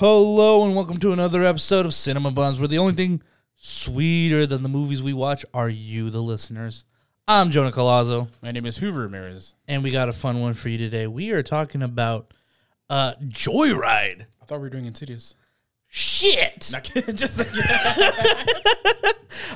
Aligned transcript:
Hello 0.00 0.64
and 0.64 0.74
welcome 0.74 0.96
to 0.96 1.12
another 1.12 1.42
episode 1.44 1.84
of 1.84 1.92
Cinema 1.92 2.30
Buns, 2.30 2.58
where 2.58 2.66
the 2.66 2.78
only 2.78 2.94
thing 2.94 3.22
sweeter 3.56 4.46
than 4.46 4.62
the 4.62 4.68
movies 4.70 5.02
we 5.02 5.12
watch 5.12 5.44
are 5.52 5.68
you, 5.68 6.08
the 6.08 6.22
listeners. 6.22 6.86
I'm 7.28 7.50
Jonah 7.50 7.70
Colazzo, 7.70 8.30
My 8.42 8.50
name 8.50 8.64
is 8.64 8.78
Hoover 8.78 9.02
Ramirez. 9.02 9.54
and 9.68 9.84
we 9.84 9.90
got 9.90 10.08
a 10.08 10.14
fun 10.14 10.40
one 10.40 10.54
for 10.54 10.70
you 10.70 10.78
today. 10.78 11.06
We 11.06 11.32
are 11.32 11.42
talking 11.42 11.82
about 11.82 12.32
uh, 12.88 13.12
Joyride. 13.24 14.24
I 14.40 14.44
thought 14.46 14.56
we 14.56 14.60
were 14.62 14.70
doing 14.70 14.86
Insidious. 14.86 15.34
Shit! 15.86 16.70
Not 16.72 16.84
kidding, 16.84 17.14
just 17.16 17.36
like, 17.36 17.48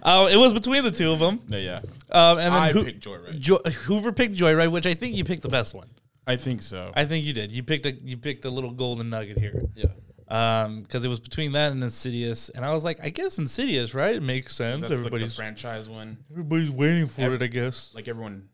Uh, 0.03 0.29
it 0.31 0.37
was 0.37 0.53
between 0.53 0.85
the 0.85 0.91
two 0.91 1.11
of 1.11 1.21
them. 1.21 1.41
no, 1.49 1.57
yeah. 1.57 1.81
Um, 2.11 2.37
and 2.37 2.55
then 2.55 2.63
I 2.63 2.73
Hoo- 2.73 2.85
picked 2.85 3.03
Joyride. 3.03 3.39
Jo- 3.41 3.63
Hoover 3.87 4.13
picked 4.13 4.37
Joyride, 4.37 4.71
which 4.71 4.85
I 4.85 4.93
think 4.93 5.17
you 5.17 5.25
picked 5.25 5.43
the 5.43 5.49
best 5.49 5.75
one. 5.75 5.89
I 6.27 6.37
think 6.37 6.61
so. 6.61 6.93
I 6.95 7.07
think 7.07 7.25
you 7.25 7.33
did. 7.33 7.51
You 7.51 7.63
picked 7.63 7.87
a 7.87 7.93
you 7.93 8.17
picked 8.19 8.45
a 8.45 8.51
little 8.51 8.71
golden 8.73 9.09
nugget 9.11 9.39
here. 9.39 9.63
yeah. 9.75 9.87
Um, 10.29 10.83
because 10.83 11.05
it 11.05 11.09
was 11.09 11.21
between 11.21 11.53
that 11.53 11.73
and 11.73 11.83
Insidious, 11.85 12.49
and 12.49 12.65
I 12.65 12.73
was 12.73 12.83
like, 12.85 12.99
I 13.03 13.11
guess 13.11 13.39
Insidious, 13.39 13.93
right? 13.95 14.15
It 14.17 14.23
makes 14.23 14.55
sense. 14.57 14.81
That's 14.81 14.91
like 14.91 14.99
Everybody's 15.01 15.37
franchise 15.37 15.89
one. 15.89 16.17
everybody's 16.31 16.71
waiting 16.71 17.07
for 17.09 17.35
it, 17.35 17.43
I 17.43 17.47
guess. 17.47 17.95
Like 17.95 18.09
everyone 18.09 18.49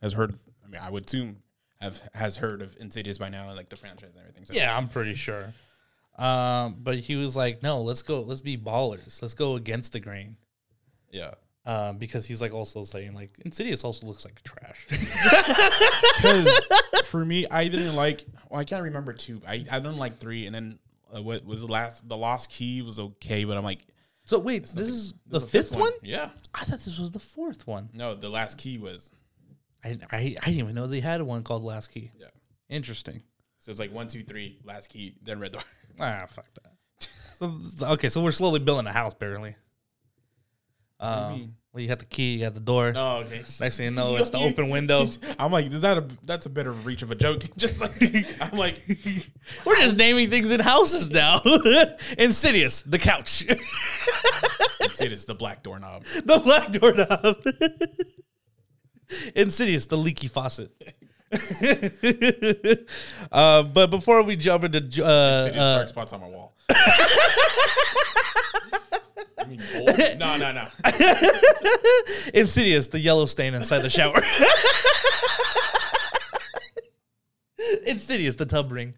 has 0.00 0.12
heard. 0.14 0.34
I 0.64 0.68
mean, 0.68 0.80
I 0.82 0.90
would 0.90 1.06
assume 1.06 1.36
have 1.80 2.00
has 2.14 2.36
heard 2.38 2.62
of 2.62 2.74
Insidious 2.80 3.18
by 3.18 3.28
now, 3.28 3.48
and 3.48 3.56
like 3.56 3.68
the 3.68 3.76
franchise 3.76 4.10
and 4.14 4.20
everything. 4.20 4.44
So 4.46 4.54
Yeah, 4.54 4.74
I'm 4.76 4.88
pretty 4.88 5.14
sure. 5.14 5.52
Um, 6.16 6.76
but 6.80 6.98
he 6.98 7.16
was 7.16 7.34
like, 7.36 7.62
no, 7.62 7.82
let's 7.82 8.02
go, 8.02 8.20
let's 8.20 8.40
be 8.40 8.56
ballers, 8.56 9.20
let's 9.20 9.34
go 9.34 9.56
against 9.56 9.92
the 9.92 10.00
grain. 10.00 10.36
yeah. 11.10 11.32
Um, 11.66 11.96
because 11.96 12.26
he's 12.26 12.42
like 12.42 12.52
also 12.52 12.84
saying 12.84 13.12
like 13.14 13.38
Insidious 13.44 13.84
also 13.84 14.06
looks 14.06 14.24
like 14.24 14.42
trash. 14.42 14.86
Because 16.16 16.60
for 17.06 17.24
me, 17.24 17.46
I 17.50 17.68
didn't 17.68 17.96
like. 17.96 18.24
Well, 18.50 18.60
I 18.60 18.64
can't 18.64 18.82
remember 18.82 19.12
two. 19.12 19.40
I 19.46 19.64
I 19.70 19.78
didn't 19.80 19.96
like 19.96 20.18
three, 20.20 20.44
and 20.46 20.54
then 20.54 20.78
uh, 21.14 21.22
what 21.22 21.44
was 21.44 21.60
the 21.60 21.66
last? 21.66 22.08
The 22.08 22.16
Lost 22.16 22.50
Key 22.50 22.82
was 22.82 22.98
okay, 22.98 23.44
but 23.44 23.56
I'm 23.56 23.64
like 23.64 23.86
so 24.24 24.38
wait, 24.38 24.66
this 24.74 24.88
is 24.88 25.12
the 25.26 25.38
this 25.38 25.42
is 25.44 25.50
fifth, 25.50 25.76
one? 25.76 25.92
Yeah. 26.02 26.30
I 26.54 26.64
thought 26.64 26.80
this 26.80 26.98
was 26.98 27.12
the 27.12 27.20
fourth 27.20 27.66
one. 27.66 27.90
No, 27.92 28.14
the 28.14 28.30
Last 28.30 28.56
Key 28.56 28.78
was. 28.78 29.10
I, 29.84 29.98
I 30.10 30.16
I 30.16 30.46
didn't 30.46 30.58
even 30.58 30.74
know 30.74 30.86
they 30.86 31.00
had 31.00 31.20
one 31.20 31.42
called 31.42 31.62
Last 31.62 31.88
Key. 31.88 32.10
Yeah. 32.18 32.28
Interesting. 32.70 33.22
So 33.58 33.70
it's 33.70 33.78
like 33.80 33.92
one, 33.92 34.08
two, 34.08 34.22
three, 34.22 34.58
Last 34.64 34.88
Key, 34.88 35.16
then 35.22 35.40
Red 35.40 35.52
Door. 35.52 35.62
Ah, 36.00 36.26
fuck 36.28 36.46
that. 36.54 37.08
so, 37.38 37.86
okay, 37.92 38.08
so 38.08 38.20
we're 38.20 38.32
slowly 38.32 38.58
building 38.58 38.88
a 38.88 38.92
house, 38.92 39.14
barely. 39.14 39.54
Um? 40.98 41.54
Well, 41.74 41.82
you 41.82 41.88
got 41.88 41.98
the 41.98 42.04
key, 42.04 42.34
you 42.34 42.40
got 42.44 42.54
the 42.54 42.60
door. 42.60 42.92
Oh, 42.94 43.16
okay. 43.24 43.42
Next 43.60 43.76
thing 43.78 43.86
you 43.86 43.90
know, 43.96 44.14
it's 44.14 44.30
the 44.30 44.38
open 44.38 44.68
window. 44.70 45.08
I'm 45.40 45.50
like, 45.50 45.66
is 45.72 45.82
that 45.82 45.98
a 45.98 46.06
that's 46.22 46.46
a 46.46 46.50
better 46.50 46.70
reach 46.70 47.02
of 47.02 47.10
a 47.10 47.16
joke? 47.16 47.42
Just 47.56 47.80
like 47.80 47.92
I'm 48.40 48.56
like, 48.56 48.80
We're 49.66 49.76
just 49.76 49.96
naming 49.96 50.30
things 50.30 50.52
in 50.52 50.60
houses 50.60 51.10
now. 51.10 51.40
Insidious, 52.16 52.82
the 52.82 52.98
couch, 52.98 53.44
this 54.98 55.24
the 55.24 55.34
black 55.34 55.64
doorknob. 55.64 56.04
the 56.04 56.38
black 56.44 56.70
doorknob. 56.70 57.42
Insidious, 59.34 59.86
the 59.86 59.98
leaky 59.98 60.28
faucet. 60.28 60.70
uh, 63.32 63.62
but 63.64 63.88
before 63.90 64.22
we 64.22 64.36
jump 64.36 64.62
into 64.62 64.76
uh, 64.78 64.80
Insidious 64.80 65.60
uh, 65.60 65.74
dark 65.76 65.88
spots 65.88 66.12
on 66.12 66.20
my 66.20 66.28
wall. 66.28 66.54
I 69.44 69.48
mean, 69.48 69.60
gold? 69.72 69.90
No, 70.18 70.36
no, 70.36 70.52
no. 70.52 70.66
Insidious, 72.34 72.88
the 72.88 73.00
yellow 73.00 73.26
stain 73.26 73.54
inside 73.54 73.80
the 73.80 73.90
shower. 73.90 74.20
Insidious, 77.86 78.36
the 78.36 78.46
tub 78.46 78.70
ring. 78.72 78.94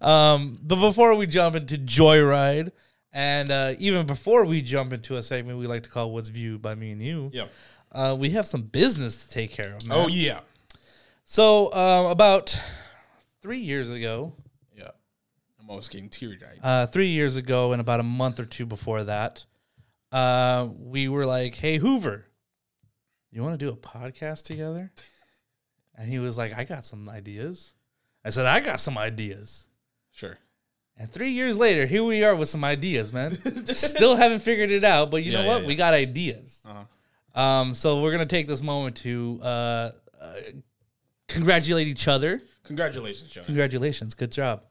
Um, 0.00 0.58
but 0.62 0.76
before 0.76 1.14
we 1.14 1.26
jump 1.26 1.56
into 1.56 1.76
Joyride, 1.76 2.70
and 3.12 3.50
uh, 3.50 3.74
even 3.78 4.06
before 4.06 4.44
we 4.44 4.62
jump 4.62 4.92
into 4.92 5.16
a 5.16 5.22
segment 5.22 5.58
we 5.58 5.66
like 5.66 5.82
to 5.84 5.88
call 5.88 6.10
What's 6.12 6.28
Viewed 6.28 6.62
by 6.62 6.74
Me 6.74 6.90
and 6.92 7.02
You, 7.02 7.30
Yeah. 7.32 7.46
uh, 7.92 8.16
we 8.18 8.30
have 8.30 8.46
some 8.46 8.62
business 8.62 9.16
to 9.18 9.28
take 9.28 9.52
care 9.52 9.74
of. 9.74 9.82
Oh 9.90 10.08
yeah. 10.08 10.40
So, 11.24 11.72
um, 11.72 12.06
about 12.06 12.58
three 13.42 13.58
years 13.60 13.90
ago, 13.90 14.32
Yeah. 14.76 14.90
I'm 15.60 15.68
almost 15.70 15.90
getting 15.90 16.08
teary 16.08 16.38
eyed. 16.42 16.58
uh, 16.62 16.86
three 16.86 17.08
years 17.08 17.36
ago, 17.36 17.72
and 17.72 17.80
about 17.80 18.00
a 18.00 18.04
month 18.04 18.40
or 18.40 18.46
two 18.46 18.66
before 18.66 19.04
that, 19.04 19.44
uh, 20.12 20.68
we 20.78 21.08
were 21.08 21.26
like, 21.26 21.54
"Hey, 21.54 21.78
Hoover, 21.78 22.26
you 23.30 23.42
want 23.42 23.58
to 23.58 23.64
do 23.66 23.72
a 23.72 23.76
podcast 23.76 24.44
together?" 24.44 24.92
And 25.96 26.08
he 26.08 26.18
was 26.18 26.38
like, 26.38 26.56
"I 26.56 26.64
got 26.64 26.86
some 26.86 27.10
ideas." 27.10 27.74
I 28.24 28.30
said, 28.30 28.46
"I 28.46 28.60
got 28.60 28.80
some 28.80 28.96
ideas." 28.96 29.66
Sure. 30.12 30.38
And 30.96 31.10
three 31.10 31.30
years 31.32 31.58
later, 31.58 31.84
here 31.84 32.02
we 32.02 32.24
are 32.24 32.34
with 32.34 32.48
some 32.48 32.64
ideas, 32.64 33.12
man. 33.12 33.36
Still 33.66 34.16
haven't 34.16 34.38
figured 34.40 34.70
it 34.70 34.82
out, 34.82 35.10
but 35.10 35.24
you 35.24 35.32
Yeah, 35.32 35.42
know 35.42 35.48
what? 35.48 35.62
yeah. 35.62 35.68
We 35.68 35.74
got 35.74 35.92
ideas. 35.92 36.62
Uh-huh. 36.66 37.40
Um, 37.40 37.74
so 37.74 38.00
we're 38.00 38.12
gonna 38.12 38.24
take 38.24 38.46
this 38.46 38.62
moment 38.62 38.96
to 38.98 39.40
uh, 39.42 39.90
uh, 40.20 40.32
congratulate 41.28 41.86
each 41.86 42.08
other. 42.08 42.40
Congratulations, 42.64 43.30
Jonah. 43.30 43.46
Congratulations, 43.46 44.14
good 44.14 44.32
job. 44.32 44.62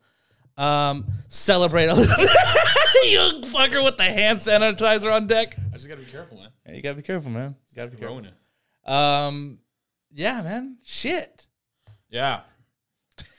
Um, 0.60 1.06
celebrate 1.30 1.86
a 1.86 1.94
little 1.94 2.18
you 3.06 3.42
fucker 3.50 3.82
with 3.84 3.96
the 3.96 4.04
hand 4.04 4.40
sanitizer 4.40 5.12
on 5.14 5.26
deck. 5.26 5.56
I 5.72 5.76
just 5.78 5.88
gotta 5.88 6.02
be 6.02 6.12
careful, 6.12 6.38
man. 6.38 6.50
Hey, 6.66 6.76
you 6.76 6.82
gotta 6.82 6.96
be 6.96 7.02
careful, 7.02 7.32
man. 7.32 7.56
You 7.70 7.76
gotta 7.78 7.92
be 7.92 7.98
careful. 7.98 8.22
Corona. 8.86 9.28
Um, 9.28 9.60
yeah, 10.12 10.42
man. 10.42 10.78
Shit. 10.84 11.48
Yeah. 12.10 12.42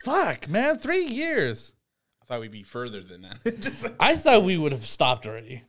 Fuck, 0.04 0.48
man. 0.48 0.78
Three 0.78 1.04
years. 1.04 1.74
I 2.22 2.24
thought 2.24 2.40
we'd 2.40 2.52
be 2.52 2.62
further 2.62 3.02
than 3.02 3.22
that. 3.22 3.42
just 3.60 3.84
like, 3.84 3.96
I 4.00 4.16
thought 4.16 4.42
we 4.44 4.56
would 4.56 4.72
have 4.72 4.86
stopped 4.86 5.26
already. 5.26 5.62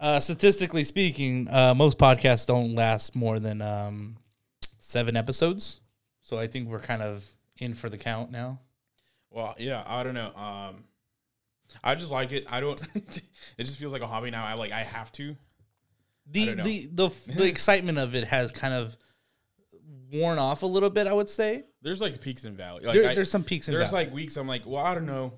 Uh, 0.00 0.20
statistically 0.20 0.84
speaking, 0.84 1.48
uh, 1.50 1.74
most 1.74 1.98
podcasts 1.98 2.46
don't 2.46 2.74
last 2.74 3.14
more 3.14 3.38
than 3.38 3.60
um, 3.60 4.16
seven 4.78 5.16
episodes. 5.16 5.80
So 6.22 6.38
I 6.38 6.46
think 6.46 6.68
we're 6.68 6.78
kind 6.78 7.02
of 7.02 7.24
in 7.58 7.74
for 7.74 7.90
the 7.90 7.98
count 7.98 8.30
now. 8.30 8.60
well, 9.28 9.54
yeah, 9.58 9.82
I 9.86 10.02
don't 10.02 10.14
know. 10.14 10.32
Um 10.34 10.84
I 11.82 11.94
just 11.94 12.10
like 12.10 12.32
it. 12.32 12.46
I 12.48 12.60
don't 12.60 12.80
it 12.94 13.64
just 13.64 13.78
feels 13.78 13.92
like 13.92 14.02
a 14.02 14.06
hobby 14.06 14.30
now. 14.30 14.44
I 14.44 14.54
like 14.54 14.72
I 14.72 14.80
have 14.80 15.10
to. 15.12 15.36
the 16.30 16.54
the 16.54 16.88
the 16.92 17.10
the 17.26 17.44
excitement 17.46 17.98
of 17.98 18.14
it 18.14 18.24
has 18.24 18.52
kind 18.52 18.74
of 18.74 18.96
worn 20.12 20.38
off 20.38 20.62
a 20.62 20.66
little 20.66 20.90
bit. 20.90 21.06
I 21.06 21.12
would 21.12 21.28
say 21.28 21.64
There's 21.82 22.00
like 22.00 22.20
peaks 22.20 22.44
and 22.44 22.56
valleys. 22.56 22.86
Like, 22.86 22.94
there, 22.94 23.10
I- 23.10 23.14
there's 23.14 23.30
some 23.30 23.42
peaks 23.44 23.68
and 23.68 23.76
there's 23.76 23.90
valleys. 23.90 24.08
like 24.08 24.14
weeks 24.14 24.36
I'm 24.36 24.48
like, 24.48 24.62
well, 24.66 24.84
I 24.84 24.94
don't 24.94 25.06
know, 25.06 25.34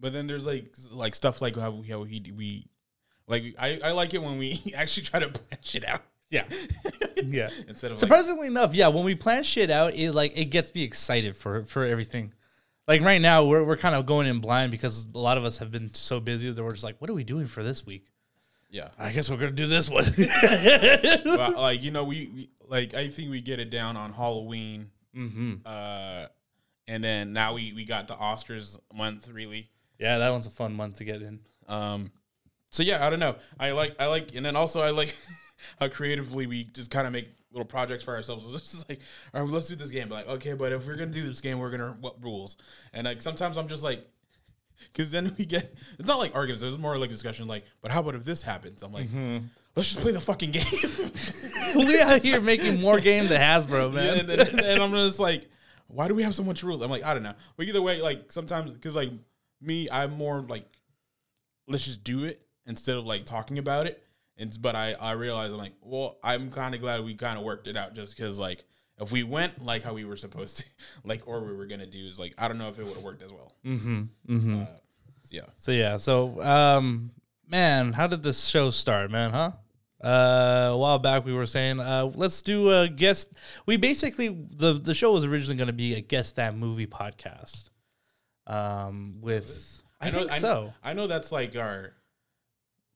but 0.00 0.12
then 0.12 0.26
there's 0.26 0.46
like 0.46 0.74
like 0.90 1.14
stuff 1.14 1.40
like 1.40 1.56
how 1.56 1.82
how 1.88 2.00
we 2.00 2.22
we 2.36 2.68
like 3.28 3.54
I 3.58 3.80
I 3.82 3.90
like 3.92 4.14
it 4.14 4.22
when 4.22 4.38
we 4.38 4.72
actually 4.76 5.04
try 5.04 5.20
to 5.20 5.28
plan 5.28 5.58
shit 5.62 5.86
out 5.86 6.02
yeah, 6.28 6.44
yeah. 7.24 7.50
instead 7.68 7.92
of 7.92 7.96
like, 7.96 8.00
Surprisingly 8.00 8.48
enough, 8.48 8.74
yeah, 8.74 8.88
when 8.88 9.04
we 9.04 9.14
plan 9.14 9.44
shit 9.44 9.70
out, 9.70 9.94
it 9.94 10.12
like 10.12 10.36
it 10.36 10.46
gets 10.46 10.74
me 10.74 10.82
excited 10.82 11.36
for 11.36 11.64
for 11.64 11.84
everything. 11.84 12.32
Like 12.88 13.02
right 13.02 13.20
now, 13.20 13.44
we're 13.44 13.64
we're 13.64 13.76
kind 13.76 13.94
of 13.94 14.06
going 14.06 14.26
in 14.26 14.40
blind 14.40 14.70
because 14.70 15.06
a 15.14 15.18
lot 15.18 15.38
of 15.38 15.44
us 15.44 15.58
have 15.58 15.70
been 15.70 15.88
so 15.88 16.20
busy 16.20 16.50
that 16.50 16.62
we're 16.62 16.70
just 16.70 16.84
like, 16.84 17.00
what 17.00 17.10
are 17.10 17.14
we 17.14 17.24
doing 17.24 17.46
for 17.46 17.62
this 17.62 17.84
week? 17.84 18.06
yeah. 18.70 18.88
I 18.98 19.12
guess 19.12 19.30
we're 19.30 19.36
gonna 19.36 19.52
do 19.52 19.66
this 19.66 19.90
one. 19.90 20.04
Well, 21.24 21.52
like 21.56 21.82
you 21.82 21.90
know 21.90 22.04
we, 22.04 22.30
we 22.34 22.50
like 22.68 22.94
I 22.94 23.08
think 23.08 23.30
we 23.30 23.40
get 23.40 23.58
it 23.58 23.70
down 23.70 23.96
on 23.96 24.12
Halloween, 24.12 24.90
mm-hmm. 25.16 25.54
uh, 25.64 26.26
and 26.86 27.02
then 27.02 27.32
now 27.32 27.54
we 27.54 27.72
we 27.72 27.84
got 27.84 28.08
the 28.08 28.14
Oscars 28.14 28.78
month 28.94 29.28
really. 29.28 29.70
Yeah, 29.98 30.18
that 30.18 30.30
one's 30.30 30.46
a 30.46 30.50
fun 30.50 30.74
month 30.74 30.98
to 30.98 31.04
get 31.04 31.22
in. 31.22 31.40
Um, 31.68 32.12
so 32.70 32.82
yeah, 32.82 33.04
I 33.04 33.10
don't 33.10 33.20
know. 33.20 33.36
I 33.58 33.72
like 33.72 33.96
I 33.98 34.06
like, 34.06 34.34
and 34.34 34.44
then 34.44 34.56
also 34.56 34.80
I 34.80 34.90
like 34.90 35.16
how 35.80 35.88
creatively 35.88 36.46
we 36.46 36.64
just 36.64 36.90
kind 36.90 37.06
of 37.06 37.12
make 37.12 37.28
little 37.56 37.66
projects 37.66 38.04
for 38.04 38.14
ourselves. 38.14 38.46
It's 38.54 38.72
just 38.72 38.88
like, 38.88 39.00
all 39.34 39.42
right, 39.42 39.50
let's 39.50 39.68
do 39.68 39.76
this 39.76 39.90
game. 39.90 40.08
But 40.08 40.26
like, 40.26 40.36
okay, 40.36 40.52
but 40.52 40.72
if 40.72 40.86
we're 40.86 40.96
gonna 40.96 41.10
do 41.10 41.26
this 41.26 41.40
game, 41.40 41.58
we're 41.58 41.70
gonna 41.70 41.96
what 42.00 42.22
rules? 42.22 42.56
And 42.92 43.06
like 43.06 43.22
sometimes 43.22 43.56
I'm 43.56 43.68
just 43.68 43.82
like, 43.82 44.06
because 44.92 45.10
then 45.10 45.34
we 45.38 45.46
get 45.46 45.74
it's 45.98 46.08
not 46.08 46.18
like 46.18 46.34
arguments. 46.34 46.62
It's 46.62 46.78
more 46.80 46.98
like 46.98 47.10
discussion. 47.10 47.48
Like, 47.48 47.64
but 47.80 47.90
how 47.90 48.00
about 48.00 48.14
if 48.14 48.24
this 48.24 48.42
happens? 48.42 48.82
I'm 48.82 48.92
like, 48.92 49.08
mm-hmm. 49.08 49.46
let's 49.74 49.88
just 49.88 50.00
play 50.00 50.12
the 50.12 50.20
fucking 50.20 50.50
game. 50.50 50.64
we 51.76 52.00
out 52.00 52.22
here 52.22 52.40
making 52.40 52.80
more 52.80 53.00
game 53.00 53.26
than 53.28 53.40
Hasbro, 53.40 53.92
Yeah, 53.94 54.14
man. 54.14 54.30
and, 54.30 54.30
and, 54.30 54.60
and 54.60 54.82
I'm 54.82 54.92
just 54.92 55.18
like, 55.18 55.48
why 55.88 56.08
do 56.08 56.14
we 56.14 56.22
have 56.22 56.34
so 56.34 56.44
much 56.44 56.62
rules? 56.62 56.82
I'm 56.82 56.90
like, 56.90 57.04
I 57.04 57.14
don't 57.14 57.22
know. 57.22 57.34
But 57.56 57.66
either 57.66 57.82
way, 57.82 58.00
like 58.00 58.30
sometimes 58.30 58.72
because 58.72 58.96
like 58.96 59.10
me, 59.60 59.88
I'm 59.90 60.12
more 60.12 60.44
like, 60.46 60.66
let's 61.66 61.84
just 61.84 62.04
do 62.04 62.24
it 62.24 62.42
instead 62.66 62.96
of 62.96 63.06
like 63.06 63.24
talking 63.24 63.58
about 63.58 63.86
it. 63.86 64.02
And 64.38 64.56
but 64.60 64.76
I 64.76 64.92
I 64.94 65.12
realize 65.12 65.52
I'm 65.52 65.58
like, 65.58 65.74
well, 65.80 66.18
I'm 66.22 66.50
kind 66.50 66.74
of 66.74 66.80
glad 66.80 67.04
we 67.04 67.14
kind 67.14 67.38
of 67.38 67.44
worked 67.44 67.66
it 67.66 67.76
out 67.76 67.94
just 67.94 68.16
because 68.16 68.38
like 68.38 68.64
if 68.98 69.12
we 69.12 69.22
went 69.22 69.64
like 69.64 69.82
how 69.82 69.94
we 69.94 70.04
were 70.04 70.16
supposed 70.16 70.58
to, 70.58 70.64
like 71.04 71.22
or 71.26 71.40
we 71.40 71.54
were 71.54 71.66
gonna 71.66 71.86
do 71.86 72.06
is 72.06 72.18
like 72.18 72.34
I 72.38 72.48
don't 72.48 72.58
know 72.58 72.68
if 72.68 72.78
it 72.78 72.84
would 72.84 72.94
have 72.94 73.04
worked 73.04 73.22
as 73.22 73.32
well. 73.32 73.52
mm-hmm. 73.64 74.02
Mm-hmm. 74.28 74.62
Uh, 74.62 74.66
yeah. 75.30 75.42
So 75.56 75.72
yeah, 75.72 75.96
so 75.96 76.40
um, 76.42 77.10
man, 77.48 77.92
how 77.92 78.06
did 78.06 78.22
this 78.22 78.44
show 78.44 78.70
start, 78.70 79.10
man? 79.10 79.30
Huh? 79.30 79.52
Uh, 80.02 80.68
a 80.72 80.76
while 80.76 80.98
back 80.98 81.24
we 81.24 81.32
were 81.32 81.46
saying, 81.46 81.80
uh, 81.80 82.10
let's 82.14 82.42
do 82.42 82.70
a 82.70 82.88
guest. 82.88 83.32
We 83.64 83.76
basically 83.76 84.28
the 84.28 84.74
the 84.74 84.94
show 84.94 85.12
was 85.12 85.24
originally 85.24 85.56
going 85.56 85.68
to 85.68 85.72
be 85.72 85.94
a 85.94 86.00
guest 86.00 86.36
that 86.36 86.56
movie 86.56 86.86
podcast. 86.86 87.70
Um, 88.46 89.16
with 89.20 89.82
I 90.00 90.08
I, 90.08 90.10
know, 90.10 90.18
think 90.18 90.32
I, 90.32 90.38
so. 90.38 90.74
I 90.82 90.92
know 90.92 91.06
that's 91.06 91.32
like 91.32 91.56
our. 91.56 91.94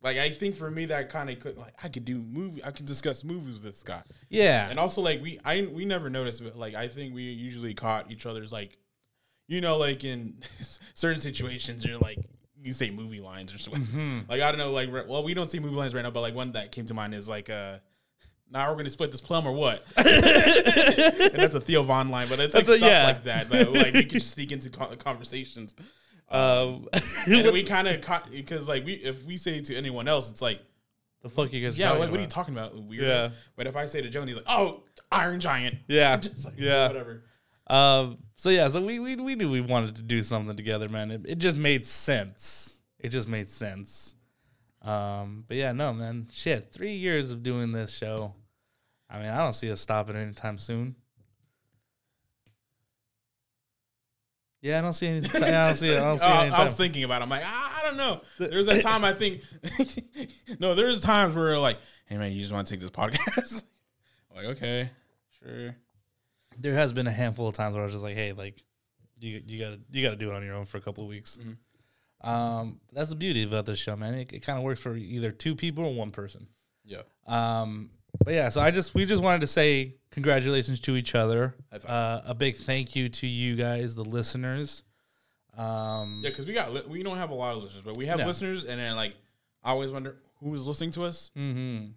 Like 0.02 0.16
I 0.16 0.30
think 0.30 0.54
for 0.56 0.70
me 0.70 0.86
that 0.86 1.10
kind 1.10 1.28
of 1.28 1.56
like 1.58 1.74
I 1.82 1.88
could 1.88 2.04
do 2.04 2.18
movie 2.18 2.64
I 2.64 2.70
could 2.70 2.86
discuss 2.86 3.22
movies 3.22 3.54
with 3.54 3.62
this 3.62 3.82
guy 3.82 4.02
Yeah. 4.30 4.68
and 4.70 4.78
also 4.78 5.00
like 5.02 5.20
we 5.22 5.38
I 5.44 5.68
we 5.70 5.84
never 5.84 6.08
noticed 6.08 6.42
but 6.42 6.56
like 6.56 6.74
I 6.74 6.88
think 6.88 7.14
we 7.14 7.22
usually 7.24 7.74
caught 7.74 8.10
each 8.10 8.24
other's 8.24 8.50
like 8.52 8.78
you 9.46 9.60
know 9.60 9.76
like 9.76 10.02
in 10.04 10.38
certain 10.94 11.20
situations 11.20 11.84
you're 11.84 11.98
like 11.98 12.18
you 12.62 12.72
say 12.72 12.90
movie 12.90 13.20
lines 13.20 13.54
or 13.54 13.58
something 13.58 13.82
Mm-hmm. 13.82 14.18
like 14.30 14.40
I 14.40 14.50
don't 14.50 14.58
know 14.58 14.70
like 14.70 14.90
re- 14.90 15.04
well 15.06 15.22
we 15.22 15.34
don't 15.34 15.50
see 15.50 15.58
movie 15.60 15.76
lines 15.76 15.94
right 15.94 16.02
now 16.02 16.10
but 16.10 16.20
like 16.22 16.34
one 16.34 16.52
that 16.52 16.72
came 16.72 16.86
to 16.86 16.94
mind 16.94 17.14
is 17.14 17.28
like 17.28 17.50
uh 17.50 17.78
now 18.50 18.70
we're 18.70 18.76
gonna 18.76 18.90
split 18.90 19.12
this 19.12 19.20
plum 19.20 19.46
or 19.46 19.52
what 19.52 19.84
and 19.96 21.34
that's 21.34 21.54
a 21.54 21.60
Theo 21.60 21.82
Von 21.82 22.08
line 22.08 22.28
but 22.28 22.40
it's 22.40 22.54
like 22.54 22.66
That's 22.66 22.76
a- 22.76 22.78
stuff 22.78 22.90
yeah. 22.90 23.04
like 23.06 23.24
that 23.24 23.48
that 23.50 23.72
like 23.72 23.94
we 23.94 24.04
could 24.04 24.22
sneak 24.34 24.50
into 24.52 24.70
conversations 24.70 25.74
um, 26.30 26.88
and 27.26 27.50
we 27.52 27.62
kind 27.64 27.88
of 27.88 28.00
caught 28.00 28.30
because 28.30 28.68
like 28.68 28.84
we 28.84 28.92
if 28.94 29.24
we 29.24 29.36
say 29.36 29.60
to 29.60 29.74
anyone 29.76 30.06
else 30.08 30.30
it's 30.30 30.40
like 30.42 30.60
the 31.22 31.28
fuck 31.28 31.52
you 31.52 31.62
guys? 31.64 31.76
yeah 31.78 31.90
like 31.90 32.10
what 32.10 32.18
are 32.18 32.22
you 32.22 32.28
talking 32.28 32.54
about 32.54 32.80
weird 32.80 33.02
Yeah. 33.04 33.30
but 33.56 33.66
if 33.66 33.76
I 33.76 33.86
say 33.86 34.00
to 34.00 34.08
Joan 34.08 34.26
he's 34.28 34.36
like 34.36 34.46
oh 34.48 34.84
Iron 35.12 35.40
Giant 35.40 35.76
Yeah. 35.88 36.16
just 36.16 36.44
like 36.44 36.54
Yeah. 36.58 36.86
whatever 36.88 37.24
Um. 37.66 38.18
So 38.36 38.48
yeah. 38.50 38.68
So 38.68 38.80
we 38.80 38.98
we 38.98 39.16
we 39.16 39.34
knew 39.36 39.50
we 39.50 39.60
wanted 39.60 39.96
to 39.96 40.02
do 40.02 40.22
something 40.22 40.56
together, 40.56 40.88
man. 40.88 41.10
It, 41.12 41.20
it 41.24 41.38
just 41.38 41.56
made 41.56 41.84
sense. 41.84 42.80
It 42.98 43.10
just 43.10 43.28
made 43.28 43.46
sense. 43.48 44.14
Um. 44.82 45.44
But 45.46 45.56
yeah, 45.58 45.72
no, 45.72 45.92
man. 45.92 46.26
Shit. 46.32 46.72
Three 46.72 46.94
years 46.94 47.30
of 47.30 47.42
doing 47.44 47.70
this 47.70 47.94
show. 47.96 48.34
I 49.08 49.18
mean, 49.20 49.28
I 49.30 49.38
don't 49.38 49.52
see 49.52 49.70
us 49.70 49.80
stopping 49.80 50.16
anytime 50.16 50.58
soon. 50.58 50.96
Yeah, 54.62 54.78
I 54.78 54.82
don't 54.82 54.92
see 54.92 55.06
any. 55.08 55.18
I 55.34 55.66
don't 55.68 55.76
see. 55.76 55.96
I 55.96 56.00
don't 56.00 56.18
see 56.18 56.26
Uh, 56.26 56.40
any. 56.42 56.50
I 56.50 56.64
was 56.64 56.74
thinking 56.76 57.04
about. 57.04 57.22
it. 57.22 57.24
I'm 57.24 57.30
like, 57.30 57.42
I, 57.44 57.80
I 57.80 57.84
don't 57.84 57.96
know. 57.96 58.20
There's 58.38 58.66
that 58.66 58.82
time 58.90 59.04
I 59.04 59.12
think. 59.14 59.40
no, 60.60 60.74
there's 60.74 61.00
times 61.00 61.34
where 61.36 61.58
like, 61.58 61.78
hey 62.06 62.16
man, 62.18 62.32
you 62.32 62.40
just 62.40 62.52
want 62.52 62.66
to 62.66 62.72
take 62.74 62.80
this 62.80 62.90
podcast? 62.90 63.62
I'm 64.30 64.36
like, 64.36 64.56
okay, 64.56 64.90
sure. 65.42 65.74
there 66.58 66.74
has 66.74 66.92
been 66.92 67.06
a 67.06 67.10
handful 67.12 67.48
of 67.48 67.54
times 67.54 67.74
where 67.74 67.82
I 67.82 67.86
was 67.86 67.92
just 67.92 68.04
like, 68.04 68.16
hey, 68.16 68.32
like, 68.32 68.62
you 69.18 69.42
you 69.46 69.58
gotta 69.58 69.78
you 69.90 70.04
gotta 70.04 70.16
do 70.16 70.30
it 70.30 70.34
on 70.34 70.44
your 70.44 70.54
own 70.54 70.66
for 70.66 70.76
a 70.76 70.80
couple 70.82 71.04
of 71.04 71.08
weeks. 71.10 71.38
Mhm. 71.42 71.56
Um, 72.28 72.80
that's 72.92 73.08
the 73.08 73.16
beauty 73.16 73.44
about 73.44 73.64
this 73.64 73.78
show, 73.78 73.96
man. 73.96 74.12
It, 74.14 74.32
it 74.32 74.40
kind 74.40 74.58
of 74.58 74.64
works 74.64 74.80
for 74.80 74.94
either 74.94 75.30
two 75.32 75.54
people 75.54 75.84
or 75.86 75.94
one 75.94 76.10
person. 76.10 76.48
Yeah. 76.84 77.02
Um, 77.26 77.90
but 78.24 78.34
yeah, 78.34 78.48
so 78.48 78.60
I 78.60 78.70
just 78.70 78.94
we 78.94 79.06
just 79.06 79.22
wanted 79.22 79.40
to 79.42 79.46
say 79.46 79.94
congratulations 80.10 80.80
to 80.80 80.96
each 80.96 81.14
other. 81.14 81.54
Uh, 81.86 82.20
a 82.26 82.34
big 82.34 82.56
thank 82.56 82.94
you 82.96 83.08
to 83.08 83.26
you 83.26 83.56
guys, 83.56 83.94
the 83.96 84.04
listeners. 84.04 84.82
Um, 85.56 86.20
Yeah, 86.22 86.30
because 86.30 86.46
we 86.46 86.52
got 86.52 86.72
li- 86.72 86.84
we 86.88 87.02
don't 87.02 87.16
have 87.18 87.30
a 87.30 87.34
lot 87.34 87.56
of 87.56 87.62
listeners, 87.62 87.82
but 87.84 87.96
we 87.96 88.06
have 88.06 88.18
No. 88.20 88.26
listeners, 88.26 88.64
and 88.64 88.80
then 88.80 88.96
like 88.96 89.14
I 89.62 89.70
always 89.70 89.90
wonder 89.90 90.16
who's 90.40 90.66
listening 90.66 90.90
to 90.92 91.04
us, 91.04 91.30
mhm. 91.36 91.92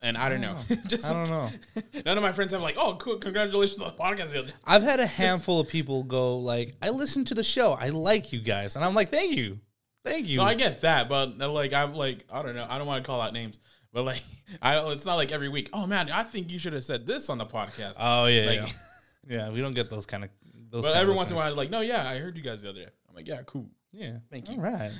and 0.00 0.16
I 0.16 0.28
don't 0.28 0.40
know. 0.40 0.58
just 0.86 1.04
I 1.04 1.12
don't 1.12 1.28
know. 1.28 1.50
none 2.06 2.16
of 2.16 2.22
my 2.22 2.32
friends 2.32 2.52
have 2.52 2.62
like, 2.62 2.76
oh, 2.78 2.96
cool, 2.96 3.16
congratulations 3.16 3.80
on 3.82 3.88
the 3.94 4.02
podcast. 4.02 4.30
the 4.30 4.38
other 4.38 4.48
day." 4.48 4.54
I've 4.64 4.82
had 4.82 5.00
a 5.00 5.06
handful 5.06 5.60
of 5.60 5.68
people 5.68 6.04
go 6.04 6.36
like, 6.36 6.74
"I 6.80 6.90
listened 6.90 7.26
to 7.28 7.34
the 7.34 7.44
show. 7.44 7.72
I 7.72 7.88
like 7.90 8.32
you 8.32 8.40
guys," 8.40 8.76
and 8.76 8.84
I'm 8.84 8.94
like, 8.94 9.10
"Thank 9.10 9.36
you, 9.36 9.58
thank 10.04 10.28
you." 10.28 10.38
No, 10.38 10.44
I 10.44 10.54
get 10.54 10.80
that, 10.82 11.08
but 11.08 11.32
uh, 11.40 11.50
like 11.50 11.72
I'm 11.72 11.94
like 11.94 12.24
I 12.32 12.42
don't 12.42 12.54
know. 12.54 12.66
I 12.68 12.78
don't 12.78 12.86
want 12.86 13.02
to 13.04 13.06
call 13.06 13.20
out 13.20 13.32
names, 13.32 13.58
but 13.92 14.04
like 14.04 14.22
I 14.62 14.78
it's 14.92 15.04
not 15.06 15.16
like 15.16 15.32
every 15.32 15.48
week. 15.48 15.70
Oh 15.72 15.86
man, 15.86 16.10
I 16.10 16.22
think 16.22 16.50
you 16.52 16.58
should 16.58 16.72
have 16.72 16.84
said 16.84 17.06
this 17.06 17.28
on 17.28 17.38
the 17.38 17.46
podcast. 17.46 17.94
oh 17.98 18.26
yeah, 18.26 18.46
Like- 18.46 18.56
yeah. 18.60 18.66
yeah. 19.28 19.50
We 19.50 19.60
don't 19.60 19.74
get 19.74 19.90
those 19.90 20.06
kind 20.06 20.24
of 20.24 20.30
those. 20.70 20.84
But 20.84 20.96
every 20.96 21.14
once 21.14 21.30
in 21.30 21.36
a 21.36 21.38
while, 21.38 21.54
like, 21.54 21.70
no, 21.70 21.80
yeah, 21.80 22.08
I 22.08 22.18
heard 22.18 22.36
you 22.36 22.42
guys 22.42 22.62
the 22.62 22.70
other 22.70 22.80
day. 22.80 22.90
I'm 23.08 23.14
like, 23.14 23.26
yeah, 23.26 23.40
cool. 23.46 23.68
Yeah. 23.92 24.18
Thank 24.30 24.48
you. 24.50 24.56
All 24.56 24.60
right. 24.62 24.92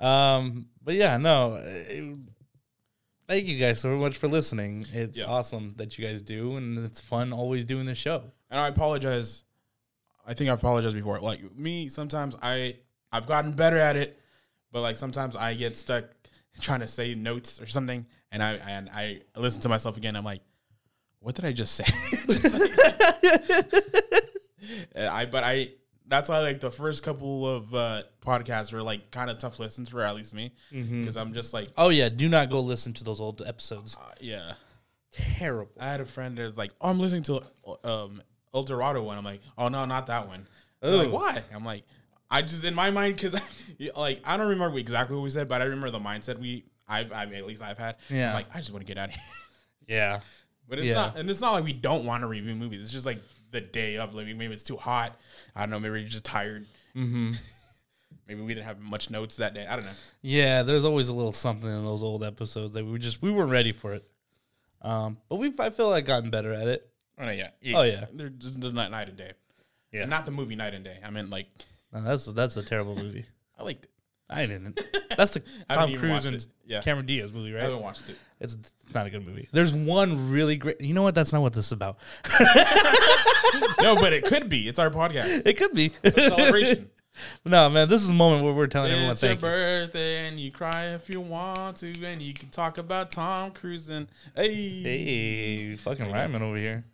Um, 0.00 0.66
but 0.82 0.94
yeah, 0.94 1.16
no. 1.16 1.56
it- 1.62 2.16
thank 3.28 3.46
you 3.46 3.58
guys 3.58 3.80
so 3.80 3.96
much 3.96 4.16
for 4.16 4.28
listening. 4.28 4.86
It's 4.92 5.16
Yeah. 5.18 5.26
awesome 5.26 5.74
that 5.76 5.96
you 5.98 6.06
guys 6.06 6.22
do, 6.22 6.56
and 6.56 6.78
it's 6.78 7.00
fun 7.00 7.32
always 7.32 7.66
doing 7.66 7.86
the 7.86 7.94
show. 7.94 8.32
and 8.50 8.58
I 8.58 8.68
apologize. 8.68 9.44
I 10.26 10.34
think 10.34 10.50
I 10.50 10.54
apologized 10.54 10.94
before. 10.96 11.20
Like 11.20 11.56
me, 11.56 11.88
sometimes 11.88 12.36
I 12.42 12.76
I've 13.12 13.26
gotten 13.26 13.52
better 13.52 13.76
at 13.78 13.96
it, 13.96 14.18
but 14.72 14.80
like 14.82 14.96
sometimes 14.98 15.34
I 15.36 15.54
get 15.54 15.76
stuck 15.76 16.04
trying 16.60 16.80
to 16.80 16.88
say 16.88 17.14
notes 17.14 17.60
or 17.60 17.66
something, 17.66 18.06
and 18.32 18.42
I 18.42 18.52
and 18.54 18.88
I 18.90 19.20
listen 19.36 19.60
to 19.62 19.68
myself 19.68 19.96
again. 19.96 20.16
I'm 20.16 20.24
like, 20.24 20.40
what 21.20 21.34
did 21.34 21.44
I 21.44 21.52
just 21.52 21.74
say? 21.74 21.84
Just 22.28 22.58
like- 22.60 22.70
I 24.96 25.24
but 25.26 25.44
I 25.44 25.70
that's 26.06 26.28
why 26.28 26.40
like 26.40 26.60
the 26.60 26.70
first 26.70 27.02
couple 27.02 27.46
of 27.48 27.74
uh, 27.74 28.02
podcasts 28.20 28.72
were 28.72 28.82
like 28.82 29.10
kind 29.10 29.30
of 29.30 29.38
tough 29.38 29.58
listens 29.58 29.88
for 29.88 30.02
at 30.02 30.14
least 30.14 30.34
me 30.34 30.52
because 30.70 31.16
I'm 31.16 31.32
just 31.32 31.54
like 31.54 31.68
Oh 31.76 31.88
yeah, 31.88 32.08
do 32.08 32.28
not 32.28 32.50
go 32.50 32.60
listen 32.60 32.92
to 32.94 33.04
those 33.04 33.20
old 33.20 33.42
episodes. 33.46 33.96
uh, 34.00 34.10
yeah. 34.20 34.54
Terrible. 35.12 35.72
I 35.78 35.90
had 35.90 36.00
a 36.00 36.04
friend 36.06 36.38
that's 36.38 36.56
like, 36.56 36.72
oh, 36.80 36.88
I'm 36.90 37.00
listening 37.00 37.22
to 37.24 37.42
um 37.84 38.20
El 38.54 38.62
Dorado 38.64 39.02
one. 39.02 39.18
I'm 39.18 39.24
like, 39.24 39.40
oh 39.56 39.68
no, 39.68 39.84
not 39.84 40.06
that 40.08 40.26
one. 40.28 40.46
Like, 40.82 41.12
why? 41.12 41.42
I'm 41.54 41.64
like, 41.64 41.84
I 42.30 42.42
just 42.42 42.64
in 42.64 42.74
my 42.74 42.90
mind 42.90 43.16
because 43.16 43.34
like 43.96 44.20
I 44.24 44.36
don't 44.36 44.48
remember 44.48 44.78
exactly 44.78 45.16
what 45.16 45.22
we 45.22 45.30
said, 45.30 45.48
but 45.48 45.60
I 45.60 45.64
remember 45.64 45.90
the 45.90 45.98
mindset 45.98 46.38
we 46.38 46.64
I've, 46.88 47.12
I've 47.12 47.32
at 47.32 47.46
least 47.46 47.62
I've 47.62 47.78
had. 47.78 47.96
Yeah. 48.08 48.28
I'm 48.30 48.34
like 48.34 48.46
I 48.54 48.58
just 48.58 48.72
want 48.72 48.86
to 48.86 48.86
get 48.86 48.98
out 48.98 49.08
of 49.10 49.14
here. 49.14 49.24
Yeah. 49.88 50.20
But 50.68 50.78
it's 50.78 50.86
Yeah. 50.88 50.94
not, 50.94 51.16
and 51.16 51.28
it's 51.28 51.40
not 51.40 51.50
like 51.52 51.64
we 51.64 51.72
don't 51.72 52.04
want 52.04 52.20
to 52.22 52.28
review 52.28 52.54
movies. 52.54 52.80
It's 52.84 52.92
just 52.92 53.04
like 53.06 53.20
the 53.50 53.60
day 53.60 53.96
of, 53.96 54.14
like 54.14 54.26
maybe 54.28 54.52
it's 54.54 54.62
too 54.62 54.76
hot. 54.76 55.18
I 55.56 55.62
don't 55.62 55.70
know. 55.70 55.80
Maybe 55.80 55.98
you're 56.00 56.08
just 56.08 56.24
tired. 56.24 56.66
Mm-hmm. 56.96 57.32
Maybe 58.28 58.40
we 58.42 58.54
didn't 58.54 58.66
have 58.66 58.78
much 58.78 59.10
notes 59.10 59.36
that 59.38 59.54
day. 59.54 59.66
I 59.66 59.74
don't 59.74 59.84
know. 59.84 59.90
Yeah, 60.22 60.62
there's 60.62 60.84
always 60.84 61.08
a 61.08 61.12
little 61.12 61.32
something 61.32 61.68
in 61.68 61.84
those 61.84 62.04
old 62.04 62.22
episodes 62.22 62.74
that 62.74 62.84
we 62.84 62.92
were 62.92 62.98
just 62.98 63.20
we 63.20 63.32
weren't 63.32 63.50
ready 63.50 63.72
for 63.72 63.92
it. 63.94 64.08
Um, 64.82 65.18
but 65.28 65.36
we 65.36 65.52
I 65.58 65.70
feel 65.70 65.90
like 65.90 66.04
gotten 66.04 66.30
better 66.30 66.52
at 66.52 66.68
it. 66.68 66.88
Oh 67.18 67.24
no, 67.24 67.32
yeah. 67.32 67.48
Oh, 67.74 67.82
yeah. 67.82 68.04
They're 68.12 68.28
just 68.28 68.60
the 68.60 68.70
night, 68.70 68.92
night 68.92 69.08
and 69.08 69.16
day. 69.16 69.32
Yeah. 69.92 70.04
Not 70.04 70.26
the 70.26 70.30
movie 70.32 70.54
Night 70.54 70.74
and 70.74 70.84
Day. 70.84 70.98
I 71.04 71.10
meant 71.10 71.30
like 71.30 71.48
No, 71.92 72.02
that's 72.02 72.26
that's 72.26 72.56
a 72.56 72.62
terrible 72.62 72.94
movie. 72.96 73.24
I 73.58 73.62
liked 73.64 73.84
it. 73.84 73.90
I 74.32 74.46
didn't. 74.46 74.80
That's 75.16 75.32
the 75.32 75.42
I 75.68 75.72
haven't 75.74 75.76
Tom 75.86 75.88
even 75.90 76.00
Cruise 76.00 76.12
watched 76.12 76.26
and 76.26 76.36
it. 76.36 76.46
Yeah. 76.64 76.80
Cameron 76.82 77.04
Diaz 77.06 77.32
movie, 77.32 77.50
right? 77.52 77.58
I 77.58 77.62
right? 77.64 77.70
haven't 77.70 77.82
watched 77.82 78.08
it. 78.08 78.16
It's, 78.38 78.54
it's 78.54 78.94
not 78.94 79.04
a 79.08 79.10
good 79.10 79.26
movie. 79.26 79.48
There's 79.50 79.74
one 79.74 80.30
really 80.30 80.56
great. 80.56 80.80
You 80.80 80.94
know 80.94 81.02
what? 81.02 81.16
That's 81.16 81.32
not 81.32 81.42
what 81.42 81.52
this 81.52 81.66
is 81.66 81.72
about. 81.72 81.98
no, 83.82 83.96
but 83.96 84.12
it 84.12 84.24
could 84.24 84.48
be. 84.48 84.68
It's 84.68 84.78
our 84.78 84.88
podcast. 84.90 85.44
It 85.46 85.56
could 85.56 85.72
be 85.74 85.92
It's 86.04 86.16
a 86.16 86.28
celebration. 86.28 86.90
no, 87.44 87.68
man. 87.68 87.88
This 87.88 88.02
is 88.02 88.10
a 88.10 88.14
moment 88.14 88.44
where 88.44 88.52
we're 88.52 88.66
telling 88.68 88.92
everyone 88.92 89.12
it's 89.12 89.22
your 89.22 89.30
thank 89.30 89.40
you. 89.42 89.48
birthday 89.48 90.28
and 90.28 90.38
you 90.38 90.52
cry 90.52 90.86
if 90.94 91.08
you 91.10 91.20
want 91.20 91.78
to, 91.78 91.92
and 92.04 92.22
you 92.22 92.32
can 92.32 92.50
talk 92.50 92.78
about 92.78 93.10
Tom 93.10 93.50
Cruise 93.50 93.88
and 93.88 94.06
hey, 94.36 94.54
Hey, 94.82 95.76
fucking 95.76 96.10
Ryman 96.10 96.42
over 96.42 96.56
here. 96.56 96.84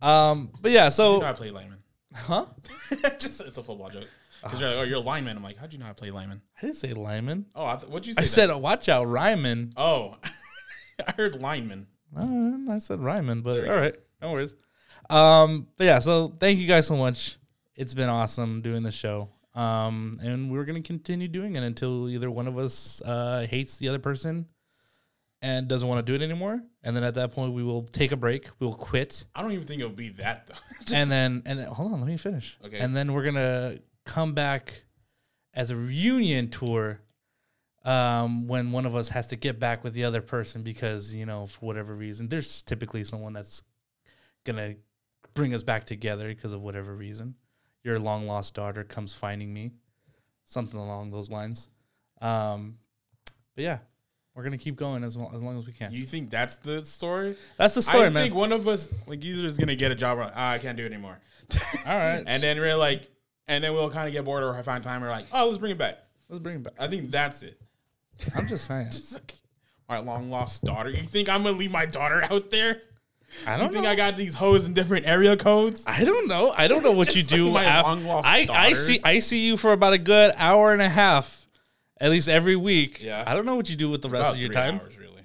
Um, 0.00 0.50
but 0.62 0.70
yeah. 0.70 0.84
you 0.86 0.90
So, 0.92 1.18
know 1.18 1.26
I 1.26 1.32
play 1.32 1.50
Lyman. 1.50 1.78
huh? 2.14 2.46
Just 3.18 3.40
it's 3.40 3.58
a 3.58 3.62
football 3.64 3.90
joke. 3.90 4.08
Because 4.46 4.60
you're 4.60 4.70
like, 4.70 4.78
oh, 4.78 4.82
you're 4.82 4.98
a 4.98 5.00
lineman. 5.00 5.36
I'm 5.36 5.42
like, 5.42 5.56
how'd 5.58 5.72
you 5.72 5.78
know 5.78 5.86
I 5.86 5.92
play 5.92 6.10
lineman? 6.10 6.40
I 6.56 6.60
didn't 6.62 6.76
say 6.76 6.92
Lyman. 6.94 7.46
Oh, 7.54 7.66
I 7.66 7.76
th- 7.76 7.88
what'd 7.88 8.06
you 8.06 8.14
say? 8.14 8.20
I 8.20 8.22
then? 8.22 8.28
said, 8.28 8.54
watch 8.54 8.88
out, 8.88 9.04
Ryman. 9.08 9.72
oh, 9.76 10.16
I 11.06 11.12
heard 11.12 11.40
lineman. 11.40 11.86
Uh, 12.16 12.72
I 12.72 12.78
said 12.78 13.00
Ryman, 13.00 13.42
but 13.42 13.68
all 13.68 13.76
right, 13.76 13.94
no 14.22 14.32
worries. 14.32 14.54
Um, 15.10 15.68
but 15.76 15.84
yeah, 15.84 15.98
so 15.98 16.28
thank 16.40 16.58
you 16.58 16.66
guys 16.66 16.86
so 16.86 16.96
much. 16.96 17.36
It's 17.74 17.94
been 17.94 18.08
awesome 18.08 18.62
doing 18.62 18.82
the 18.82 18.92
show. 18.92 19.28
Um, 19.54 20.16
and 20.22 20.50
we're 20.50 20.64
gonna 20.64 20.82
continue 20.82 21.28
doing 21.28 21.56
it 21.56 21.62
until 21.62 22.08
either 22.08 22.30
one 22.30 22.46
of 22.46 22.58
us 22.58 23.00
uh, 23.02 23.46
hates 23.48 23.76
the 23.78 23.88
other 23.88 23.98
person 23.98 24.46
and 25.42 25.68
doesn't 25.68 25.86
want 25.88 26.04
to 26.04 26.10
do 26.10 26.14
it 26.14 26.24
anymore. 26.24 26.60
And 26.82 26.96
then 26.96 27.04
at 27.04 27.14
that 27.14 27.32
point, 27.32 27.52
we 27.52 27.62
will 27.62 27.82
take 27.82 28.12
a 28.12 28.16
break. 28.16 28.48
We'll 28.58 28.74
quit, 28.74 29.24
I 29.34 29.42
don't 29.42 29.52
even 29.52 29.66
think 29.66 29.80
it'll 29.80 29.92
be 29.92 30.08
that 30.10 30.46
though. 30.46 30.94
and 30.94 31.10
then 31.10 31.42
and 31.46 31.58
then, 31.58 31.66
hold 31.66 31.92
on, 31.92 32.00
let 32.00 32.08
me 32.08 32.16
finish. 32.16 32.58
Okay. 32.64 32.78
And 32.78 32.96
then 32.96 33.12
we're 33.12 33.24
gonna 33.24 33.76
come 34.06 34.32
back 34.32 34.84
as 35.52 35.70
a 35.70 35.76
reunion 35.76 36.48
tour. 36.48 37.00
Um, 37.84 38.48
when 38.48 38.72
one 38.72 38.84
of 38.84 38.96
us 38.96 39.10
has 39.10 39.28
to 39.28 39.36
get 39.36 39.60
back 39.60 39.84
with 39.84 39.92
the 39.94 40.02
other 40.02 40.20
person 40.20 40.62
because 40.62 41.14
you 41.14 41.24
know 41.24 41.46
for 41.46 41.66
whatever 41.66 41.94
reason, 41.94 42.28
there's 42.28 42.62
typically 42.62 43.04
someone 43.04 43.32
that's 43.32 43.62
gonna 44.44 44.74
bring 45.34 45.54
us 45.54 45.62
back 45.62 45.84
together 45.84 46.26
because 46.26 46.52
of 46.52 46.62
whatever 46.62 46.94
reason. 46.94 47.34
Your 47.84 48.00
long 48.00 48.26
lost 48.26 48.54
daughter 48.54 48.82
comes 48.82 49.14
finding 49.14 49.52
me, 49.52 49.70
something 50.44 50.80
along 50.80 51.12
those 51.12 51.30
lines. 51.30 51.68
Um, 52.20 52.78
but 53.54 53.62
yeah, 53.62 53.78
we're 54.34 54.42
gonna 54.42 54.58
keep 54.58 54.74
going 54.74 55.04
as 55.04 55.16
long, 55.16 55.32
as 55.32 55.40
long 55.40 55.56
as 55.56 55.66
we 55.66 55.72
can. 55.72 55.92
you 55.92 56.04
think 56.04 56.28
that's 56.28 56.56
the 56.56 56.84
story? 56.84 57.36
That's 57.56 57.74
the 57.74 57.82
story, 57.82 58.06
I 58.06 58.10
man. 58.10 58.24
think 58.24 58.34
one 58.34 58.52
of 58.52 58.66
us, 58.66 58.88
like, 59.06 59.24
either 59.24 59.46
is 59.46 59.58
gonna 59.58 59.76
get 59.76 59.92
a 59.92 59.94
job 59.94 60.18
or 60.18 60.24
like, 60.24 60.32
ah, 60.34 60.52
I 60.52 60.58
can't 60.58 60.76
do 60.76 60.84
it 60.84 60.92
anymore. 60.92 61.20
All 61.86 61.96
right, 61.96 62.24
and 62.26 62.42
then 62.42 62.58
we're 62.58 62.76
like, 62.76 63.08
and 63.48 63.62
then 63.62 63.72
we'll 63.72 63.90
kind 63.90 64.06
of 64.06 64.12
get 64.12 64.24
bored 64.24 64.42
or 64.42 64.62
find 64.62 64.82
time. 64.82 65.02
We're 65.02 65.10
like, 65.10 65.26
oh, 65.32 65.46
let's 65.46 65.58
bring 65.58 65.72
it 65.72 65.78
back. 65.78 65.98
let's 66.28 66.40
bring 66.42 66.56
it 66.56 66.62
back. 66.64 66.74
I 66.78 66.88
think 66.88 67.10
that's 67.10 67.42
it. 67.42 67.60
I'm 68.34 68.46
just 68.46 68.66
saying. 68.66 68.86
Just 68.90 69.12
like, 69.14 69.34
my 69.88 69.98
long 69.98 70.30
lost 70.30 70.64
daughter. 70.64 70.90
You 70.90 71.04
think 71.04 71.28
I'm 71.28 71.42
gonna 71.42 71.56
leave 71.56 71.70
my 71.70 71.86
daughter 71.86 72.22
out 72.30 72.50
there? 72.50 72.80
I 73.46 73.56
don't 73.58 73.72
think 73.72 73.84
know. 73.84 73.90
I 73.90 73.94
got 73.96 74.16
these 74.16 74.34
hoes 74.34 74.66
in 74.66 74.72
different 74.72 75.06
area 75.06 75.36
codes? 75.36 75.84
I 75.86 76.04
don't 76.04 76.28
know. 76.28 76.52
I 76.56 76.68
don't 76.68 76.82
know 76.82 76.92
what 76.92 77.14
you 77.14 77.22
like 77.22 77.28
do. 77.28 77.50
my 77.50 77.64
af- 77.80 77.84
long-lost 77.84 78.26
I 78.26 78.46
I 78.50 78.72
see 78.72 79.00
I 79.04 79.18
see 79.18 79.44
you 79.46 79.56
for 79.56 79.72
about 79.72 79.92
a 79.92 79.98
good 79.98 80.32
hour 80.36 80.72
and 80.72 80.80
a 80.80 80.88
half, 80.88 81.46
at 82.00 82.10
least 82.10 82.28
every 82.28 82.56
week. 82.56 83.00
Yeah. 83.02 83.22
I 83.26 83.34
don't 83.34 83.44
know 83.46 83.56
what 83.56 83.68
you 83.68 83.76
do 83.76 83.90
with 83.90 84.00
the 84.02 84.08
rest 84.08 84.22
About 84.30 84.34
of 84.36 84.40
your 84.40 84.52
time. 84.52 84.80
hours, 84.80 84.96
really. 84.98 85.22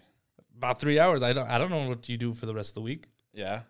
About 0.57 0.79
three 0.81 0.99
hours. 0.99 1.23
I 1.23 1.31
don't. 1.33 1.47
I 1.47 1.57
don't 1.57 1.69
know 1.71 1.87
what 1.87 2.09
you 2.09 2.17
do 2.17 2.33
for 2.33 2.45
the 2.45 2.53
rest 2.53 2.71
of 2.71 2.75
the 2.75 2.81
week. 2.81 3.05
Yeah, 3.33 3.61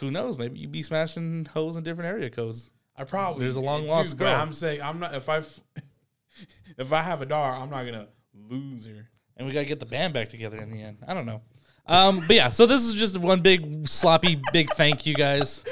Who 0.00 0.10
knows? 0.10 0.36
Maybe 0.36 0.58
you 0.58 0.66
be 0.68 0.82
smashing 0.82 1.44
hoes 1.44 1.76
in 1.76 1.84
different 1.84 2.08
area 2.10 2.28
codes. 2.28 2.70
I 2.96 3.04
probably 3.04 3.42
There's 3.44 3.56
a 3.56 3.60
long 3.60 3.86
lost 3.86 4.16
girl. 4.16 4.34
I'm 4.34 4.52
saying 4.52 4.82
I'm 4.82 5.00
not. 5.00 5.14
If 5.14 5.28
I 5.28 5.38
if 6.78 6.92
I 6.92 7.02
have 7.02 7.22
a 7.22 7.26
daughter, 7.26 7.56
I'm 7.60 7.70
not 7.70 7.84
gonna 7.84 8.08
lose 8.48 8.86
her. 8.86 9.08
and 9.36 9.46
we 9.46 9.52
gotta 9.52 9.66
get 9.66 9.80
the 9.80 9.86
band 9.86 10.14
back 10.14 10.28
together 10.28 10.58
in 10.58 10.70
the 10.70 10.82
end. 10.82 10.98
I 11.06 11.14
don't 11.14 11.26
know. 11.26 11.42
Um, 11.86 12.20
but 12.26 12.36
yeah, 12.36 12.48
so 12.50 12.66
this 12.66 12.82
is 12.82 12.94
just 12.94 13.18
one 13.18 13.40
big 13.40 13.88
sloppy 13.88 14.40
big 14.52 14.70
thank 14.70 15.04
you 15.04 15.14
guys, 15.14 15.64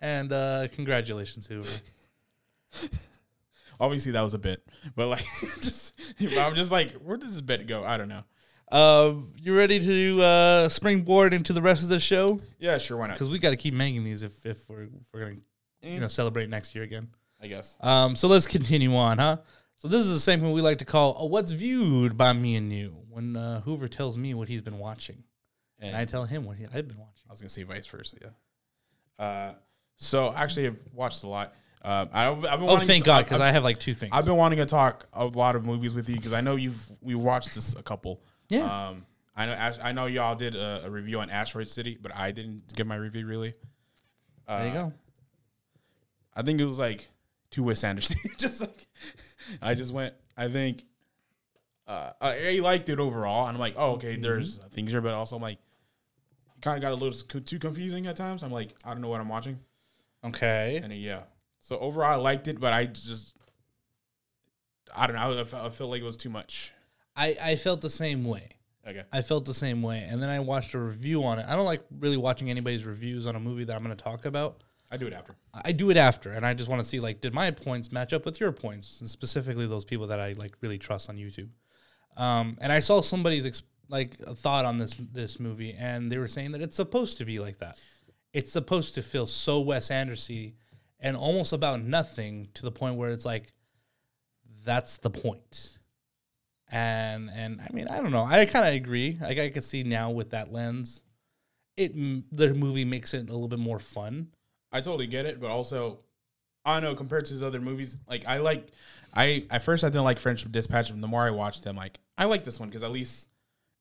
and 0.00 0.32
uh, 0.32 0.68
congratulations, 0.72 1.46
Hoover. 1.46 1.68
Obviously, 3.80 4.12
that 4.12 4.20
was 4.20 4.34
a 4.34 4.38
bit, 4.38 4.64
but 4.94 5.08
like, 5.08 5.24
just 5.60 5.94
I'm 6.38 6.54
just 6.54 6.70
like, 6.70 6.92
where 6.92 7.16
does 7.16 7.32
this 7.32 7.40
bit 7.40 7.66
go? 7.66 7.84
I 7.84 7.96
don't 7.96 8.08
know. 8.08 8.22
Um, 8.70 9.32
you 9.40 9.56
ready 9.56 9.80
to 9.80 10.22
uh, 10.22 10.68
springboard 10.68 11.34
into 11.34 11.52
the 11.52 11.60
rest 11.62 11.82
of 11.82 11.88
the 11.88 11.98
show? 11.98 12.40
Yeah, 12.58 12.78
sure, 12.78 12.96
why 12.96 13.08
not? 13.08 13.14
Because 13.14 13.30
we 13.30 13.38
got 13.38 13.50
to 13.50 13.56
keep 13.56 13.74
making 13.74 14.04
these 14.04 14.22
if, 14.22 14.46
if 14.46 14.68
we're 14.68 14.84
if 14.84 14.90
we're 15.12 15.20
gonna 15.20 15.36
you 15.84 16.00
know 16.00 16.08
celebrate 16.08 16.48
next 16.48 16.74
year 16.74 16.84
again. 16.84 17.08
I 17.40 17.46
guess. 17.46 17.76
Um, 17.80 18.16
so 18.16 18.28
let's 18.28 18.46
continue 18.46 18.94
on, 18.96 19.18
huh? 19.18 19.36
So 19.78 19.88
this 19.88 20.06
is 20.06 20.12
the 20.12 20.20
same 20.20 20.40
thing 20.40 20.52
we 20.52 20.62
like 20.62 20.78
to 20.78 20.84
call 20.84 21.22
uh, 21.22 21.26
"What's 21.26 21.52
Viewed 21.52 22.16
by 22.16 22.32
Me 22.32 22.56
and 22.56 22.72
You." 22.72 22.96
When 23.10 23.36
uh, 23.36 23.60
Hoover 23.60 23.86
tells 23.86 24.16
me 24.18 24.34
what 24.34 24.48
he's 24.48 24.62
been 24.62 24.78
watching, 24.78 25.22
And 25.78 25.88
and 25.88 25.96
I 25.96 26.04
tell 26.04 26.24
him 26.24 26.44
what 26.44 26.56
he, 26.56 26.64
I've 26.64 26.88
been 26.88 26.98
watching. 26.98 27.24
I 27.28 27.32
was 27.32 27.40
gonna 27.40 27.48
say 27.48 27.62
vice 27.62 27.86
versa. 27.86 28.16
Yeah. 28.20 29.24
Uh, 29.24 29.54
so 29.96 30.32
actually, 30.34 30.66
I've 30.68 30.80
watched 30.92 31.22
a 31.22 31.28
lot. 31.28 31.54
Uh, 31.82 32.06
I, 32.12 32.30
I've 32.30 32.40
been 32.40 32.68
Oh, 32.68 32.78
thank 32.78 33.04
to, 33.04 33.06
God, 33.06 33.24
because 33.24 33.42
I 33.42 33.50
have 33.52 33.62
like 33.62 33.78
two 33.78 33.92
things. 33.92 34.10
I've 34.14 34.24
been 34.24 34.36
wanting 34.36 34.58
to 34.58 34.64
talk 34.66 35.06
a 35.12 35.26
lot 35.26 35.54
of 35.54 35.64
movies 35.64 35.92
with 35.92 36.08
you 36.08 36.16
because 36.16 36.32
I 36.32 36.40
know 36.40 36.56
you've 36.56 36.82
we 37.02 37.14
watched 37.14 37.54
this 37.54 37.74
a 37.74 37.82
couple. 37.82 38.22
Yeah. 38.48 38.88
Um, 38.88 39.04
I 39.36 39.46
know 39.46 39.72
I 39.82 39.92
know 39.92 40.06
y'all 40.06 40.34
did 40.34 40.56
a, 40.56 40.86
a 40.86 40.90
review 40.90 41.20
on 41.20 41.28
Asteroid 41.28 41.68
City, 41.68 41.98
but 42.00 42.14
I 42.14 42.30
didn't 42.30 42.74
give 42.74 42.86
my 42.86 42.96
review 42.96 43.26
really. 43.26 43.54
Uh, 44.48 44.58
there 44.58 44.68
you 44.68 44.72
go. 44.74 44.92
I 46.36 46.42
think 46.42 46.60
it 46.60 46.64
was 46.64 46.78
like 46.78 47.08
two 47.50 47.62
Wes 47.64 47.84
Anderson. 47.84 48.18
just 48.38 48.60
like 48.60 48.86
I 49.62 49.74
just 49.74 49.92
went. 49.92 50.14
I 50.36 50.48
think 50.48 50.84
uh, 51.86 52.10
I 52.20 52.56
I 52.56 52.60
liked 52.60 52.88
it 52.88 52.98
overall, 52.98 53.46
and 53.46 53.56
I'm 53.56 53.60
like, 53.60 53.74
oh, 53.76 53.92
Mm-hmm. 53.96 54.06
okay. 54.06 54.16
There's 54.16 54.56
things 54.72 54.90
here, 54.90 55.00
but 55.00 55.14
also 55.14 55.36
I'm 55.36 55.42
like, 55.42 55.58
it 56.56 56.62
kind 56.62 56.76
of 56.76 56.82
got 56.82 56.92
a 56.92 56.96
little 57.02 57.40
too 57.40 57.58
confusing 57.58 58.06
at 58.06 58.16
times. 58.16 58.42
I'm 58.42 58.50
like, 58.50 58.70
I 58.84 58.90
don't 58.92 59.00
know 59.02 59.08
what 59.08 59.20
I'm 59.20 59.28
watching, 59.28 59.60
Okay. 60.24 60.80
and 60.82 60.92
yeah. 60.92 61.20
So 61.60 61.78
overall, 61.78 62.10
I 62.12 62.16
liked 62.16 62.48
it, 62.48 62.58
but 62.60 62.72
I 62.72 62.86
just, 62.86 63.34
I 64.94 65.06
don't 65.06 65.16
know. 65.16 65.38
I, 65.62 65.66
I 65.66 65.70
felt 65.70 65.90
like 65.90 66.00
it 66.02 66.04
was 66.04 66.16
too 66.16 66.30
much. 66.30 66.72
I 67.16 67.36
I 67.42 67.56
felt 67.56 67.80
the 67.80 67.90
same 67.90 68.24
way. 68.24 68.50
Okay. 68.86 69.02
I 69.12 69.22
felt 69.22 69.46
the 69.46 69.54
same 69.54 69.80
way, 69.82 70.06
and 70.10 70.20
then 70.22 70.28
I 70.28 70.40
watched 70.40 70.74
a 70.74 70.78
review 70.78 71.24
on 71.24 71.38
it. 71.38 71.46
I 71.48 71.54
don't 71.56 71.64
like 71.64 71.82
really 72.00 72.16
watching 72.18 72.50
anybody's 72.50 72.84
reviews 72.84 73.26
on 73.26 73.34
a 73.36 73.40
movie 73.40 73.64
that 73.64 73.74
I'm 73.76 73.82
going 73.84 73.96
to 73.96 74.02
talk 74.02 74.24
about. 74.26 74.63
I 74.90 74.96
do 74.96 75.06
it 75.06 75.12
after. 75.12 75.34
I 75.64 75.72
do 75.72 75.90
it 75.90 75.96
after, 75.96 76.32
and 76.32 76.46
I 76.46 76.54
just 76.54 76.68
want 76.68 76.80
to 76.80 76.86
see 76.86 77.00
like, 77.00 77.20
did 77.20 77.34
my 77.34 77.50
points 77.50 77.90
match 77.90 78.12
up 78.12 78.24
with 78.24 78.38
your 78.40 78.52
points, 78.52 79.00
and 79.00 79.10
specifically 79.10 79.66
those 79.66 79.84
people 79.84 80.06
that 80.08 80.20
I 80.20 80.34
like 80.34 80.54
really 80.60 80.78
trust 80.78 81.08
on 81.08 81.16
YouTube. 81.16 81.48
Um, 82.16 82.56
and 82.60 82.72
I 82.72 82.80
saw 82.80 83.00
somebody's 83.00 83.46
ex- 83.46 83.62
like 83.88 84.16
a 84.26 84.34
thought 84.34 84.64
on 84.64 84.78
this 84.78 84.94
this 84.94 85.40
movie, 85.40 85.74
and 85.78 86.12
they 86.12 86.18
were 86.18 86.28
saying 86.28 86.52
that 86.52 86.62
it's 86.62 86.76
supposed 86.76 87.18
to 87.18 87.24
be 87.24 87.40
like 87.40 87.58
that. 87.58 87.78
It's 88.32 88.52
supposed 88.52 88.94
to 88.94 89.02
feel 89.02 89.26
so 89.26 89.60
Wes 89.60 89.90
Anderson 89.90 90.54
and 91.00 91.16
almost 91.16 91.52
about 91.52 91.82
nothing 91.82 92.48
to 92.54 92.62
the 92.62 92.72
point 92.72 92.96
where 92.96 93.10
it's 93.10 93.26
like, 93.26 93.52
that's 94.64 94.98
the 94.98 95.10
point. 95.10 95.78
And 96.70 97.30
and 97.32 97.60
I 97.60 97.72
mean 97.72 97.86
I 97.88 98.00
don't 98.00 98.10
know 98.10 98.24
I 98.24 98.46
kind 98.46 98.66
of 98.66 98.74
agree 98.74 99.18
like 99.20 99.38
I 99.38 99.50
could 99.50 99.64
see 99.64 99.82
now 99.82 100.10
with 100.10 100.30
that 100.30 100.52
lens, 100.52 101.02
it 101.76 101.94
the 102.32 102.54
movie 102.54 102.86
makes 102.86 103.12
it 103.12 103.28
a 103.28 103.32
little 103.32 103.48
bit 103.48 103.58
more 103.58 103.78
fun. 103.78 104.28
I 104.74 104.80
totally 104.80 105.06
get 105.06 105.24
it, 105.24 105.40
but 105.40 105.50
also, 105.50 106.00
I 106.64 106.74
don't 106.74 106.82
know 106.82 106.96
compared 106.96 107.26
to 107.26 107.32
his 107.32 107.42
other 107.42 107.60
movies. 107.60 107.96
Like 108.08 108.26
I 108.26 108.38
like, 108.38 108.72
I 109.14 109.46
at 109.48 109.62
first 109.62 109.84
I 109.84 109.88
didn't 109.88 110.04
like 110.04 110.18
French 110.18 110.50
Dispatch, 110.50 110.90
and 110.90 111.02
the 111.02 111.06
more 111.06 111.22
I 111.22 111.30
watched 111.30 111.62
them, 111.62 111.76
like 111.76 112.00
I 112.18 112.24
like 112.24 112.42
this 112.42 112.58
one 112.58 112.68
because 112.68 112.82
at 112.82 112.90
least 112.90 113.28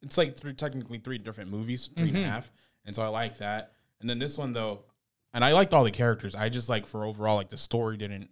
it's 0.03 0.19
like 0.19 0.37
three, 0.37 0.53
technically 0.53 0.99
three 0.99 1.17
different 1.17 1.49
movies, 1.49 1.89
three 1.95 2.09
and 2.09 2.15
a 2.15 2.19
mm-hmm. 2.19 2.29
half, 2.29 2.51
and 2.85 2.95
so 2.95 3.01
I 3.01 3.07
like 3.07 3.39
that. 3.39 3.71
And 4.01 4.09
then 4.09 4.19
this 4.19 4.37
one 4.37 4.53
though, 4.53 4.83
and 5.33 5.43
I 5.43 5.53
liked 5.53 5.73
all 5.73 5.83
the 5.83 5.91
characters. 5.91 6.35
I 6.35 6.49
just 6.49 6.69
like 6.69 6.85
for 6.85 7.03
overall 7.03 7.37
like 7.37 7.49
the 7.49 7.57
story 7.57 7.97
didn't 7.97 8.29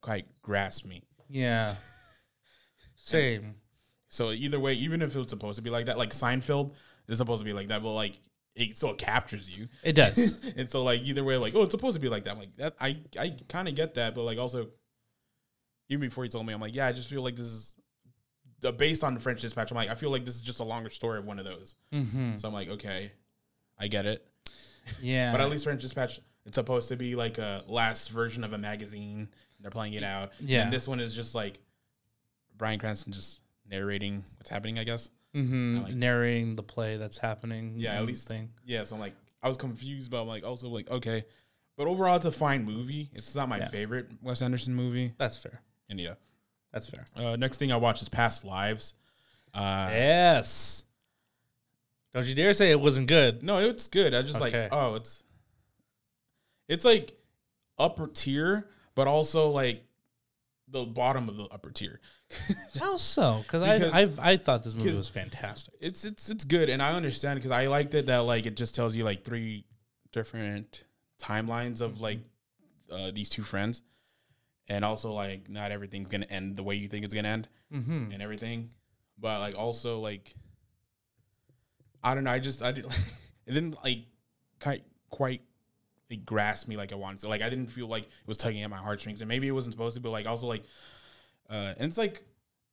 quite 0.00 0.26
grasp 0.42 0.86
me. 0.86 1.02
Yeah. 1.28 1.74
Same. 2.94 3.56
So 4.10 4.30
either 4.30 4.60
way, 4.60 4.74
even 4.74 5.02
if 5.02 5.16
it 5.16 5.18
was 5.18 5.28
supposed 5.28 5.56
to 5.56 5.62
be 5.62 5.70
like 5.70 5.86
that, 5.86 5.98
like 5.98 6.10
Seinfeld 6.10 6.72
is 7.08 7.18
supposed 7.18 7.40
to 7.40 7.44
be 7.44 7.52
like 7.52 7.68
that, 7.68 7.82
but 7.82 7.92
like 7.94 8.20
it 8.60 8.76
still 8.76 8.94
captures 8.94 9.48
you. 9.48 9.68
It 9.82 9.94
does. 9.94 10.38
and 10.56 10.70
so 10.70 10.84
like 10.84 11.00
either 11.02 11.24
way, 11.24 11.36
like 11.36 11.54
oh, 11.54 11.62
it's 11.62 11.72
supposed 11.72 11.94
to 11.94 12.00
be 12.00 12.08
like 12.08 12.24
that. 12.24 12.32
I'm 12.32 12.38
like 12.38 12.56
that. 12.56 12.74
I 12.80 12.98
I 13.18 13.36
kind 13.48 13.68
of 13.68 13.74
get 13.74 13.94
that, 13.94 14.14
but 14.14 14.22
like 14.22 14.38
also, 14.38 14.68
even 15.88 16.08
before 16.08 16.24
you 16.24 16.30
told 16.30 16.46
me, 16.46 16.52
I'm 16.52 16.60
like, 16.60 16.74
yeah, 16.74 16.86
I 16.86 16.92
just 16.92 17.08
feel 17.08 17.22
like 17.22 17.36
this 17.36 17.46
is 17.46 17.76
uh, 18.64 18.72
based 18.72 19.04
on 19.04 19.14
the 19.14 19.20
French 19.20 19.40
Dispatch. 19.40 19.70
I'm 19.70 19.76
like, 19.76 19.88
I 19.88 19.94
feel 19.94 20.10
like 20.10 20.24
this 20.24 20.34
is 20.34 20.40
just 20.40 20.60
a 20.60 20.64
longer 20.64 20.90
story 20.90 21.18
of 21.18 21.24
one 21.24 21.38
of 21.38 21.44
those. 21.44 21.74
mm-hmm. 21.92 22.36
So 22.36 22.48
I'm 22.48 22.54
like, 22.54 22.68
okay, 22.68 23.12
I 23.78 23.88
get 23.88 24.06
it. 24.06 24.26
Yeah. 25.02 25.32
But 25.32 25.40
at 25.40 25.50
least 25.50 25.64
French 25.64 25.82
Dispatch, 25.82 26.20
it's 26.46 26.56
supposed 26.56 26.88
to 26.88 26.96
be 26.96 27.14
like 27.14 27.38
a 27.38 27.64
last 27.68 28.10
version 28.10 28.44
of 28.44 28.52
a 28.52 28.58
magazine. 28.58 29.28
They're 29.60 29.70
playing 29.70 29.94
it 29.94 30.02
out. 30.02 30.32
Yeah. 30.40 30.62
And 30.62 30.72
this 30.72 30.88
one 30.88 31.00
is 31.00 31.14
just 31.14 31.34
like 31.34 31.58
Bryan 32.56 32.78
Cranston 32.78 33.12
just 33.12 33.40
narrating 33.68 34.24
what's 34.38 34.50
happening. 34.50 34.78
I 34.78 34.84
guess. 34.84 35.10
Mm-hmm. 35.34 35.82
Like- 35.84 35.94
narrating 35.94 36.56
the 36.56 36.62
play 36.62 36.96
that's 36.96 37.18
happening. 37.18 37.74
Yeah, 37.76 37.94
at 37.94 38.04
least- 38.06 38.28
thing. 38.28 38.50
Yeah. 38.64 38.84
So 38.84 38.94
I'm 38.96 39.00
like, 39.00 39.14
I 39.42 39.48
was 39.48 39.56
confused, 39.56 40.10
but 40.10 40.20
I'm 40.22 40.28
like, 40.28 40.44
also 40.44 40.68
like, 40.68 40.90
okay. 40.90 41.24
But 41.76 41.86
overall, 41.86 42.16
it's 42.16 42.26
a 42.26 42.32
fine 42.32 42.64
movie. 42.64 43.10
It's 43.14 43.34
not 43.34 43.48
my 43.48 43.58
Yeah. 43.58 43.68
favorite 43.68 44.10
Wes 44.22 44.42
Anderson 44.42 44.74
movie. 44.74 45.14
That's 45.18 45.36
fair. 45.42 45.62
And 45.88 45.98
yeah. 45.98 46.14
That's 46.72 46.86
fair. 46.88 47.04
Uh, 47.16 47.36
next 47.36 47.58
thing 47.58 47.72
I 47.72 47.76
watched 47.76 48.02
is 48.02 48.08
Past 48.08 48.44
Lives. 48.44 48.94
Uh, 49.54 49.88
yes. 49.90 50.84
Don't 52.12 52.26
you 52.26 52.34
dare 52.34 52.54
say 52.54 52.70
it 52.70 52.80
wasn't 52.80 53.06
good. 53.08 53.42
No, 53.42 53.58
it's 53.60 53.88
good. 53.88 54.14
I 54.14 54.22
just 54.22 54.40
Okay. 54.42 54.64
like, 54.64 54.72
oh, 54.72 54.94
it's 54.96 55.22
it's 56.68 56.84
like 56.84 57.16
upper 57.78 58.06
tier, 58.08 58.68
but 58.94 59.08
also 59.08 59.48
like 59.50 59.84
the 60.70 60.84
bottom 60.84 61.28
of 61.28 61.36
the 61.36 61.44
upper 61.44 61.70
tier. 61.70 62.00
How 62.78 62.96
so? 62.96 63.38
Because 63.42 63.78
Because- 63.80 63.92
I 63.92 64.00
I've 64.00 64.18
I 64.20 64.36
thought 64.36 64.62
this 64.62 64.74
movie 64.74 64.88
was 64.88 65.08
fantastic. 65.08 65.74
It's 65.80 66.04
it's 66.04 66.30
it's 66.30 66.44
good, 66.44 66.68
and 66.68 66.82
I 66.82 66.92
understand 66.92 67.38
because 67.38 67.50
I 67.50 67.66
liked 67.66 67.94
it 67.94 68.06
that 68.06 68.18
like 68.18 68.46
it 68.46 68.56
just 68.56 68.74
tells 68.74 68.94
you 68.94 69.04
like 69.04 69.24
three 69.24 69.64
different 70.12 70.84
timelines 71.20 71.80
of 71.80 72.00
like 72.00 72.20
uh, 72.90 73.10
these 73.12 73.28
two 73.28 73.42
friends, 73.42 73.82
and 74.68 74.84
also 74.84 75.12
like 75.12 75.48
not 75.48 75.70
everything's 75.72 76.08
gonna 76.08 76.26
end 76.30 76.56
the 76.56 76.62
way 76.62 76.74
you 76.76 76.88
think 76.88 77.04
it's 77.04 77.14
gonna 77.14 77.28
end. 77.28 77.48
Mm-hmm. 77.72 78.10
and 78.10 78.20
everything, 78.20 78.70
but 79.16 79.38
like 79.38 79.54
also 79.56 80.00
like 80.00 80.34
I 82.02 82.14
don't 82.14 82.24
know. 82.24 82.32
I 82.32 82.38
just 82.38 82.62
I 82.62 82.72
didn't 82.72 82.92
it 83.46 83.52
didn't 83.52 83.76
like 83.84 84.06
quite 84.60 84.84
quite 85.10 85.42
like 86.10 86.24
grasped 86.26 86.68
me 86.68 86.76
like 86.76 86.92
I 86.92 86.96
wanted 86.96 87.20
to. 87.20 87.28
Like 87.28 87.42
I 87.42 87.48
didn't 87.48 87.68
feel 87.68 87.86
like 87.86 88.04
it 88.04 88.10
was 88.26 88.36
tugging 88.36 88.62
at 88.62 88.70
my 88.70 88.78
heartstrings, 88.78 89.20
and 89.20 89.28
maybe 89.28 89.46
it 89.48 89.52
wasn't 89.52 89.72
supposed 89.74 89.94
to. 89.94 90.00
But 90.00 90.10
like 90.10 90.26
also 90.26 90.46
like, 90.46 90.64
uh, 91.48 91.74
and 91.78 91.82
it's 91.88 91.98
like 91.98 92.22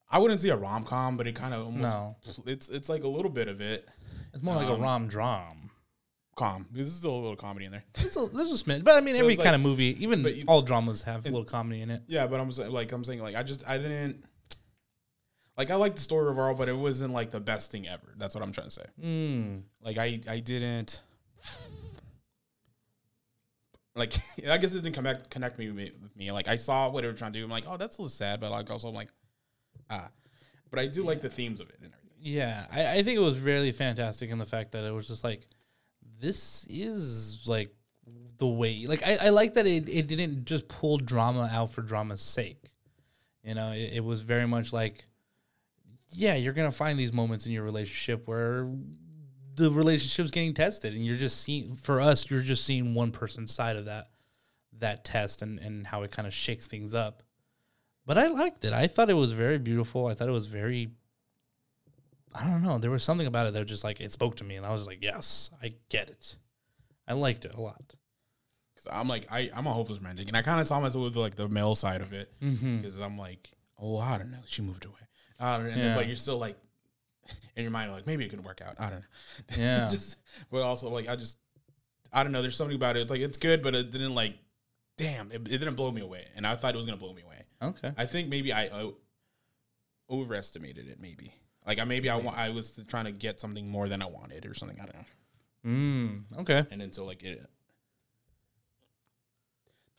I 0.10 0.20
wouldn't 0.20 0.39
say 0.39 0.50
a 0.50 0.56
rom 0.58 0.84
com, 0.84 1.17
but 1.17 1.27
it 1.27 1.36
kind 1.36 1.53
of 1.53 1.65
almost 1.65 1.94
No. 1.94 2.15
it's 2.46 2.70
it's 2.70 2.89
like 2.89 3.03
a 3.03 3.08
little 3.08 3.32
bit 3.32 3.48
of 3.48 3.62
it 3.62 3.88
It's 4.34 4.41
more 4.44 4.56
like 4.56 4.67
a 4.70 4.74
Um, 4.74 4.82
rom 4.82 5.08
dram. 5.08 5.70
calm 6.36 6.63
because 6.72 6.88
there's 6.88 6.96
still 6.96 7.13
a 7.15 7.20
little 7.20 7.36
comedy 7.36 7.65
in 7.65 7.72
there. 7.72 7.84
There's 7.94 8.15
a, 8.15 8.27
there's 8.27 8.51
a 8.51 8.63
smidge, 8.63 8.84
but 8.84 8.96
I 8.96 9.01
mean, 9.01 9.15
So 9.15 9.22
every 9.22 9.36
kind 9.36 9.48
like- 9.48 9.56
of 9.56 9.62
movie, 9.62 9.98
even 10.03 10.24
you- 10.24 10.44
all 10.48 10.62
dramas 10.62 11.01
have 11.03 11.25
a 11.25 11.29
little 11.29 11.44
comedy 11.46 11.82
in 11.82 11.89
it. 11.89 12.03
Yeah, 12.08 12.27
but 12.27 12.39
I'm 12.39 12.51
saying 12.51 12.72
like 12.72 12.91
I'm 12.91 13.03
saying 13.03 13.22
like 13.22 13.36
I 13.36 13.44
just 13.44 13.67
I 13.67 13.77
didn't. 13.77 14.24
Like 15.58 15.72
I 15.72 15.75
like 15.75 15.96
the 15.96 16.01
story 16.01 16.27
overall, 16.29 16.53
but 16.53 16.70
it 16.70 16.77
wasn't 16.77 17.13
like 17.13 17.32
the 17.32 17.39
best 17.39 17.72
thing 17.72 17.88
ever. 17.88 18.13
That's 18.17 18.36
what 18.36 18.44
I'm 18.44 18.51
trying 18.51 18.67
to 18.67 18.72
say. 18.72 18.86
Mm. 19.03 19.63
Like 19.82 19.98
I 19.98 20.22
I 20.27 20.39
didn't 20.39 21.01
like 23.98 24.13
I 24.48 24.58
guess 24.58 24.74
it 24.74 24.82
didn't 24.82 24.96
connect 24.96 25.30
connect 25.30 25.60
me 25.60 25.70
with, 25.72 26.16
me. 26.16 26.32
Like 26.32 26.48
I 26.48 26.56
saw 26.56 26.89
what 26.89 27.01
they 27.01 27.08
were 27.08 27.13
trying 27.13 27.34
to 27.34 27.39
do. 27.39 27.46
I'm 27.46 27.51
like, 27.51 27.66
oh, 27.68 27.77
that's 27.77 27.98
a 27.98 28.01
little 28.01 28.10
sad, 28.10 28.39
but 28.39 28.51
like 28.51 28.70
also 28.70 28.89
I'm 28.89 28.96
like, 28.96 29.10
ah. 29.89 30.10
But 30.70 30.80
I 30.80 30.88
do 30.88 31.04
like 31.04 31.22
the 31.22 31.30
themes 31.30 31.60
of 31.60 31.70
it 31.70 31.77
and 31.82 31.94
everything. 31.94 32.12
Yeah, 32.20 32.66
I, 32.72 32.98
I 32.98 33.04
think 33.04 33.18
it 33.18 33.22
was 33.22 33.39
really 33.39 33.72
fantastic 33.72 34.30
in 34.30 34.38
the 34.38 34.46
fact 34.46 34.74
that 34.74 34.84
it 34.84 34.92
was 34.92 35.08
just 35.08 35.24
like, 35.24 35.48
this 36.20 36.66
is 36.70 37.44
like 37.48 37.74
the 38.38 38.48
way. 38.48 38.86
Like 38.86 39.06
I, 39.06 39.18
I 39.27 39.30
like 39.30 39.54
that 39.54 39.66
it, 39.66 39.88
it 39.88 40.08
didn't 40.08 40.46
just 40.46 40.68
pull 40.68 40.98
drama 40.98 41.50
out 41.51 41.72
for 41.72 41.82
drama's 41.82 42.22
sake. 42.22 42.63
You 43.44 43.56
know, 43.56 43.72
it, 43.72 43.94
it 43.94 44.04
was 44.04 44.22
very 44.22 44.48
much 44.48 44.74
like, 44.74 45.06
yeah, 46.10 46.36
you're 46.36 46.54
gonna 46.54 46.72
find 46.72 47.00
these 47.00 47.13
moments 47.13 47.46
in 47.46 47.51
your 47.51 47.63
relationship 47.63 48.27
where 48.27 48.70
the 49.58 49.70
relationship's 49.72 50.32
getting 50.32 50.54
tested, 50.54 50.94
and 50.94 51.06
you're 51.06 51.16
just 51.18 51.42
seeing 51.42 51.76
for 51.76 52.00
us, 52.00 52.30
you're 52.30 52.42
just 52.42 52.64
seeing 52.64 52.94
one 52.94 53.12
person's 53.12 53.54
side 53.54 53.76
of 53.76 53.86
that 53.86 54.08
that 54.80 55.04
test 55.04 55.42
and 55.42 55.60
and 55.60 55.86
how 55.88 56.04
it 56.04 56.12
kind 56.12 56.28
of 56.28 56.34
shakes 56.34 56.68
things 56.68 56.96
up. 56.96 57.24
But 58.06 58.18
I 58.18 58.28
liked 58.28 58.64
it. 58.64 58.72
I 58.72 58.88
thought 58.88 59.10
it 59.10 59.16
was 59.16 59.34
very 59.34 59.58
beautiful. 59.58 60.08
I 60.08 60.14
thought 60.14 60.30
it 60.30 60.32
was 60.32 60.48
very. 60.48 60.92
I 62.36 62.44
don't 62.50 62.62
know. 62.62 62.78
There 62.78 62.92
was 62.92 63.04
something 63.04 63.26
about 63.28 63.48
it 63.48 63.54
that 63.54 63.66
just 63.66 63.84
like 63.84 64.00
it 64.00 64.12
spoke 64.12 64.36
to 64.38 64.44
me, 64.44 64.56
and 64.56 64.66
I 64.66 64.72
was 64.72 64.86
like, 64.86 65.00
"Yes, 65.02 65.50
I 65.62 65.74
get 65.90 66.10
it." 66.10 66.38
I 67.08 67.14
liked 67.14 67.46
it 67.46 67.56
a 67.56 67.62
lot. 67.62 67.96
Cause 68.76 68.88
I'm 68.92 69.08
like 69.08 69.26
I 69.32 69.50
I'm 69.56 69.66
a 69.66 69.74
hopeless 69.74 69.98
romantic, 69.98 70.28
and 70.28 70.38
I 70.38 70.42
kind 70.44 70.62
of 70.62 70.68
saw 70.68 70.80
myself 70.80 71.04
with 71.04 71.16
like 71.18 71.36
the 71.36 71.48
male 71.48 71.74
side 71.74 72.02
of 72.02 72.14
it 72.14 72.32
Mm-hmm. 72.42 72.78
because 72.78 73.00
I'm 73.00 73.18
like, 73.18 73.50
oh, 73.80 73.98
I 73.98 74.18
don't 74.20 74.30
know, 74.32 74.44
she 74.46 74.62
moved 74.62 74.86
away, 74.86 74.94
uh, 75.40 75.60
and 75.64 75.76
then, 75.76 75.96
but 75.96 76.06
you're 76.08 76.16
still 76.16 76.38
like 76.38 76.58
in 77.55 77.63
your 77.63 77.72
mind 77.72 77.91
like 77.91 78.05
maybe 78.07 78.25
it 78.25 78.29
could 78.29 78.43
work 78.43 78.62
out. 78.65 78.75
I 78.79 78.89
don't 78.89 79.00
know. 79.00 79.05
Yeah. 79.57 79.89
just 79.89 80.17
but 80.51 80.62
also 80.62 80.89
like 80.89 81.07
I 81.07 81.15
just 81.15 81.38
I 82.12 82.24
don't 82.24 82.31
know. 82.31 82.41
There's 82.41 82.55
something 82.55 82.75
about 82.75 82.96
it. 82.98 83.01
It's 83.01 83.12
like 83.12 83.22
it's 83.22 83.38
good, 83.38 83.62
but 83.62 83.75
it 83.75 83.91
didn't 83.91 84.15
like. 84.15 84.36
Damn, 84.98 85.31
it, 85.31 85.41
it 85.41 85.60
didn't 85.60 85.75
blow 85.75 85.91
me 85.91 86.01
away, 86.01 86.25
and 86.36 86.48
I 86.48 86.55
thought 86.55 86.74
it 86.74 86.77
was 86.77 86.86
gonna 86.88 86.98
blow 86.98 87.13
me 87.13 87.22
away. 87.22 87.43
Okay. 87.62 87.91
I 87.98 88.05
think 88.07 88.29
maybe 88.29 88.51
I 88.51 88.67
o- 88.69 88.98
overestimated 90.10 90.88
it. 90.88 91.00
Maybe 91.00 91.34
like 91.67 91.79
I 91.79 91.84
maybe 91.84 92.10
I 92.10 92.15
wa- 92.15 92.34
I 92.36 92.50
was 92.50 92.79
trying 92.88 93.05
to 93.05 93.12
get 93.12 93.39
something 93.39 93.67
more 93.69 93.88
than 93.89 94.01
I 94.01 94.05
wanted 94.07 94.46
or 94.46 94.53
something. 94.55 94.79
I 94.79 94.86
don't 94.86 94.96
know. 94.96 95.05
Mm, 95.69 96.39
okay. 96.41 96.65
And 96.72 96.81
then 96.81 96.93
so 96.93 97.05
like 97.05 97.22
it, 97.24 97.46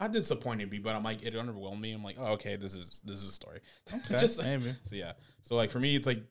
not 0.00 0.12
disappointed 0.12 0.70
me, 0.70 0.78
but 0.78 0.94
I'm 0.94 1.02
like 1.02 1.22
it 1.22 1.34
underwhelmed 1.34 1.80
me. 1.80 1.92
I'm 1.92 2.02
like, 2.04 2.16
oh 2.18 2.32
okay, 2.32 2.56
this 2.56 2.74
is 2.74 3.00
this 3.04 3.18
is 3.22 3.28
a 3.28 3.32
story. 3.32 3.60
Okay. 3.94 4.18
Just 4.18 4.42
maybe. 4.42 4.74
so 4.84 4.96
yeah. 4.96 5.12
So 5.42 5.56
like 5.56 5.70
for 5.70 5.80
me, 5.80 5.96
it's 5.96 6.06
like 6.06 6.22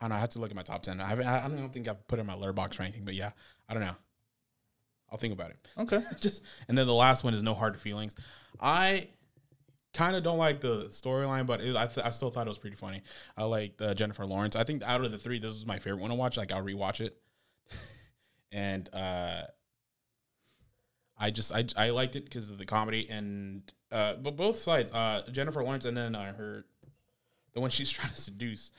I 0.00 0.04
don't 0.04 0.10
know. 0.10 0.16
I 0.16 0.20
have 0.20 0.30
to 0.30 0.38
look 0.38 0.50
at 0.50 0.56
my 0.56 0.62
top 0.62 0.82
ten. 0.82 1.00
I 1.00 1.08
haven't. 1.08 1.26
I 1.26 1.48
don't 1.48 1.72
think 1.72 1.88
I've 1.88 2.06
put 2.06 2.18
in 2.18 2.26
my 2.26 2.34
Letterboxd 2.34 2.78
or 2.78 2.82
anything, 2.82 3.04
but 3.04 3.14
yeah, 3.14 3.30
I 3.68 3.74
don't 3.74 3.82
know. 3.82 3.96
I'll 5.10 5.18
think 5.18 5.32
about 5.32 5.50
it. 5.50 5.56
Okay. 5.78 6.02
Just 6.20 6.42
and 6.68 6.76
then 6.76 6.86
the 6.86 6.94
last 6.94 7.24
one 7.24 7.34
is 7.34 7.42
no 7.42 7.54
hard 7.54 7.80
feelings. 7.80 8.14
I 8.60 9.08
kind 9.94 10.16
of 10.16 10.22
don't 10.22 10.38
like 10.38 10.60
the 10.60 10.86
storyline, 10.88 11.46
but 11.46 11.60
it, 11.60 11.76
I 11.76 11.86
th- 11.86 12.06
I 12.06 12.10
still 12.10 12.30
thought 12.30 12.46
it 12.46 12.50
was 12.50 12.58
pretty 12.58 12.76
funny. 12.76 13.02
I 13.36 13.44
like 13.44 13.80
uh, 13.80 13.94
Jennifer 13.94 14.26
Lawrence. 14.26 14.56
I 14.56 14.64
think 14.64 14.82
out 14.82 15.04
of 15.04 15.10
the 15.10 15.18
three, 15.18 15.38
this 15.38 15.54
was 15.54 15.66
my 15.66 15.78
favorite 15.78 16.00
one 16.00 16.10
to 16.10 16.16
watch. 16.16 16.36
Like 16.36 16.52
I'll 16.52 16.62
rewatch 16.62 17.00
it, 17.00 17.16
and 18.52 18.88
uh, 18.92 19.42
I 21.18 21.30
just 21.30 21.54
I 21.54 21.64
I 21.76 21.90
liked 21.90 22.16
it 22.16 22.24
because 22.24 22.50
of 22.50 22.58
the 22.58 22.66
comedy 22.66 23.08
and 23.08 23.62
uh, 23.90 24.14
but 24.14 24.36
both 24.36 24.58
sides. 24.58 24.92
Uh, 24.92 25.22
Jennifer 25.30 25.62
Lawrence 25.62 25.84
and 25.84 25.96
then 25.96 26.14
uh, 26.14 26.34
her 26.34 26.64
the 27.56 27.60
one 27.62 27.70
she's 27.70 27.90
trying 27.98 28.12
to 28.12 28.20
seduce. 28.20 28.70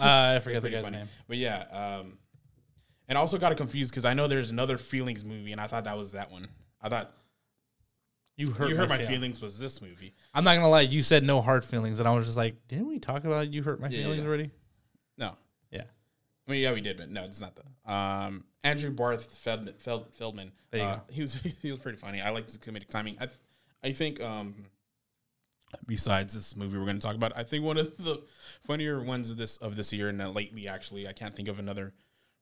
Uh, 0.00 0.36
I 0.36 0.38
forget 0.38 0.62
the 0.62 0.70
guy's 0.70 0.82
funny. 0.84 0.96
name. 0.98 1.08
But 1.28 1.36
yeah, 1.36 1.64
um, 1.72 2.16
and 3.08 3.18
I 3.18 3.20
also 3.20 3.36
got 3.36 3.50
it 3.52 3.56
confused 3.56 3.90
because 3.90 4.04
I 4.04 4.14
know 4.14 4.28
there's 4.28 4.50
another 4.50 4.78
feelings 4.78 5.24
movie, 5.24 5.52
and 5.52 5.60
I 5.60 5.66
thought 5.66 5.84
that 5.84 5.98
was 5.98 6.12
that 6.12 6.30
one. 6.30 6.46
I 6.80 6.88
thought 6.88 7.12
You 8.36 8.52
hurt, 8.52 8.68
you 8.70 8.76
hurt 8.76 8.88
my, 8.88 8.98
Feel- 8.98 9.08
feelings 9.08 9.42
was 9.42 9.58
this 9.58 9.82
movie. 9.82 10.14
I'm 10.32 10.44
not 10.44 10.54
gonna 10.54 10.68
lie. 10.70 10.82
You 10.82 11.02
said 11.02 11.24
no 11.24 11.40
hard 11.40 11.64
feelings, 11.64 11.98
and 11.98 12.08
I 12.08 12.14
was 12.14 12.24
just 12.26 12.36
like, 12.36 12.54
didn't 12.68 12.86
we 12.88 13.00
talk 13.00 13.24
about 13.24 13.52
you 13.52 13.62
hurt 13.64 13.80
my 13.80 13.88
Yeah, 13.88 14.02
feelings 14.04 14.22
yeah. 14.22 14.28
already? 14.28 14.50
No, 15.18 15.36
Yeah. 15.72 15.82
I 16.46 16.50
mean 16.52 16.62
yeah, 16.62 16.72
we 16.72 16.80
did, 16.80 16.96
but 16.96 17.10
no, 17.10 17.24
it's 17.24 17.40
not 17.40 17.56
that. 17.56 17.92
Um, 17.92 18.44
Andrew 18.62 18.92
Barth 18.92 19.24
Feldman, 19.36 19.74
Feldman. 20.12 20.52
There 20.70 20.80
you 20.80 20.86
uh, 20.86 20.96
go. 20.96 21.02
He 21.10 21.22
was 21.22 21.34
he 21.62 21.70
was 21.72 21.80
pretty 21.80 21.98
funny. 21.98 22.20
I 22.20 22.30
liked 22.30 22.50
his 22.50 22.58
comedic 22.58 22.88
timing. 22.88 23.16
I 23.20 23.28
I 23.82 23.90
think 23.92 24.20
um, 24.20 24.54
besides 25.86 26.34
this 26.34 26.56
movie 26.56 26.78
we're 26.78 26.84
going 26.84 26.98
to 26.98 27.06
talk 27.06 27.14
about, 27.16 27.32
I 27.36 27.42
think 27.42 27.64
one 27.64 27.76
of 27.76 27.96
the 27.96 28.22
funnier 28.66 29.00
ones 29.02 29.30
of 29.30 29.36
this 29.36 29.56
of 29.58 29.76
this 29.76 29.92
year 29.92 30.08
and 30.08 30.20
uh, 30.22 30.30
lately 30.30 30.68
actually, 30.68 31.06
I 31.08 31.12
can't 31.12 31.34
think 31.34 31.48
of 31.48 31.58
another 31.58 31.92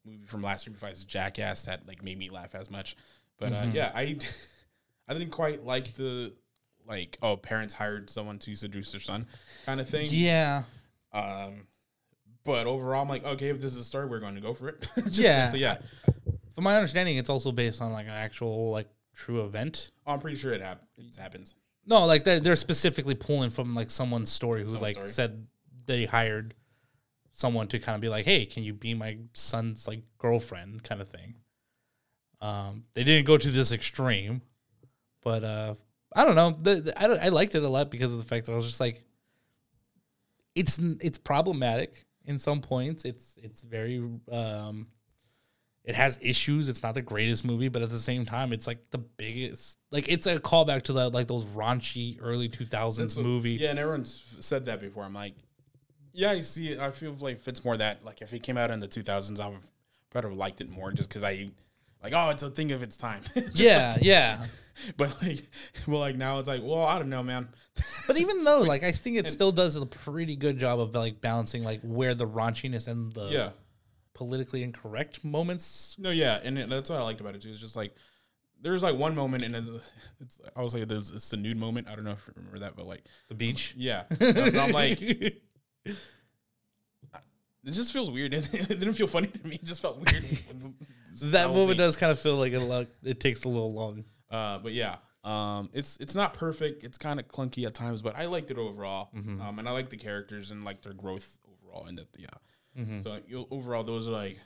movie 0.05 0.27
from 0.27 0.43
last 0.43 0.67
year 0.67 0.75
besides 0.75 1.05
Jackass 1.05 1.65
that 1.65 1.87
like 1.87 2.03
made 2.03 2.19
me 2.19 2.31
laugh 2.31 2.55
as 2.55 2.71
much. 2.71 2.97
But 3.39 3.53
uh, 3.53 3.63
Mhm. 3.63 3.75
yeah, 3.75 3.93
I 3.95 4.19
I 5.09 5.15
didn't 5.15 5.31
quite 5.31 5.65
like 5.65 5.95
the 5.95 6.33
like 6.87 7.17
oh 7.23 7.37
parents 7.37 7.75
hired 7.75 8.11
someone 8.11 8.39
to 8.41 8.55
seduce 8.55 8.93
their 8.93 9.01
son 9.01 9.27
kind 9.67 9.81
of 9.81 9.89
thing. 9.89 10.07
Yeah. 10.11 10.65
Um, 11.13 11.67
but 12.45 12.67
overall, 12.67 13.01
I'm 13.03 13.09
like, 13.09 13.25
okay, 13.25 13.49
if 13.49 13.61
this 13.61 13.73
is 13.73 13.79
a 13.79 13.85
story, 13.85 14.07
we're 14.07 14.21
going 14.21 14.35
to 14.35 14.41
go 14.43 14.53
for 14.53 14.69
it. 14.69 14.87
Yeah. 15.13 15.47
So 15.49 15.57
yeah, 15.57 15.79
From 16.55 16.65
my 16.65 16.77
understanding, 16.77 17.17
it's 17.17 17.31
also 17.31 17.53
based 17.53 17.81
on 17.81 17.93
like 17.93 18.05
an 18.07 18.13
actual 18.13 18.71
like 18.71 18.89
true 19.15 19.45
event. 19.45 19.91
I'm 20.07 20.19
pretty 20.21 20.37
sure 20.37 20.53
it, 20.53 20.61
hap- 20.61 20.83
it 20.99 21.17
happens. 21.17 21.55
No, 21.87 22.07
like 22.07 22.25
they're, 22.25 22.41
they're 22.41 22.57
specifically 22.57 23.15
pulling 23.15 23.51
from 23.51 23.75
like 23.75 23.91
someone's 23.91 24.31
story 24.31 24.63
who 24.63 24.69
Someone's 24.71 24.83
like 24.83 24.95
story. 24.95 25.09
said 25.09 25.47
they 25.87 26.07
hired 26.07 26.55
someone 27.33 27.69
to 27.69 27.79
kind 27.79 27.95
of 27.97 28.01
be 28.01 28.09
like, 28.09 28.25
hey, 28.25 28.47
can 28.47 28.63
you 28.63 28.73
be 28.73 28.95
my 28.95 29.19
son's 29.33 29.87
like 29.89 30.03
girlfriend 30.19 30.83
kind 30.83 31.01
of 31.01 31.09
thing. 31.09 31.35
Um, 32.41 32.85
they 32.95 33.05
didn't 33.05 33.27
go 33.27 33.37
to 33.37 33.49
this 33.49 33.73
extreme, 33.73 34.41
but 35.23 35.43
uh, 35.45 35.75
I 36.15 36.25
don't 36.25 36.35
know. 36.37 36.51
The, 36.51 36.77
the- 36.81 37.03
I 37.03 37.07
don't, 37.07 37.21
I 37.21 37.29
liked 37.31 37.55
it 37.55 37.63
a 37.63 37.69
lot 37.69 37.91
because 37.91 38.13
of 38.13 38.19
the 38.19 38.25
fact 38.27 38.47
that 38.47 38.53
I 38.53 38.57
was 38.57 38.67
just 38.67 38.81
like, 38.81 39.03
it's 40.55 40.79
it's 41.01 41.19
problematic 41.19 42.05
in 42.25 42.39
some 42.39 42.61
points. 42.61 43.05
It's 43.05 43.35
it's 43.43 43.63
very 43.63 43.99
um, 44.31 44.87
it 45.85 45.95
has 45.95 46.19
issues. 46.23 46.69
It's 46.69 46.83
not 46.83 46.95
the 46.95 47.03
greatest 47.03 47.45
movie, 47.45 47.69
but 47.69 47.83
at 47.83 47.91
the 47.91 47.99
same 47.99 48.25
time, 48.25 48.53
it's 48.53 48.67
like 48.67 48.91
the 48.91 48.99
biggest. 48.99 49.79
Like 49.91 50.09
it's 50.09 50.27
a 50.27 50.39
callback 50.39 50.83
to 50.83 50.93
the 50.95 51.11
like 51.11 51.27
those 51.27 51.45
raunchy 51.45 52.19
early 52.21 52.49
two 52.49 52.65
thousands 52.65 53.19
movie. 53.19 53.53
Yeah, 53.53 53.71
and 53.71 53.79
everyone's 53.79 54.37
said 54.41 54.65
that 54.67 54.81
before. 54.81 55.05
I'm 55.05 55.13
like, 55.13 55.35
yeah, 56.15 56.31
I 56.31 56.41
see 56.41 56.73
it. 56.73 56.79
I 56.79 56.91
feel 56.91 57.15
like 57.21 57.37
if 57.37 57.49
it's 57.49 57.65
more 57.65 57.77
that 57.77 58.05
like 58.05 58.23
if 58.23 58.33
it 58.33 58.43
came 58.43 58.57
out 58.57 58.71
in 58.71 58.81
the 58.81 58.89
2000s, 58.89 59.39
I 59.39 59.49
would 59.49 59.59
probably 60.11 60.31
have 60.31 60.39
liked 60.39 60.61
it 60.63 60.71
more 60.71 60.91
just 60.91 61.11
because 61.11 61.23
I 61.23 61.51
like 62.03 62.15
oh 62.15 62.31
it's 62.31 62.43
a 62.43 62.51
thing 62.51 62.73
of 62.73 62.83
its 62.83 62.97
time. 62.97 63.23
Yeah, 63.55 63.99
yeah. 64.01 64.47
but 64.97 65.21
like 65.23 65.43
well 65.87 66.01
like 66.01 66.17
now 66.17 66.39
it's 66.39 66.49
like 66.49 66.63
well 66.65 66.85
I 66.85 66.99
don't 66.99 67.11
know 67.11 67.23
man. 67.23 67.49
But 68.07 68.19
even 68.19 68.45
though, 68.45 68.61
like, 68.61 68.85
I 68.85 68.93
think 68.93 69.17
it 69.17 69.29
still 69.29 69.51
does 69.51 69.75
a 69.75 69.85
pretty 69.85 70.37
good 70.37 70.59
job 70.59 70.79
of 70.79 70.95
like 70.95 71.21
balancing 71.21 71.65
like 71.65 71.81
where 71.83 72.15
the 72.15 72.27
raunchiness 72.27 72.87
and 72.87 73.13
the 73.13 73.27
yeah. 73.27 73.51
Politically 74.15 74.63
incorrect 74.63 75.25
moments. 75.25 75.97
No, 75.99 76.11
yeah, 76.11 76.41
and 76.43 76.59
it, 76.59 76.71
that's 76.71 76.89
what 76.91 76.99
I 76.99 77.03
liked 77.03 77.21
about 77.21 77.35
it 77.35 77.43
too. 77.43 77.51
It's 77.51 77.61
just 77.61 77.77
like 77.77 77.95
there's 78.63 78.83
like 78.83 78.97
one 78.97 79.15
moment, 79.15 79.43
and 79.45 79.55
it's, 79.55 79.69
it's 80.21 80.41
I 80.57 80.63
was 80.63 80.75
like, 80.75 80.89
there's 80.89 81.11
it's 81.11 81.33
a 81.33 81.37
nude 81.37 81.57
moment. 81.57 81.89
I 81.89 81.95
don't 81.95 82.05
know 82.05 82.13
if 82.13 82.27
you 82.27 82.33
remember 82.37 82.61
that, 82.61 82.77
but 82.77 82.87
like, 82.87 83.05
The 83.29 83.35
beach. 83.35 83.75
yeah, 83.79 84.05
That's 84.11 84.53
what 84.55 84.57
I'm 84.57 84.73
like, 84.73 85.01
it 85.03 85.41
just 87.65 87.93
feels 87.93 88.11
weird. 88.11 88.35
It 88.35 88.51
didn't 88.69 88.95
feel 88.95 89.07
funny 89.07 89.29
to 89.29 89.47
me. 89.47 89.57
It 89.57 89.65
just 89.65 89.83
felt 89.83 89.97
weird. 89.97 90.25
that 91.33 91.49
moment 91.49 91.69
like- 91.71 91.79
does 91.79 91.97
kind 91.97 92.13
of 92.13 92.19
feel 92.19 92.37
like 92.37 92.53
a 92.55 92.59
lot. 92.59 92.87
It 93.03 93.21
takes 93.21 93.45
a 93.45 93.49
little 93.49 93.73
long. 93.73 94.05
Uh, 94.31 94.59
but 94.59 94.73
yeah, 94.73 94.97
um, 95.23 95.71
it's 95.73 95.97
it's 95.99 96.15
not 96.15 96.33
perfect. 96.35 96.85
It's 96.85 96.99
kind 96.99 97.21
of 97.21 97.29
clunky 97.29 97.67
at 97.67 97.75
times, 97.75 98.03
but 98.03 98.17
I 98.17 98.27
liked 98.27 98.51
it 98.51 98.59
overall. 98.59 99.11
Mm-hmm. 99.17 99.41
Um, 99.41 99.59
and 99.59 99.69
I 99.69 99.73
like 99.73 99.91
the 99.91 99.97
characters 99.97 100.51
and 100.51 100.65
like 100.65 100.83
their 100.83 100.93
growth 100.95 101.39
overall. 101.49 101.87
And 101.87 101.99
that 101.99 102.09
yeah, 102.19 102.27
Mm-hmm. 102.79 102.99
so 102.99 103.19
overall 103.51 103.85
those 103.85 104.09
are 104.09 104.13
like 104.13 104.39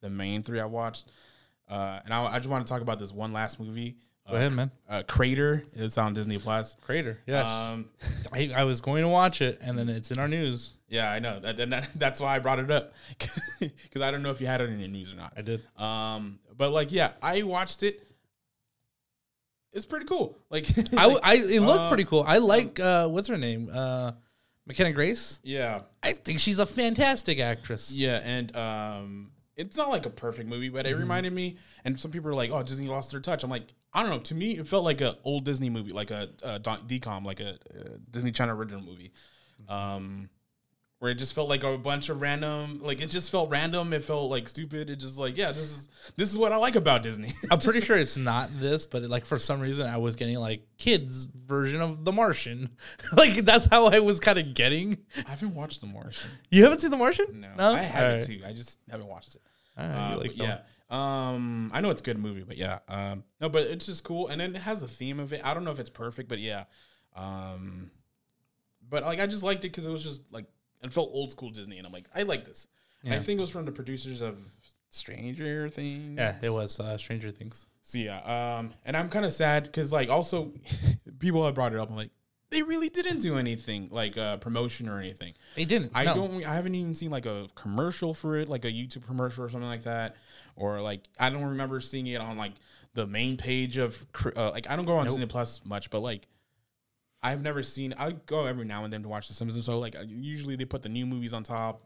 the 0.00 0.10
main 0.10 0.42
three 0.42 0.60
I 0.60 0.64
watched. 0.66 1.06
Uh, 1.68 2.00
and 2.04 2.14
I, 2.14 2.24
I 2.24 2.38
just 2.38 2.48
want 2.48 2.66
to 2.66 2.72
talk 2.72 2.80
about 2.82 2.98
this 2.98 3.12
one 3.12 3.32
last 3.32 3.58
movie. 3.58 3.96
Uh, 4.24 4.30
Go 4.32 4.36
ahead, 4.36 4.52
man. 4.54 4.70
Uh, 4.88 5.02
Crater. 5.06 5.64
It's 5.72 5.98
on 5.98 6.14
Disney 6.14 6.38
Plus. 6.38 6.76
Crater. 6.80 7.18
Yes, 7.26 7.46
Um, 7.48 7.90
I, 8.32 8.52
I 8.56 8.64
was 8.64 8.80
going 8.80 9.02
to 9.02 9.08
watch 9.08 9.40
it, 9.40 9.58
and 9.60 9.76
then 9.78 9.88
it's 9.88 10.10
in 10.10 10.18
our 10.18 10.28
news. 10.28 10.74
yeah, 10.88 11.10
I 11.10 11.18
know 11.18 11.38
that, 11.40 11.56
that. 11.70 11.88
That's 11.96 12.20
why 12.20 12.34
I 12.36 12.38
brought 12.40 12.58
it 12.60 12.70
up 12.70 12.92
because 13.60 14.02
I 14.02 14.10
don't 14.10 14.22
know 14.22 14.30
if 14.30 14.40
you 14.40 14.46
had 14.46 14.60
it 14.60 14.70
in 14.70 14.78
your 14.80 14.88
news 14.88 15.12
or 15.12 15.16
not. 15.16 15.32
I 15.36 15.42
did. 15.42 15.62
Um, 15.76 16.38
but 16.56 16.70
like, 16.70 16.92
yeah, 16.92 17.12
I 17.22 17.42
watched 17.42 17.82
it. 17.82 18.02
It's 19.72 19.86
pretty 19.86 20.06
cool. 20.06 20.38
Like, 20.50 20.66
I, 20.96 21.16
I 21.22 21.34
it 21.34 21.60
looked 21.60 21.80
uh, 21.80 21.88
pretty 21.88 22.04
cool. 22.04 22.24
I 22.26 22.38
like 22.38 22.80
uh, 22.80 23.08
what's 23.08 23.28
her 23.28 23.36
name? 23.36 23.70
Uh, 23.72 24.12
McKenna 24.66 24.92
Grace. 24.92 25.40
yeah, 25.42 25.82
I 26.02 26.12
think 26.12 26.40
she's 26.40 26.58
a 26.58 26.66
fantastic 26.66 27.38
actress. 27.40 27.92
yeah, 27.92 28.20
and 28.24 28.54
um, 28.56 29.30
it's 29.56 29.76
not 29.76 29.90
like 29.90 30.06
a 30.06 30.10
perfect 30.10 30.48
movie, 30.48 30.68
but 30.68 30.86
it 30.86 30.90
Mm-hmm. 30.92 31.00
reminded 31.00 31.32
me. 31.32 31.56
And 31.84 31.98
some 31.98 32.10
people 32.10 32.30
are 32.30 32.34
like, 32.34 32.50
"Oh, 32.50 32.62
Disney 32.62 32.88
lost 32.88 33.10
their 33.12 33.20
touch." 33.20 33.44
I'm 33.44 33.50
like, 33.50 33.68
I 33.92 34.02
don't 34.02 34.10
know. 34.10 34.18
To 34.18 34.34
me, 34.34 34.58
it 34.58 34.66
felt 34.68 34.84
like 34.84 35.00
a 35.00 35.16
old 35.24 35.44
Disney 35.44 35.70
movie, 35.70 35.92
like 35.92 36.10
a, 36.10 36.28
a 36.42 36.58
DCOM, 36.60 37.24
like 37.24 37.40
a, 37.40 37.50
uh 37.54 37.96
Disney 38.10 38.32
Channel 38.32 38.56
original 38.56 38.82
movie. 38.82 39.12
Mm-hmm. 39.62 39.72
Um, 39.72 40.28
where 41.06 41.12
it 41.12 41.18
just 41.18 41.34
felt 41.34 41.48
like 41.48 41.62
a 41.62 41.78
bunch 41.78 42.08
of 42.08 42.20
random, 42.20 42.80
like 42.82 43.00
it 43.00 43.10
just 43.10 43.30
felt 43.30 43.48
random. 43.48 43.92
It 43.92 44.02
felt 44.02 44.28
like 44.28 44.48
stupid. 44.48 44.90
It 44.90 44.96
just 44.96 45.20
like, 45.20 45.36
yeah, 45.36 45.48
this 45.48 45.58
is 45.58 45.88
this 46.16 46.32
is 46.32 46.36
what 46.36 46.50
I 46.50 46.56
like 46.56 46.74
about 46.74 47.04
Disney. 47.04 47.32
I'm 47.52 47.60
pretty 47.60 47.80
sure 47.80 47.96
it's 47.96 48.16
not 48.16 48.48
this, 48.58 48.86
but 48.86 49.04
like 49.04 49.24
for 49.24 49.38
some 49.38 49.60
reason 49.60 49.86
I 49.86 49.98
was 49.98 50.16
getting 50.16 50.36
like 50.40 50.66
kids 50.78 51.22
version 51.24 51.80
of 51.80 52.04
The 52.04 52.10
Martian. 52.10 52.70
like 53.16 53.44
that's 53.44 53.66
how 53.66 53.86
I 53.86 54.00
was 54.00 54.18
kind 54.18 54.36
of 54.36 54.52
getting. 54.54 54.98
I 55.24 55.30
haven't 55.30 55.54
watched 55.54 55.80
The 55.80 55.86
Martian. 55.86 56.28
You 56.50 56.64
haven't 56.64 56.80
seen 56.80 56.90
The 56.90 56.96
Martian? 56.96 57.46
No, 57.56 57.72
I 57.72 57.82
have 57.82 58.02
Alright. 58.02 58.28
it 58.28 58.40
too. 58.40 58.42
I 58.44 58.52
just 58.52 58.76
haven't 58.90 59.06
watched 59.06 59.36
it. 59.36 59.42
Alright, 59.78 60.14
Uh, 60.14 60.18
like 60.18 60.36
yeah. 60.36 60.58
Um, 60.90 61.70
I 61.72 61.82
know 61.82 61.90
it's 61.90 62.02
a 62.02 62.04
good 62.04 62.18
movie, 62.18 62.42
but 62.42 62.56
yeah. 62.56 62.80
Um, 62.88 63.22
no, 63.40 63.48
but 63.48 63.62
it's 63.62 63.86
just 63.86 64.02
cool, 64.02 64.26
and 64.26 64.40
then 64.40 64.56
it 64.56 64.62
has 64.62 64.82
a 64.82 64.88
theme 64.88 65.20
of 65.20 65.32
it. 65.32 65.40
I 65.44 65.54
don't 65.54 65.62
know 65.62 65.70
if 65.70 65.78
it's 65.78 65.90
perfect, 65.90 66.28
but 66.28 66.40
yeah. 66.40 66.64
Um, 67.14 67.92
but 68.88 69.04
like 69.04 69.20
I 69.20 69.28
just 69.28 69.44
liked 69.44 69.64
it 69.64 69.68
because 69.68 69.86
it 69.86 69.90
was 69.90 70.02
just 70.02 70.32
like 70.32 70.46
it 70.82 70.92
felt 70.92 71.10
old 71.12 71.30
school 71.30 71.50
Disney, 71.50 71.78
and 71.78 71.86
I'm 71.86 71.92
like, 71.92 72.08
I 72.14 72.22
like 72.22 72.44
this. 72.44 72.66
And 73.04 73.14
I 73.14 73.20
think 73.20 73.40
it 73.40 73.42
was 73.42 73.50
from 73.50 73.64
the 73.66 73.72
producers 73.72 74.20
of 74.20 74.38
Stranger 74.90 75.68
Things. 75.68 76.16
Yeah, 76.18 76.36
it 76.42 76.50
was 76.50 76.80
uh, 76.80 76.98
Stranger 76.98 77.30
Things. 77.30 77.66
So 77.82 77.98
yeah, 77.98 78.18
um, 78.58 78.74
and 78.84 78.96
I'm 78.96 79.08
kind 79.08 79.24
of 79.24 79.32
sad 79.32 79.64
because 79.64 79.92
like 79.92 80.08
also 80.08 80.52
people 81.18 81.44
have 81.44 81.54
brought 81.54 81.72
it 81.72 81.78
up. 81.78 81.88
I'm 81.88 81.96
like, 81.96 82.10
they 82.50 82.62
really 82.62 82.88
didn't 82.88 83.20
do 83.20 83.38
anything 83.38 83.88
like 83.92 84.16
uh, 84.16 84.38
promotion 84.38 84.88
or 84.88 84.98
anything. 84.98 85.34
They 85.54 85.64
didn't. 85.64 85.92
I 85.94 86.04
no. 86.04 86.14
don't. 86.14 86.44
I 86.44 86.54
haven't 86.54 86.74
even 86.74 86.94
seen 86.94 87.10
like 87.10 87.26
a 87.26 87.48
commercial 87.54 88.12
for 88.12 88.36
it, 88.36 88.48
like 88.48 88.64
a 88.64 88.72
YouTube 88.72 89.06
commercial 89.06 89.44
or 89.44 89.48
something 89.48 89.68
like 89.68 89.84
that, 89.84 90.16
or 90.56 90.80
like 90.80 91.02
I 91.18 91.30
don't 91.30 91.44
remember 91.44 91.80
seeing 91.80 92.08
it 92.08 92.20
on 92.20 92.36
like 92.36 92.52
the 92.94 93.06
main 93.06 93.36
page 93.36 93.76
of 93.76 94.04
uh, 94.36 94.50
like 94.50 94.68
I 94.68 94.74
don't 94.74 94.84
go 94.84 94.96
on 94.96 95.04
Nope. 95.04 95.14
Disney 95.14 95.26
Plus 95.26 95.60
much, 95.64 95.90
but 95.90 96.00
like 96.00 96.26
I've 97.22 97.42
never 97.42 97.62
seen. 97.62 97.94
I 97.98 98.12
go 98.12 98.46
every 98.46 98.64
now 98.64 98.84
and 98.84 98.92
then 98.92 99.02
to 99.02 99.08
watch 99.08 99.28
The 99.28 99.34
Simpsons, 99.34 99.64
so 99.66 99.78
like 99.78 99.96
usually 100.06 100.56
they 100.56 100.64
put 100.64 100.82
the 100.82 100.88
new 100.88 101.06
movies 101.06 101.32
on 101.32 101.42
top. 101.42 101.82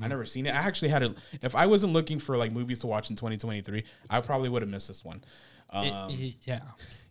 I 0.00 0.08
never 0.08 0.24
seen 0.24 0.46
it. 0.46 0.50
I 0.54 0.58
actually 0.60 0.88
had 0.88 1.02
it. 1.02 1.14
If 1.42 1.54
I 1.54 1.66
wasn't 1.66 1.92
looking 1.92 2.18
for 2.18 2.38
like 2.38 2.50
movies 2.52 2.78
to 2.80 2.86
watch 2.86 3.10
in 3.10 3.16
2023, 3.16 3.84
I 4.08 4.20
probably 4.22 4.48
would 4.48 4.62
have 4.62 4.70
missed 4.70 4.88
this 4.88 5.04
one. 5.04 5.22
Um, 5.68 5.84
It- 6.10 6.20
it- 6.20 6.36
yeah. 6.44 6.62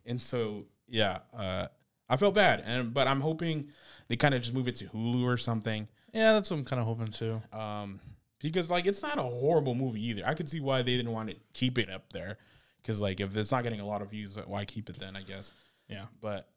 and 0.07 0.19
so 0.19 0.65
yeah, 0.87 1.19
uh, 1.33 1.67
I 2.09 2.17
felt 2.17 2.33
bad, 2.33 2.61
and 2.65 2.91
but 2.93 3.07
I'm 3.07 3.21
hoping 3.21 3.69
they 4.07 4.15
kind 4.15 4.33
of 4.33 4.41
just 4.41 4.53
move 4.55 4.67
it 4.67 4.75
to 4.77 4.85
Hulu 4.85 5.23
or 5.23 5.37
something. 5.37 5.87
Yeah, 6.13 6.33
that's 6.33 6.49
what 6.49 6.57
I'm 6.57 6.65
kind 6.65 6.79
of 6.79 6.85
hoping 6.87 7.11
too. 7.11 7.41
Um, 7.51 7.99
because 8.39 8.69
like 8.71 8.85
it's 8.87 9.01
not 9.03 9.17
a 9.19 9.23
horrible 9.23 9.75
movie 9.75 10.03
either. 10.07 10.23
I 10.25 10.33
could 10.33 10.49
see 10.49 10.59
why 10.59 10.81
they 10.81 10.97
didn't 10.97 11.11
want 11.11 11.29
to 11.29 11.35
keep 11.53 11.77
it 11.77 11.89
up 11.91 12.11
there. 12.11 12.37
Because 12.81 12.99
like 12.99 13.19
if 13.19 13.35
it's 13.37 13.51
not 13.51 13.63
getting 13.63 13.79
a 13.81 13.85
lot 13.85 14.01
of 14.01 14.09
views, 14.09 14.35
why 14.47 14.65
keep 14.65 14.89
it 14.89 14.97
then? 14.99 15.15
I 15.15 15.21
guess. 15.21 15.51
Yeah. 15.87 16.05
But 16.21 16.49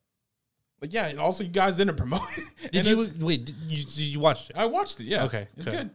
but 0.80 0.92
yeah, 0.92 1.06
and 1.06 1.18
also 1.18 1.42
you 1.44 1.50
guys 1.50 1.76
didn't 1.76 1.96
promote 1.96 2.20
it. 2.36 2.44
Did 2.72 2.86
And 2.86 2.86
you 2.88 3.02
it's- 3.04 3.22
wait? 3.22 3.44
Did 3.46 3.56
you, 3.68 3.84
did 3.84 3.98
you 4.00 4.20
watched 4.20 4.50
it? 4.50 4.56
I 4.56 4.66
watched 4.66 5.00
it. 5.00 5.04
Yeah. 5.04 5.24
Okay, 5.24 5.48
It's 5.56 5.64
good. 5.68 5.90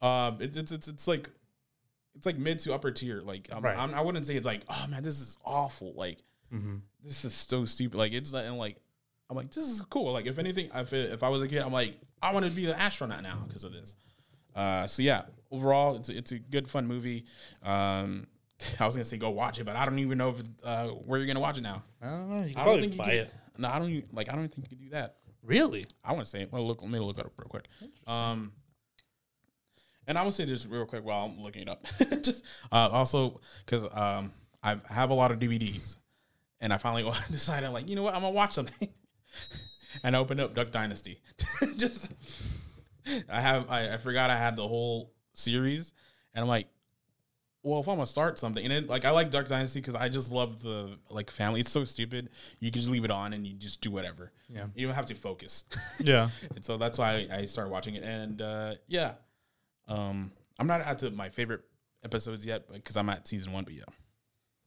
good. 0.00 0.06
Um, 0.06 0.36
it's 0.40 0.56
it's 0.56 0.72
it's 0.72 0.88
it's 0.88 1.08
like 1.08 1.30
it's 2.14 2.26
like 2.26 2.36
mid 2.38 2.58
to 2.60 2.74
upper 2.74 2.90
tier. 2.90 3.20
Like 3.22 3.48
um, 3.52 3.62
Right. 3.62 3.76
I'm, 3.78 3.94
I 3.94 4.00
wouldn't 4.02 4.26
say 4.26 4.36
it's 4.36 4.46
like 4.46 4.62
oh 4.68 4.86
man, 4.88 5.02
this 5.02 5.20
is 5.20 5.38
awful. 5.44 5.92
Like 5.94 6.18
Mm-hmm. 6.52 6.76
this 7.02 7.24
is 7.24 7.34
so 7.34 7.64
stupid. 7.64 7.96
Like 7.96 8.12
it's 8.12 8.32
not, 8.32 8.44
and 8.44 8.58
like 8.58 8.76
I'm 9.30 9.36
like 9.36 9.50
this 9.50 9.68
is 9.68 9.80
cool. 9.82 10.12
Like 10.12 10.26
if 10.26 10.38
anything, 10.38 10.70
if 10.74 10.92
it, 10.92 11.12
if 11.12 11.22
I 11.22 11.28
was 11.28 11.42
a 11.42 11.48
kid, 11.48 11.62
I'm 11.62 11.72
like 11.72 11.98
I 12.22 12.32
want 12.32 12.44
to 12.44 12.50
be 12.52 12.66
an 12.66 12.74
astronaut 12.76 13.22
now 13.22 13.42
because 13.48 13.64
of 13.64 13.72
this. 13.72 13.94
Uh, 14.54 14.86
so 14.86 15.02
yeah, 15.02 15.22
overall, 15.50 15.96
it's 15.96 16.08
a, 16.10 16.16
it's 16.16 16.30
a 16.32 16.38
good 16.38 16.68
fun 16.68 16.86
movie. 16.86 17.24
Um, 17.62 18.26
I 18.78 18.86
was 18.86 18.94
gonna 18.94 19.04
say 19.04 19.16
go 19.16 19.30
watch 19.30 19.58
it, 19.58 19.64
but 19.64 19.74
I 19.74 19.84
don't 19.84 19.98
even 19.98 20.16
know 20.18 20.30
if 20.30 20.42
uh, 20.62 20.88
where 20.88 21.18
you're 21.18 21.26
gonna 21.26 21.40
watch 21.40 21.58
it 21.58 21.62
now. 21.62 21.82
I 22.00 22.10
don't 22.10 22.28
know. 22.28 22.44
You 22.44 22.54
can 22.54 22.62
I 22.62 22.64
don't 22.66 22.80
think 22.80 22.92
you 22.92 22.98
buy 22.98 23.04
can, 23.06 23.14
it. 23.14 23.34
No, 23.56 23.68
I 23.68 23.78
don't 23.78 23.90
even, 23.90 24.08
like. 24.12 24.28
I 24.28 24.36
don't 24.36 24.48
think 24.48 24.70
you 24.70 24.76
can 24.76 24.86
do 24.86 24.90
that. 24.90 25.16
Really? 25.42 25.86
I 26.04 26.12
want 26.12 26.24
to 26.24 26.30
say. 26.30 26.46
Well, 26.50 26.66
look. 26.66 26.82
Let 26.82 26.90
me 26.90 26.98
look 26.98 27.18
it 27.18 27.26
up 27.26 27.32
real 27.36 27.48
quick. 27.48 27.66
Um, 28.06 28.52
and 30.06 30.18
I 30.18 30.22
want 30.22 30.34
to 30.34 30.42
say 30.42 30.44
this 30.44 30.66
real 30.66 30.86
quick 30.86 31.04
while 31.04 31.26
I'm 31.26 31.42
looking 31.42 31.62
it 31.62 31.68
up. 31.68 31.86
Just 32.22 32.44
uh, 32.72 32.88
also 32.90 33.40
because 33.64 33.84
um, 33.92 34.32
I 34.62 34.78
have 34.88 35.10
a 35.10 35.14
lot 35.14 35.32
of 35.32 35.38
DVDs, 35.38 35.96
and 36.60 36.72
I 36.72 36.78
finally 36.78 37.10
decided 37.30 37.70
like, 37.70 37.88
you 37.88 37.96
know 37.96 38.02
what, 38.02 38.14
I'm 38.14 38.22
gonna 38.22 38.34
watch 38.34 38.52
something. 38.52 38.88
and 40.02 40.16
I 40.16 40.18
opened 40.18 40.40
up 40.40 40.54
Duck 40.54 40.70
Dynasty. 40.70 41.20
Just 41.76 42.12
I 43.28 43.40
have 43.40 43.70
I, 43.70 43.94
I 43.94 43.96
forgot 43.98 44.30
I 44.30 44.36
had 44.36 44.56
the 44.56 44.66
whole 44.66 45.12
series, 45.34 45.92
and 46.34 46.42
I'm 46.42 46.48
like. 46.48 46.68
Well, 47.64 47.80
if 47.80 47.88
I'm 47.88 47.94
gonna 47.96 48.06
start 48.06 48.38
something, 48.38 48.62
and 48.62 48.72
it, 48.72 48.88
like 48.88 49.04
I 49.06 49.10
like 49.10 49.30
Duck 49.30 49.48
Dynasty 49.48 49.80
because 49.80 49.94
I 49.94 50.08
just 50.10 50.30
love 50.30 50.60
the 50.62 50.98
like 51.08 51.30
family. 51.30 51.60
It's 51.60 51.70
so 51.72 51.82
stupid. 51.84 52.28
You 52.60 52.70
can 52.70 52.78
just 52.80 52.92
leave 52.92 53.04
it 53.06 53.10
on 53.10 53.32
and 53.32 53.46
you 53.46 53.54
just 53.54 53.80
do 53.80 53.90
whatever. 53.90 54.32
Yeah. 54.48 54.66
You 54.74 54.86
don't 54.86 54.94
have 54.94 55.06
to 55.06 55.14
focus. 55.14 55.64
Yeah. 56.00 56.28
and 56.54 56.62
so 56.64 56.76
that's 56.76 56.98
why 56.98 57.26
I, 57.30 57.36
I 57.38 57.46
started 57.46 57.70
watching 57.70 57.94
it. 57.94 58.02
And 58.04 58.42
uh, 58.42 58.74
yeah, 58.86 59.14
um, 59.88 60.30
I'm 60.58 60.66
not 60.66 60.82
at 60.82 60.98
to 61.00 61.10
my 61.10 61.30
favorite 61.30 61.62
episodes 62.04 62.44
yet 62.46 62.70
because 62.70 62.96
I'm 62.98 63.08
at 63.08 63.26
season 63.26 63.52
one. 63.52 63.64
But 63.64 63.72
yeah, 63.74 63.84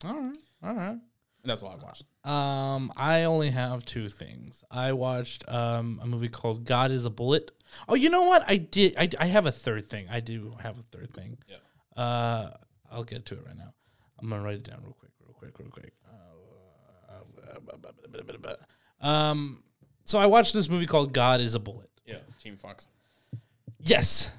all 0.06 0.16
right. 0.20 0.38
All 0.64 0.74
right. 0.74 0.90
and 0.90 1.00
that's 1.44 1.62
all 1.62 1.70
I 1.72 1.76
watched. 1.84 2.04
Um, 2.24 2.92
I 2.98 3.24
only 3.26 3.52
have 3.52 3.86
two 3.86 4.10
things. 4.10 4.64
I 4.72 4.94
watched 4.94 5.48
um 5.48 6.00
a 6.02 6.08
movie 6.08 6.30
called 6.30 6.66
God 6.66 6.90
Is 6.92 7.06
a 7.06 7.12
Bullet. 7.12 7.52
Oh, 7.88 7.94
you 7.96 8.10
know 8.10 8.24
what? 8.24 8.44
I 8.48 8.58
did. 8.58 8.96
I, 8.98 9.08
I 9.20 9.26
have 9.28 9.46
a 9.46 9.52
third 9.52 9.88
thing. 9.88 10.08
I 10.10 10.20
do 10.20 10.56
have 10.62 10.80
a 10.80 10.84
third 10.84 11.14
thing. 11.14 11.38
Yeah. 11.48 12.02
Uh, 12.02 12.52
I'll 12.92 13.04
get 13.04 13.26
to 13.28 13.36
it 13.36 13.44
right 13.46 13.58
now. 13.58 13.74
I'm 14.20 14.30
gonna 14.30 14.42
write 14.42 14.56
it 14.56 14.64
down 14.64 14.80
real 14.84 14.96
quick, 15.00 15.12
real 15.26 15.34
quick, 15.34 15.60
real 15.60 15.70
quick. 15.70 15.94
Um, 19.02 19.64
so 20.06 20.20
I 20.20 20.26
watched 20.26 20.54
this 20.54 20.70
movie 20.70 20.86
called 20.86 21.14
God 21.14 21.40
Is 21.40 21.56
a 21.56 21.60
Bullet. 21.60 21.90
Yeah, 22.06 22.18
Jamie 22.44 22.58
Foxx. 22.58 22.88
Yes. 23.80 24.32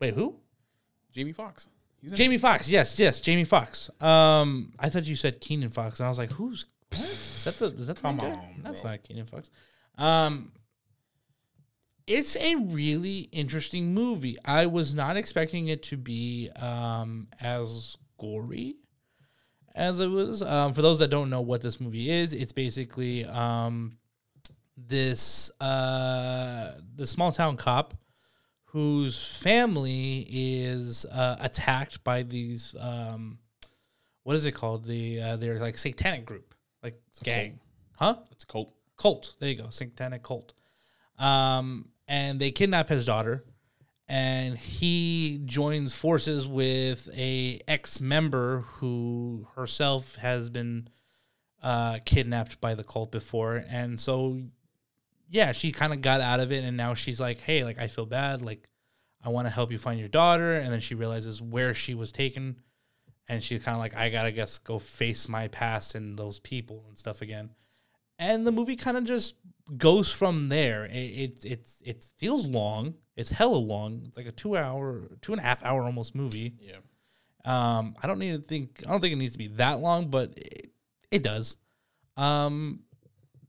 Wait, 0.00 0.14
who? 0.14 0.36
Jamie 1.12 1.32
Foxx. 1.32 1.68
He's 2.00 2.12
Jamie 2.12 2.38
Foxx. 2.38 2.68
Yes, 2.68 2.98
yes, 3.00 3.20
Jamie 3.20 3.44
Foxx. 3.44 3.90
Um, 4.00 4.72
I 4.78 4.90
thought 4.90 5.06
you 5.06 5.16
said 5.16 5.40
Keenan 5.40 5.70
Fox, 5.70 5.98
and 5.98 6.06
I 6.06 6.10
was 6.10 6.18
like, 6.18 6.30
who's? 6.32 6.66
Is 6.92 7.44
that 7.44 7.58
the 7.58 7.66
is 7.66 7.86
that 7.88 7.96
the 7.96 8.02
Come 8.02 8.18
guy? 8.18 8.30
on, 8.30 8.60
That's 8.62 8.82
bro. 8.82 8.90
not 8.92 9.02
Keenan 9.02 9.24
Fox. 9.26 9.50
Um, 9.98 10.52
it's 12.06 12.36
a 12.36 12.54
really 12.56 13.28
interesting 13.32 13.92
movie. 13.92 14.36
I 14.44 14.66
was 14.66 14.94
not 14.94 15.16
expecting 15.16 15.68
it 15.68 15.82
to 15.84 15.96
be 15.96 16.50
um 16.56 17.28
as 17.40 17.96
gory 18.18 18.76
as 19.74 20.00
it 20.00 20.08
was. 20.08 20.42
Um, 20.42 20.72
for 20.72 20.82
those 20.82 20.98
that 21.00 21.08
don't 21.08 21.30
know 21.30 21.42
what 21.42 21.60
this 21.60 21.80
movie 21.80 22.10
is, 22.10 22.32
it's 22.32 22.52
basically 22.52 23.24
um 23.26 23.98
this 24.76 25.50
uh 25.60 26.72
the 26.94 27.06
small 27.06 27.32
town 27.32 27.56
cop 27.56 27.94
whose 28.70 29.24
family 29.24 30.26
is 30.28 31.06
uh, 31.06 31.36
attacked 31.40 32.04
by 32.04 32.22
these 32.22 32.74
um 32.78 33.38
what 34.22 34.36
is 34.36 34.44
it 34.44 34.52
called? 34.52 34.84
The 34.84 35.20
uh, 35.20 35.36
they're 35.36 35.58
like 35.58 35.78
satanic 35.78 36.26
group 36.26 36.54
like 36.82 37.00
gang. 37.22 37.58
huh? 37.98 38.16
It's 38.32 38.44
a 38.44 38.46
cult. 38.46 38.74
cult. 38.96 39.34
There 39.40 39.48
you 39.48 39.56
go. 39.56 39.70
Satanic 39.70 40.22
cult. 40.22 40.52
Um 41.18 41.88
and 42.08 42.40
they 42.40 42.50
kidnap 42.50 42.88
his 42.88 43.04
daughter 43.04 43.44
and 44.08 44.56
he 44.56 45.40
joins 45.44 45.94
forces 45.94 46.46
with 46.46 47.08
a 47.16 47.60
ex-member 47.66 48.60
who 48.74 49.48
herself 49.56 50.16
has 50.16 50.48
been 50.48 50.88
uh 51.62 51.98
kidnapped 52.04 52.60
by 52.60 52.74
the 52.74 52.84
cult 52.84 53.10
before. 53.10 53.64
And 53.68 54.00
so 54.00 54.40
yeah 55.28 55.50
she 55.52 55.72
kind 55.72 55.92
of 55.92 56.00
got 56.02 56.20
out 56.20 56.38
of 56.38 56.52
it 56.52 56.62
and 56.62 56.76
now 56.76 56.94
she's 56.94 57.18
like 57.18 57.40
hey 57.40 57.64
like 57.64 57.78
i 57.78 57.88
feel 57.88 58.06
bad. 58.06 58.42
Like 58.42 58.68
i 59.24 59.28
want 59.28 59.46
to 59.46 59.52
help 59.52 59.72
you 59.72 59.78
find 59.78 59.98
your 59.98 60.08
daughter. 60.08 60.54
And 60.54 60.72
then 60.72 60.80
she 60.80 60.94
realizes 60.94 61.42
where 61.42 61.74
she 61.74 61.94
was 61.94 62.12
taken 62.12 62.56
and 63.28 63.42
she's 63.42 63.64
kind 63.64 63.74
of 63.74 63.80
like 63.80 63.96
i 63.96 64.08
gotta 64.08 64.30
guess 64.30 64.58
go 64.58 64.78
face 64.78 65.28
my 65.28 65.48
past 65.48 65.96
and 65.96 66.16
those 66.16 66.38
people 66.38 66.84
and 66.88 66.96
stuff 66.96 67.22
again. 67.22 67.50
And 68.18 68.46
the 68.46 68.52
movie 68.52 68.76
kind 68.76 68.96
of 68.96 69.04
just 69.04 69.34
goes 69.76 70.12
from 70.12 70.48
there. 70.48 70.84
It, 70.86 70.92
it 70.94 71.44
it's 71.44 71.82
it 71.84 72.06
feels 72.16 72.46
long. 72.46 72.94
It's 73.16 73.30
hella 73.30 73.56
long. 73.56 74.02
It's 74.06 74.16
like 74.16 74.26
a 74.26 74.32
two 74.32 74.56
hour, 74.56 75.08
two 75.20 75.32
and 75.32 75.40
a 75.40 75.44
half 75.44 75.64
hour 75.64 75.82
almost 75.82 76.14
movie. 76.14 76.54
Yeah. 76.60 76.76
Um, 77.44 77.94
I 78.02 78.06
don't 78.06 78.18
need 78.18 78.32
to 78.32 78.42
think. 78.42 78.82
I 78.86 78.90
don't 78.90 79.00
think 79.00 79.12
it 79.12 79.16
needs 79.16 79.32
to 79.32 79.38
be 79.38 79.48
that 79.48 79.80
long, 79.80 80.08
but 80.08 80.34
it, 80.36 80.72
it 81.10 81.22
does. 81.22 81.56
Um, 82.16 82.80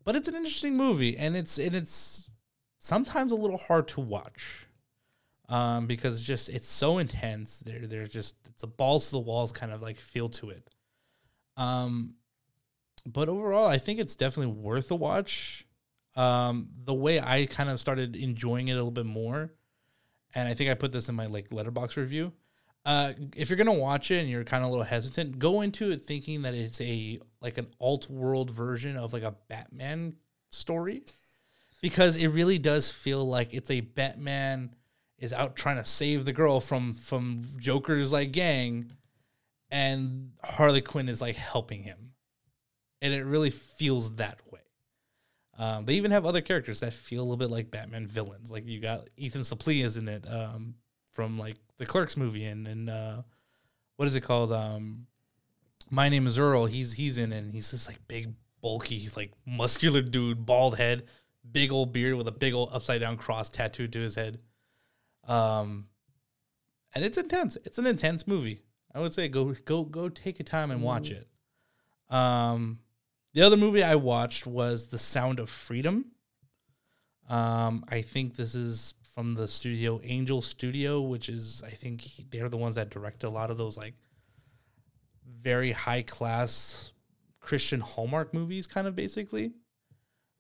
but 0.04 0.16
it's 0.16 0.28
an 0.28 0.36
interesting 0.36 0.78
movie, 0.78 1.18
and 1.18 1.36
it's 1.36 1.58
and 1.58 1.76
it's 1.76 2.30
sometimes 2.80 3.32
a 3.32 3.36
little 3.36 3.58
hard 3.58 3.88
to 3.90 4.02
watch. 4.02 4.64
Um, 5.50 5.88
because 5.88 6.16
it's 6.16 6.26
just 6.26 6.50
it's 6.50 6.68
so 6.68 6.98
intense. 6.98 7.60
There, 7.60 7.88
there's 7.88 8.10
just 8.10 8.36
it's 8.48 8.64
a 8.64 8.68
balls 8.68 9.06
to 9.08 9.12
the 9.12 9.20
walls 9.20 9.52
kind 9.52 9.72
of 9.72 9.82
like 9.82 9.98
feel 9.98 10.30
to 10.30 10.50
it. 10.50 10.70
Um, 11.56 12.16
but 13.06 13.30
overall, 13.30 13.68
I 13.68 13.78
think 13.78 14.00
it's 14.00 14.16
definitely 14.16 14.54
worth 14.54 14.92
a 14.92 14.96
watch. 14.96 15.67
Um, 16.18 16.70
the 16.84 16.96
way 16.96 17.22
I 17.22 17.46
kind 17.46 17.70
of 17.70 17.80
started 17.80 18.16
enjoying 18.16 18.68
it 18.70 18.74
a 18.74 18.76
little 18.76 18.92
bit 18.92 19.06
more, 19.06 19.54
and 20.34 20.50
I 20.50 20.56
think 20.56 20.70
I 20.70 20.74
put 20.74 20.92
this 20.92 21.10
in 21.10 21.16
my 21.16 21.28
like 21.28 21.52
Letterboxd 21.52 21.96
review. 21.96 22.34
Uh, 22.84 23.14
if 23.36 23.50
you're 23.50 23.58
gonna 23.58 23.72
watch 23.72 24.10
it 24.10 24.22
and 24.22 24.30
you're 24.30 24.44
kind 24.44 24.64
of 24.64 24.70
a 24.70 24.72
little 24.72 24.84
hesitant, 24.84 25.38
go 25.38 25.62
into 25.62 25.92
it 25.92 26.02
thinking 26.02 26.42
that 26.42 26.56
it's 26.56 26.82
a 26.82 27.20
like 27.40 27.60
an 27.60 27.68
alt 27.80 28.10
world 28.10 28.50
version 28.50 28.98
of 28.98 29.14
like 29.14 29.22
a 29.22 29.36
Batman 29.48 30.16
story, 30.50 31.04
because 31.82 32.18
it 32.18 32.30
really 32.30 32.58
does 32.58 32.92
feel 32.92 33.24
like 33.24 33.54
it's 33.54 33.70
a 33.70 33.82
Batman 33.82 34.74
is 35.20 35.34
out 35.34 35.56
trying 35.56 35.78
to 35.78 35.84
save 35.84 36.26
the 36.26 36.34
girl 36.34 36.60
from 36.60 36.94
from 36.94 37.42
Joker's 37.60 38.12
like 38.12 38.32
gang, 38.32 38.92
and 39.70 40.32
Harley 40.44 40.82
Quinn 40.82 41.10
is 41.10 41.22
like 41.22 41.36
helping 41.36 41.84
him, 41.84 42.14
and 43.04 43.14
it 43.14 43.24
really 43.24 43.52
feels 43.52 44.16
that 44.16 44.40
way. 44.52 44.62
Um, 45.58 45.86
they 45.86 45.94
even 45.96 46.12
have 46.12 46.26
other 46.26 46.42
characters 46.42 46.82
that 46.82 46.94
feel 46.94 47.22
a 47.22 47.24
little 47.24 47.38
bit 47.38 47.50
like 47.50 47.72
Batman 47.72 48.06
villains. 48.08 48.52
Like 48.52 48.68
you 48.68 48.80
got 48.80 49.10
Ethan 49.18 49.42
Suplee 49.42 49.84
is 49.84 49.98
in 49.98 50.08
it 50.08 50.24
um, 50.32 50.76
from 51.14 51.40
like 51.40 51.56
the 51.78 51.86
Clerks 51.86 52.16
movie, 52.16 52.46
and 52.46 52.68
and 52.68 52.90
uh, 52.90 53.22
what 53.96 54.08
is 54.08 54.16
it 54.16 54.22
called? 54.22 54.52
Um, 54.52 55.08
My 55.90 56.10
name 56.10 56.28
is 56.28 56.38
Earl. 56.38 56.66
He's 56.68 56.94
he's 56.94 57.18
in 57.18 57.34
it. 57.34 57.40
And 57.40 57.54
he's 57.54 57.72
this 57.72 57.88
like 57.88 58.00
big, 58.08 58.34
bulky, 58.62 59.10
like 59.16 59.32
muscular 59.46 60.02
dude, 60.02 60.46
bald 60.46 60.78
head, 60.78 61.06
big 61.52 61.72
old 61.72 61.92
beard 61.92 62.16
with 62.16 62.28
a 62.28 62.32
big 62.32 62.54
old 62.54 62.70
upside 62.72 63.02
down 63.02 63.18
cross 63.18 63.50
tattooed 63.50 63.94
to 63.94 64.00
his 64.00 64.16
head. 64.16 64.40
Um, 65.28 65.88
and 66.94 67.04
it's 67.04 67.18
intense. 67.18 67.58
It's 67.66 67.80
an 67.80 67.88
intense 67.88 68.28
movie. 68.28 68.62
I 68.94 69.00
would 69.00 69.14
say 69.14 69.28
go 69.28 69.56
go 69.66 69.84
go 69.84 70.08
take 70.10 70.40
a 70.40 70.44
time 70.44 70.70
and 70.72 70.84
watch 70.84 71.12
it. 71.12 71.28
Um, 72.10 72.80
the 73.38 73.44
other 73.44 73.56
movie 73.56 73.84
I 73.84 73.94
watched 73.94 74.48
was 74.48 74.88
The 74.88 74.98
Sound 74.98 75.40
of 75.40 75.48
Freedom. 75.48 76.06
Um, 77.30 77.86
I 77.88 78.02
think 78.02 78.36
this 78.36 78.56
is 78.56 78.96
from 79.14 79.36
the 79.36 79.48
studio 79.48 80.02
Angel 80.04 80.42
Studio, 80.42 81.02
which 81.02 81.30
is 81.30 81.62
I 81.64 81.70
think 81.70 82.02
he- 82.02 82.26
they're 82.32 82.50
the 82.50 82.58
ones 82.58 82.74
that 82.76 82.90
direct 82.90 83.24
a 83.24 83.30
lot 83.30 83.52
of 83.52 83.58
those 83.60 83.78
like 83.78 83.94
very 85.40 85.72
high 85.72 86.02
class 86.02 86.94
Christian 87.40 87.80
Hallmark 87.80 88.34
movies, 88.34 88.66
kind 88.66 88.88
of 88.88 88.96
basically. 88.96 89.52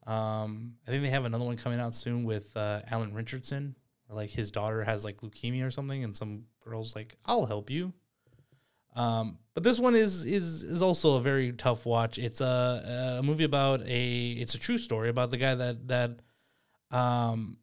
Um, 0.07 0.77
I 0.87 0.89
think 0.89 1.03
they 1.03 1.11
have 1.11 1.25
another 1.25 1.45
one 1.45 1.57
coming 1.57 1.79
out 1.79 1.93
soon 1.93 2.23
with 2.23 2.57
uh, 2.57 2.81
Alan 2.89 3.13
Richardson. 3.13 3.75
Like 4.09 4.31
his 4.31 4.49
daughter 4.49 4.83
has 4.83 5.05
like 5.05 5.17
leukemia 5.17 5.67
or 5.67 5.71
something, 5.71 6.03
and 6.03 6.17
some 6.17 6.45
girls 6.65 6.95
like, 6.95 7.15
"I'll 7.27 7.45
help 7.45 7.69
you." 7.69 7.93
Um, 8.95 9.37
but 9.53 9.63
this 9.63 9.79
one 9.79 9.95
is 9.95 10.25
is 10.25 10.63
is 10.63 10.81
also 10.81 11.15
a 11.15 11.19
very 11.21 11.51
tough 11.51 11.85
watch. 11.85 12.17
It's 12.17 12.41
a, 12.41 13.17
a 13.19 13.23
movie 13.23 13.43
about 13.43 13.81
a 13.87 14.31
it's 14.31 14.55
a 14.55 14.59
true 14.59 14.77
story 14.77 15.09
about 15.09 15.29
the 15.29 15.37
guy 15.37 15.55
that 15.55 15.87
that 15.87 16.11
um 16.91 17.57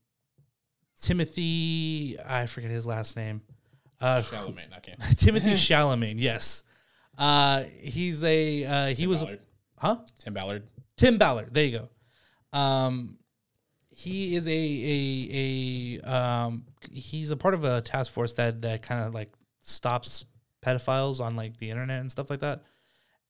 Timothy 1.01 2.17
I 2.25 2.47
forget 2.47 2.71
his 2.71 2.87
last 2.87 3.17
name. 3.17 3.43
Uh, 4.01 4.23
Chalamet, 4.23 4.73
I 4.77 4.81
can't. 4.81 5.01
Timothy 5.19 5.53
Chalamet, 5.53 6.15
yes. 6.19 6.63
Uh, 7.17 7.63
he's 7.81 8.25
a 8.25 8.65
uh, 8.65 8.87
he 8.89 8.95
Tim 8.97 9.11
was 9.11 9.21
Ballard. 9.21 9.41
huh 9.79 9.97
Tim 10.19 10.35
Ballard. 10.35 10.63
Tim 10.97 11.19
Ballard. 11.19 11.55
There 11.55 11.65
you 11.65 11.79
go. 11.79 12.59
Um, 12.59 13.19
he 13.91 14.35
is 14.35 14.47
a 14.49 14.51
a 14.51 16.01
a 16.03 16.13
um 16.13 16.65
he's 16.91 17.31
a 17.31 17.37
part 17.37 17.55
of 17.55 17.65
a 17.65 17.81
task 17.81 18.13
force 18.13 18.33
that 18.35 18.63
that 18.63 18.83
kind 18.83 19.05
of 19.05 19.15
like 19.15 19.33
stops 19.61 20.27
pedophiles 20.65 21.21
on 21.21 21.37
like 21.37 21.59
the 21.59 21.71
internet 21.71 22.01
and 22.01 22.11
stuff 22.11 22.31
like 22.31 22.41
that. 22.41 22.63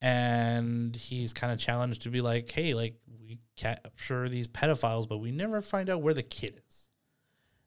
And 0.01 0.95
he's 0.95 1.33
kind 1.33 1.53
of 1.53 1.59
challenged 1.59 2.03
to 2.03 2.11
be 2.11 2.21
like, 2.21 2.51
hey, 2.51 2.75
like 2.75 2.97
we 3.07 3.39
capture 3.57 4.29
these 4.29 4.49
pedophiles, 4.49 5.09
but 5.09 5.19
we 5.19 5.31
never 5.31 5.63
find 5.63 5.89
out 5.89 6.03
where 6.03 6.15
the 6.15 6.23
kid 6.23 6.61
is. 6.69 6.89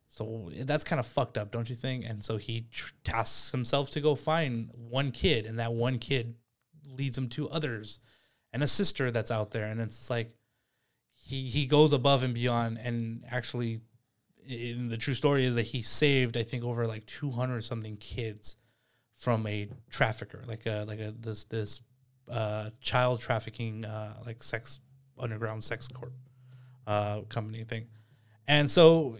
So 0.09 0.49
that's 0.61 0.83
kind 0.83 0.99
of 0.99 1.07
fucked 1.07 1.37
up, 1.37 1.51
don't 1.51 1.69
you 1.69 1.75
think? 1.75 2.05
And 2.07 2.23
so 2.23 2.37
he 2.37 2.67
tr- 2.71 2.93
tasks 3.03 3.51
himself 3.51 3.89
to 3.91 4.01
go 4.01 4.15
find 4.15 4.69
one 4.73 5.11
kid, 5.11 5.45
and 5.45 5.59
that 5.59 5.73
one 5.73 5.99
kid 5.99 6.35
leads 6.85 7.17
him 7.17 7.29
to 7.29 7.49
others 7.49 7.99
and 8.53 8.63
a 8.63 8.67
sister 8.67 9.11
that's 9.11 9.31
out 9.31 9.51
there. 9.51 9.67
And 9.67 9.79
it's 9.81 10.09
like 10.09 10.33
he 11.13 11.43
he 11.43 11.65
goes 11.65 11.93
above 11.93 12.23
and 12.23 12.33
beyond. 12.33 12.79
And 12.81 13.25
actually, 13.29 13.81
in 14.47 14.89
the 14.89 14.97
true 14.97 15.13
story 15.13 15.45
is 15.45 15.55
that 15.55 15.63
he 15.63 15.81
saved, 15.81 16.37
I 16.37 16.43
think, 16.43 16.63
over 16.63 16.87
like 16.87 17.05
two 17.05 17.31
hundred 17.31 17.63
something 17.63 17.97
kids 17.97 18.56
from 19.17 19.45
a 19.47 19.67
trafficker, 19.89 20.43
like 20.47 20.65
a 20.65 20.85
like 20.87 20.99
a 20.99 21.13
this 21.19 21.43
this 21.45 21.81
uh, 22.31 22.69
child 22.79 23.19
trafficking, 23.19 23.83
uh, 23.83 24.13
like 24.25 24.43
sex 24.43 24.79
underground 25.19 25.63
sex 25.63 25.87
court 25.87 26.13
uh, 26.85 27.21
company 27.21 27.63
thing. 27.63 27.87
And 28.47 28.69
so 28.69 29.17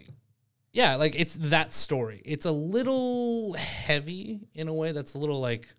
yeah, 0.72 0.96
like 0.96 1.16
it's 1.20 1.36
that 1.36 1.74
story. 1.74 2.22
It's 2.24 2.46
a 2.46 2.52
little 2.52 3.54
heavy 3.54 4.48
in 4.54 4.68
a 4.68 4.74
way 4.74 4.92
that's 4.92 5.16
a 5.16 5.18
little 5.18 5.42
like, 5.42 5.74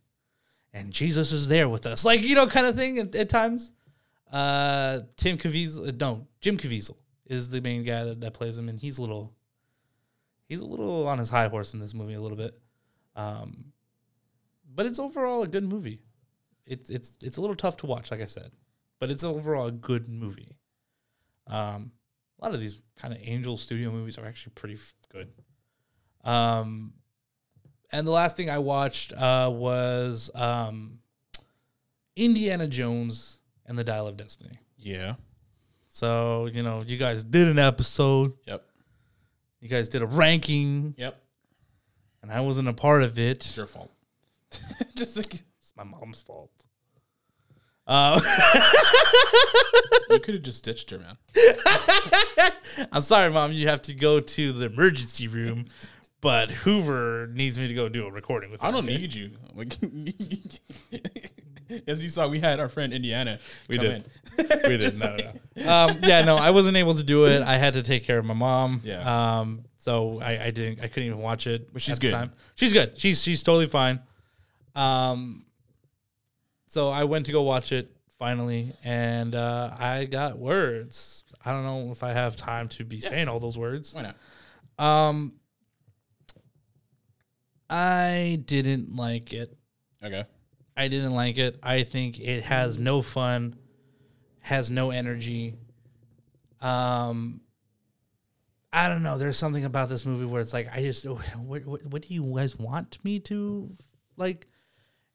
and 0.72 0.92
Jesus 0.92 1.32
is 1.32 1.46
there 1.48 1.68
with 1.68 1.86
us, 1.86 2.04
like 2.04 2.22
you 2.22 2.34
know, 2.34 2.46
kind 2.48 2.66
of 2.66 2.74
thing 2.74 2.98
at, 2.98 3.14
at 3.14 3.28
times. 3.28 3.72
Uh, 4.30 5.00
Tim 5.16 5.38
Caviezel, 5.38 5.88
uh, 5.88 5.92
no, 5.98 6.26
Jim 6.42 6.58
Caviezel 6.58 6.96
is 7.24 7.48
the 7.48 7.62
main 7.62 7.82
guy 7.82 8.04
that, 8.04 8.20
that 8.20 8.34
plays 8.34 8.58
him, 8.58 8.68
and 8.68 8.78
he's 8.78 8.98
a 8.98 9.00
little, 9.00 9.32
he's 10.48 10.60
a 10.60 10.66
little 10.66 11.06
on 11.06 11.18
his 11.18 11.30
high 11.30 11.48
horse 11.48 11.72
in 11.72 11.80
this 11.80 11.94
movie 11.94 12.12
a 12.12 12.20
little 12.20 12.36
bit. 12.36 12.52
Um, 13.16 13.72
but 14.78 14.86
it's 14.86 15.00
overall 15.00 15.42
a 15.42 15.48
good 15.48 15.64
movie. 15.64 15.98
It's 16.64 16.88
it's 16.88 17.16
it's 17.20 17.36
a 17.36 17.40
little 17.40 17.56
tough 17.56 17.78
to 17.78 17.86
watch, 17.86 18.12
like 18.12 18.20
I 18.20 18.26
said, 18.26 18.52
but 19.00 19.10
it's 19.10 19.24
overall 19.24 19.66
a 19.66 19.72
good 19.72 20.06
movie. 20.08 20.56
Um, 21.48 21.90
a 22.40 22.44
lot 22.44 22.54
of 22.54 22.60
these 22.60 22.80
kind 22.96 23.12
of 23.12 23.18
Angel 23.24 23.56
Studio 23.56 23.90
movies 23.90 24.18
are 24.18 24.24
actually 24.24 24.52
pretty 24.54 24.74
f- 24.76 24.94
good. 25.12 25.32
Um, 26.22 26.92
and 27.90 28.06
the 28.06 28.12
last 28.12 28.36
thing 28.36 28.50
I 28.50 28.58
watched 28.58 29.12
uh, 29.14 29.50
was 29.52 30.30
um, 30.36 31.00
Indiana 32.14 32.68
Jones 32.68 33.40
and 33.66 33.76
the 33.76 33.82
Dial 33.82 34.06
of 34.06 34.16
Destiny. 34.16 34.58
Yeah. 34.76 35.14
So 35.88 36.46
you 36.46 36.62
know, 36.62 36.78
you 36.86 36.98
guys 36.98 37.24
did 37.24 37.48
an 37.48 37.58
episode. 37.58 38.32
Yep. 38.46 38.64
You 39.60 39.68
guys 39.68 39.88
did 39.88 40.02
a 40.02 40.06
ranking, 40.06 40.94
Yep. 40.96 41.20
and 42.22 42.30
I 42.30 42.42
wasn't 42.42 42.68
a 42.68 42.72
part 42.72 43.02
of 43.02 43.18
it. 43.18 43.38
It's 43.38 43.56
your 43.56 43.66
fault. 43.66 43.90
Just 44.94 45.16
like 45.16 45.34
It's 45.34 45.74
my 45.76 45.84
mom's 45.84 46.22
fault. 46.22 46.50
Uh, 47.86 48.20
you 50.10 50.20
could 50.20 50.34
have 50.34 50.42
just 50.42 50.62
ditched 50.62 50.90
her, 50.90 50.98
man. 50.98 51.16
I'm 52.92 53.00
sorry, 53.00 53.30
mom. 53.30 53.52
You 53.52 53.68
have 53.68 53.80
to 53.82 53.94
go 53.94 54.20
to 54.20 54.52
the 54.52 54.66
emergency 54.66 55.26
room, 55.26 55.64
but 56.20 56.52
Hoover 56.52 57.30
needs 57.32 57.58
me 57.58 57.66
to 57.66 57.72
go 57.72 57.88
do 57.88 58.06
a 58.06 58.10
recording 58.10 58.50
with. 58.50 58.60
Her, 58.60 58.68
I 58.68 58.70
don't 58.72 58.84
okay? 58.84 58.98
need 58.98 59.14
you. 59.14 59.30
As 61.86 62.04
you 62.04 62.10
saw, 62.10 62.28
we 62.28 62.40
had 62.40 62.60
our 62.60 62.68
friend 62.68 62.92
Indiana. 62.92 63.38
We 63.68 63.78
did. 63.78 64.04
in. 64.36 64.46
We 64.68 64.76
did. 64.76 64.98
No, 64.98 65.16
no, 65.16 65.32
no. 65.56 65.72
Um, 65.72 65.98
yeah, 66.02 66.22
no, 66.22 66.36
I 66.36 66.50
wasn't 66.50 66.76
able 66.76 66.94
to 66.94 67.02
do 67.02 67.24
it. 67.24 67.40
I 67.40 67.56
had 67.56 67.72
to 67.72 67.82
take 67.82 68.04
care 68.04 68.18
of 68.18 68.24
my 68.26 68.34
mom. 68.34 68.82
Yeah. 68.84 69.40
Um, 69.40 69.64
so 69.78 70.20
I, 70.20 70.44
I 70.44 70.50
didn't. 70.50 70.80
I 70.82 70.88
couldn't 70.88 71.06
even 71.06 71.20
watch 71.20 71.46
it. 71.46 71.72
But 71.72 71.80
she's 71.80 71.94
at 71.94 72.00
the 72.00 72.08
good. 72.08 72.12
Time. 72.12 72.32
She's 72.54 72.74
good. 72.74 72.98
She's 72.98 73.22
she's 73.22 73.42
totally 73.42 73.66
fine. 73.66 74.00
Um. 74.78 75.44
So 76.68 76.90
I 76.90 77.04
went 77.04 77.26
to 77.26 77.32
go 77.32 77.42
watch 77.42 77.72
it 77.72 77.90
finally, 78.18 78.74
and 78.84 79.34
uh, 79.34 79.74
I 79.78 80.04
got 80.04 80.38
words. 80.38 81.24
I 81.44 81.52
don't 81.52 81.64
know 81.64 81.90
if 81.90 82.02
I 82.02 82.12
have 82.12 82.36
time 82.36 82.68
to 82.70 82.84
be 82.84 83.00
saying 83.00 83.28
all 83.28 83.40
those 83.40 83.58
words. 83.58 83.94
Why 83.94 84.12
not? 84.78 84.84
Um. 84.84 85.32
I 87.70 88.42
didn't 88.46 88.96
like 88.96 89.32
it. 89.32 89.54
Okay. 90.02 90.24
I 90.76 90.88
didn't 90.88 91.14
like 91.14 91.38
it. 91.38 91.58
I 91.62 91.82
think 91.82 92.20
it 92.20 92.44
has 92.44 92.78
no 92.78 93.02
fun, 93.02 93.56
has 94.40 94.70
no 94.70 94.90
energy. 94.90 95.54
Um, 96.60 97.40
I 98.72 98.88
don't 98.88 99.02
know. 99.02 99.18
There's 99.18 99.36
something 99.36 99.64
about 99.64 99.88
this 99.88 100.06
movie 100.06 100.24
where 100.24 100.40
it's 100.40 100.52
like 100.52 100.68
I 100.72 100.82
just 100.82 101.04
what 101.06 101.66
what, 101.66 101.84
what 101.86 102.02
do 102.02 102.14
you 102.14 102.22
guys 102.34 102.56
want 102.56 102.98
me 103.04 103.18
to 103.20 103.70
like 104.16 104.46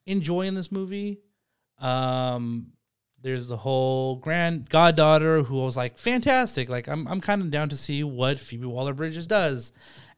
enjoy 0.06 0.42
in 0.42 0.56
this 0.56 0.72
movie? 0.72 1.20
Um, 1.80 2.74
there's 3.22 3.48
the 3.48 3.58
whole 3.58 4.18
grand 4.18 4.70
goddaughter 4.70 5.44
who 5.44 5.56
was 5.56 5.78
like 5.78 5.98
fantastic. 5.98 6.70
Like 6.70 6.88
I'm 6.88 7.08
I'm 7.08 7.22
kind 7.22 7.42
of 7.42 7.50
down 7.50 7.70
to 7.70 7.78
see 7.78 8.04
what 8.04 8.40
Phoebe 8.40 8.68
Waller 8.68 8.94
Bridges 8.94 9.28
does. 9.28 9.72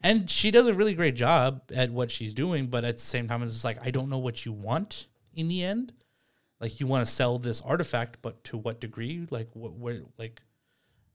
And 0.03 0.29
she 0.29 0.51
does 0.51 0.67
a 0.67 0.73
really 0.73 0.93
great 0.93 1.15
job 1.15 1.61
at 1.73 1.91
what 1.91 2.11
she's 2.11 2.33
doing, 2.33 2.67
but 2.67 2.83
at 2.83 2.95
the 2.95 3.01
same 3.01 3.27
time, 3.27 3.41
it's 3.41 3.53
just 3.53 3.65
like 3.65 3.77
I 3.85 3.91
don't 3.91 4.09
know 4.09 4.17
what 4.17 4.45
you 4.45 4.51
want 4.51 5.07
in 5.33 5.47
the 5.47 5.63
end. 5.63 5.93
Like 6.59 6.79
you 6.79 6.87
want 6.87 7.05
to 7.05 7.11
sell 7.11 7.37
this 7.37 7.61
artifact, 7.61 8.17
but 8.21 8.43
to 8.45 8.57
what 8.57 8.81
degree? 8.81 9.27
Like 9.29 9.49
what? 9.53 9.73
Where? 9.73 10.01
Like 10.17 10.41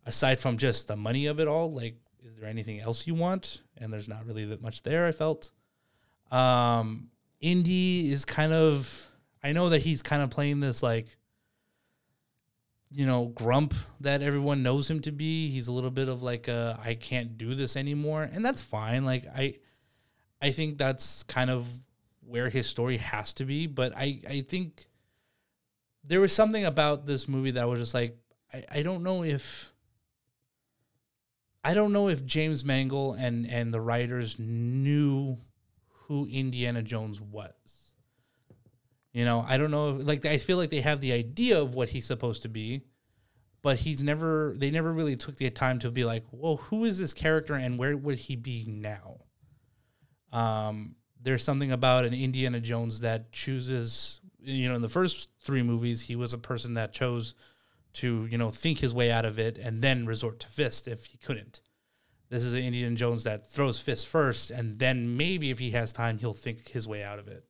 aside 0.06 0.38
from 0.38 0.58
just 0.58 0.86
the 0.86 0.96
money 0.96 1.26
of 1.26 1.40
it 1.40 1.48
all, 1.48 1.72
like 1.72 1.96
is 2.24 2.36
there 2.36 2.48
anything 2.48 2.80
else 2.80 3.06
you 3.06 3.14
want? 3.14 3.62
And 3.78 3.92
there's 3.92 4.08
not 4.08 4.26
really 4.26 4.44
that 4.46 4.62
much 4.62 4.82
there. 4.82 5.06
I 5.06 5.12
felt. 5.12 5.50
Um, 6.30 7.08
Indy 7.40 8.12
is 8.12 8.24
kind 8.24 8.52
of. 8.52 9.06
I 9.42 9.52
know 9.52 9.70
that 9.70 9.80
he's 9.80 10.02
kind 10.02 10.22
of 10.22 10.30
playing 10.30 10.60
this 10.60 10.82
like. 10.82 11.16
You 12.92 13.06
know, 13.06 13.26
grump 13.26 13.72
that 14.00 14.20
everyone 14.20 14.64
knows 14.64 14.90
him 14.90 15.00
to 15.02 15.12
be. 15.12 15.48
He's 15.48 15.68
a 15.68 15.72
little 15.72 15.92
bit 15.92 16.08
of 16.08 16.24
like 16.24 16.48
a 16.48 16.76
I 16.84 16.94
can't 16.94 17.38
do 17.38 17.54
this 17.54 17.76
anymore, 17.76 18.28
and 18.32 18.44
that's 18.44 18.62
fine. 18.62 19.04
Like 19.04 19.26
I, 19.28 19.54
I 20.42 20.50
think 20.50 20.76
that's 20.76 21.22
kind 21.22 21.50
of 21.50 21.68
where 22.26 22.48
his 22.48 22.66
story 22.66 22.96
has 22.96 23.32
to 23.34 23.44
be. 23.44 23.68
But 23.68 23.92
I, 23.96 24.20
I 24.28 24.40
think 24.40 24.86
there 26.04 26.20
was 26.20 26.32
something 26.32 26.64
about 26.64 27.06
this 27.06 27.28
movie 27.28 27.52
that 27.52 27.68
was 27.68 27.80
just 27.80 27.94
like 27.94 28.16
I, 28.52 28.64
I 28.76 28.82
don't 28.82 29.02
know 29.02 29.24
if 29.24 29.72
I 31.62 31.74
don't 31.74 31.92
know 31.92 32.08
if 32.08 32.24
James 32.24 32.64
Mangold 32.64 33.18
and 33.18 33.46
and 33.46 33.72
the 33.72 33.80
writers 33.80 34.38
knew 34.38 35.38
who 36.10 36.26
Indiana 36.26 36.82
Jones 36.82 37.20
was. 37.20 37.52
You 39.12 39.24
know, 39.24 39.46
I 39.48 39.58
don't 39.58 39.70
know 39.70 39.90
if 39.90 40.04
like 40.04 40.26
I 40.26 40.38
feel 40.38 40.56
like 40.56 40.70
they 40.70 40.80
have 40.80 41.00
the 41.00 41.12
idea 41.12 41.62
of 41.62 41.76
what 41.76 41.90
he's 41.90 42.04
supposed 42.04 42.42
to 42.42 42.48
be, 42.48 42.82
but 43.62 43.76
he's 43.76 44.02
never 44.02 44.52
they 44.56 44.72
never 44.72 44.92
really 44.92 45.14
took 45.14 45.36
the 45.36 45.48
time 45.50 45.78
to 45.78 45.90
be 45.90 46.04
like, 46.04 46.24
well, 46.32 46.56
who 46.56 46.84
is 46.84 46.98
this 46.98 47.14
character 47.14 47.54
and 47.54 47.78
where 47.78 47.96
would 47.96 48.18
he 48.18 48.34
be 48.34 48.64
now? 48.66 49.18
Um, 50.32 50.96
there's 51.22 51.44
something 51.44 51.70
about 51.70 52.04
an 52.04 52.12
Indiana 52.12 52.58
Jones 52.58 53.02
that 53.02 53.30
chooses, 53.30 54.20
you 54.40 54.68
know, 54.68 54.74
in 54.74 54.82
the 54.82 54.88
first 54.88 55.30
three 55.44 55.62
movies, 55.62 56.02
he 56.02 56.16
was 56.16 56.34
a 56.34 56.38
person 56.38 56.74
that 56.74 56.92
chose 56.92 57.36
to, 57.92 58.26
you 58.26 58.36
know, 58.36 58.50
think 58.50 58.78
his 58.78 58.92
way 58.92 59.12
out 59.12 59.24
of 59.24 59.38
it 59.38 59.58
and 59.58 59.80
then 59.80 60.06
resort 60.06 60.40
to 60.40 60.48
fist 60.48 60.88
if 60.88 61.04
he 61.06 61.18
couldn't. 61.18 61.60
This 62.30 62.44
is 62.44 62.54
an 62.54 62.62
Indiana 62.62 62.94
Jones 62.96 63.24
that 63.24 63.46
throws 63.48 63.80
fists 63.80 64.04
first, 64.04 64.50
and 64.50 64.78
then 64.78 65.16
maybe 65.16 65.50
if 65.50 65.58
he 65.58 65.72
has 65.72 65.92
time, 65.92 66.18
he'll 66.18 66.32
think 66.32 66.68
his 66.68 66.86
way 66.88 67.02
out 67.02 67.18
of 67.18 67.28
it. 67.28 67.44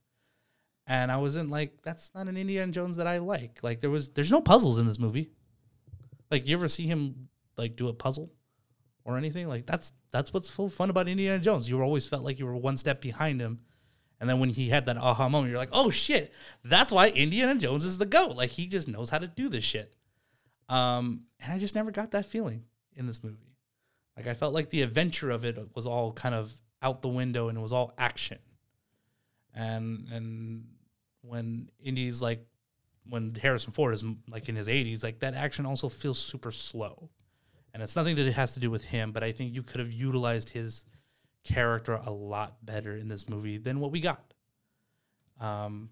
and 0.87 1.13
I 1.13 1.19
wasn't 1.19 1.51
like, 1.51 1.83
that's 1.83 2.11
not 2.15 2.27
an 2.27 2.37
Indiana 2.37 2.73
Jones 2.73 2.97
that 2.97 3.07
I 3.07 3.19
like. 3.19 3.61
Like 3.63 3.81
there 3.81 3.91
was, 3.91 4.11
there's 4.11 4.31
no 4.31 4.41
puzzles 4.41 4.79
in 4.79 4.87
this 4.87 4.99
movie. 4.99 5.31
Like 6.31 6.47
you 6.49 6.57
ever 6.57 6.67
see 6.69 6.87
him 6.87 7.29
like 7.57 7.77
do 7.77 7.89
a 7.89 7.93
puzzle 7.93 8.33
or 9.05 9.17
anything? 9.17 9.49
Like 9.49 9.67
that's 9.67 9.93
that's 10.13 10.33
what's 10.33 10.51
so 10.51 10.69
fun 10.69 10.91
about 10.91 11.09
Indiana 11.09 11.39
Jones. 11.39 11.69
You 11.69 11.81
always 11.83 12.09
felt 12.09 12.25
like 12.25 12.39
you 12.39 12.47
were 12.47 12.57
one 12.57 12.77
step 12.77 13.01
behind 13.01 13.41
him. 13.41 13.61
And 14.21 14.29
then 14.29 14.41
when 14.41 14.51
he 14.51 14.69
had 14.69 14.87
that 14.87 14.97
aha 14.97 15.29
moment, 15.29 15.51
you're 15.51 15.59
like, 15.61 15.71
oh 15.73 15.91
shit, 15.91 16.33
that's 16.65 16.93
why 16.93 17.09
Indiana 17.09 17.59
Jones 17.59 17.85
is 17.85 17.99
the 17.99 18.07
GOAT. 18.07 18.37
Like 18.37 18.51
he 18.51 18.67
just 18.67 18.89
knows 18.89 19.11
how 19.11 19.19
to 19.19 19.27
do 19.27 19.49
this 19.49 19.65
shit. 19.65 19.95
Um, 20.69 21.25
and 21.41 21.53
I 21.53 21.59
just 21.59 21.75
never 21.75 21.91
got 21.91 22.11
that 22.13 22.27
feeling 22.27 22.65
in 22.97 23.07
this 23.07 23.23
movie. 23.25 23.50
Like 24.17 24.27
I 24.27 24.35
felt 24.35 24.55
like 24.55 24.71
the 24.71 24.83
adventure 24.83 25.31
of 25.31 25.45
it 25.45 25.59
was 25.75 25.87
all 25.87 26.13
kind 26.13 26.35
of 26.35 26.53
out 26.83 27.03
the 27.03 27.09
window 27.09 27.49
and 27.49 27.59
it 27.59 27.61
was 27.61 27.73
all 27.73 27.95
action. 27.99 28.39
And 29.55 30.07
and 30.13 30.65
when 31.23 31.71
Indy's 31.83 32.23
like 32.23 32.47
when 33.09 33.35
Harrison 33.35 33.73
Ford 33.73 33.95
is 33.95 34.05
like 34.31 34.49
in 34.49 34.57
his 34.57 34.69
80s, 34.69 35.03
like 35.03 35.21
that 35.21 35.35
action 35.35 35.67
also 35.67 35.89
feels 35.89 36.19
super 36.19 36.53
slow. 36.53 37.11
And 37.73 37.83
it's 37.83 37.97
nothing 37.97 38.17
that 38.17 38.27
it 38.27 38.33
has 38.33 38.55
to 38.55 38.61
do 38.61 38.71
with 38.71 38.85
him, 38.85 39.13
but 39.13 39.23
I 39.23 39.33
think 39.33 39.55
you 39.55 39.63
could 39.63 39.81
have 39.81 39.93
utilized 39.93 40.51
his 40.51 40.85
character 41.45 41.95
a 42.05 42.11
lot 42.11 42.65
better 42.65 42.97
in 42.97 43.09
this 43.09 43.29
movie 43.29 43.59
than 43.59 43.81
what 43.81 43.93
we 43.93 44.01
got. 44.01 44.35
Um, 45.41 45.91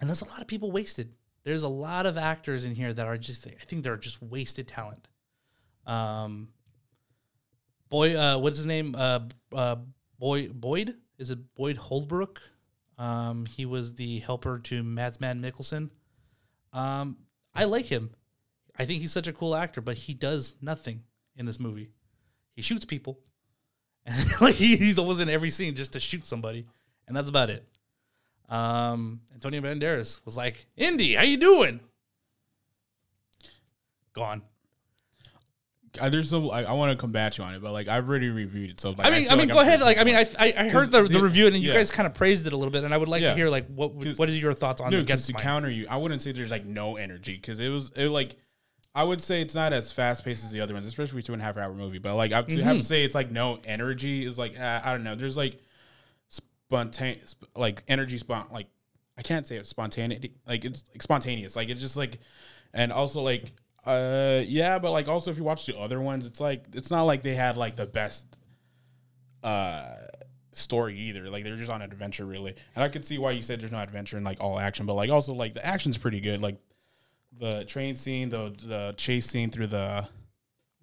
and 0.00 0.08
there's 0.08 0.22
a 0.22 0.28
lot 0.28 0.40
of 0.40 0.48
people 0.48 0.72
wasted. 0.72 1.12
There's 1.44 1.62
a 1.62 1.68
lot 1.68 2.06
of 2.06 2.16
actors 2.16 2.64
in 2.64 2.74
here 2.74 2.92
that 2.92 3.06
are 3.06 3.18
just, 3.18 3.46
I 3.46 3.50
think 3.50 3.84
they're 3.84 3.96
just 3.96 4.22
wasted 4.22 4.66
talent. 4.66 5.08
Um, 5.86 6.48
boy, 7.92 8.16
uh, 8.16 8.38
what's 8.38 8.56
his 8.56 8.66
name? 8.66 8.96
Uh, 8.98 9.20
uh, 9.54 9.76
Boy, 10.18 10.48
Boyd? 10.48 10.96
Is 11.18 11.30
it 11.30 11.54
Boyd 11.54 11.76
Holbrook? 11.76 12.40
Um, 12.96 13.44
he 13.44 13.66
was 13.66 13.94
the 13.94 14.20
helper 14.20 14.58
to 14.60 14.82
Mads 14.82 15.20
Man 15.20 15.42
Mikkelsen. 15.42 15.90
Um, 16.72 17.18
I 17.54 17.64
like 17.64 17.86
him. 17.86 18.10
I 18.78 18.86
think 18.86 19.02
he's 19.02 19.12
such 19.12 19.26
a 19.26 19.32
cool 19.32 19.54
actor, 19.54 19.82
but 19.82 19.96
he 19.98 20.14
does 20.14 20.54
nothing 20.62 21.02
in 21.36 21.44
this 21.44 21.60
movie. 21.60 21.90
He 22.56 22.62
shoots 22.62 22.86
people, 22.86 23.20
like 24.40 24.54
he, 24.54 24.76
he's 24.76 24.98
always 24.98 25.18
in 25.18 25.28
every 25.28 25.50
scene 25.50 25.74
just 25.74 25.92
to 25.92 26.00
shoot 26.00 26.24
somebody, 26.24 26.66
and 27.06 27.16
that's 27.16 27.28
about 27.28 27.50
it. 27.50 27.68
Um, 28.48 29.20
Antonio 29.34 29.60
Banderas 29.60 30.24
was 30.24 30.36
like, 30.36 30.66
"Indy, 30.76 31.14
how 31.14 31.24
you 31.24 31.36
doing?" 31.36 31.80
Gone. 34.14 34.42
Uh, 36.00 36.08
there's 36.08 36.30
some 36.30 36.50
I, 36.50 36.64
I 36.64 36.72
want 36.72 36.90
to 36.90 36.96
combat 36.96 37.36
you 37.36 37.44
on 37.44 37.54
it, 37.54 37.60
but 37.62 37.72
like 37.72 37.86
I've 37.86 38.08
already 38.08 38.30
reviewed 38.30 38.70
it, 38.70 38.80
so 38.80 38.90
like, 38.90 39.06
I 39.06 39.10
mean, 39.10 39.24
feel 39.24 39.32
I 39.32 39.36
mean, 39.36 39.48
like 39.48 39.54
go 39.54 39.60
I'm 39.60 39.66
ahead. 39.66 39.80
Like, 39.82 39.98
I 39.98 40.04
mean, 40.04 40.16
I. 40.16 40.26
I, 40.38 40.54
I 40.56 40.68
heard 40.70 40.90
the, 40.90 41.02
the 41.02 41.08
the- 41.10 41.22
review 41.22 41.46
and 41.46 41.54
you 41.56 41.68
yeah. 41.68 41.74
guys 41.74 41.90
kind 41.90 42.06
of 42.06 42.14
praised 42.14 42.46
it 42.46 42.52
a 42.54 42.56
little 42.56 42.72
bit, 42.72 42.82
and 42.84 42.94
I 42.94 42.96
would 42.96 43.08
like 43.10 43.22
to 43.22 43.34
hear 43.34 43.48
like 43.50 43.66
what 43.66 43.92
what 43.94 44.28
are 44.28 44.32
your 44.32 44.54
thoughts 44.54 44.80
on 44.80 44.90
no, 44.90 44.98
it 44.98 45.02
against 45.02 45.26
to 45.26 45.34
mine? 45.34 45.42
counter 45.42 45.68
you, 45.70 45.86
I 45.90 45.98
wouldn't 45.98 46.22
say 46.22 46.32
there's 46.32 46.50
like 46.50 46.64
no 46.64 46.96
energy 46.96 47.34
because 47.34 47.60
it 47.60 47.68
was 47.68 47.90
it 47.94 48.08
like 48.08 48.36
I 48.94 49.04
would 49.04 49.20
say 49.20 49.42
it's 49.42 49.54
not 49.54 49.72
as 49.74 49.92
fast 49.92 50.24
paced 50.24 50.44
as 50.44 50.50
the 50.50 50.60
other 50.60 50.72
ones, 50.74 50.86
especially 50.86 51.20
two 51.22 51.32
and 51.34 51.42
a 51.42 51.44
half 51.44 51.56
hour 51.58 51.74
movie. 51.74 51.98
But 51.98 52.14
like 52.14 52.32
I 52.32 52.42
Mm-hmm. 52.42 52.60
have 52.60 52.78
to 52.78 52.84
say 52.84 53.04
it's 53.04 53.14
like 53.14 53.30
no 53.30 53.58
energy 53.66 54.24
is 54.24 54.38
like 54.38 54.58
uh, 54.58 54.80
I 54.82 54.92
don't 54.92 55.04
know. 55.04 55.14
There's 55.14 55.36
like 55.36 55.60
spontaneous 56.28 57.34
like 57.54 57.82
energy 57.88 58.18
spont 58.18 58.50
like 58.50 58.66
I 59.18 59.22
can't 59.22 59.46
say 59.46 59.56
it's 59.56 59.68
spontaneity 59.68 60.32
like 60.46 60.64
it's 60.64 60.84
like 60.92 61.02
spontaneous 61.02 61.54
like 61.54 61.68
it's 61.68 61.80
just 61.82 61.96
like 61.96 62.18
and 62.72 62.90
also 62.92 63.20
like 63.20 63.52
uh 63.84 64.42
yeah 64.46 64.78
but 64.78 64.92
like 64.92 65.08
also 65.08 65.30
if 65.30 65.38
you 65.38 65.44
watch 65.44 65.66
the 65.66 65.76
other 65.76 66.00
ones 66.00 66.24
it's 66.24 66.40
like 66.40 66.64
it's 66.72 66.90
not 66.90 67.02
like 67.02 67.22
they 67.22 67.34
had 67.34 67.56
like 67.56 67.74
the 67.74 67.86
best 67.86 68.26
uh 69.42 69.94
story 70.52 70.96
either. 70.96 71.28
Like 71.30 71.44
they're 71.44 71.56
just 71.56 71.70
on 71.70 71.82
an 71.82 71.90
adventure 71.90 72.24
really. 72.24 72.54
And 72.74 72.84
I 72.84 72.88
could 72.88 73.04
see 73.04 73.18
why 73.18 73.32
you 73.32 73.42
said 73.42 73.60
there's 73.60 73.72
no 73.72 73.80
adventure 73.80 74.16
in 74.16 74.24
like 74.24 74.40
all 74.40 74.58
action 74.58 74.86
but 74.86 74.94
like 74.94 75.10
also 75.10 75.32
like 75.32 75.54
the 75.54 75.64
action's 75.64 75.98
pretty 75.98 76.20
good. 76.20 76.40
Like 76.40 76.58
the 77.36 77.64
train 77.64 77.94
scene 77.94 78.28
the 78.28 78.54
the 78.62 78.94
chase 78.96 79.26
scene 79.26 79.50
through 79.50 79.68
the 79.68 80.06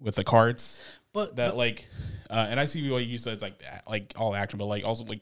with 0.00 0.16
the 0.16 0.24
carts 0.24 0.82
But, 1.12 1.36
that 1.36 1.50
but 1.50 1.56
like 1.56 1.88
uh, 2.28 2.46
and 2.48 2.58
I 2.58 2.64
see 2.64 2.88
what 2.90 3.04
you 3.04 3.18
said 3.18 3.34
it's 3.34 3.42
like 3.42 3.62
like 3.88 4.12
all 4.16 4.34
action 4.34 4.58
but 4.58 4.66
like 4.66 4.84
also 4.84 5.04
like 5.04 5.20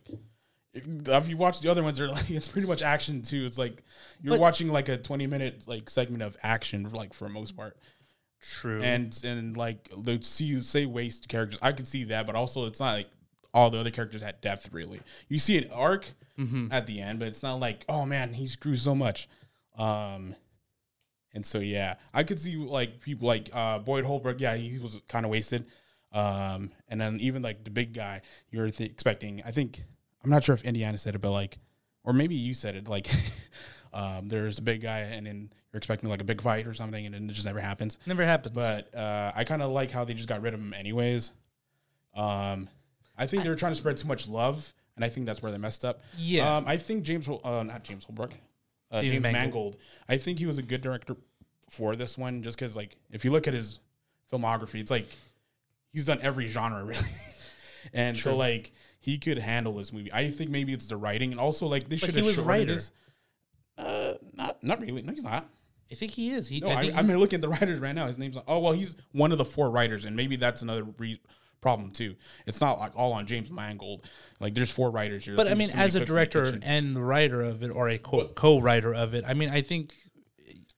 if, 0.74 1.28
you 1.28 1.36
watch 1.36 1.60
the 1.60 1.70
other 1.70 1.82
ones 1.82 1.98
they're 1.98 2.08
like 2.12 2.30
it's 2.30 2.48
pretty 2.48 2.66
much 2.68 2.82
action 2.82 3.22
too. 3.22 3.44
It's 3.46 3.58
like 3.58 3.82
you're 4.22 4.34
But- 4.34 4.40
watching 4.40 4.68
like 4.68 4.88
a 4.88 4.96
20 4.98 5.26
minute 5.26 5.64
like 5.66 5.88
segment 5.90 6.22
of 6.22 6.36
action 6.42 6.90
like 6.92 7.14
for 7.14 7.28
most 7.28 7.56
part. 7.56 7.76
True. 8.60 8.80
and 8.82 9.18
and 9.24 9.56
like 9.56 9.88
the 10.04 10.22
see 10.22 10.60
say 10.60 10.86
waste 10.86 11.28
characters 11.28 11.58
I 11.60 11.72
could 11.72 11.88
see 11.88 12.04
that 12.04 12.24
but 12.24 12.36
also 12.36 12.66
it's 12.66 12.78
not 12.78 12.92
like 12.92 13.08
all 13.52 13.68
the 13.70 13.78
other 13.80 13.90
characters 13.90 14.22
had 14.22 14.40
depth 14.40 14.68
really. 14.72 15.00
You 15.28 15.38
see 15.38 15.58
an 15.58 15.70
arc 15.72 16.12
Mm-hmm. 16.38 16.68
at 16.70 16.86
the 16.86 17.00
end 17.00 17.18
but 17.18 17.26
it's 17.26 17.42
not 17.42 17.54
like 17.58 17.84
oh 17.88 18.06
man 18.06 18.34
he 18.34 18.46
screw 18.46 18.76
so 18.76 18.94
much. 18.94 19.28
Um 19.76 20.36
and 21.34 21.44
so 21.44 21.58
yeah 21.58 21.94
I 22.14 22.22
could 22.22 22.38
see 22.38 22.54
like 22.56 23.00
people 23.00 23.26
like 23.26 23.50
uh 23.52 23.80
Boyd 23.80 24.04
Holbrook 24.04 24.40
yeah 24.40 24.54
he 24.54 24.78
was 24.78 24.96
kind 25.08 25.24
of 25.26 25.30
wasted. 25.32 25.66
Um 26.12 26.70
and 26.88 27.00
then 27.00 27.18
even 27.18 27.42
like 27.42 27.64
the 27.64 27.70
big 27.70 27.92
guy 27.92 28.20
you're 28.50 28.70
th- 28.70 28.88
expecting 28.88 29.42
I 29.44 29.50
think 29.50 29.82
I'm 30.28 30.34
not 30.34 30.44
sure 30.44 30.54
if 30.54 30.62
Indiana 30.64 30.98
said 30.98 31.14
it 31.14 31.20
but 31.20 31.30
like 31.30 31.58
or 32.04 32.12
maybe 32.12 32.34
you 32.34 32.52
said 32.54 32.76
it 32.76 32.86
like 32.88 33.08
um 33.92 34.28
there's 34.28 34.58
a 34.58 34.62
big 34.62 34.82
guy 34.82 35.00
and 35.00 35.26
then 35.26 35.50
you're 35.72 35.78
expecting 35.78 36.08
like 36.08 36.20
a 36.20 36.24
big 36.24 36.42
fight 36.42 36.66
or 36.66 36.74
something 36.74 37.06
and 37.06 37.14
then 37.14 37.28
it 37.28 37.32
just 37.32 37.46
never 37.46 37.60
happens 37.60 37.98
never 38.06 38.24
happens. 38.24 38.54
but 38.54 38.94
uh, 38.94 39.32
I 39.34 39.44
kind 39.44 39.62
of 39.62 39.70
like 39.70 39.90
how 39.90 40.04
they 40.04 40.14
just 40.14 40.28
got 40.28 40.42
rid 40.42 40.54
of 40.54 40.60
him 40.60 40.74
anyways. 40.74 41.32
Um, 42.14 42.68
I 43.16 43.26
think 43.26 43.42
they 43.42 43.48
were 43.48 43.54
trying 43.56 43.72
to 43.72 43.76
spread 43.76 43.96
too 43.96 44.08
much 44.08 44.28
love, 44.28 44.72
and 44.96 45.04
I 45.04 45.08
think 45.08 45.26
that's 45.26 45.42
where 45.42 45.52
they 45.52 45.58
messed 45.58 45.84
up. 45.84 46.00
Yeah. 46.16 46.56
Um, 46.56 46.64
I 46.66 46.76
think 46.76 47.02
James, 47.02 47.28
uh, 47.28 47.62
not 47.64 47.84
James 47.84 48.04
Holbrook, 48.04 48.32
uh, 48.90 49.00
James 49.00 49.12
James 49.12 49.22
Mangold. 49.22 49.42
Mangold. 49.42 49.76
I 50.08 50.16
think 50.18 50.38
he 50.38 50.46
was 50.46 50.58
a 50.58 50.62
good 50.62 50.80
director 50.80 51.16
for 51.70 51.96
this 51.96 52.16
one, 52.16 52.42
just 52.42 52.56
because 52.58 52.76
like 52.76 52.96
if 53.10 53.24
you 53.24 53.30
look 53.30 53.46
at 53.46 53.54
his 53.54 53.80
filmography, 54.32 54.80
it's 54.80 54.90
like 54.90 55.06
he's 55.92 56.06
done 56.06 56.18
every 56.22 56.46
genre 56.46 56.84
really, 56.84 57.00
and 57.92 58.16
so 58.16 58.36
like 58.36 58.72
he 59.00 59.18
could 59.18 59.38
handle 59.38 59.74
this 59.74 59.92
movie. 59.92 60.12
I 60.12 60.30
think 60.30 60.50
maybe 60.50 60.72
it's 60.72 60.86
the 60.86 60.96
writing, 60.96 61.30
and 61.32 61.40
also 61.40 61.66
like 61.66 61.88
they 61.88 61.96
should 61.96 62.14
have 62.14 62.24
shortened 62.24 62.46
writer. 62.46 62.74
this. 62.74 62.90
Uh, 63.76 64.14
not 64.34 64.62
not 64.62 64.80
really. 64.80 65.02
No, 65.02 65.12
he's 65.12 65.24
not. 65.24 65.48
I 65.90 65.94
think 65.94 66.12
he 66.12 66.30
is. 66.30 66.48
He, 66.48 66.60
No, 66.60 66.68
I, 66.68 66.92
I'm 66.94 67.06
looking 67.06 67.36
at 67.36 67.42
the 67.42 67.48
writers 67.60 67.80
right 67.80 67.94
now. 67.94 68.06
His 68.06 68.18
name's 68.18 68.36
oh 68.46 68.58
well, 68.58 68.72
he's 68.72 68.96
one 69.12 69.32
of 69.32 69.38
the 69.38 69.44
four 69.44 69.70
writers, 69.70 70.04
and 70.04 70.16
maybe 70.16 70.36
that's 70.36 70.62
another 70.62 70.84
re- 70.98 71.20
problem 71.60 71.90
too. 71.90 72.16
It's 72.46 72.60
not 72.60 72.78
like 72.78 72.92
all 72.96 73.12
on 73.12 73.26
James 73.26 73.50
Mangold. 73.50 74.04
Like 74.40 74.54
there's 74.54 74.70
four 74.70 74.90
writers 74.90 75.24
here. 75.24 75.36
But 75.36 75.48
I 75.48 75.54
mean, 75.54 75.70
as 75.70 75.96
a 75.96 76.00
the 76.00 76.04
director 76.04 76.58
and 76.62 76.98
writer 76.98 77.42
of 77.42 77.62
it, 77.62 77.70
or 77.70 77.88
a 77.88 77.98
co- 77.98 78.28
co-writer 78.28 78.94
of 78.94 79.14
it, 79.14 79.24
I 79.26 79.34
mean, 79.34 79.50
I 79.50 79.62
think 79.62 79.94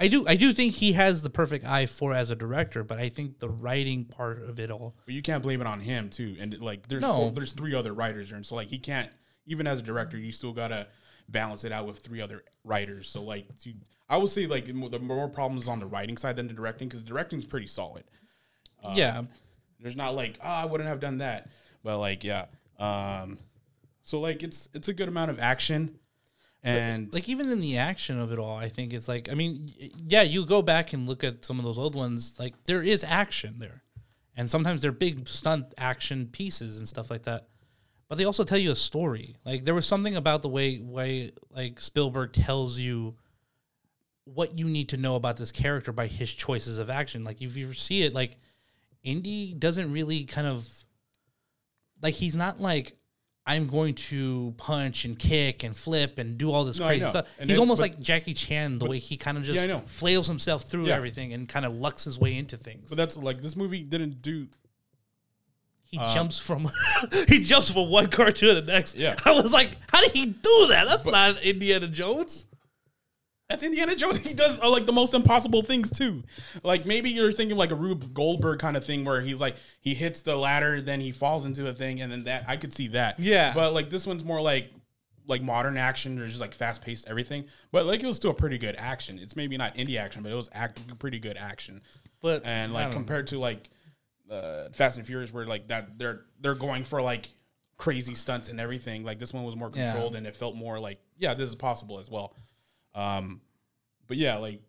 I 0.00 0.08
do. 0.08 0.26
I 0.26 0.34
do 0.36 0.52
think 0.54 0.72
he 0.74 0.92
has 0.94 1.22
the 1.22 1.28
perfect 1.30 1.64
eye 1.66 1.84
for 1.86 2.14
as 2.14 2.30
a 2.30 2.36
director. 2.36 2.82
But 2.82 2.98
I 2.98 3.10
think 3.10 3.38
the 3.38 3.50
writing 3.50 4.06
part 4.06 4.42
of 4.42 4.58
it 4.58 4.70
all. 4.70 4.96
but 5.04 5.14
you 5.14 5.20
can't 5.22 5.42
blame 5.42 5.60
it 5.60 5.66
on 5.66 5.80
him 5.80 6.08
too. 6.08 6.36
And 6.40 6.58
like 6.60 6.88
there's 6.88 7.02
No. 7.02 7.12
four, 7.14 7.30
there's 7.30 7.52
three 7.52 7.74
other 7.74 7.92
writers 7.92 8.32
and 8.32 8.44
so 8.46 8.54
like 8.54 8.68
he 8.68 8.78
can't 8.78 9.10
even 9.46 9.66
as 9.66 9.80
a 9.80 9.82
director, 9.82 10.16
you 10.16 10.32
still 10.32 10.52
gotta 10.52 10.86
balance 11.28 11.64
it 11.64 11.70
out 11.72 11.86
with 11.86 11.98
three 11.98 12.20
other 12.20 12.42
writers. 12.64 13.08
So 13.08 13.22
like 13.22 13.46
you, 13.64 13.74
I 14.08 14.16
would 14.16 14.30
say 14.30 14.46
like 14.46 14.66
the 14.66 14.98
more 14.98 15.28
problems 15.28 15.68
on 15.68 15.78
the 15.80 15.86
writing 15.86 16.16
side 16.16 16.36
than 16.36 16.48
the 16.48 16.54
directing 16.54 16.88
because 16.88 17.02
the 17.04 17.08
directing's 17.08 17.44
pretty 17.44 17.66
solid. 17.66 18.04
yeah, 18.94 19.22
There's 19.80 19.96
not 19.96 20.14
like, 20.14 20.38
oh, 20.42 20.48
I 20.48 20.64
wouldn't 20.64 20.88
have 20.88 21.00
done 21.00 21.18
that. 21.18 21.48
But 21.84 21.98
like, 21.98 22.24
yeah. 22.24 22.46
Um 22.78 23.38
so 24.02 24.18
like 24.18 24.42
it's 24.42 24.68
it's 24.72 24.88
a 24.88 24.94
good 24.94 25.08
amount 25.08 25.30
of 25.30 25.38
action. 25.38 25.98
And 26.62 27.12
like 27.14 27.28
even 27.28 27.50
in 27.50 27.60
the 27.60 27.78
action 27.78 28.18
of 28.18 28.32
it 28.32 28.38
all, 28.38 28.56
I 28.56 28.68
think 28.68 28.92
it's 28.92 29.08
like 29.08 29.30
I 29.30 29.34
mean, 29.34 29.70
yeah, 30.06 30.22
you 30.22 30.44
go 30.44 30.60
back 30.60 30.92
and 30.92 31.08
look 31.08 31.24
at 31.24 31.44
some 31.44 31.58
of 31.58 31.64
those 31.64 31.78
old 31.78 31.94
ones, 31.94 32.36
like 32.38 32.54
there 32.64 32.82
is 32.82 33.02
action 33.02 33.58
there, 33.58 33.82
and 34.36 34.50
sometimes 34.50 34.82
they're 34.82 34.92
big 34.92 35.26
stunt 35.26 35.72
action 35.78 36.26
pieces 36.26 36.78
and 36.78 36.86
stuff 36.88 37.10
like 37.10 37.22
that. 37.22 37.46
But 38.08 38.18
they 38.18 38.24
also 38.24 38.44
tell 38.44 38.58
you 38.58 38.72
a 38.72 38.76
story. 38.76 39.36
Like 39.46 39.64
there 39.64 39.74
was 39.74 39.86
something 39.86 40.16
about 40.16 40.42
the 40.42 40.48
way 40.48 40.78
way 40.80 41.32
like 41.50 41.80
Spielberg 41.80 42.32
tells 42.32 42.78
you 42.78 43.14
what 44.24 44.58
you 44.58 44.66
need 44.66 44.90
to 44.90 44.96
know 44.96 45.16
about 45.16 45.38
this 45.38 45.52
character 45.52 45.92
by 45.92 46.08
his 46.08 46.32
choices 46.32 46.78
of 46.78 46.90
action. 46.90 47.24
Like 47.24 47.40
if 47.40 47.56
you 47.56 47.72
see 47.72 48.02
it, 48.02 48.12
like 48.12 48.36
Indy 49.02 49.54
doesn't 49.54 49.92
really 49.92 50.24
kind 50.24 50.46
of 50.46 50.68
like 52.02 52.14
he's 52.14 52.36
not 52.36 52.60
like 52.60 52.96
I'm 53.46 53.66
going 53.66 53.94
to 53.94 54.54
punch 54.58 55.04
and 55.04 55.18
kick 55.18 55.64
and 55.64 55.76
flip 55.76 56.18
and 56.18 56.36
do 56.38 56.52
all 56.52 56.64
this 56.64 56.78
No, 56.78 56.86
crazy 56.86 57.06
stuff. 57.06 57.26
And 57.38 57.48
he's 57.48 57.56
then- 57.56 57.60
almost 57.62 57.80
but- 57.80 57.90
like 57.90 58.00
Jackie 58.00 58.34
Chan, 58.34 58.78
the 58.78 58.86
way 58.86 58.98
he 58.98 59.16
kind 59.16 59.36
of 59.38 59.42
just 59.44 59.64
Yeah, 59.66 59.80
flails 59.86 60.28
himself 60.28 60.64
through 60.64 60.86
Yeah. 60.88 60.96
everything 60.96 61.32
and 61.32 61.48
kind 61.48 61.64
of 61.66 61.74
lucks 61.74 62.04
his 62.04 62.18
way 62.18 62.36
into 62.36 62.56
things. 62.56 62.88
but 62.90 62.96
that's 62.96 63.16
like 63.16 63.42
this 63.42 63.56
movie 63.56 63.82
didn't 63.82 64.22
do 64.22 64.46
he 65.82 65.98
uh, 65.98 66.14
jumps 66.14 66.38
from 66.38 66.70
he 67.28 67.40
jumps 67.40 67.68
from 67.72 67.88
one 67.90 68.06
car 68.08 68.30
to 68.30 68.54
the 68.54 68.62
next. 68.62 68.94
Yeah. 68.94 69.16
I 69.24 69.32
was 69.32 69.52
like, 69.52 69.76
how 69.90 70.00
did 70.00 70.12
he 70.12 70.26
do 70.26 70.66
that? 70.68 70.86
That's 70.86 71.04
not 71.04 71.40
Indiana 71.42 71.88
Jones. 71.88 72.46
That's 73.50 73.62
Indiana 73.64 73.94
Jones. 73.96 74.18
He 74.18 74.32
does 74.32 74.60
uh, 74.60 74.70
like 74.70 74.86
the 74.86 74.92
most 74.92 75.12
impossible 75.12 75.60
things 75.62 75.90
too. 75.90 76.22
Like 76.62 76.86
maybe 76.86 77.10
you're 77.10 77.32
thinking 77.32 77.56
like 77.56 77.72
a 77.72 77.74
Rube 77.74 78.14
Goldberg 78.14 78.60
kind 78.60 78.76
of 78.76 78.84
thing 78.84 79.04
where 79.04 79.20
he's 79.20 79.40
like 79.40 79.56
he 79.80 79.92
hits 79.94 80.22
the 80.22 80.36
ladder, 80.36 80.80
then 80.80 81.00
he 81.00 81.10
falls 81.12 81.44
into 81.44 81.68
a 81.68 81.74
thing, 81.74 82.00
and 82.00 82.10
then 82.12 82.24
that 82.24 82.44
I 82.46 82.56
could 82.56 82.72
see 82.72 82.86
that. 82.88 83.18
Yeah. 83.20 83.52
But 83.52 83.72
like 83.74 83.90
this 83.90 84.06
one's 84.06 84.24
more 84.24 84.40
like 84.40 84.70
like 85.26 85.42
modern 85.42 85.76
action 85.76 86.18
or 86.18 86.26
just 86.26 86.40
like 86.40 86.54
fast 86.54 86.80
paced 86.82 87.08
everything. 87.08 87.44
But 87.72 87.86
like 87.86 88.02
it 88.02 88.06
was 88.06 88.16
still 88.16 88.30
a 88.30 88.34
pretty 88.34 88.56
good 88.56 88.76
action. 88.78 89.18
It's 89.18 89.34
maybe 89.36 89.56
not 89.56 89.74
indie 89.74 89.98
action, 89.98 90.22
but 90.22 90.30
it 90.32 90.36
was 90.36 90.48
act 90.52 90.80
pretty 91.00 91.18
good 91.18 91.36
action. 91.36 91.82
But 92.22 92.44
And 92.44 92.72
like 92.72 92.84
don't 92.84 92.90
know. 92.92 92.96
compared 92.98 93.26
to 93.28 93.38
like 93.40 93.68
uh, 94.30 94.68
Fast 94.72 94.96
and 94.96 95.06
Furious, 95.06 95.32
where 95.32 95.44
like 95.46 95.68
that 95.68 95.98
they're 95.98 96.20
they're 96.40 96.54
going 96.54 96.84
for 96.84 97.02
like 97.02 97.30
crazy 97.78 98.14
stunts 98.14 98.48
and 98.48 98.60
everything. 98.60 99.04
Like 99.04 99.18
this 99.18 99.32
one 99.32 99.42
was 99.42 99.56
more 99.56 99.70
Yeah. 99.74 99.90
controlled 99.90 100.14
and 100.14 100.26
it 100.26 100.36
felt 100.36 100.54
more 100.54 100.78
like 100.78 101.00
yeah, 101.18 101.34
this 101.34 101.48
is 101.48 101.54
possible 101.56 101.98
as 101.98 102.08
well. 102.10 102.34
Um, 102.94 103.40
but 104.06 104.16
yeah, 104.16 104.36
like 104.38 104.60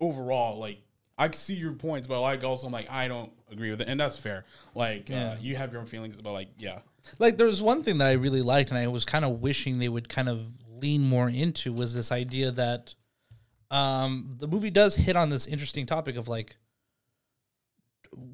overall, 0.00 0.58
like 0.58 0.78
I 1.18 1.30
see 1.30 1.54
your 1.54 1.72
points, 1.72 2.06
but 2.06 2.20
like 2.20 2.42
also 2.44 2.66
I'm 2.66 2.72
like 2.72 2.90
I 2.90 3.08
don't 3.08 3.32
agree 3.50 3.70
with 3.70 3.80
it, 3.80 3.88
and 3.88 3.98
that's 4.00 4.18
fair. 4.18 4.44
Like 4.74 5.08
Yeah. 5.08 5.32
uh, 5.32 5.36
you 5.40 5.56
have 5.56 5.72
your 5.72 5.80
own 5.80 5.86
feelings, 5.86 6.16
but 6.16 6.32
like 6.32 6.48
yeah, 6.58 6.80
like 7.18 7.36
there 7.36 7.46
was 7.46 7.62
one 7.62 7.82
thing 7.82 7.98
that 7.98 8.08
I 8.08 8.12
really 8.12 8.42
liked, 8.42 8.70
and 8.70 8.78
I 8.78 8.86
was 8.88 9.04
kind 9.04 9.24
of 9.24 9.40
wishing 9.40 9.78
they 9.78 9.88
would 9.88 10.08
kind 10.08 10.28
of 10.28 10.40
lean 10.68 11.02
more 11.02 11.28
into 11.28 11.72
was 11.72 11.94
this 11.94 12.12
idea 12.12 12.50
that 12.52 12.94
um, 13.70 14.30
the 14.38 14.46
movie 14.46 14.70
does 14.70 14.94
hit 14.96 15.16
on 15.16 15.30
this 15.30 15.46
interesting 15.46 15.86
topic 15.86 16.16
of 16.16 16.28
like 16.28 16.56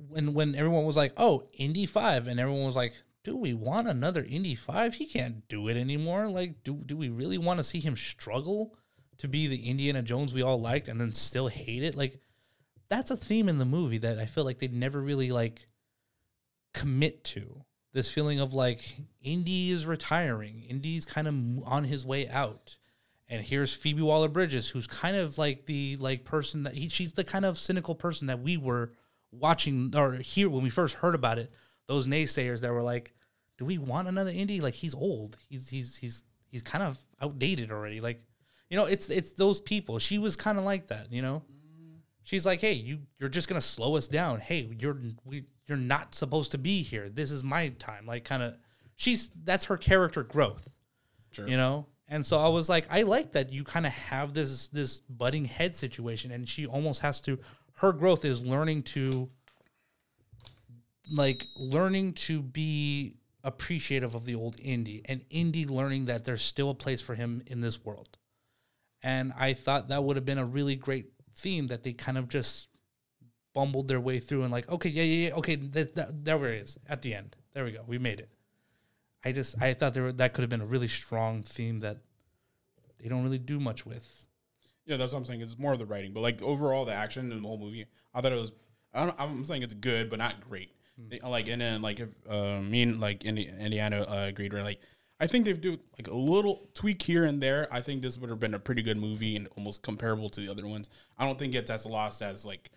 when 0.08 0.34
when 0.34 0.54
everyone 0.54 0.84
was 0.84 0.96
like, 0.96 1.12
"Oh, 1.16 1.48
Indy 1.54 1.86
5," 1.86 2.26
and 2.26 2.38
everyone 2.38 2.64
was 2.64 2.76
like, 2.76 2.94
"Do 3.24 3.36
we 3.36 3.54
want 3.54 3.88
another 3.88 4.24
Indy 4.28 4.54
5? 4.54 4.94
He 4.94 5.06
can't 5.06 5.46
do 5.48 5.68
it 5.68 5.76
anymore. 5.76 6.28
Like, 6.28 6.62
do 6.64 6.74
do 6.74 6.96
we 6.96 7.08
really 7.08 7.38
want 7.38 7.58
to 7.58 7.64
see 7.64 7.80
him 7.80 7.96
struggle 7.96 8.74
to 9.22 9.28
be 9.28 9.46
the 9.46 9.68
Indiana 9.68 10.02
Jones 10.02 10.32
we 10.32 10.42
all 10.42 10.60
liked 10.60 10.88
and 10.88 11.00
then 11.00 11.12
still 11.12 11.48
hate 11.48 11.82
it?" 11.82 11.96
Like 11.96 12.20
that's 12.88 13.10
a 13.10 13.16
theme 13.16 13.48
in 13.48 13.58
the 13.58 13.64
movie 13.64 13.98
that 13.98 14.18
I 14.18 14.26
feel 14.26 14.44
like 14.44 14.58
they 14.58 14.68
never 14.68 15.00
really 15.00 15.30
like 15.32 15.66
commit 16.74 17.24
to. 17.24 17.64
This 17.92 18.10
feeling 18.10 18.40
of 18.40 18.54
like 18.54 18.96
Indy 19.20 19.70
is 19.70 19.86
retiring, 19.86 20.62
Indy's 20.68 21.04
kind 21.04 21.28
of 21.28 21.34
on 21.66 21.84
his 21.84 22.06
way 22.06 22.28
out. 22.28 22.76
And 23.28 23.42
here's 23.42 23.72
Phoebe 23.72 24.02
Waller 24.02 24.28
Bridges, 24.28 24.68
who's 24.68 24.86
kind 24.86 25.16
of 25.16 25.38
like 25.38 25.64
the 25.64 25.96
like 25.96 26.24
person 26.24 26.64
that 26.64 26.74
he, 26.74 26.88
she's 26.90 27.14
the 27.14 27.24
kind 27.24 27.46
of 27.46 27.58
cynical 27.58 27.94
person 27.94 28.26
that 28.26 28.40
we 28.40 28.58
were 28.58 28.92
watching 29.30 29.92
or 29.96 30.12
here 30.12 30.50
when 30.50 30.62
we 30.62 30.68
first 30.68 30.96
heard 30.96 31.14
about 31.14 31.38
it. 31.38 31.50
Those 31.86 32.06
naysayers 32.06 32.60
that 32.60 32.72
were 32.72 32.82
like, 32.82 33.14
"Do 33.58 33.64
we 33.64 33.78
want 33.78 34.08
another 34.08 34.30
Indy? 34.30 34.60
Like 34.60 34.74
he's 34.74 34.94
old. 34.94 35.38
He's 35.48 35.68
he's 35.68 35.96
he's 35.96 36.24
he's 36.46 36.62
kind 36.62 36.84
of 36.84 37.02
outdated 37.22 37.70
already." 37.72 38.00
Like, 38.00 38.20
you 38.72 38.78
know, 38.78 38.86
it's 38.86 39.10
it's 39.10 39.32
those 39.32 39.60
people. 39.60 40.00
She 40.00 40.18
was 40.18 40.34
kind 40.34 40.58
of 40.58 40.64
like 40.64 40.88
that, 40.88 41.12
you 41.12 41.22
know. 41.22 41.42
She's 42.24 42.46
like, 42.46 42.60
"Hey, 42.60 42.72
you 42.72 43.00
you're 43.20 43.28
just 43.28 43.46
gonna 43.48 43.60
slow 43.60 43.96
us 43.96 44.08
down. 44.08 44.40
Hey, 44.40 44.68
you're 44.78 44.98
we 45.24 45.44
you're 45.68 45.78
not 45.78 46.14
supposed 46.14 46.52
to 46.52 46.58
be 46.58 46.82
here. 46.82 47.08
This 47.08 47.30
is 47.30 47.44
my 47.44 47.68
time." 47.78 48.06
Like, 48.06 48.24
kind 48.24 48.42
of, 48.42 48.54
she's 48.96 49.30
that's 49.44 49.66
her 49.66 49.76
character 49.76 50.22
growth 50.22 50.72
sure. 51.32 51.48
you 51.48 51.56
know 51.56 51.86
and 52.08 52.24
so 52.24 52.38
i 52.38 52.48
was 52.48 52.68
like 52.68 52.86
i 52.90 53.02
like 53.02 53.32
that 53.32 53.52
you 53.52 53.64
kind 53.64 53.86
of 53.86 53.92
have 53.92 54.34
this 54.34 54.68
this 54.68 55.00
butting 55.00 55.44
head 55.44 55.76
situation 55.76 56.30
and 56.30 56.48
she 56.48 56.66
almost 56.66 57.00
has 57.00 57.20
to 57.20 57.38
her 57.74 57.92
growth 57.92 58.24
is 58.24 58.44
learning 58.44 58.82
to 58.82 59.28
like 61.10 61.46
learning 61.56 62.12
to 62.12 62.40
be 62.40 63.16
appreciative 63.44 64.14
of 64.14 64.24
the 64.24 64.34
old 64.34 64.56
indie 64.58 65.02
and 65.06 65.28
indie 65.30 65.68
learning 65.68 66.04
that 66.04 66.24
there's 66.24 66.42
still 66.42 66.70
a 66.70 66.74
place 66.74 67.02
for 67.02 67.14
him 67.16 67.42
in 67.46 67.60
this 67.60 67.84
world 67.84 68.18
and 69.02 69.32
i 69.38 69.52
thought 69.52 69.88
that 69.88 70.02
would 70.04 70.16
have 70.16 70.24
been 70.24 70.38
a 70.38 70.44
really 70.46 70.76
great 70.76 71.06
theme 71.34 71.66
that 71.68 71.82
they 71.82 71.92
kind 71.92 72.18
of 72.18 72.28
just 72.28 72.68
bumbled 73.54 73.88
their 73.88 74.00
way 74.00 74.18
through 74.18 74.42
and 74.42 74.52
like 74.52 74.68
okay 74.70 74.88
yeah 74.88 75.02
yeah 75.02 75.28
yeah 75.28 75.34
okay 75.34 75.56
that, 75.56 75.94
that, 75.94 76.24
there 76.24 76.44
it 76.52 76.62
is 76.62 76.78
at 76.88 77.02
the 77.02 77.14
end 77.14 77.36
there 77.52 77.64
we 77.64 77.72
go 77.72 77.80
we 77.86 77.98
made 77.98 78.20
it 78.20 78.30
I 79.24 79.30
just 79.32 79.60
I 79.62 79.72
thought 79.74 79.94
there 79.94 80.02
were, 80.02 80.12
that 80.12 80.32
could 80.32 80.42
have 80.42 80.50
been 80.50 80.60
a 80.60 80.66
really 80.66 80.88
strong 80.88 81.42
theme 81.44 81.78
that 81.80 81.98
they 83.00 83.08
don't 83.08 83.22
really 83.22 83.38
do 83.38 83.60
much 83.60 83.86
with. 83.86 84.26
Yeah, 84.84 84.96
that's 84.96 85.12
what 85.12 85.20
I'm 85.20 85.24
saying. 85.24 85.42
It's 85.42 85.56
more 85.56 85.72
of 85.72 85.78
the 85.78 85.86
writing, 85.86 86.12
but 86.12 86.22
like 86.22 86.42
overall, 86.42 86.84
the 86.84 86.92
action 86.92 87.30
in 87.30 87.40
the 87.40 87.46
whole 87.48 87.56
movie, 87.56 87.86
I 88.12 88.20
thought 88.20 88.32
it 88.32 88.36
was. 88.36 88.50
I 88.92 89.04
don't, 89.06 89.14
I'm 89.20 89.44
saying 89.44 89.62
it's 89.62 89.74
good, 89.74 90.10
but 90.10 90.18
not 90.18 90.40
great. 90.48 90.72
They- 90.98 91.20
Like 91.20 91.46
and 91.46 91.60
then 91.60 91.82
like 91.82 92.00
if, 92.00 92.08
uh, 92.28 92.60
me 92.60 92.82
and 92.82 93.00
like 93.00 93.24
Indiana 93.24 94.02
uh, 94.02 94.26
agreed. 94.28 94.52
Right, 94.52 94.64
like 94.64 94.80
I 95.22 95.28
think 95.28 95.44
they've 95.44 95.60
do 95.60 95.78
like 95.96 96.08
a 96.08 96.14
little 96.14 96.68
tweak 96.74 97.00
here 97.00 97.24
and 97.24 97.40
there. 97.40 97.68
I 97.70 97.80
think 97.80 98.02
this 98.02 98.18
would 98.18 98.28
have 98.28 98.40
been 98.40 98.54
a 98.54 98.58
pretty 98.58 98.82
good 98.82 98.96
movie 98.96 99.36
and 99.36 99.46
almost 99.56 99.82
comparable 99.82 100.28
to 100.30 100.40
the 100.40 100.50
other 100.50 100.66
ones. 100.66 100.88
I 101.16 101.24
don't 101.24 101.38
think 101.38 101.54
it's 101.54 101.70
as 101.70 101.86
lost 101.86 102.22
as 102.22 102.44
like 102.44 102.72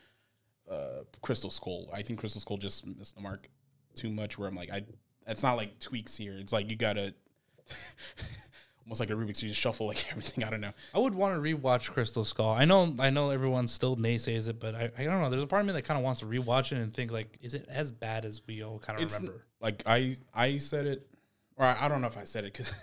uh, 0.72 1.06
Crystal 1.24 1.50
Skull. 1.50 1.90
I 1.92 2.04
think 2.04 2.20
Crystal 2.20 2.40
Skull 2.40 2.58
just 2.58 2.86
missed 2.86 3.16
the 3.16 3.22
mark 3.22 3.50
too 3.96 4.12
much. 4.12 4.38
Where 4.38 4.48
I'm 4.48 4.56
like, 4.56 4.70
I 4.72 4.84
it's 5.26 5.42
not 5.42 5.58
like 5.58 5.80
tweaks 5.80 6.16
here. 6.16 6.38
It's 6.38 6.54
like 6.54 6.70
you 6.70 6.76
gotta 6.76 7.16
almost 8.86 9.00
like 9.00 9.10
a 9.10 9.14
Rubik's 9.14 9.42
you 9.42 9.50
just 9.50 9.60
shuffle 9.60 9.88
like 9.88 10.06
everything. 10.12 10.44
I 10.44 10.52
don't 10.52 10.62
know. 10.62 10.74
I 10.94 11.00
would 11.00 11.16
want 11.16 11.34
to 11.34 11.42
rewatch 11.42 11.90
Crystal 11.90 12.24
Skull. 12.24 12.52
I 12.52 12.66
know 12.66 12.94
I 13.00 13.10
know 13.10 13.32
everyone 13.32 13.68
still 13.68 13.98
naysays 13.98 14.48
it, 14.50 14.60
but 14.60 14.76
I, 14.76 14.92
I 14.96 15.06
don't 15.06 15.20
know. 15.20 15.32
There's 15.32 15.42
a 15.42 15.48
part 15.48 15.62
of 15.62 15.66
me 15.66 15.74
that 15.74 15.82
kind 15.82 15.98
of 15.98 16.04
wants 16.04 16.20
to 16.20 16.28
rewatch 16.28 16.74
it 16.74 16.78
and 16.78 16.94
think 16.94 17.12
like, 17.12 17.40
is 17.42 17.56
it 17.56 17.66
as 17.70 17.92
bad 17.92 18.24
as 18.24 18.44
we 18.46 18.64
all 18.64 18.78
kind 18.78 19.02
of 19.02 19.12
remember? 19.12 19.48
like 19.60 19.82
I 19.88 20.18
I 20.32 20.58
said 20.58 20.86
it, 20.86 21.08
or 21.58 21.66
I, 21.66 21.86
I 21.86 21.88
don't 21.88 22.02
know 22.02 22.08
if 22.08 22.18
I 22.18 22.24
said 22.24 22.46
it 22.46 22.54
because 22.54 22.74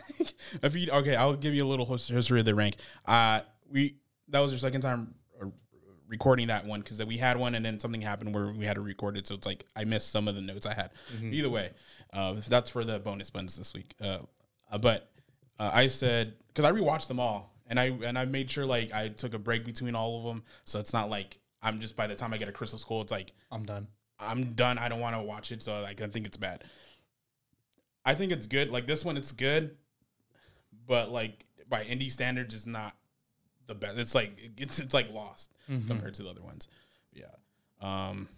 if 0.62 0.76
you 0.76 0.90
okay, 0.90 1.16
I'll 1.16 1.34
give 1.34 1.54
you 1.54 1.64
a 1.64 1.68
little 1.68 1.86
history 1.86 2.40
of 2.40 2.46
the 2.46 2.54
rank. 2.54 2.76
Uh, 3.06 3.40
we 3.70 3.96
that 4.28 4.40
was 4.40 4.52
your 4.52 4.58
second 4.58 4.80
time 4.80 5.14
uh, 5.40 5.46
recording 6.08 6.48
that 6.48 6.66
one 6.66 6.80
because 6.80 7.02
we 7.04 7.18
had 7.18 7.36
one 7.36 7.54
and 7.54 7.64
then 7.64 7.80
something 7.80 8.02
happened 8.02 8.34
where 8.34 8.48
we 8.48 8.64
had 8.64 8.74
to 8.74 8.80
record 8.80 9.16
it, 9.16 9.26
so 9.26 9.34
it's 9.34 9.46
like 9.46 9.64
I 9.76 9.84
missed 9.84 10.10
some 10.10 10.28
of 10.28 10.34
the 10.34 10.40
notes 10.40 10.66
I 10.66 10.74
had. 10.74 10.90
Either 11.34 11.50
way, 11.50 11.70
uh, 12.12 12.34
if 12.38 12.46
that's 12.46 12.70
for 12.70 12.84
the 12.84 12.98
bonus 12.98 13.30
buttons 13.30 13.56
this 13.56 13.74
week. 13.74 13.94
Uh, 14.00 14.18
uh, 14.70 14.78
but 14.78 15.10
uh, 15.58 15.70
I 15.72 15.86
said 15.88 16.34
because 16.48 16.64
I 16.64 16.72
rewatched 16.72 17.08
them 17.08 17.20
all 17.20 17.52
and 17.66 17.80
I 17.80 17.86
and 18.04 18.18
I 18.18 18.24
made 18.24 18.50
sure 18.50 18.66
like 18.66 18.92
I 18.92 19.08
took 19.08 19.34
a 19.34 19.38
break 19.38 19.64
between 19.64 19.94
all 19.94 20.18
of 20.18 20.24
them, 20.24 20.44
so 20.64 20.78
it's 20.78 20.92
not 20.92 21.08
like 21.08 21.38
I'm 21.62 21.80
just 21.80 21.96
by 21.96 22.06
the 22.06 22.14
time 22.14 22.32
I 22.32 22.38
get 22.38 22.48
a 22.48 22.52
Crystal 22.52 22.78
Skull, 22.78 23.02
it's 23.02 23.12
like 23.12 23.32
I'm 23.50 23.64
done. 23.64 23.86
I'm 24.20 24.52
done. 24.52 24.78
I 24.78 24.88
don't 24.88 25.00
want 25.00 25.16
to 25.16 25.22
watch 25.22 25.52
it, 25.52 25.62
so 25.62 25.80
like 25.80 26.00
I 26.00 26.06
think 26.06 26.26
it's 26.26 26.36
bad. 26.36 26.64
I 28.04 28.14
think 28.14 28.32
it's 28.32 28.46
good. 28.46 28.70
Like 28.70 28.86
this 28.86 29.04
one, 29.04 29.16
it's 29.16 29.32
good, 29.32 29.76
but 30.86 31.10
like 31.10 31.44
by 31.68 31.84
indie 31.84 32.10
standards, 32.10 32.54
it's 32.54 32.66
not 32.66 32.96
the 33.66 33.74
best. 33.74 33.98
It's 33.98 34.14
like 34.14 34.38
it's 34.58 34.78
it's 34.78 34.94
like 34.94 35.12
lost 35.12 35.52
compared 35.88 36.14
to 36.14 36.22
the 36.22 36.30
other 36.30 36.42
ones. 36.42 36.68
Yeah, 37.12 37.26
um, 37.80 38.28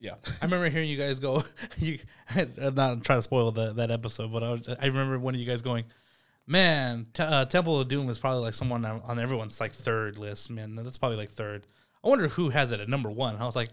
yeah. 0.00 0.14
I 0.42 0.44
remember 0.44 0.68
hearing 0.68 0.88
you 0.88 0.98
guys 0.98 1.18
go. 1.18 1.42
You 1.76 1.98
I'm 2.36 2.74
not 2.74 3.04
trying 3.04 3.18
to 3.18 3.22
spoil 3.22 3.52
the, 3.52 3.72
that 3.74 3.90
episode, 3.90 4.32
but 4.32 4.42
I, 4.42 4.50
was, 4.50 4.68
I 4.68 4.86
remember 4.86 5.18
one 5.18 5.34
of 5.34 5.40
you 5.40 5.46
guys 5.46 5.62
going, 5.62 5.84
"Man, 6.46 7.06
T- 7.12 7.22
uh, 7.22 7.44
Temple 7.44 7.80
of 7.80 7.88
Doom 7.88 8.08
is 8.08 8.18
probably 8.18 8.42
like 8.42 8.54
someone 8.54 8.84
on, 8.84 9.00
on 9.02 9.18
everyone's 9.18 9.60
like 9.60 9.72
third 9.72 10.18
list. 10.18 10.50
Man, 10.50 10.74
that's 10.74 10.98
probably 10.98 11.16
like 11.16 11.30
third. 11.30 11.66
I 12.02 12.08
wonder 12.08 12.28
who 12.28 12.48
has 12.50 12.72
it 12.72 12.80
at 12.80 12.88
number 12.88 13.10
one." 13.10 13.36
I 13.36 13.44
was 13.44 13.54
like, 13.56 13.70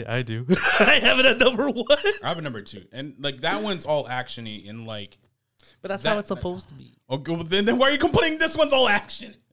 "I 0.00 0.18
I 0.18 0.22
do. 0.22 0.46
I 0.80 0.98
have 1.02 1.18
it 1.18 1.26
at 1.26 1.38
number 1.38 1.68
one." 1.70 1.86
I 2.22 2.28
have 2.28 2.38
a 2.38 2.42
number 2.42 2.62
two, 2.62 2.84
and 2.92 3.14
like 3.18 3.40
that 3.42 3.62
one's 3.62 3.84
all 3.84 4.06
actiony 4.06 4.68
and 4.68 4.86
like. 4.86 5.18
But 5.80 5.88
that's 5.88 6.02
That- 6.02 6.10
how 6.10 6.18
it's 6.18 6.28
supposed 6.28 6.68
to 6.68 6.74
be. 6.74 6.94
Oh, 7.08 7.16
okay, 7.16 7.32
well, 7.34 7.44
then, 7.44 7.64
then 7.64 7.78
why 7.78 7.88
are 7.88 7.92
you 7.92 7.98
complaining? 7.98 8.38
This 8.38 8.56
one's 8.56 8.72
all 8.72 8.88
action. 8.88 9.36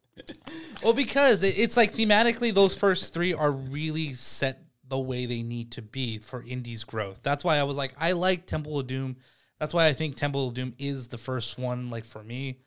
Well, 0.84 0.94
because 0.94 1.44
it, 1.44 1.58
it's 1.58 1.76
like 1.78 1.94
thematically, 1.94 2.54
those 2.54 2.76
first 2.76 3.14
three 3.14 3.34
are 3.34 3.52
really 3.52 4.14
set 4.14 4.64
the 4.88 4.98
way 5.00 5.26
they 5.26 5.42
need 5.44 5.72
to 5.74 5.82
be 5.82 6.18
for 6.18 6.42
Indie's 6.44 6.84
growth. 6.84 7.22
That's 7.24 7.44
why 7.44 7.58
I 7.58 7.64
was 7.64 7.78
like, 7.78 7.94
I 7.98 8.14
like 8.14 8.46
Temple 8.46 8.80
of 8.80 8.88
Doom. 8.88 9.18
That's 9.60 9.74
why 9.74 9.88
I 9.88 9.94
think 9.94 10.16
Temple 10.16 10.48
of 10.50 10.54
Doom 10.54 10.74
is 10.78 11.08
the 11.10 11.18
first 11.18 11.58
one, 11.58 11.90
like 11.90 12.06
for 12.06 12.24
me, 12.24 12.60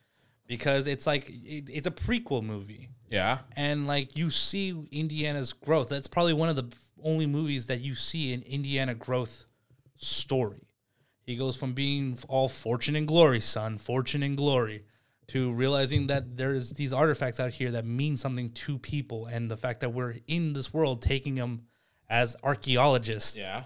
because 0.47 0.85
it's 0.87 1.05
like 1.07 1.27
it, 1.29 1.69
it's 1.71 1.87
a 1.87 1.91
prequel 1.91 2.43
movie, 2.43 2.89
Yeah, 3.09 3.39
and 3.55 3.87
like 3.87 4.15
you 4.17 4.29
see 4.29 4.75
Indiana's 4.91 5.53
growth. 5.53 5.89
That's 5.89 6.07
probably 6.07 6.33
one 6.33 6.49
of 6.49 6.55
the 6.55 6.71
only 7.03 7.25
movies 7.25 7.67
that 7.67 7.81
you 7.81 7.95
see 7.95 8.33
an 8.33 8.41
Indiana 8.43 8.95
growth 8.95 9.45
story. 9.95 10.67
He 11.25 11.35
goes 11.37 11.55
from 11.55 11.73
being 11.73 12.17
all 12.27 12.49
fortune 12.49 12.95
and 12.95 13.07
glory, 13.07 13.39
son, 13.39 13.77
fortune 13.77 14.23
and 14.23 14.35
glory, 14.35 14.83
to 15.27 15.53
realizing 15.53 16.07
that 16.07 16.35
there's 16.35 16.71
these 16.71 16.91
artifacts 16.91 17.39
out 17.39 17.53
here 17.53 17.71
that 17.71 17.85
mean 17.85 18.17
something 18.17 18.49
to 18.51 18.77
people, 18.77 19.25
and 19.27 19.49
the 19.49 19.55
fact 19.57 19.79
that 19.79 19.91
we're 19.93 20.15
in 20.27 20.51
this 20.53 20.73
world 20.73 21.01
taking 21.01 21.35
them 21.35 21.61
as 22.09 22.35
archaeologists, 22.43 23.37
yeah, 23.37 23.63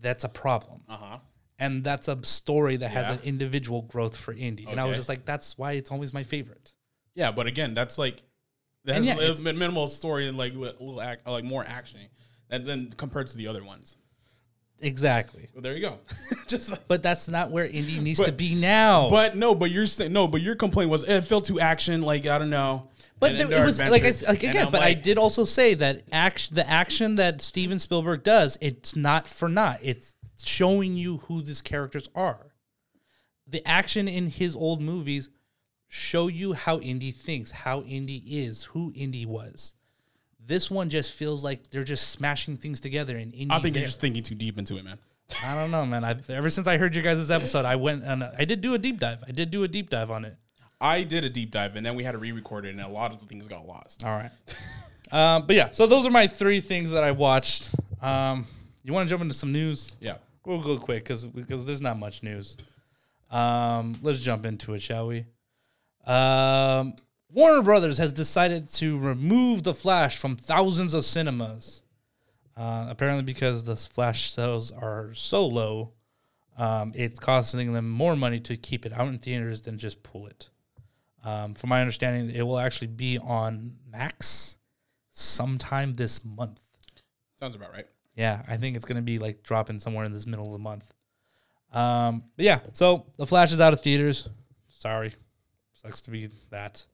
that's 0.00 0.24
a 0.24 0.28
problem. 0.28 0.80
uh 0.88 0.96
huh. 0.96 1.18
And 1.56 1.84
that's 1.84 2.08
a 2.08 2.18
story 2.24 2.76
that 2.78 2.88
has 2.90 3.06
Yeah. 3.06 3.12
an 3.14 3.20
individual 3.22 3.82
growth 3.82 4.16
for 4.16 4.34
Indy. 4.34 4.66
And 4.68 4.80
I 4.80 4.86
was 4.86 4.96
just 4.96 5.08
like, 5.08 5.24
that's 5.24 5.56
why 5.56 5.72
it's 5.72 5.92
always 5.92 6.12
my 6.12 6.24
favorite. 6.24 6.74
Yeah, 7.14 7.30
but 7.30 7.46
again, 7.46 7.74
that's 7.74 7.96
like 7.96 8.22
that 8.84 9.04
yeah, 9.04 9.14
a 9.20 9.34
minimal 9.52 9.86
story 9.86 10.26
and 10.26 10.36
like 10.36 10.52
li- 10.54 10.74
little 10.80 11.00
act, 11.00 11.28
like 11.28 11.44
more 11.44 11.64
action, 11.64 12.00
and 12.50 12.66
then 12.66 12.92
compared 12.96 13.26
to 13.28 13.36
the 13.36 13.46
other 13.46 13.64
ones. 13.64 13.96
Exactly. 14.80 15.48
Well, 15.54 15.62
there 15.62 15.74
you 15.74 15.80
go. 15.80 15.98
Just 16.46 16.70
like, 16.70 16.86
But 16.88 17.02
that's 17.02 17.28
not 17.28 17.50
where 17.50 17.66
indie 17.66 18.02
needs 18.02 18.20
to 18.20 18.32
be 18.32 18.54
now. 18.54 19.08
but 19.08 19.36
no, 19.36 19.54
but 19.54 19.70
you're 19.70 19.86
saying 19.86 20.12
no, 20.12 20.26
but 20.28 20.42
your 20.42 20.56
complaint 20.56 20.90
was 20.90 21.04
eh, 21.04 21.18
it 21.18 21.24
felt 21.24 21.44
too 21.46 21.60
action. 21.60 22.02
Like 22.02 22.26
I 22.26 22.38
don't 22.38 22.50
know. 22.50 22.90
But 23.20 23.38
there, 23.38 23.62
it 23.62 23.64
was 23.64 23.78
like, 23.80 24.04
I, 24.04 24.12
like 24.28 24.42
again, 24.42 24.68
but 24.70 24.82
I 24.82 24.92
did 24.92 25.16
also 25.16 25.44
say 25.46 25.72
that 25.74 26.02
action, 26.12 26.56
the 26.56 26.68
action 26.68 27.14
that 27.14 27.40
Steven 27.40 27.78
Spielberg 27.78 28.22
does, 28.24 28.58
it's 28.60 28.96
not 28.96 29.26
for 29.26 29.48
naught. 29.48 29.78
It's 29.80 30.12
showing 30.42 30.94
you 30.96 31.18
who 31.18 31.40
these 31.40 31.62
characters 31.62 32.08
are. 32.14 32.52
the 33.46 33.66
action 33.66 34.08
in 34.08 34.28
his 34.28 34.54
old 34.56 34.80
movies 34.82 35.30
show 35.88 36.26
you 36.26 36.52
how 36.52 36.78
indie 36.80 37.14
thinks, 37.14 37.52
how 37.52 37.80
indie 37.82 38.22
is, 38.26 38.64
who 38.64 38.92
indie 38.92 39.24
was. 39.26 39.76
This 40.46 40.70
one 40.70 40.90
just 40.90 41.12
feels 41.12 41.42
like 41.42 41.70
they're 41.70 41.84
just 41.84 42.08
smashing 42.08 42.56
things 42.56 42.80
together 42.80 43.16
and 43.16 43.34
I 43.50 43.58
think 43.60 43.74
there. 43.74 43.82
you're 43.82 43.88
just 43.88 44.00
thinking 44.00 44.22
too 44.22 44.34
deep 44.34 44.58
into 44.58 44.76
it, 44.76 44.84
man. 44.84 44.98
I 45.44 45.54
don't 45.54 45.70
know, 45.70 45.86
man. 45.86 46.04
I, 46.04 46.16
ever 46.28 46.50
since 46.50 46.66
I 46.66 46.76
heard 46.76 46.94
your 46.94 47.02
guys' 47.02 47.30
episode, 47.30 47.64
I 47.64 47.76
went 47.76 48.04
and 48.04 48.24
I 48.24 48.44
did 48.44 48.60
do 48.60 48.74
a 48.74 48.78
deep 48.78 49.00
dive. 49.00 49.24
I 49.26 49.32
did 49.32 49.50
do 49.50 49.62
a 49.62 49.68
deep 49.68 49.90
dive 49.90 50.10
on 50.10 50.24
it. 50.24 50.36
I 50.80 51.02
did 51.02 51.24
a 51.24 51.30
deep 51.30 51.50
dive 51.50 51.76
and 51.76 51.86
then 51.86 51.94
we 51.94 52.04
had 52.04 52.12
to 52.12 52.18
re-record 52.18 52.66
it, 52.66 52.70
and 52.70 52.80
a 52.80 52.88
lot 52.88 53.12
of 53.12 53.20
the 53.20 53.26
things 53.26 53.48
got 53.48 53.66
lost. 53.66 54.04
All 54.04 54.10
right. 54.10 54.30
um, 55.12 55.46
but 55.46 55.56
yeah, 55.56 55.70
so 55.70 55.86
those 55.86 56.04
are 56.04 56.10
my 56.10 56.26
three 56.26 56.60
things 56.60 56.90
that 56.90 57.04
I 57.04 57.12
watched. 57.12 57.74
Um, 58.02 58.46
you 58.82 58.92
want 58.92 59.08
to 59.08 59.10
jump 59.10 59.22
into 59.22 59.34
some 59.34 59.52
news? 59.52 59.92
Yeah. 60.00 60.16
We'll 60.44 60.60
go 60.60 60.76
quick 60.76 61.04
because 61.04 61.24
because 61.24 61.64
there's 61.64 61.80
not 61.80 61.98
much 61.98 62.22
news. 62.22 62.58
Um, 63.30 63.96
let's 64.02 64.20
jump 64.20 64.44
into 64.44 64.74
it, 64.74 64.82
shall 64.82 65.06
we? 65.06 65.24
Um, 66.06 66.94
Warner 67.34 67.62
Brothers 67.62 67.98
has 67.98 68.12
decided 68.12 68.68
to 68.74 68.96
remove 68.96 69.64
the 69.64 69.74
Flash 69.74 70.16
from 70.16 70.36
thousands 70.36 70.94
of 70.94 71.04
cinemas. 71.04 71.82
Uh, 72.56 72.86
apparently, 72.88 73.24
because 73.24 73.64
the 73.64 73.74
Flash 73.74 74.30
sales 74.30 74.70
are 74.70 75.12
so 75.14 75.44
low, 75.44 75.94
um, 76.56 76.92
it's 76.94 77.18
costing 77.18 77.72
them 77.72 77.90
more 77.90 78.14
money 78.14 78.38
to 78.38 78.56
keep 78.56 78.86
it 78.86 78.92
out 78.92 79.08
in 79.08 79.18
theaters 79.18 79.62
than 79.62 79.78
just 79.78 80.04
pull 80.04 80.28
it. 80.28 80.48
Um, 81.24 81.54
from 81.54 81.70
my 81.70 81.80
understanding, 81.80 82.32
it 82.32 82.42
will 82.42 82.60
actually 82.60 82.86
be 82.86 83.18
on 83.18 83.78
Max 83.90 84.56
sometime 85.10 85.94
this 85.94 86.24
month. 86.24 86.60
Sounds 87.40 87.56
about 87.56 87.72
right. 87.72 87.86
Yeah, 88.14 88.42
I 88.46 88.58
think 88.58 88.76
it's 88.76 88.84
gonna 88.84 89.02
be 89.02 89.18
like 89.18 89.42
dropping 89.42 89.80
somewhere 89.80 90.04
in 90.04 90.12
this 90.12 90.24
middle 90.24 90.46
of 90.46 90.52
the 90.52 90.58
month. 90.60 90.94
Um, 91.72 92.22
but 92.36 92.44
yeah, 92.44 92.60
so 92.74 93.06
the 93.16 93.26
Flash 93.26 93.50
is 93.50 93.60
out 93.60 93.72
of 93.72 93.80
theaters. 93.80 94.28
Sorry, 94.68 95.12
sucks 95.72 96.00
to 96.02 96.12
be 96.12 96.30
that. 96.50 96.84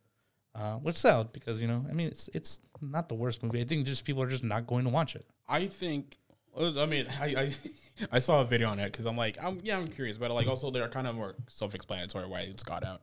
Uh, 0.54 0.74
which 0.74 0.96
sad 0.96 1.32
because 1.32 1.60
you 1.60 1.68
know, 1.68 1.84
I 1.88 1.92
mean, 1.92 2.08
it's 2.08 2.28
it's 2.34 2.60
not 2.80 3.08
the 3.08 3.14
worst 3.14 3.42
movie. 3.42 3.60
I 3.60 3.64
think 3.64 3.86
just 3.86 4.04
people 4.04 4.22
are 4.22 4.28
just 4.28 4.44
not 4.44 4.66
going 4.66 4.84
to 4.84 4.90
watch 4.90 5.14
it. 5.14 5.24
I 5.48 5.66
think. 5.66 6.18
I 6.56 6.86
mean, 6.86 7.06
I 7.20 7.26
I, 7.26 7.54
I 8.12 8.18
saw 8.18 8.40
a 8.40 8.44
video 8.44 8.68
on 8.68 8.80
it 8.80 8.90
because 8.90 9.06
I'm 9.06 9.16
like, 9.16 9.38
I'm 9.40 9.60
yeah, 9.62 9.78
I'm 9.78 9.86
curious, 9.86 10.18
but 10.18 10.30
like 10.32 10.48
also 10.48 10.70
they're 10.70 10.88
kind 10.88 11.06
of 11.06 11.14
more 11.14 11.36
self-explanatory 11.48 12.26
why 12.26 12.40
it's 12.40 12.64
got 12.64 12.84
out. 12.84 13.02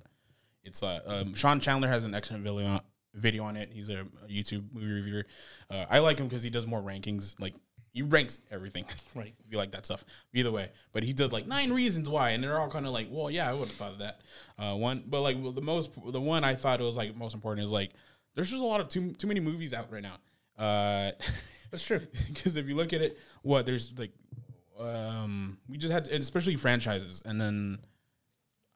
It's 0.63 0.83
uh, 0.83 0.99
um, 1.05 1.33
Sean 1.33 1.61
Chandler 1.61 1.87
has 1.87 2.03
an 2.03 2.13
excellent 2.13 2.43
video 2.43 2.65
on, 2.67 2.81
video 3.13 3.45
on 3.45 3.55
it. 3.55 3.69
He's 3.71 3.89
a, 3.89 4.01
a 4.01 4.29
YouTube 4.29 4.73
movie 4.73 4.91
reviewer. 4.91 5.25
Uh, 5.69 5.85
I 5.89 5.99
like 5.99 6.19
him 6.19 6.27
because 6.27 6.43
he 6.43 6.49
does 6.49 6.67
more 6.67 6.81
rankings. 6.81 7.39
Like 7.39 7.55
he 7.91 8.01
ranks 8.01 8.39
everything. 8.51 8.85
Right. 9.15 9.33
if 9.45 9.51
you 9.51 9.57
like 9.57 9.71
that 9.71 9.85
stuff. 9.85 10.05
Either 10.33 10.51
way, 10.51 10.69
but 10.93 11.03
he 11.03 11.13
did 11.13 11.33
like 11.33 11.47
nine 11.47 11.71
reasons 11.71 12.07
why, 12.07 12.31
and 12.31 12.43
they're 12.43 12.59
all 12.59 12.69
kind 12.69 12.85
of 12.85 12.93
like, 12.93 13.07
well, 13.09 13.31
yeah, 13.31 13.49
I 13.49 13.53
would 13.53 13.67
have 13.67 13.71
thought 13.77 13.93
of 13.93 13.99
that. 13.99 14.21
Uh, 14.59 14.75
one, 14.75 15.03
but 15.07 15.21
like 15.21 15.37
well, 15.39 15.51
the 15.51 15.61
most, 15.61 15.91
the 16.11 16.21
one 16.21 16.43
I 16.43 16.53
thought 16.55 16.79
it 16.79 16.83
was 16.83 16.95
like 16.95 17.15
most 17.15 17.33
important 17.33 17.65
is 17.65 17.71
like, 17.71 17.91
there's 18.35 18.49
just 18.49 18.61
a 18.61 18.65
lot 18.65 18.79
of 18.81 18.89
too 18.89 19.13
too 19.13 19.27
many 19.27 19.39
movies 19.39 19.73
out 19.73 19.91
right 19.91 20.03
now. 20.03 20.17
Uh, 20.57 21.11
That's 21.71 21.83
true. 21.85 22.01
because 22.27 22.57
if 22.57 22.67
you 22.67 22.75
look 22.75 22.93
at 22.93 23.01
it, 23.01 23.17
what 23.41 23.65
there's 23.65 23.97
like, 23.97 24.11
um, 24.79 25.57
we 25.67 25.77
just 25.77 25.91
had, 25.91 26.07
and 26.07 26.21
especially 26.21 26.55
franchises, 26.55 27.23
and 27.25 27.41
then 27.41 27.79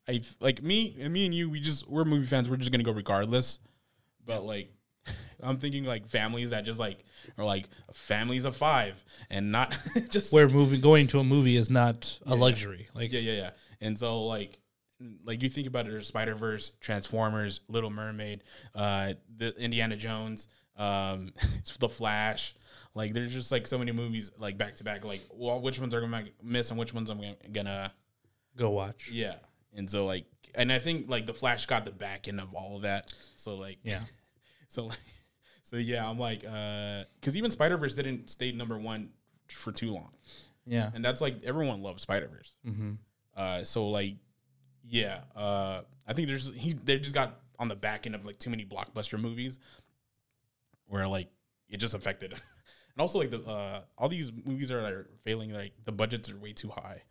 I 0.08 0.22
like 0.40 0.62
me 0.64 0.98
and 1.00 1.14
me 1.14 1.26
and 1.26 1.34
you, 1.36 1.50
we 1.50 1.60
just 1.60 1.88
we're 1.88 2.04
movie 2.04 2.26
fans. 2.26 2.50
We're 2.50 2.58
just 2.58 2.72
gonna 2.72 2.84
go 2.84 2.92
regardless. 2.92 3.60
But 4.26 4.44
like, 4.44 4.74
I'm 5.44 5.58
thinking 5.58 5.84
like 5.84 6.08
families 6.08 6.50
that 6.50 6.66
just 6.66 6.80
like 6.80 7.06
are 7.38 7.46
like 7.46 7.68
families 7.94 8.46
of 8.46 8.56
five, 8.56 9.04
and 9.30 9.52
not 9.52 9.78
just 10.10 10.32
Where 10.34 10.50
moving 10.50 10.82
going 10.82 11.08
to 11.08 11.20
a 11.20 11.24
movie 11.24 11.56
is 11.56 11.70
not 11.70 12.20
a 12.26 12.36
luxury. 12.36 12.88
Like 12.94 13.12
yeah, 13.12 13.20
yeah, 13.20 13.34
yeah. 13.34 13.50
And 13.80 13.98
so 13.98 14.24
like 14.26 14.60
like 15.24 15.42
you 15.42 15.50
think 15.50 15.68
about 15.68 15.88
it, 15.88 15.92
there's 15.92 16.08
Spider 16.08 16.36
Verse, 16.36 16.72
Transformers, 16.80 17.62
Little 17.68 17.90
Mermaid, 17.90 18.44
uh, 18.76 19.14
the 19.36 19.56
Indiana 19.58 19.96
Jones, 19.96 20.48
um, 20.78 21.34
it's 21.58 21.76
The 21.78 21.90
Flash. 21.90 22.56
Like 22.94 23.14
there's 23.14 23.34
just 23.34 23.52
like 23.52 23.68
so 23.68 23.78
many 23.78 23.92
movies 23.92 24.32
like 24.38 24.58
back 24.58 24.76
to 24.76 24.84
back. 24.84 25.06
Like 25.06 25.22
well, 25.32 25.60
which 25.62 25.80
ones 25.80 25.94
are 25.94 26.02
gonna 26.02 26.26
miss 26.44 26.70
and 26.72 26.80
which 26.80 26.94
ones 26.94 27.10
I'm 27.10 27.20
gonna, 27.20 27.36
gonna 27.52 27.94
go 28.58 28.70
watch. 28.72 29.10
yeah. 29.12 29.36
And 29.74 29.90
so 29.90 30.06
like, 30.06 30.26
and 30.54 30.72
I 30.72 30.80
think 30.80 31.10
like 31.10 31.26
The 31.26 31.34
Flash 31.34 31.66
got 31.66 31.86
the 31.86 31.92
back 31.92 32.28
end 32.28 32.42
of 32.42 32.54
all 32.54 32.76
of 32.76 32.82
that. 32.82 33.14
So 33.38 33.56
like 33.56 33.80
Yeah. 33.84 34.02
so 34.68 34.88
like, 34.88 34.98
so 35.72 35.78
yeah, 35.78 36.08
I'm 36.08 36.20
like, 36.20 36.44
uh, 36.46 37.06
because 37.20 37.38
even 37.38 37.50
Spider 37.50 37.78
Verse 37.78 37.94
didn't 37.96 38.30
stay 38.30 38.52
number 38.52 38.78
one 38.78 39.10
for 39.48 39.72
too 39.72 39.92
long 39.94 40.10
Yeah. 40.66 40.92
and 40.94 41.04
that's 41.04 41.22
like 41.22 41.44
everyone 41.46 41.82
loves 41.82 42.04
Spider 42.04 42.28
Verse. 42.28 42.54
Mm-hmm. 42.68 42.92
Uh, 43.36 43.64
so 43.64 43.88
like, 43.90 44.16
yeah, 44.86 45.22
uh, 45.34 45.82
I 46.06 46.14
think 46.14 46.28
there's 46.28 46.52
he 46.54 46.74
they 46.74 47.00
just 47.00 47.16
got 47.16 47.40
on 47.58 47.70
the 47.70 47.76
back 47.76 48.06
end 48.06 48.16
of 48.16 48.26
like 48.26 48.38
too 48.38 48.50
many 48.50 48.66
blockbuster 48.66 49.18
movies, 49.20 49.60
where 50.88 51.08
like 51.08 51.30
it 51.70 51.78
just 51.78 51.94
affected, 51.94 52.34
and 52.34 53.00
also 53.00 53.20
like 53.20 53.30
the 53.30 53.40
uh, 53.42 53.82
all 53.98 54.10
these 54.10 54.30
movies 54.44 54.72
are 54.72 54.82
like, 54.82 55.06
failing. 55.24 55.54
Like 55.54 55.72
the 55.86 55.94
budgets 55.94 56.30
are 56.30 56.38
way 56.38 56.52
too 56.52 56.70
high. 56.70 57.04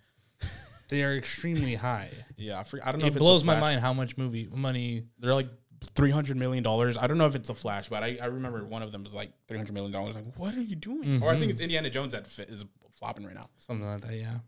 They 0.90 1.04
are 1.04 1.16
extremely 1.16 1.76
high. 1.76 2.10
Yeah, 2.36 2.58
I, 2.58 2.64
forget, 2.64 2.84
I 2.84 2.90
don't 2.90 3.00
know. 3.00 3.06
it 3.06 3.14
blows 3.14 3.44
my 3.44 3.60
mind 3.60 3.80
how 3.80 3.92
much 3.92 4.18
movie 4.18 4.48
money. 4.52 5.04
They're 5.20 5.36
like 5.36 5.48
three 5.80 6.10
hundred 6.10 6.36
million 6.36 6.62
dollars. 6.62 6.96
I 6.96 7.06
don't 7.06 7.18
know 7.18 7.26
if 7.26 7.34
it's 7.34 7.48
a 7.48 7.54
Flash, 7.54 7.88
but 7.88 8.02
I, 8.02 8.18
I 8.20 8.26
remember 8.26 8.64
one 8.64 8.82
of 8.82 8.92
them 8.92 9.04
was 9.04 9.14
like 9.14 9.30
three 9.48 9.56
hundred 9.56 9.74
million 9.74 9.92
dollars. 9.92 10.14
Like, 10.14 10.36
what 10.36 10.54
are 10.54 10.62
you 10.62 10.76
doing? 10.76 11.22
Or 11.22 11.30
I 11.30 11.36
think 11.36 11.50
it's 11.50 11.60
Indiana 11.60 11.90
Jones 11.90 12.12
that 12.12 12.26
fi- 12.26 12.44
is 12.44 12.64
flopping 12.92 13.24
right 13.24 13.34
now. 13.34 13.46
Something 13.58 13.86
like 13.86 14.00
that. 14.02 14.14
Yeah. 14.14 14.38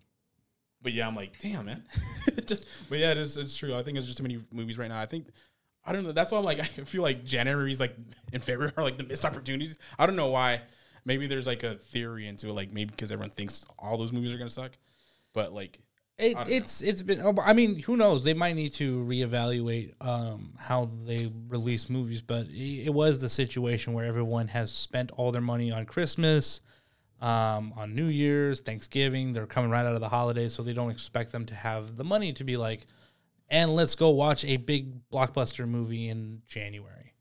But 0.82 0.92
yeah, 0.92 1.06
I'm 1.06 1.14
like, 1.14 1.38
damn, 1.38 1.66
man. 1.66 1.84
just, 2.46 2.66
but 2.88 2.98
yeah, 2.98 3.12
it 3.12 3.18
is, 3.18 3.38
it's 3.38 3.56
true. 3.56 3.74
I 3.74 3.82
think 3.82 3.96
it's 3.96 4.06
just 4.06 4.18
too 4.18 4.24
many 4.24 4.42
movies 4.52 4.78
right 4.78 4.88
now. 4.88 5.00
I 5.00 5.06
think, 5.06 5.28
I 5.84 5.92
don't 5.92 6.02
know. 6.02 6.12
That's 6.12 6.32
why 6.32 6.38
I'm 6.38 6.44
like, 6.44 6.58
I 6.60 6.64
feel 6.64 7.02
like 7.02 7.24
January's 7.24 7.78
like 7.80 7.94
in 8.32 8.40
February 8.40 8.72
are 8.76 8.82
like 8.82 8.98
the 8.98 9.04
missed 9.04 9.24
opportunities. 9.24 9.78
I 9.98 10.06
don't 10.06 10.16
know 10.16 10.28
why. 10.28 10.62
Maybe 11.04 11.26
there's 11.26 11.46
like 11.46 11.62
a 11.62 11.74
theory 11.74 12.26
into 12.28 12.48
it, 12.48 12.52
like 12.52 12.72
maybe 12.72 12.90
because 12.90 13.10
everyone 13.10 13.30
thinks 13.30 13.64
all 13.78 13.96
those 13.96 14.12
movies 14.12 14.32
are 14.34 14.38
gonna 14.38 14.50
suck. 14.50 14.72
But 15.32 15.52
like, 15.52 15.80
It, 16.22 16.36
it's 16.48 16.82
it's 16.82 17.02
been. 17.02 17.20
oh, 17.20 17.34
I 17.44 17.52
mean, 17.52 17.80
who 17.80 17.96
knows? 17.96 18.22
They 18.24 18.34
might 18.34 18.54
need 18.54 18.72
to 18.74 19.04
reevaluate 19.04 19.94
um, 20.00 20.54
how 20.58 20.90
they 21.04 21.30
release 21.48 21.90
movies. 21.90 22.22
But 22.22 22.46
it, 22.50 22.92
was 22.92 23.18
the 23.18 23.28
situation 23.28 23.92
where 23.92 24.04
everyone 24.04 24.48
has 24.48 24.70
spent 24.70 25.10
all 25.12 25.32
their 25.32 25.42
money 25.42 25.72
on 25.72 25.84
Christmas, 25.84 26.60
um, 27.20 27.72
on 27.76 27.94
New 27.94 28.06
Year's, 28.06 28.60
Thanksgiving. 28.60 29.32
They're 29.32 29.46
coming 29.46 29.70
right 29.70 29.84
out 29.84 29.94
of 29.94 30.00
the 30.00 30.08
holidays, 30.08 30.54
so 30.54 30.62
they 30.62 30.72
don't 30.72 30.90
expect 30.90 31.32
them 31.32 31.44
to 31.46 31.54
have 31.54 31.96
the 31.96 32.04
money 32.04 32.32
to 32.34 32.44
be 32.44 32.56
like, 32.56 32.86
and 33.48 33.74
let's 33.74 33.94
go 33.94 34.10
watch 34.10 34.44
a 34.44 34.56
big 34.56 35.08
blockbuster 35.10 35.66
movie 35.66 36.08
in 36.08 36.40
January. 36.46 37.14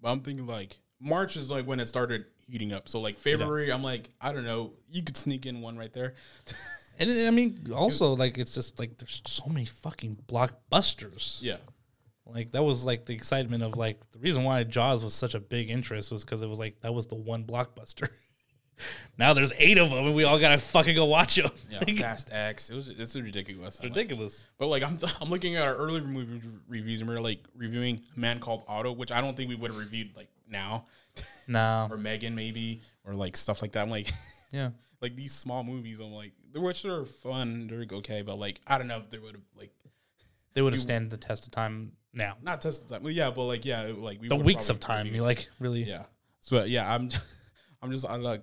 but 0.00 0.10
I'm 0.10 0.20
thinking 0.20 0.46
like 0.46 0.78
March 1.00 1.36
is 1.36 1.50
like 1.50 1.66
when 1.66 1.80
it 1.80 1.86
started 1.86 2.26
heating 2.46 2.72
up. 2.72 2.88
So 2.88 3.00
like 3.00 3.18
February, 3.18 3.72
I'm 3.72 3.82
like, 3.82 4.10
I 4.20 4.32
don't 4.32 4.44
know. 4.44 4.74
You 4.90 5.02
could 5.02 5.16
sneak 5.16 5.46
in 5.46 5.60
one 5.60 5.78
right 5.78 5.92
there. 5.92 6.14
And 7.00 7.26
I 7.26 7.30
mean, 7.30 7.66
also 7.74 8.14
like 8.14 8.38
it's 8.38 8.52
just 8.52 8.78
like 8.78 8.98
there's 8.98 9.22
so 9.26 9.46
many 9.48 9.64
fucking 9.64 10.18
blockbusters. 10.28 11.42
yeah. 11.42 11.56
Like 12.26 12.52
that 12.52 12.62
was 12.62 12.84
like 12.84 13.06
the 13.06 13.14
excitement 13.14 13.64
of 13.64 13.76
like 13.76 13.98
the 14.12 14.20
reason 14.20 14.44
why 14.44 14.62
Jaws 14.62 15.02
was 15.02 15.14
such 15.14 15.34
a 15.34 15.40
big 15.40 15.68
interest 15.68 16.12
was 16.12 16.24
because 16.24 16.42
it 16.42 16.48
was 16.48 16.60
like 16.60 16.80
that 16.82 16.94
was 16.94 17.06
the 17.06 17.16
one 17.16 17.42
blockbuster. 17.42 18.08
now 19.18 19.32
there's 19.34 19.52
eight 19.58 19.78
of 19.78 19.90
them 19.90 20.06
and 20.06 20.14
we 20.14 20.24
all 20.24 20.38
gotta 20.38 20.58
fucking 20.58 20.94
go 20.94 21.06
watch 21.06 21.36
them. 21.36 21.50
Yeah, 21.70 21.80
Fast 22.00 22.30
X. 22.32 22.70
It 22.70 22.74
was 22.74 22.90
it's 22.90 23.16
ridiculous. 23.16 23.76
it's 23.76 23.84
ridiculous. 23.84 24.46
But 24.58 24.68
like 24.68 24.82
I'm, 24.82 24.98
I'm 25.20 25.28
looking 25.30 25.56
at 25.56 25.66
our 25.66 25.74
earlier 25.74 26.04
movie 26.04 26.40
reviews 26.68 27.00
and 27.00 27.10
we 27.10 27.16
are 27.16 27.20
like 27.20 27.40
reviewing 27.56 28.02
A 28.16 28.20
Man 28.20 28.38
Called 28.38 28.62
Otto, 28.68 28.92
which 28.92 29.10
I 29.10 29.20
don't 29.20 29.36
think 29.36 29.48
we 29.48 29.56
would 29.56 29.70
have 29.70 29.80
reviewed 29.80 30.14
like 30.14 30.28
now, 30.48 30.86
No, 31.48 31.88
or 31.90 31.96
Megan 31.96 32.34
maybe, 32.34 32.82
or 33.04 33.14
like 33.14 33.36
stuff 33.36 33.62
like 33.62 33.72
that. 33.72 33.82
I'm 33.82 33.90
like, 33.90 34.12
yeah, 34.52 34.70
like 35.00 35.16
these 35.16 35.32
small 35.32 35.64
movies. 35.64 36.00
I'm 36.00 36.12
like, 36.12 36.32
which 36.54 36.84
are 36.84 37.04
fun, 37.04 37.66
they're 37.68 37.86
okay, 37.98 38.22
but 38.22 38.38
like 38.38 38.60
I 38.66 38.78
don't 38.78 38.86
know 38.88 38.98
if 38.98 39.10
they 39.10 39.18
would 39.18 39.34
have 39.34 39.44
like 39.56 39.70
they 40.54 40.62
would 40.62 40.72
have 40.72 40.82
stand 40.82 41.10
the 41.10 41.16
test 41.16 41.44
of 41.46 41.50
time 41.52 41.92
now. 42.12 42.36
not 42.42 42.60
tested 42.60 42.88
time. 42.88 43.02
Well, 43.02 43.12
yeah, 43.12 43.30
but 43.30 43.44
like 43.44 43.64
yeah, 43.64 43.82
it- 43.82 43.98
like 43.98 44.20
we 44.20 44.28
The 44.28 44.36
weeks 44.36 44.68
of 44.70 44.80
time, 44.80 45.06
you 45.14 45.22
like 45.22 45.48
really. 45.58 45.84
yeah. 45.84 46.04
So 46.40 46.64
yeah, 46.64 46.92
I'm 46.92 47.10
I'm 47.82 47.90
just 47.92 48.04
I 48.06 48.16
like 48.16 48.42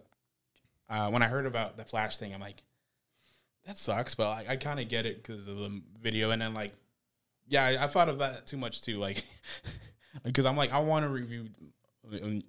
uh, 0.89 1.09
when 1.09 1.21
I 1.21 1.27
heard 1.27 1.45
about 1.45 1.75
the 1.77 1.83
Flash 1.83 2.15
thing, 2.17 2.33
I'm 2.33 2.39
like, 2.39 2.63
that 3.65 3.77
sucks, 3.77 4.15
but 4.15 4.27
I, 4.27 4.45
I 4.49 4.55
kind 4.55 4.79
of 4.79 4.87
get 4.87 5.05
it 5.05 5.21
because 5.21 5.47
of 5.47 5.57
the 5.57 5.81
video, 6.01 6.31
and 6.31 6.41
then 6.41 6.53
like, 6.53 6.71
yeah, 7.47 7.65
I, 7.65 7.83
I 7.83 7.87
thought 7.87 8.07
of 8.07 8.19
that 8.19 8.47
too 8.47 8.55
much 8.57 8.81
too, 8.81 8.97
like, 8.97 9.25
because 10.23 10.45
I'm 10.45 10.55
like, 10.55 10.71
I 10.71 10.79
want 10.79 11.03
to 11.03 11.09
review, 11.09 11.49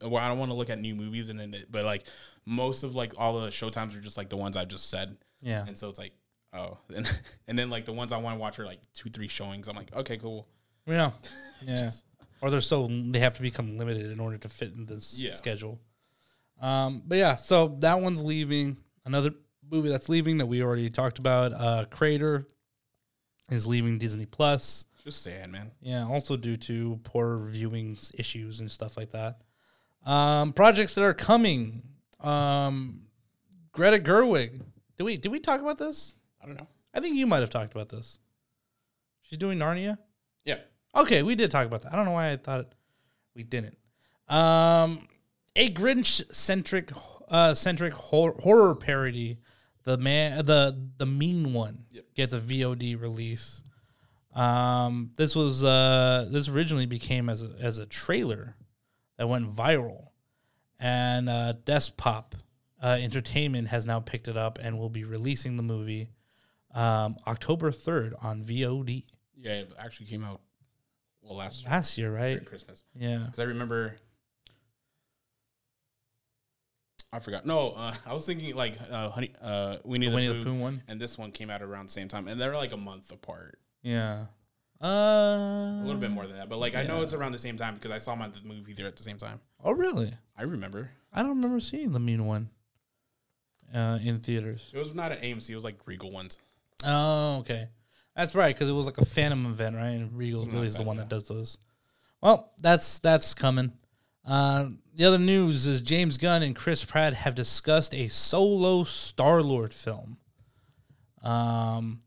well, 0.01 0.19
I 0.19 0.29
don't 0.29 0.39
want 0.39 0.53
to 0.53 0.57
look 0.57 0.71
at 0.71 0.79
new 0.81 0.95
movies, 0.95 1.31
and 1.31 1.41
then, 1.41 1.57
but 1.69 1.85
like, 1.85 2.05
most 2.47 2.85
of 2.85 2.95
like 2.95 3.13
all 3.19 3.41
the 3.41 3.49
showtimes 3.49 3.97
are 3.97 4.01
just 4.01 4.17
like 4.17 4.29
the 4.29 4.37
ones 4.37 4.57
I 4.57 4.65
just 4.65 4.89
said, 4.89 5.17
Yeah, 5.41 5.65
and 5.67 5.77
so 5.79 5.89
it's 5.89 5.99
like, 5.99 6.13
oh, 6.53 6.79
and 6.95 7.21
and 7.47 7.59
then 7.59 7.71
like 7.71 7.85
the 7.85 7.93
ones 7.93 8.13
I 8.13 8.19
want 8.19 8.37
to 8.37 8.41
watch 8.41 8.59
are 8.59 8.67
like 8.67 8.81
two, 8.95 9.11
three 9.11 9.29
showings. 9.29 9.69
I'm 9.69 9.77
like, 9.77 9.95
okay, 9.95 10.17
cool. 10.19 10.47
yeah, 10.87 11.11
yeah. 11.67 11.91
Or 12.41 12.51
they're 12.51 12.61
still 12.61 12.89
they 12.89 13.19
have 13.19 13.35
to 13.35 13.43
become 13.43 13.77
limited 13.79 14.11
in 14.13 14.21
order 14.21 14.39
to 14.39 14.49
fit 14.49 14.73
in 14.77 14.87
this 14.87 15.19
Yeah. 15.21 15.33
schedule. 15.33 15.81
Um, 16.61 17.03
but 17.07 17.19
yeah, 17.19 17.35
so 17.37 17.77
that 17.81 18.01
one's 18.01 18.23
leaving. 18.23 18.77
Another 19.05 19.31
movie 19.71 19.89
that's 19.89 20.09
leaving 20.09 20.39
that 20.39 20.47
we 20.47 20.63
already 20.63 20.89
talked 20.91 21.19
about, 21.19 21.53
uh, 21.53 21.85
Crater. 21.91 22.47
is 23.51 23.67
leaving 23.67 23.99
Disney 23.99 24.27
Plus. 24.27 24.85
Just 25.05 25.23
sad, 25.23 25.51
man. 25.51 25.71
Yeah, 25.81 26.05
also 26.07 26.37
due 26.37 26.57
to 26.59 27.01
poor 27.05 27.39
viewing 27.47 27.97
issues 28.15 28.61
and 28.61 28.71
stuff 28.71 28.97
like 28.97 29.11
that. 29.11 29.41
Um, 30.05 30.53
projects 30.53 30.95
that 30.97 31.03
are 31.05 31.15
coming. 31.15 31.83
Um, 32.21 33.03
Greta 33.73 33.99
Gerwig. 33.99 34.61
Did 34.99 35.05
we 35.05 35.17
did 35.17 35.33
we 35.33 35.41
talk 35.41 35.61
about 35.63 35.79
this? 35.79 36.15
I 36.43 36.47
don't 36.47 36.57
know. 36.59 36.67
I 36.93 37.01
think 37.01 37.15
you 37.17 37.27
might 37.27 37.41
have 37.41 37.51
talked 37.51 37.73
about 37.73 37.89
this. 37.89 38.19
She's 39.23 39.39
doing 39.39 39.59
Narnia. 39.59 39.97
Yeah. 40.45 40.57
Okay, 40.95 41.23
we 41.23 41.35
did 41.35 41.51
talk 41.51 41.67
about 41.67 41.83
that. 41.83 41.93
I 41.93 41.97
don't 41.97 42.05
know 42.05 42.13
why 42.13 42.33
I 42.33 42.37
thought 42.37 42.73
we 43.35 43.43
didn't. 43.45 43.77
Um, 44.29 45.07
a 45.55 45.71
Grinch 45.71 46.23
centric 46.35 46.91
uh 47.29 47.55
centric 47.55 47.93
hor- 47.95 48.37
horror 48.41 48.75
parody. 48.75 49.39
The 49.85 49.97
man, 49.97 50.45
the 50.45 50.89
the 50.99 51.07
mean 51.07 51.53
one 51.55 51.85
Yep. 51.93 52.05
gets 52.15 52.35
a 52.35 52.41
VOD 52.41 53.01
release. 53.01 53.63
Um, 54.35 55.13
this 55.17 55.35
was 55.35 55.65
uh 55.65 56.27
this 56.31 56.49
originally 56.49 56.87
became 56.87 57.29
as 57.29 57.43
a, 57.43 57.51
as 57.61 57.79
a 57.79 57.87
trailer 57.87 58.57
that 59.17 59.29
went 59.29 59.55
viral, 59.57 60.09
and 60.79 61.29
uh, 61.29 61.55
Despop 61.65 62.33
uh, 62.83 62.99
Entertainment 63.01 63.69
has 63.69 63.87
now 63.87 64.01
picked 64.01 64.29
it 64.29 64.37
up 64.37 64.59
and 64.63 64.79
will 64.79 64.89
be 64.91 65.05
releasing 65.05 65.57
the 65.57 65.63
movie 65.63 66.11
um, 66.75 67.17
October 67.27 67.73
third 67.73 68.15
on 68.23 68.43
VOD. 68.43 69.05
Yeah, 69.37 69.53
it 69.53 69.73
actually 69.79 70.07
came 70.07 70.25
out 70.25 70.41
well 71.23 71.37
last 71.37 71.63
year 71.63 71.71
Last 71.71 71.99
year, 71.99 72.13
right? 72.15 72.45
Christmas. 72.45 72.83
Yeah. 72.95 73.19
Because 73.19 73.41
I 73.41 73.45
remember, 73.45 73.97
I 77.13 77.19
forgot. 77.21 77.47
No, 77.47 77.71
uh, 77.71 77.95
I 78.07 78.13
was 78.13 78.27
thinking 78.27 78.55
like 78.55 78.77
uh, 78.91 79.11
Honey, 79.11 79.33
uh, 79.41 79.77
Winnie 79.85 80.09
The 80.09 80.15
Winnie 80.15 80.29
Pooh, 80.29 80.39
the 80.41 80.45
Pooh 80.45 80.55
one. 80.59 80.83
and 80.89 81.01
this 81.01 81.17
one 81.17 81.33
came 81.33 81.51
out 81.51 81.63
around 81.63 81.87
the 81.87 81.93
same 81.93 82.09
time, 82.09 82.29
and 82.29 82.41
they're 82.41 82.55
like 82.55 82.73
a 82.73 82.77
month 82.77 83.11
apart, 83.13 83.59
Yeah. 83.83 84.27
Uh, 84.81 84.87
a 84.87 85.83
little 85.85 86.01
bit 86.01 86.11
more 86.13 86.25
than 86.25 86.37
that. 86.37 86.49
But 86.49 86.59
like 86.61 86.77
I 86.77 86.85
know 86.85 87.03
it's 87.03 87.13
around 87.13 87.33
the 87.33 87.39
same 87.41 87.57
time 87.57 87.75
because 87.75 87.91
I 87.91 87.99
saw 87.99 88.15
my 88.15 88.29
the 88.29 88.39
movie 88.45 88.75
there 88.75 88.87
at 88.87 88.95
the 88.97 89.03
same 89.03 89.17
time. 89.17 89.41
Oh, 89.65 89.73
really? 89.73 90.13
I 90.37 90.45
remember 90.45 90.93
I 91.13 91.23
don't 91.23 91.31
remember 91.37 91.59
seeing 91.59 91.91
the 91.91 91.99
mean 91.99 92.27
one 92.27 92.51
uh, 93.75 93.99
in 94.03 94.19
theaters. 94.19 94.71
it 94.73 94.79
was 94.79 94.95
not 94.95 95.13
an 95.13 95.19
AMC; 95.19 95.51
it 95.51 95.55
was 95.55 95.65
like 95.65 95.79
Regal 95.87 96.11
ones. 96.11 96.39
Oh, 96.85 97.39
okay. 97.41 97.69
That's 98.17 98.35
right, 98.35 98.55
because 98.55 98.69
it 98.69 98.73
was 98.73 98.87
like 98.87 98.99
a 98.99 99.05
Fathom 99.05 99.47
event, 99.47 99.77
right? 99.77 99.91
And 99.91 100.13
Regal 100.13 100.41
Something 100.41 100.55
really 100.55 100.67
like 100.67 100.73
is 100.73 100.77
the 100.77 100.85
one 100.85 100.97
yeah. 100.97 101.03
that 101.03 101.09
does 101.09 101.25
those. 101.25 101.59
Well, 102.21 102.53
that's 102.61 102.99
that's 102.99 103.35
coming. 103.35 103.73
Uh, 104.27 104.71
the 104.95 105.05
other 105.05 105.19
news 105.19 105.67
is 105.67 105.81
James 105.81 106.19
Gunn 106.19 106.43
and 106.43 106.55
Chris 106.55 106.85
Pratt 106.85 107.15
have 107.15 107.35
discussed 107.35 107.95
a 107.95 108.09
solo 108.09 108.85
Star 108.85 109.43
Lord 109.43 109.73
film. 109.73 110.19
Um, 111.23 112.03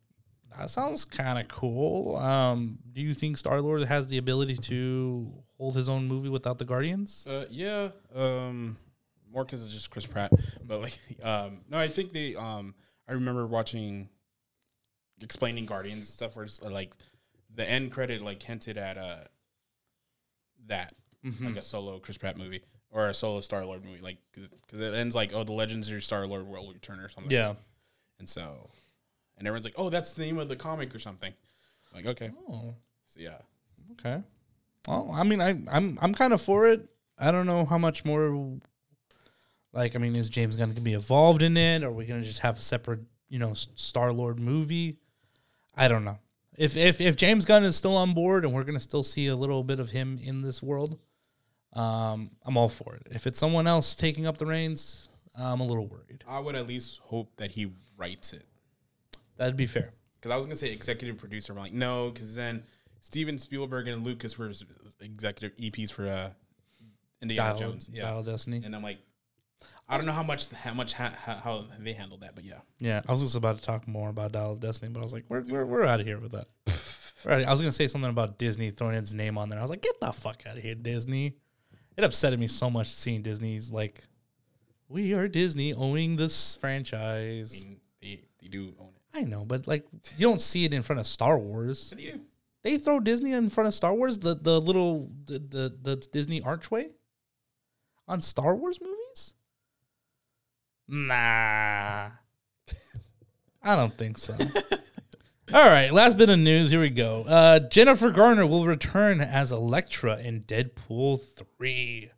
that 0.58 0.70
sounds 0.70 1.06
kind 1.06 1.40
of 1.40 1.48
cool. 1.48 2.18
Um, 2.18 2.78
do 2.94 3.02
you 3.02 3.14
think 3.14 3.38
Star 3.38 3.62
Lord 3.62 3.84
has 3.84 4.08
the 4.08 4.18
ability 4.18 4.58
to 4.58 5.32
hold 5.58 5.76
his 5.76 5.90
own 5.90 6.08
movie 6.08 6.30
without 6.30 6.58
the 6.58 6.66
Guardians? 6.66 7.26
Uh, 7.26 7.46
yeah, 7.50 7.90
um, 8.14 8.78
more 9.32 9.46
because 9.46 9.64
it's 9.64 9.74
just 9.74 9.90
Chris 9.92 10.06
Pratt. 10.06 10.32
But 10.64 10.82
like, 10.82 10.98
um, 11.24 11.62
no, 11.70 11.78
I 11.78 11.88
think 11.88 12.12
they. 12.14 12.36
Um, 12.36 12.76
I 13.08 13.14
remember 13.14 13.46
watching, 13.48 14.10
explaining 15.22 15.66
Guardians 15.66 16.00
and 16.00 16.08
stuff. 16.08 16.36
Where 16.36 16.46
it's 16.46 16.62
uh, 16.62 16.70
like, 16.70 16.94
the 17.54 17.68
end 17.70 17.92
credit 17.92 18.22
like 18.22 18.42
hinted 18.44 18.78
at 18.78 18.98
uh, 18.98 19.18
that 20.68 20.94
Mm-hmm. 21.26 21.46
like 21.50 21.58
a 21.58 21.62
solo 21.62 22.00
Chris 22.00 22.18
Pratt 22.18 22.36
movie 22.36 22.64
or 22.90 23.08
a 23.08 23.14
solo 23.14 23.42
Star 23.42 23.64
Lord 23.64 23.86
movie, 23.86 24.02
like 24.02 24.18
because 24.34 24.82
it 24.82 24.94
ends 24.96 25.14
like, 25.14 25.32
oh, 25.36 25.44
the 25.44 25.54
Legends 25.54 25.92
of 25.92 26.04
Star 26.04 26.26
Lord 26.26 26.48
will 26.48 26.74
return 26.74 27.00
or 27.00 27.10
something. 27.10 27.32
Yeah. 27.32 27.54
and 28.18 28.28
so, 28.28 28.72
and 29.38 29.48
everyone's 29.48 29.66
like, 29.66 29.76
oh, 29.78 29.92
that's 29.92 30.16
the 30.16 30.24
name 30.24 30.40
of 30.40 30.50
the 30.50 30.56
comic 30.56 30.96
or 30.96 30.98
something. 31.00 31.32
Like, 31.94 32.08
okay, 32.08 32.32
Oh. 32.50 32.74
so 33.06 33.20
yeah, 33.20 33.38
Okay. 34.00 34.24
Well, 34.88 35.12
I 35.14 35.22
mean, 35.24 35.42
I, 35.42 35.62
I'm 35.72 36.00
I'm 36.02 36.16
kind 36.16 36.34
of 36.34 36.42
for 36.42 36.66
it. 36.68 36.90
I 37.20 37.30
don't 37.30 37.46
know 37.46 37.66
how 37.66 37.78
much 37.78 38.04
more. 38.04 38.58
Like, 39.74 39.96
I 39.96 40.00
mean, 40.00 40.16
is 40.16 40.30
James 40.30 40.56
Gunn 40.56 40.70
gonna 40.70 40.82
be 40.82 40.94
involved 40.94 41.42
in 41.42 41.56
it? 41.58 41.84
Or 41.84 41.88
are 41.88 41.92
we 41.92 42.06
gonna 42.06 42.24
just 42.24 42.40
have 42.40 42.58
a 42.58 42.62
separate, 42.62 43.02
you 43.30 43.40
know, 43.40 43.54
Star 43.54 44.12
Lord 44.12 44.40
movie? 44.40 44.98
I 45.76 45.88
don't 45.88 46.04
know. 46.04 46.20
If 46.58 46.76
if 46.76 47.00
if 47.00 47.16
James 47.16 47.46
Gunn 47.46 47.64
is 47.64 47.76
still 47.76 47.96
on 47.96 48.14
board 48.14 48.44
and 48.44 48.54
we're 48.54 48.64
gonna 48.66 48.80
still 48.80 49.04
see 49.04 49.28
a 49.28 49.36
little 49.36 49.64
bit 49.64 49.80
of 49.80 49.90
him 49.90 50.20
in 50.22 50.42
this 50.42 50.62
world, 50.62 51.00
um, 51.74 52.32
I'm 52.46 52.58
all 52.58 52.70
for 52.70 52.96
it. 52.96 53.08
If 53.12 53.26
it's 53.26 53.40
someone 53.40 53.68
else 53.68 53.96
taking 53.96 54.28
up 54.28 54.38
the 54.38 54.46
reins, 54.46 55.08
I'm 55.40 55.62
a 55.62 55.66
little 55.66 55.88
worried. 55.88 56.24
I 56.28 56.40
would 56.40 56.56
at 56.56 56.68
least 56.68 57.00
hope 57.04 57.38
that 57.38 57.52
he 57.52 57.72
writes 57.96 58.34
it. 58.34 58.44
That'd 59.38 59.56
be 59.56 59.66
fair. 59.66 59.94
Because 60.20 60.32
I 60.32 60.36
was 60.36 60.46
gonna 60.46 60.56
say 60.56 60.72
executive 60.72 61.18
producer, 61.18 61.54
but 61.54 61.62
like 61.62 61.74
no, 61.74 62.12
because 62.12 62.36
then 62.36 62.64
Steven 63.00 63.38
Spielberg 63.38 63.88
and 63.88 64.04
Lucas 64.04 64.38
were 64.38 64.52
executive 65.00 65.58
EPs 65.58 65.92
for 65.92 66.08
uh, 66.08 66.30
Indiana 67.22 67.50
Dial, 67.52 67.58
Jones. 67.58 67.90
Yeah, 67.92 68.04
Dial 68.04 68.24
Destiny. 68.24 68.62
and 68.64 68.76
I'm 68.76 68.84
like, 68.84 69.00
I 69.92 69.98
don't 69.98 70.06
know 70.06 70.14
how 70.14 70.24
much 70.24 70.50
how 70.52 70.74
much 70.74 70.94
how, 70.94 71.10
how 71.26 71.66
they 71.80 71.94
handled 71.94 72.22
that, 72.22 72.34
but 72.36 72.44
yeah, 72.46 72.60
Yeah, 72.80 73.02
I 73.08 73.12
was 73.12 73.22
just 73.22 73.36
about 73.36 73.58
to 73.58 73.64
talk 73.64 73.88
more 73.88 74.10
about 74.10 74.32
Dial 74.32 74.54
of 74.54 74.60
Destiny, 74.60 74.92
but 74.92 75.02
I 75.02 75.04
was 75.04 75.14
like, 75.14 75.26
we're 75.30 75.42
we're, 75.42 75.66
we're 75.66 75.84
out 75.84 76.00
of 76.00 76.06
here 76.06 76.20
with 76.20 76.32
that. 76.32 76.48
We're 77.24 77.34
I 77.46 77.52
was 77.52 77.62
gonna 77.62 77.72
say 77.72 77.88
something 77.88 78.10
about 78.10 78.40
Disney 78.40 78.72
throwing 78.72 78.96
its 78.96 79.14
name 79.14 79.38
on 79.38 79.50
there. 79.50 79.60
I 79.60 79.62
was 79.62 79.70
like, 79.70 79.84
get 79.84 80.00
the 80.00 80.12
fuck 80.12 80.44
out 80.48 80.58
of 80.58 80.64
here, 80.64 80.74
Disney. 80.74 81.36
It 81.96 82.02
upsetted 82.02 82.40
me 82.40 82.48
so 82.48 82.68
much 82.70 82.88
seeing 82.88 83.22
Disney's 83.22 83.72
like, 83.72 84.04
we 84.90 85.14
are 85.14 85.28
Disney 85.28 85.74
owning 85.74 86.16
this 86.16 86.58
I 86.58 86.60
franchise. 86.60 87.52
mean 87.54 87.80
they 88.02 88.22
they 88.42 88.48
do 88.48 88.74
own 88.80 88.88
it. 88.96 89.18
I 89.20 89.22
know, 89.24 89.46
but 89.46 89.68
like, 89.68 89.86
you 90.18 90.28
don't 90.28 90.42
see 90.42 90.66
it 90.66 90.74
in 90.74 90.82
front 90.82 91.00
of 91.00 91.06
Star 91.06 91.38
Wars. 91.38 91.92
What 91.92 92.02
do 92.02 92.12
do? 92.12 92.22
They 92.64 92.78
throw 92.78 93.00
Disney 93.00 93.34
in 93.34 93.50
front 93.50 93.68
of 93.68 93.74
Star 93.76 93.94
Wars, 93.94 94.18
the 94.18 94.34
the 94.36 94.60
little 94.60 95.12
the 95.26 95.38
the, 95.38 95.78
the 95.82 95.96
Disney 96.12 96.42
archway 96.42 96.90
on 98.08 98.22
Star 98.22 98.56
Wars 98.56 98.80
movies. 98.82 98.98
Nah, 100.94 102.10
I 103.64 103.76
don't 103.76 103.94
think 103.98 104.18
so. 104.18 104.36
All 105.54 105.64
right, 105.64 105.92
last 105.94 106.18
bit 106.18 106.30
of 106.30 106.38
news. 106.38 106.72
Here 106.72 106.82
we 106.82 106.90
go. 106.90 107.24
Uh, 107.24 107.60
Jennifer 107.60 108.10
Garner 108.12 108.46
will 108.46 108.66
return 108.66 109.22
as 109.22 109.52
Elektra 109.54 110.18
in 110.20 110.42
Deadpool 110.44 111.22
three. 111.24 112.12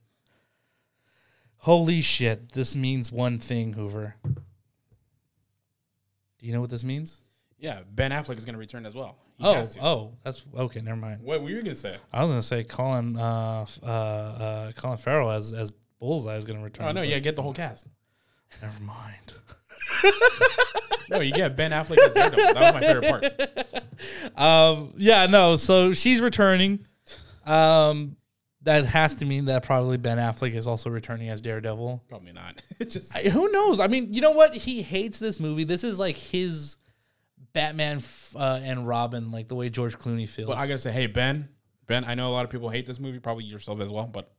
Holy 1.57 2.01
shit! 2.01 2.53
This 2.53 2.76
means 2.76 3.11
one 3.11 3.38
thing, 3.38 3.74
Hoover. 3.74 4.15
Do 4.26 4.34
you 6.39 6.51
know 6.51 6.61
what 6.61 6.69
this 6.71 6.84
means? 6.84 7.21
Yeah, 7.59 7.82
Ben 7.89 8.09
Affleck 8.11 8.38
is 8.38 8.45
gonna 8.45 8.57
return 8.57 8.86
as 8.88 8.95
well. 8.95 9.17
He 9.38 9.45
Oh, 9.45 9.53
has 9.53 9.76
to. 9.76 9.86
oh, 9.86 10.17
that's 10.24 10.43
okay. 10.55 10.82
Never 10.82 10.97
mind. 10.97 11.21
What 11.21 11.41
were 11.43 11.49
you 11.49 11.61
gonna 11.61 11.76
say? 11.76 11.97
I 12.11 12.24
was 12.24 12.32
gonna 12.32 12.41
say 12.43 12.63
Colin, 12.63 13.17
uh, 13.17 13.65
uh, 13.82 13.86
uh, 13.86 14.71
Colin 14.74 14.97
Farrell 14.97 15.30
as 15.32 15.53
as 15.53 15.71
Bullseye 15.99 16.36
is 16.38 16.45
gonna 16.45 16.61
return. 16.63 16.88
Oh 16.88 16.91
no, 16.91 17.01
yeah, 17.03 17.19
get 17.19 17.36
the 17.36 17.43
whole 17.43 17.53
cast. 17.53 17.86
Never 18.62 18.84
mind. 18.84 19.34
No, 21.10 21.20
you 21.20 21.34
get 21.34 21.56
Ben 21.56 21.72
Affleck 21.72 21.97
as 21.97 22.14
Daredevil. 22.14 22.54
That 22.54 22.74
was 22.74 22.82
my 22.82 22.82
favorite 22.82 23.86
part. 24.36 24.39
Um, 24.39 24.93
yeah, 24.97 25.26
no. 25.28 25.58
So 25.58 25.93
she's 25.93 26.22
returning. 26.22 26.86
Um, 27.45 28.16
that 28.64 28.86
has 28.86 29.16
to 29.16 29.26
mean 29.26 29.45
that 29.45 29.64
probably 29.64 29.97
Ben 29.97 30.18
Affleck 30.18 30.56
is 30.56 30.66
also 30.66 30.89
returning 30.89 31.30
as 31.30 31.41
Daredevil. 31.41 32.04
Probably 32.08 32.32
not. 32.32 32.62
Just 32.88 33.16
I, 33.16 33.24
who 33.30 33.51
knows? 33.51 33.80
I 33.80 33.88
mean, 33.88 34.14
you 34.14 34.22
know 34.22 34.32
what? 34.32 34.56
He 34.56 34.82
hates 34.82 35.20
this 35.20 35.39
movie. 35.39 35.66
This 35.66 35.84
is 35.84 35.99
like 35.99 36.16
his 36.16 36.78
Batman 37.51 37.97
f- 37.97 38.36
uh, 38.38 38.62
and 38.64 38.88
Robin, 38.88 39.32
like 39.32 39.49
the 39.49 39.56
way 39.56 39.70
George 39.70 39.97
Clooney 39.99 40.28
feels. 40.28 40.47
But 40.47 40.58
I 40.58 40.66
gotta 40.68 40.80
say, 40.80 40.91
hey 40.93 41.08
Ben, 41.08 41.49
Ben, 41.86 42.06
I 42.06 42.16
know 42.16 42.30
a 42.30 42.32
lot 42.34 42.45
of 42.45 42.49
people 42.49 42.70
hate 42.70 42.88
this 42.88 42.99
movie, 42.99 43.20
probably 43.20 43.43
yourself 43.43 43.82
as 43.82 43.89
well, 43.89 44.08
but 44.08 44.32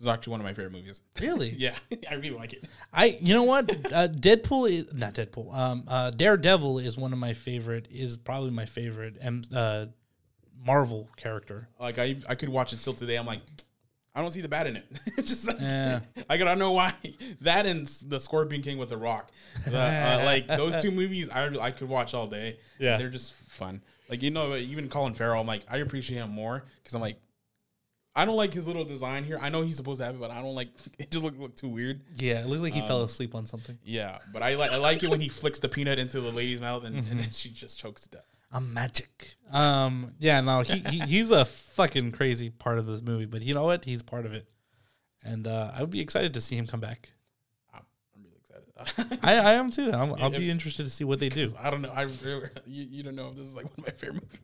is 0.00 0.08
actually 0.08 0.30
one 0.32 0.40
of 0.40 0.44
my 0.44 0.54
favorite 0.54 0.72
movies. 0.72 1.02
really? 1.20 1.50
Yeah, 1.58 1.76
I 2.10 2.14
really 2.14 2.36
like 2.36 2.52
it. 2.54 2.64
I 2.92 3.18
you 3.20 3.34
know 3.34 3.42
what? 3.44 3.68
Uh, 3.70 4.08
Deadpool 4.08 4.70
is 4.70 4.92
not 4.94 5.14
Deadpool. 5.14 5.54
Um, 5.54 5.84
uh, 5.88 6.10
Daredevil 6.10 6.78
is 6.78 6.96
one 6.96 7.12
of 7.12 7.18
my 7.18 7.32
favorite. 7.34 7.86
Is 7.90 8.16
probably 8.16 8.50
my 8.50 8.64
favorite. 8.66 9.16
M, 9.20 9.42
uh, 9.54 9.86
Marvel 10.64 11.08
character. 11.16 11.68
Like 11.78 11.98
I, 11.98 12.16
I 12.28 12.34
could 12.34 12.48
watch 12.48 12.72
it 12.72 12.78
still 12.78 12.92
today. 12.94 13.16
I'm 13.16 13.24
like, 13.26 13.40
I 14.14 14.20
don't 14.20 14.30
see 14.30 14.40
the 14.42 14.48
bad 14.48 14.66
in 14.66 14.76
it. 14.76 14.84
Just 15.18 15.46
like, 15.46 15.60
Yeah. 15.60 16.00
I 16.28 16.36
gotta 16.36 16.56
know 16.56 16.72
why 16.72 16.92
that 17.40 17.64
and 17.66 17.86
the 18.06 18.18
Scorpion 18.20 18.60
King 18.62 18.76
with 18.78 18.90
the 18.90 18.96
Rock, 18.98 19.30
The, 19.64 19.78
uh, 19.78 20.22
like 20.24 20.46
those 20.48 20.80
two 20.82 20.90
movies, 20.90 21.30
I 21.30 21.46
I 21.58 21.70
could 21.70 21.88
watch 21.88 22.12
all 22.14 22.26
day. 22.26 22.58
Yeah. 22.78 22.96
they're 22.98 23.08
just 23.10 23.32
fun. 23.32 23.82
Like 24.08 24.22
you 24.22 24.30
know, 24.30 24.54
even 24.56 24.88
Colin 24.88 25.14
Farrell, 25.14 25.40
I'm 25.40 25.46
like, 25.46 25.62
I 25.70 25.78
appreciate 25.78 26.18
him 26.18 26.30
more 26.30 26.64
because 26.82 26.94
I'm 26.94 27.00
like. 27.00 27.18
I 28.20 28.24
don't 28.26 28.36
like 28.36 28.52
his 28.52 28.66
little 28.66 28.84
design 28.84 29.24
here. 29.24 29.38
I 29.40 29.48
know 29.48 29.62
he's 29.62 29.76
supposed 29.76 29.98
to 30.00 30.04
have 30.04 30.14
it, 30.14 30.20
but 30.20 30.30
I 30.30 30.42
don't 30.42 30.54
like 30.54 30.68
it. 30.98 31.10
Just 31.10 31.24
look, 31.24 31.38
look 31.38 31.56
too 31.56 31.68
weird. 31.68 32.02
Yeah, 32.16 32.40
it 32.42 32.46
looked 32.46 32.62
like 32.62 32.74
he 32.74 32.82
fell 32.82 33.02
asleep 33.02 33.34
on 33.34 33.46
something. 33.46 33.78
Yeah, 33.84 34.18
but 34.32 34.42
I 34.42 34.54
like 34.56 34.70
I 34.72 34.76
like 34.76 35.02
it 35.02 35.10
when 35.10 35.20
he 35.20 35.28
flicks 35.28 35.58
the 35.58 35.68
peanut 35.68 35.98
into 35.98 36.20
the 36.20 36.30
lady's 36.30 36.60
mouth 36.60 36.84
and, 36.84 36.96
and 36.96 37.20
then 37.20 37.30
she 37.30 37.48
just 37.48 37.78
chokes 37.78 38.02
to 38.02 38.08
death. 38.10 38.24
I'm 38.52 38.74
magic. 38.74 39.36
Um, 39.52 40.12
yeah, 40.18 40.40
no, 40.40 40.60
he, 40.62 40.78
he 40.80 40.98
he's 41.00 41.30
a 41.30 41.44
fucking 41.44 42.12
crazy 42.12 42.50
part 42.50 42.78
of 42.78 42.86
this 42.86 43.00
movie, 43.00 43.24
but 43.26 43.42
you 43.42 43.54
know 43.54 43.64
what? 43.64 43.84
He's 43.84 44.02
part 44.02 44.26
of 44.26 44.32
it, 44.34 44.46
and 45.24 45.46
uh, 45.46 45.70
I 45.74 45.80
would 45.80 45.90
be 45.90 46.00
excited 46.00 46.34
to 46.34 46.40
see 46.40 46.56
him 46.56 46.66
come 46.66 46.80
back. 46.80 47.10
I'm 47.72 47.82
really 48.24 48.36
excited. 48.36 49.18
I, 49.22 49.36
I 49.36 49.52
am 49.54 49.70
too. 49.70 49.92
I'm, 49.92 50.12
I'll 50.20 50.32
If- 50.34 50.38
be 50.40 50.50
interested 50.50 50.84
to 50.84 50.90
see 50.90 51.04
what 51.04 51.20
they 51.20 51.28
do. 51.28 51.52
I 51.60 51.70
don't 51.70 51.80
know. 51.82 51.92
I 51.94 52.02
you, 52.02 52.84
you 52.90 53.02
don't 53.02 53.14
know 53.16 53.28
if 53.28 53.36
this 53.36 53.46
is 53.46 53.54
like 53.54 53.64
one 53.66 53.74
of 53.78 53.84
my 53.86 53.92
favorite 53.92 54.22
movies. 54.22 54.40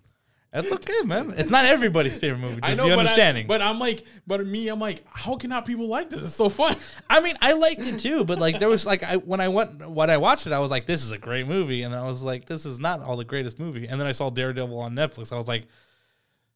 That's 0.53 0.73
okay, 0.73 1.03
man. 1.05 1.35
It's 1.37 1.51
not 1.51 1.65
everybody's 1.65 2.19
favorite 2.19 2.39
movie. 2.39 2.61
Just 2.63 2.73
I 2.73 2.75
know, 2.75 2.85
be 2.85 2.91
but, 2.91 2.97
I, 2.97 3.01
understanding. 3.01 3.47
but 3.47 3.61
I'm 3.61 3.79
like, 3.79 4.05
but 4.27 4.47
me, 4.47 4.69
I'm 4.69 4.79
like, 4.79 5.05
how 5.07 5.37
can 5.37 5.51
not 5.51 5.67
people 5.67 5.87
like 5.87 6.09
this? 6.09 6.23
It's 6.23 6.35
so 6.35 6.49
fun. 6.49 6.77
I 7.11 7.21
mean, 7.21 7.37
I 7.43 7.53
liked 7.53 7.83
it 7.83 7.99
too, 7.99 8.25
but 8.25 8.39
like 8.39 8.59
there 8.59 8.69
was 8.69 8.87
like 8.87 9.03
I 9.03 9.17
when 9.17 9.41
I 9.41 9.49
went 9.49 9.89
when 9.89 10.09
I 10.09 10.17
watched 10.17 10.47
it, 10.47 10.53
I 10.53 10.61
was 10.61 10.71
like, 10.71 10.87
this 10.87 11.05
is 11.05 11.13
a 11.13 11.19
great 11.19 11.47
movie, 11.47 11.83
and 11.83 11.95
I 11.95 12.07
was 12.07 12.23
like, 12.23 12.47
this 12.47 12.65
is 12.65 12.79
not 12.79 13.03
all 13.03 13.17
the 13.17 13.25
greatest 13.25 13.59
movie. 13.59 13.87
And 13.87 14.01
then 14.01 14.07
I 14.07 14.13
saw 14.13 14.31
Daredevil 14.31 14.79
on 14.79 14.95
Netflix. 14.95 15.33
I 15.33 15.37
was 15.37 15.49
like, 15.49 15.67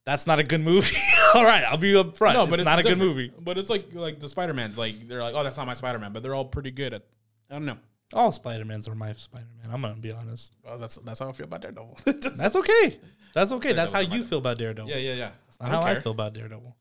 that's 0.05 0.25
not 0.25 0.39
a 0.39 0.43
good 0.43 0.61
movie. 0.61 0.97
all 1.35 1.43
right, 1.45 1.63
I'll 1.63 1.77
be 1.77 1.95
up 1.95 2.17
front. 2.17 2.35
No, 2.35 2.47
but 2.47 2.59
it's 2.59 2.65
not 2.65 2.79
a 2.79 2.83
good 2.83 2.97
movie. 2.97 3.31
But 3.39 3.57
it's 3.57 3.69
like 3.69 3.93
like 3.93 4.19
the 4.19 4.29
Spider 4.29 4.53
Mans. 4.53 4.77
Like 4.77 5.07
they're 5.07 5.21
like, 5.21 5.35
oh, 5.35 5.43
that's 5.43 5.57
not 5.57 5.67
my 5.67 5.75
Spider 5.75 5.99
Man, 5.99 6.11
but 6.11 6.23
they're 6.23 6.35
all 6.35 6.45
pretty 6.45 6.71
good 6.71 6.93
at. 6.93 7.03
I 7.49 7.55
don't 7.55 7.65
know. 7.65 7.77
All 8.13 8.31
Spider 8.31 8.65
Mans 8.65 8.87
are 8.87 8.95
my 8.95 9.13
Spider 9.13 9.47
Man. 9.61 9.71
I'm 9.71 9.81
gonna 9.81 9.95
be 9.95 10.11
honest. 10.11 10.53
Well, 10.65 10.77
that's 10.77 10.95
that's 10.97 11.19
how 11.19 11.29
I 11.29 11.31
feel 11.33 11.45
about 11.45 11.61
Daredevil. 11.61 11.99
That's 12.35 12.55
okay. 12.55 12.99
That's 13.33 13.51
okay. 13.53 13.73
That's 13.73 13.91
how 13.91 13.99
you 13.99 14.23
feel 14.23 14.39
about 14.39 14.57
Daredevil. 14.57 14.89
yeah, 14.89 14.97
yeah, 14.97 15.13
yeah. 15.13 15.31
That's 15.47 15.59
not 15.59 15.71
how 15.71 15.81
I 15.81 15.99
feel 15.99 16.11
about 16.11 16.33
Daredevil. 16.33 16.75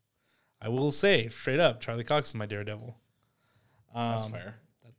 I 0.62 0.68
will 0.68 0.92
say 0.92 1.28
straight 1.28 1.61
up, 1.61 1.80
Charlie 1.80 2.05
Cox 2.05 2.28
is 2.28 2.34
my 2.34 2.46
Daredevil. 2.46 2.94
Um, 3.94 4.11
That's 4.11 4.26
fair. 4.26 4.55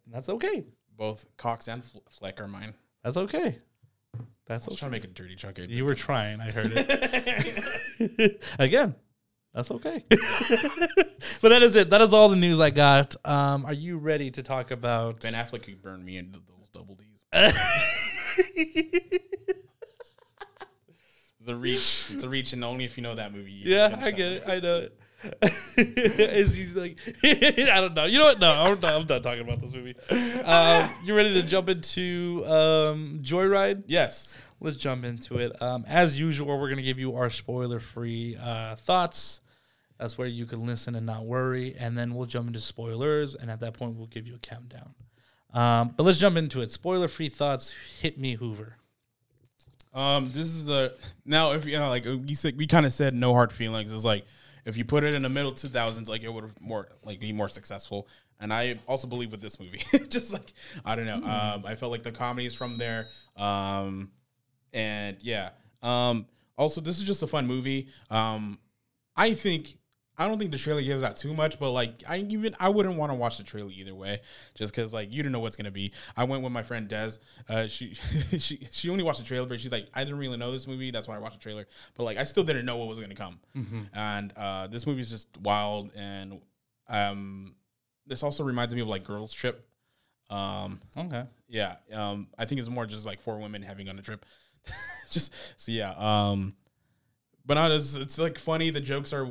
That's 0.07 0.29
okay. 0.29 0.65
Both 0.97 1.25
Cox 1.37 1.67
and 1.67 1.85
Fle- 1.85 1.99
Fleck 2.09 2.41
are 2.41 2.47
mine. 2.47 2.73
That's 3.03 3.17
okay. 3.17 3.59
That's 4.45 4.67
I 4.67 4.71
was 4.71 4.75
okay. 4.75 4.79
trying 4.79 4.91
to 4.91 4.95
make 4.97 5.03
a 5.05 5.07
dirty, 5.07 5.35
Chuck. 5.35 5.57
You 5.59 5.85
were 5.85 5.95
trying. 5.95 6.41
I 6.41 6.51
heard 6.51 6.73
it. 6.75 8.43
Again, 8.59 8.95
that's 9.53 9.71
okay. 9.71 10.03
but 10.09 11.49
that 11.49 11.63
is 11.63 11.75
it. 11.75 11.89
That 11.89 12.01
is 12.01 12.13
all 12.13 12.27
the 12.27 12.35
news 12.35 12.59
I 12.59 12.69
got. 12.69 13.15
Um, 13.25 13.65
are 13.65 13.73
you 13.73 13.97
ready 13.97 14.31
to 14.31 14.43
talk 14.43 14.71
about? 14.71 15.21
Ben 15.21 15.33
Affleck 15.33 15.63
could 15.63 15.81
burn 15.81 16.03
me 16.03 16.17
into 16.17 16.39
those 16.39 16.69
double 16.69 16.95
D's. 16.95 17.19
It's 21.41 21.47
a 21.47 21.55
reach. 21.55 22.05
It's 22.11 22.23
a 22.23 22.29
reach, 22.29 22.53
and 22.53 22.63
only 22.63 22.85
if 22.85 22.97
you 22.97 23.03
know 23.03 23.15
that 23.15 23.33
movie. 23.33 23.63
yeah, 23.65 23.99
I 23.99 24.11
get 24.11 24.31
it. 24.31 24.43
I 24.47 24.59
know 24.59 24.75
it. 24.77 24.97
Is 25.79 26.53
he 26.53 26.67
like? 26.79 26.99
I 27.23 27.81
don't 27.81 27.95
know. 27.95 28.05
You 28.05 28.19
know 28.19 28.25
what? 28.25 28.39
No, 28.39 28.51
I'm 28.51 28.79
done, 28.79 28.93
I'm 28.93 29.07
done 29.07 29.23
talking 29.23 29.41
about 29.41 29.59
this 29.59 29.73
movie. 29.73 29.95
Um, 30.43 30.87
you 31.03 31.15
ready 31.15 31.33
to 31.41 31.47
jump 31.47 31.67
into 31.67 32.43
um, 32.45 33.21
Joyride? 33.23 33.85
Yes. 33.87 34.35
Let's 34.59 34.77
jump 34.77 35.03
into 35.03 35.39
it. 35.39 35.59
Um, 35.59 35.83
as 35.87 36.19
usual, 36.19 36.59
we're 36.59 36.69
gonna 36.69 36.83
give 36.83 36.99
you 36.99 37.15
our 37.15 37.31
spoiler-free 37.31 38.37
uh, 38.37 38.75
thoughts. 38.75 39.41
That's 39.97 40.19
where 40.19 40.27
you 40.27 40.45
can 40.45 40.67
listen 40.67 40.93
and 40.93 41.07
not 41.07 41.25
worry, 41.25 41.75
and 41.75 41.97
then 41.97 42.13
we'll 42.13 42.27
jump 42.27 42.45
into 42.47 42.61
spoilers. 42.61 43.33
And 43.33 43.49
at 43.49 43.61
that 43.61 43.73
point, 43.73 43.95
we'll 43.95 44.05
give 44.05 44.27
you 44.27 44.35
a 44.35 44.39
countdown. 44.39 44.93
Um, 45.55 45.95
but 45.97 46.03
let's 46.03 46.19
jump 46.19 46.37
into 46.37 46.61
it. 46.61 46.69
Spoiler-free 46.69 47.29
thoughts. 47.29 47.73
Hit 47.99 48.19
me, 48.19 48.35
Hoover. 48.35 48.77
Um, 49.93 50.31
this 50.33 50.47
is 50.47 50.69
a 50.69 50.93
now 51.25 51.51
if 51.51 51.65
you 51.65 51.77
know 51.77 51.89
like 51.89 52.05
we 52.05 52.33
said 52.33 52.57
we 52.57 52.65
kind 52.65 52.85
of 52.85 52.93
said 52.93 53.13
no 53.13 53.33
hard 53.33 53.51
feelings. 53.51 53.91
It's 53.91 54.05
like 54.05 54.25
if 54.65 54.77
you 54.77 54.85
put 54.85 55.03
it 55.03 55.13
in 55.13 55.21
the 55.21 55.29
middle 55.29 55.53
two 55.53 55.67
thousands, 55.67 56.07
like 56.07 56.23
it 56.23 56.33
would 56.33 56.43
have 56.43 56.61
more 56.61 56.87
like 57.03 57.19
be 57.19 57.33
more 57.33 57.49
successful. 57.49 58.07
And 58.39 58.51
I 58.53 58.79
also 58.87 59.07
believe 59.07 59.31
with 59.31 59.41
this 59.41 59.59
movie, 59.59 59.83
just 60.07 60.33
like 60.33 60.53
I 60.85 60.95
don't 60.95 61.05
know, 61.05 61.15
um, 61.15 61.65
I 61.65 61.75
felt 61.75 61.91
like 61.91 62.03
the 62.03 62.11
comedy 62.11 62.47
is 62.47 62.55
from 62.55 62.77
there. 62.77 63.09
Um, 63.35 64.11
and 64.73 65.17
yeah, 65.21 65.49
um, 65.81 66.25
also 66.57 66.81
this 66.81 66.97
is 66.97 67.03
just 67.03 67.21
a 67.21 67.27
fun 67.27 67.45
movie. 67.45 67.89
Um, 68.09 68.59
I 69.15 69.33
think 69.33 69.77
I 70.21 70.27
don't 70.27 70.37
think 70.37 70.51
the 70.51 70.57
trailer 70.57 70.81
gives 70.81 71.03
out 71.03 71.15
too 71.15 71.33
much, 71.33 71.59
but 71.59 71.71
like 71.71 72.03
I 72.07 72.17
even 72.17 72.55
I 72.59 72.69
wouldn't 72.69 72.95
want 72.95 73.11
to 73.11 73.15
watch 73.15 73.37
the 73.37 73.43
trailer 73.43 73.69
either 73.71 73.95
way, 73.95 74.21
just 74.55 74.73
because 74.75 74.93
like 74.93 75.11
you 75.11 75.23
don't 75.23 75.31
know 75.31 75.39
what's 75.39 75.55
gonna 75.55 75.71
be. 75.71 75.91
I 76.15 76.23
went 76.23 76.43
with 76.43 76.51
my 76.51 76.63
friend 76.63 76.87
Des. 76.87 77.11
Uh, 77.49 77.67
she 77.67 77.93
she 78.39 78.67
she 78.71 78.89
only 78.89 79.03
watched 79.03 79.19
the 79.19 79.25
trailer, 79.25 79.47
but 79.47 79.59
she's 79.59 79.71
like 79.71 79.87
I 79.93 80.03
didn't 80.03 80.19
really 80.19 80.37
know 80.37 80.51
this 80.51 80.67
movie. 80.67 80.91
That's 80.91 81.07
why 81.07 81.15
I 81.15 81.19
watched 81.19 81.39
the 81.39 81.43
trailer. 81.43 81.67
But 81.95 82.03
like 82.03 82.17
I 82.17 82.23
still 82.23 82.43
didn't 82.43 82.65
know 82.65 82.77
what 82.77 82.87
was 82.87 82.99
gonna 82.99 83.15
come, 83.15 83.39
and 83.93 84.33
uh, 84.37 84.67
this 84.67 84.85
movie 84.87 85.01
is 85.01 85.09
just 85.09 85.27
wild. 85.41 85.91
And 85.95 86.41
um, 86.87 87.55
this 88.07 88.23
also 88.23 88.43
reminds 88.43 88.73
me 88.75 88.81
of 88.81 88.87
like 88.87 89.03
Girls 89.03 89.33
Trip. 89.33 89.67
Um, 90.29 90.79
Okay. 90.97 91.25
yeah, 91.49 91.75
um, 91.93 92.27
I 92.37 92.45
think 92.45 92.59
it's 92.59 92.69
more 92.69 92.85
just 92.85 93.05
like 93.05 93.19
four 93.21 93.37
women 93.39 93.61
having 93.63 93.89
on 93.89 93.99
a 93.99 94.01
trip. 94.01 94.25
just 95.09 95.33
so 95.57 95.71
yeah. 95.71 95.91
Um, 95.97 96.53
but 97.45 97.55
not 97.55 97.71
as 97.71 97.95
it's 97.95 98.17
like 98.17 98.37
funny. 98.37 98.69
The 98.69 98.79
jokes 98.79 99.11
are 99.13 99.27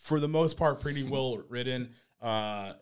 for 0.00 0.18
the 0.20 0.28
most 0.28 0.56
part 0.56 0.80
pretty 0.80 1.02
well 1.02 1.38
written. 1.48 1.94
Uh, 2.20 2.72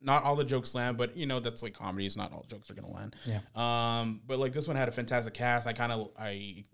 not 0.00 0.24
all 0.24 0.36
the 0.36 0.44
jokes 0.44 0.74
land, 0.74 0.96
but 0.98 1.16
you 1.16 1.26
know 1.26 1.40
that's 1.40 1.62
like 1.62 1.74
comedies. 1.74 2.16
Not 2.16 2.32
all 2.32 2.44
jokes 2.48 2.70
are 2.70 2.74
gonna 2.74 2.92
land. 2.92 3.16
Yeah. 3.24 3.40
Um, 3.54 4.20
but 4.26 4.38
like 4.38 4.52
this 4.52 4.68
one 4.68 4.76
had 4.76 4.88
a 4.88 4.92
fantastic 4.92 5.34
cast. 5.34 5.66
I 5.66 5.72
kind 5.72 5.90
of 5.92 6.10
I 6.18 6.64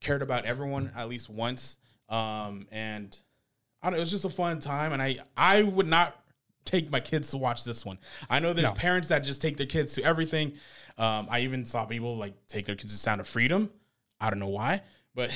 cared 0.00 0.22
about 0.22 0.44
everyone 0.44 0.92
at 0.96 1.08
least 1.08 1.28
once. 1.28 1.76
Um, 2.08 2.66
and 2.72 3.16
I 3.82 3.86
don't 3.86 3.92
know, 3.92 3.96
it 3.98 4.00
was 4.00 4.10
just 4.10 4.24
a 4.24 4.30
fun 4.30 4.60
time. 4.60 4.92
And 4.92 5.02
I 5.02 5.18
I 5.36 5.62
would 5.62 5.86
not 5.86 6.16
take 6.64 6.90
my 6.90 7.00
kids 7.00 7.30
to 7.30 7.36
watch 7.38 7.64
this 7.64 7.84
one. 7.84 7.98
I 8.28 8.38
know 8.38 8.52
there's 8.52 8.68
No. 8.68 8.72
parents 8.74 9.08
that 9.08 9.20
just 9.20 9.42
take 9.42 9.56
their 9.56 9.66
kids 9.66 9.94
to 9.94 10.02
everything. 10.04 10.52
Um, 10.98 11.26
I 11.30 11.40
even 11.40 11.64
saw 11.64 11.84
people 11.84 12.16
like 12.16 12.34
take 12.48 12.66
their 12.66 12.76
kids 12.76 12.92
to 12.92 12.98
Sound 12.98 13.20
of 13.20 13.28
Freedom. 13.28 13.70
I 14.20 14.28
don't 14.30 14.38
know 14.38 14.48
why, 14.48 14.82
but 15.14 15.30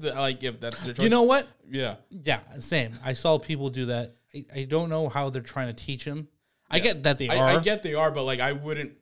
like 0.00 0.42
if 0.42 0.60
that's 0.60 0.82
their 0.82 0.94
choice, 0.94 1.04
You 1.04 1.10
know 1.10 1.22
what? 1.22 1.46
yeah. 1.68 1.96
Yeah, 2.10 2.40
same. 2.60 2.92
I 3.04 3.12
saw 3.14 3.38
people 3.38 3.70
do 3.70 3.86
that. 3.86 4.14
I, 4.34 4.44
I 4.54 4.64
don't 4.64 4.88
know 4.90 5.08
how 5.08 5.30
they're 5.30 5.42
trying 5.42 5.74
to 5.74 5.84
teach 5.84 6.04
them. 6.04 6.28
I 6.70 6.80
get 6.80 7.02
that 7.04 7.16
they 7.18 7.28
are. 7.28 7.36
I, 7.36 7.56
I 7.56 7.60
get 7.60 7.82
they 7.82 7.94
are, 7.94 8.10
but 8.10 8.24
like 8.24 8.40
I 8.40 8.52
wouldn't. 8.52 8.92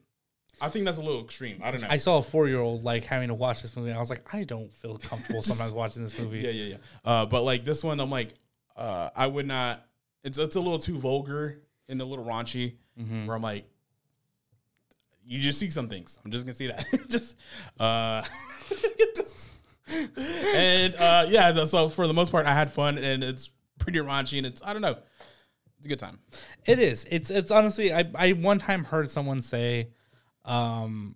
I 0.59 0.69
think 0.69 0.85
that's 0.85 0.97
a 0.97 1.01
little 1.01 1.23
extreme. 1.23 1.61
I 1.63 1.69
don't 1.71 1.81
know. 1.81 1.87
I 1.89 1.97
saw 1.97 2.17
a 2.17 2.23
four 2.23 2.47
year 2.47 2.59
old 2.59 2.83
like 2.83 3.03
having 3.03 3.27
to 3.27 3.33
watch 3.33 3.61
this 3.61 3.75
movie. 3.75 3.91
I 3.91 3.99
was 3.99 4.09
like, 4.09 4.33
I 4.33 4.43
don't 4.43 4.73
feel 4.73 4.97
comfortable 4.97 5.41
sometimes 5.43 5.71
watching 5.73 6.01
this 6.03 6.17
movie. 6.17 6.39
yeah, 6.39 6.49
yeah, 6.49 6.63
yeah. 6.65 6.77
Uh, 7.05 7.25
but 7.25 7.43
like 7.43 7.63
this 7.65 7.83
one, 7.83 7.99
I'm 7.99 8.09
like, 8.09 8.33
uh, 8.75 9.09
I 9.15 9.27
would 9.27 9.45
not. 9.47 9.85
It's 10.23 10.37
it's 10.37 10.55
a 10.55 10.59
little 10.61 10.79
too 10.79 10.97
vulgar 10.97 11.61
and 11.89 12.01
a 12.01 12.05
little 12.05 12.25
raunchy. 12.25 12.75
Mm-hmm. 12.99 13.27
Where 13.27 13.35
I'm 13.35 13.43
like, 13.43 13.65
you 15.25 15.39
just 15.39 15.59
see 15.59 15.69
some 15.69 15.89
things. 15.89 16.17
I'm 16.23 16.31
just 16.31 16.45
gonna 16.45 16.55
see 16.55 16.67
that. 16.67 16.85
just, 17.09 17.35
uh, 17.79 18.23
and 20.17 20.95
uh, 20.95 21.25
yeah. 21.29 21.65
So 21.65 21.89
for 21.89 22.07
the 22.07 22.13
most 22.13 22.31
part, 22.31 22.45
I 22.45 22.53
had 22.53 22.71
fun, 22.71 22.97
and 22.97 23.23
it's 23.23 23.49
pretty 23.79 23.99
raunchy, 23.99 24.37
and 24.37 24.45
it's 24.45 24.61
I 24.63 24.73
don't 24.73 24.81
know, 24.81 24.97
it's 25.77 25.85
a 25.85 25.89
good 25.89 25.99
time. 25.99 26.19
It 26.65 26.79
is. 26.79 27.05
It's 27.09 27.29
it's 27.29 27.51
honestly. 27.51 27.93
I 27.93 28.05
I 28.15 28.31
one 28.33 28.59
time 28.59 28.83
heard 28.83 29.09
someone 29.09 29.41
say, 29.41 29.89
um, 30.43 31.15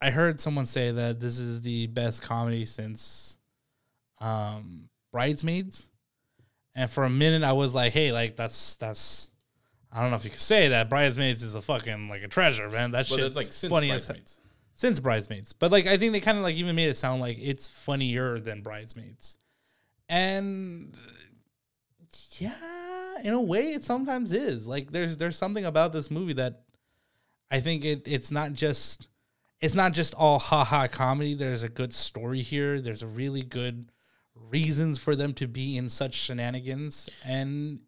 I 0.00 0.10
heard 0.10 0.40
someone 0.40 0.66
say 0.66 0.90
that 0.90 1.20
this 1.20 1.38
is 1.38 1.60
the 1.60 1.86
best 1.88 2.22
comedy 2.22 2.64
since, 2.64 3.38
um, 4.20 4.88
Bridesmaids, 5.12 5.90
and 6.74 6.90
for 6.90 7.04
a 7.04 7.10
minute 7.10 7.42
I 7.44 7.52
was 7.52 7.74
like, 7.74 7.92
hey, 7.92 8.12
like 8.12 8.36
that's 8.36 8.76
that's. 8.76 9.30
I 9.92 10.00
don't 10.02 10.10
know 10.10 10.16
if 10.16 10.24
you 10.24 10.30
could 10.30 10.38
say 10.38 10.68
that 10.68 10.88
Bridesmaids 10.88 11.42
is 11.42 11.56
a 11.56 11.60
fucking 11.60 12.08
like 12.08 12.22
a 12.22 12.28
treasure, 12.28 12.70
man. 12.70 12.92
That 12.92 13.06
shit's 13.06 13.22
it's 13.22 13.36
like 13.36 13.46
since 13.46 13.72
funny 13.72 13.90
as. 13.90 14.08
Since 14.80 14.98
Bridesmaids. 14.98 15.52
But 15.52 15.70
like 15.70 15.86
I 15.86 15.98
think 15.98 16.14
they 16.14 16.20
kind 16.20 16.38
of 16.38 16.42
like 16.42 16.56
even 16.56 16.74
made 16.74 16.88
it 16.88 16.96
sound 16.96 17.20
like 17.20 17.36
it's 17.38 17.68
funnier 17.68 18.38
than 18.40 18.62
Bridesmaids. 18.62 19.36
And 20.08 20.96
yeah, 22.38 23.18
in 23.22 23.34
a 23.34 23.40
way 23.42 23.72
it 23.72 23.84
sometimes 23.84 24.32
is. 24.32 24.66
Like 24.66 24.90
there's 24.90 25.18
there's 25.18 25.36
something 25.36 25.66
about 25.66 25.92
this 25.92 26.10
movie 26.10 26.32
that 26.32 26.62
I 27.50 27.60
think 27.60 27.84
it 27.84 28.08
it's 28.08 28.30
not 28.30 28.54
just 28.54 29.08
it's 29.60 29.74
not 29.74 29.92
just 29.92 30.14
all 30.14 30.38
haha 30.38 30.88
comedy. 30.88 31.34
There's 31.34 31.62
a 31.62 31.68
good 31.68 31.92
story 31.92 32.40
here. 32.40 32.80
There's 32.80 33.02
a 33.02 33.06
really 33.06 33.42
good 33.42 33.92
reasons 34.34 34.98
for 34.98 35.14
them 35.14 35.34
to 35.34 35.46
be 35.46 35.76
in 35.76 35.90
such 35.90 36.14
shenanigans 36.14 37.06
and 37.22 37.80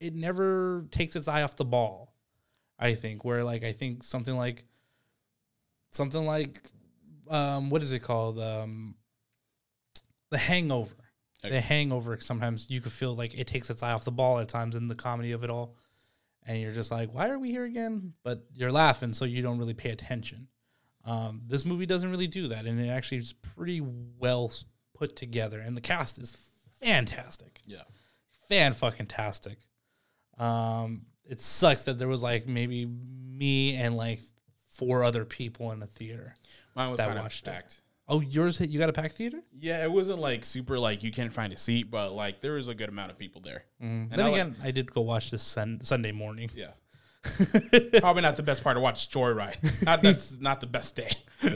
it 0.00 0.16
never 0.16 0.84
takes 0.90 1.14
its 1.14 1.28
eye 1.28 1.42
off 1.42 1.54
the 1.54 1.64
ball. 1.64 2.12
I 2.76 2.94
think 2.94 3.24
where 3.24 3.44
like 3.44 3.62
I 3.62 3.70
think 3.70 4.02
something 4.02 4.36
like 4.36 4.64
something 5.92 6.24
like 6.26 6.60
um 7.28 7.70
what 7.70 7.82
is 7.82 7.92
it 7.92 8.00
called 8.00 8.40
um 8.40 8.94
the 10.30 10.38
hangover 10.38 10.94
Okay. 11.42 11.54
the 11.54 11.60
hangover 11.62 12.18
sometimes 12.20 12.66
you 12.68 12.82
could 12.82 12.92
feel 12.92 13.14
like 13.14 13.32
it 13.34 13.46
takes 13.46 13.70
its 13.70 13.82
eye 13.82 13.92
off 13.92 14.04
the 14.04 14.10
ball 14.12 14.38
at 14.40 14.48
times 14.50 14.76
in 14.76 14.88
the 14.88 14.94
comedy 14.94 15.32
of 15.32 15.42
it 15.42 15.48
all 15.48 15.74
and 16.46 16.60
you're 16.60 16.72
just 16.74 16.90
like 16.90 17.14
why 17.14 17.30
are 17.30 17.38
we 17.38 17.50
here 17.50 17.64
again 17.64 18.12
but 18.22 18.44
you're 18.54 18.70
laughing 18.70 19.14
so 19.14 19.24
you 19.24 19.40
don't 19.40 19.56
really 19.58 19.72
pay 19.72 19.88
attention 19.88 20.48
um 21.06 21.40
this 21.46 21.64
movie 21.64 21.86
doesn't 21.86 22.10
really 22.10 22.26
do 22.26 22.48
that 22.48 22.66
and 22.66 22.78
it 22.78 22.88
actually 22.90 23.16
is 23.16 23.32
pretty 23.32 23.80
well 23.80 24.52
put 24.94 25.16
together 25.16 25.60
and 25.60 25.74
the 25.74 25.80
cast 25.80 26.18
is 26.18 26.36
fantastic 26.82 27.62
Yeah. 27.64 27.84
fan 28.50 28.74
fucking 28.74 29.06
tastic. 29.06 29.58
Um, 30.36 31.06
it 31.24 31.40
sucks 31.40 31.82
that 31.84 31.98
there 31.98 32.08
was 32.08 32.22
like 32.22 32.46
maybe 32.46 32.84
me 32.86 33.76
and 33.76 33.96
like 33.96 34.20
four 34.80 35.04
other 35.04 35.24
people 35.26 35.70
in 35.72 35.78
the 35.80 35.86
theater. 35.86 36.34
Mine 36.74 36.90
was 36.90 36.96
That 36.98 37.08
kind 37.08 37.18
of 37.18 37.24
watched 37.24 37.46
it. 37.46 37.80
Oh, 38.08 38.20
yours 38.20 38.60
you 38.60 38.78
got 38.78 38.88
a 38.88 38.92
packed 38.92 39.14
theater? 39.14 39.40
Yeah, 39.56 39.84
it 39.84 39.92
wasn't 39.92 40.18
like 40.18 40.44
super 40.44 40.78
like 40.78 41.04
you 41.04 41.12
can't 41.12 41.32
find 41.32 41.52
a 41.52 41.56
seat, 41.56 41.90
but 41.90 42.12
like 42.12 42.40
there 42.40 42.54
was 42.54 42.66
a 42.68 42.74
good 42.74 42.88
amount 42.88 43.10
of 43.12 43.18
people 43.18 43.40
there. 43.40 43.64
Mm. 43.82 44.10
And 44.10 44.10
Then 44.12 44.20
I 44.20 44.28
like- 44.30 44.32
again, 44.40 44.56
I 44.64 44.70
did 44.72 44.90
go 44.90 45.02
watch 45.02 45.30
this 45.30 45.42
sun- 45.42 45.80
Sunday 45.82 46.12
morning. 46.12 46.50
Yeah. 46.56 46.70
Probably 48.00 48.22
not 48.22 48.36
the 48.36 48.42
best 48.42 48.64
part 48.64 48.76
to 48.76 48.80
watch 48.80 49.10
Joyride. 49.10 49.84
Not, 49.84 50.00
that's 50.02 50.38
not 50.40 50.60
the 50.62 50.66
best 50.66 50.96
day. 50.96 51.10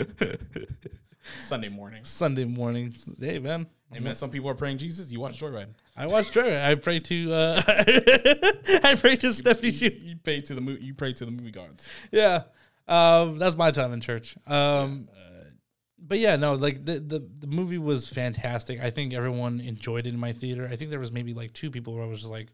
Sunday 1.47 1.71
morning. 1.71 2.05
Sunday 2.05 2.45
morning. 2.45 2.95
Hey 3.19 3.39
man, 3.39 3.67
Hey 3.91 4.01
man, 4.01 4.15
some 4.15 4.31
people 4.31 4.51
are 4.51 4.55
praying 4.55 4.79
Jesus. 4.79 5.11
You 5.11 5.21
watch 5.21 5.41
Joyride. 5.41 5.69
I 5.97 6.07
watch 6.07 6.31
Joyride. 6.33 6.65
I 6.65 6.75
pray 6.75 7.01
to 7.01 7.33
uh, 7.33 7.63
I 8.85 8.95
pray 8.97 9.17
to 9.17 9.33
Stephanie 9.33 9.71
You, 9.71 9.91
you 9.95 10.17
pray 10.23 10.41
to 10.43 10.55
the 10.55 10.61
mo- 10.61 10.77
you 10.79 10.93
pray 10.95 11.13
to 11.15 11.25
the 11.25 11.31
movie 11.31 11.51
gods. 11.51 11.89
Yeah, 12.13 12.43
um, 12.89 13.39
that's 13.39 13.57
my 13.57 13.71
time 13.71 13.93
in 13.93 14.01
church. 14.01 14.37
Um, 14.47 15.09
but 15.99 16.19
yeah, 16.19 16.37
no, 16.37 16.55
like 16.55 16.85
the, 16.85 17.01
the 17.01 17.19
the 17.41 17.47
movie 17.47 17.79
was 17.79 18.07
fantastic. 18.09 18.83
I 18.83 18.91
think 18.91 19.15
everyone 19.15 19.61
enjoyed 19.61 20.07
it 20.07 20.11
in 20.13 20.21
my 20.21 20.33
theater. 20.33 20.69
I 20.71 20.77
think 20.77 20.91
there 20.91 21.01
was 21.01 21.11
maybe 21.13 21.33
like 21.33 21.53
two 21.55 21.71
people 21.71 21.95
where 21.95 22.03
I 22.05 22.07
was 22.07 22.21
just 22.21 22.31
like, 22.31 22.49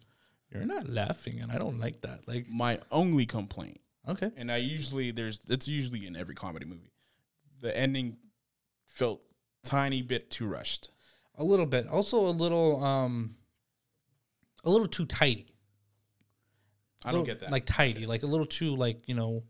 "You're 0.53 0.64
not 0.64 0.89
laughing," 0.89 1.41
and 1.41 1.51
I 1.51 1.59
don't 1.59 1.81
like 1.81 2.03
that. 2.03 2.28
Like, 2.28 2.49
My 2.49 2.78
only 2.93 3.26
complaint, 3.26 3.81
okay, 4.09 4.31
and 4.37 4.53
I 4.53 4.59
usually 4.59 5.11
there's 5.11 5.41
it's 5.49 5.66
usually 5.66 6.07
in 6.07 6.14
every 6.14 6.37
comedy 6.37 6.64
movie, 6.64 6.93
the 7.61 7.76
ending 7.76 8.18
felt 8.87 9.24
tiny 9.64 10.01
bit 10.03 10.31
too 10.31 10.47
rushed. 10.47 10.91
a 11.37 11.43
little 11.43 11.66
bit. 11.66 11.89
Also, 11.89 12.26
a 12.26 12.31
little 12.31 12.83
um, 12.85 13.35
a 14.62 14.70
little 14.70 14.87
too 14.89 15.07
tidy. 15.07 15.47
I 17.05 17.11
don't 17.11 17.20
Little- 17.22 17.35
get 17.35 17.41
that. 17.41 17.51
Like 17.51 17.66
tidy, 17.66 18.07
like 18.07 18.22
a 18.22 18.26
little 18.26 18.47
too 18.47 18.76
like 18.76 19.09
you 19.09 19.14
know. 19.14 19.43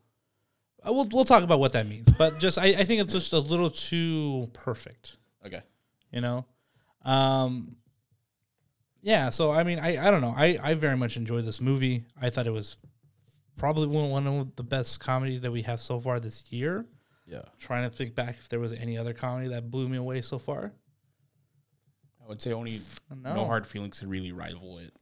Uh, 0.86 0.92
We'll 0.92 1.08
we'll 1.12 1.24
talk 1.24 1.42
about 1.42 1.60
what 1.60 1.72
that 1.72 1.86
means, 1.86 2.10
but 2.12 2.38
just 2.38 2.58
I, 2.58 2.66
I 2.66 2.84
think 2.84 3.00
it's 3.02 3.12
just 3.12 3.32
a 3.32 3.38
little 3.38 3.70
too 3.70 4.48
perfect. 4.52 5.16
okay, 5.46 5.62
you 6.12 6.20
know? 6.20 6.46
Um 7.04 7.76
yeah 9.02 9.30
so 9.30 9.50
i 9.50 9.62
mean 9.62 9.78
i 9.78 10.06
i 10.06 10.10
don't 10.10 10.20
know. 10.20 10.34
I 10.36 10.58
i 10.62 10.74
very 10.74 10.96
much 10.96 11.16
enjoyed 11.16 11.44
this 11.46 11.60
movie. 11.60 12.04
I 12.20 12.28
thought 12.28 12.46
it 12.46 12.52
was 12.52 12.76
probably 13.56 13.86
one 13.86 14.10
one 14.10 14.26
of 14.26 14.56
the 14.56 14.62
best 14.62 15.00
comedies 15.00 15.40
that 15.40 15.50
we 15.52 15.62
have 15.62 15.80
so 15.80 15.98
far 16.00 16.20
this 16.20 16.52
year. 16.52 16.84
Yeah, 17.26 17.42
trying 17.58 17.88
to 17.88 17.96
think 17.96 18.14
back 18.14 18.36
if 18.40 18.48
there 18.48 18.60
was 18.60 18.72
any 18.72 18.98
other 18.98 19.14
comedy 19.14 19.48
that 19.48 19.70
blew 19.70 19.88
me 19.88 19.96
away 19.96 20.20
so 20.20 20.38
far. 20.38 20.72
I 22.22 22.28
would 22.28 22.40
say 22.42 22.52
only 22.52 22.80
no, 23.08 23.34
no. 23.34 23.46
Hard 23.46 23.66
feelings 23.66 24.00
could 24.00 24.10
really 24.10 24.32
rival 24.32 24.78
it. 24.78 24.92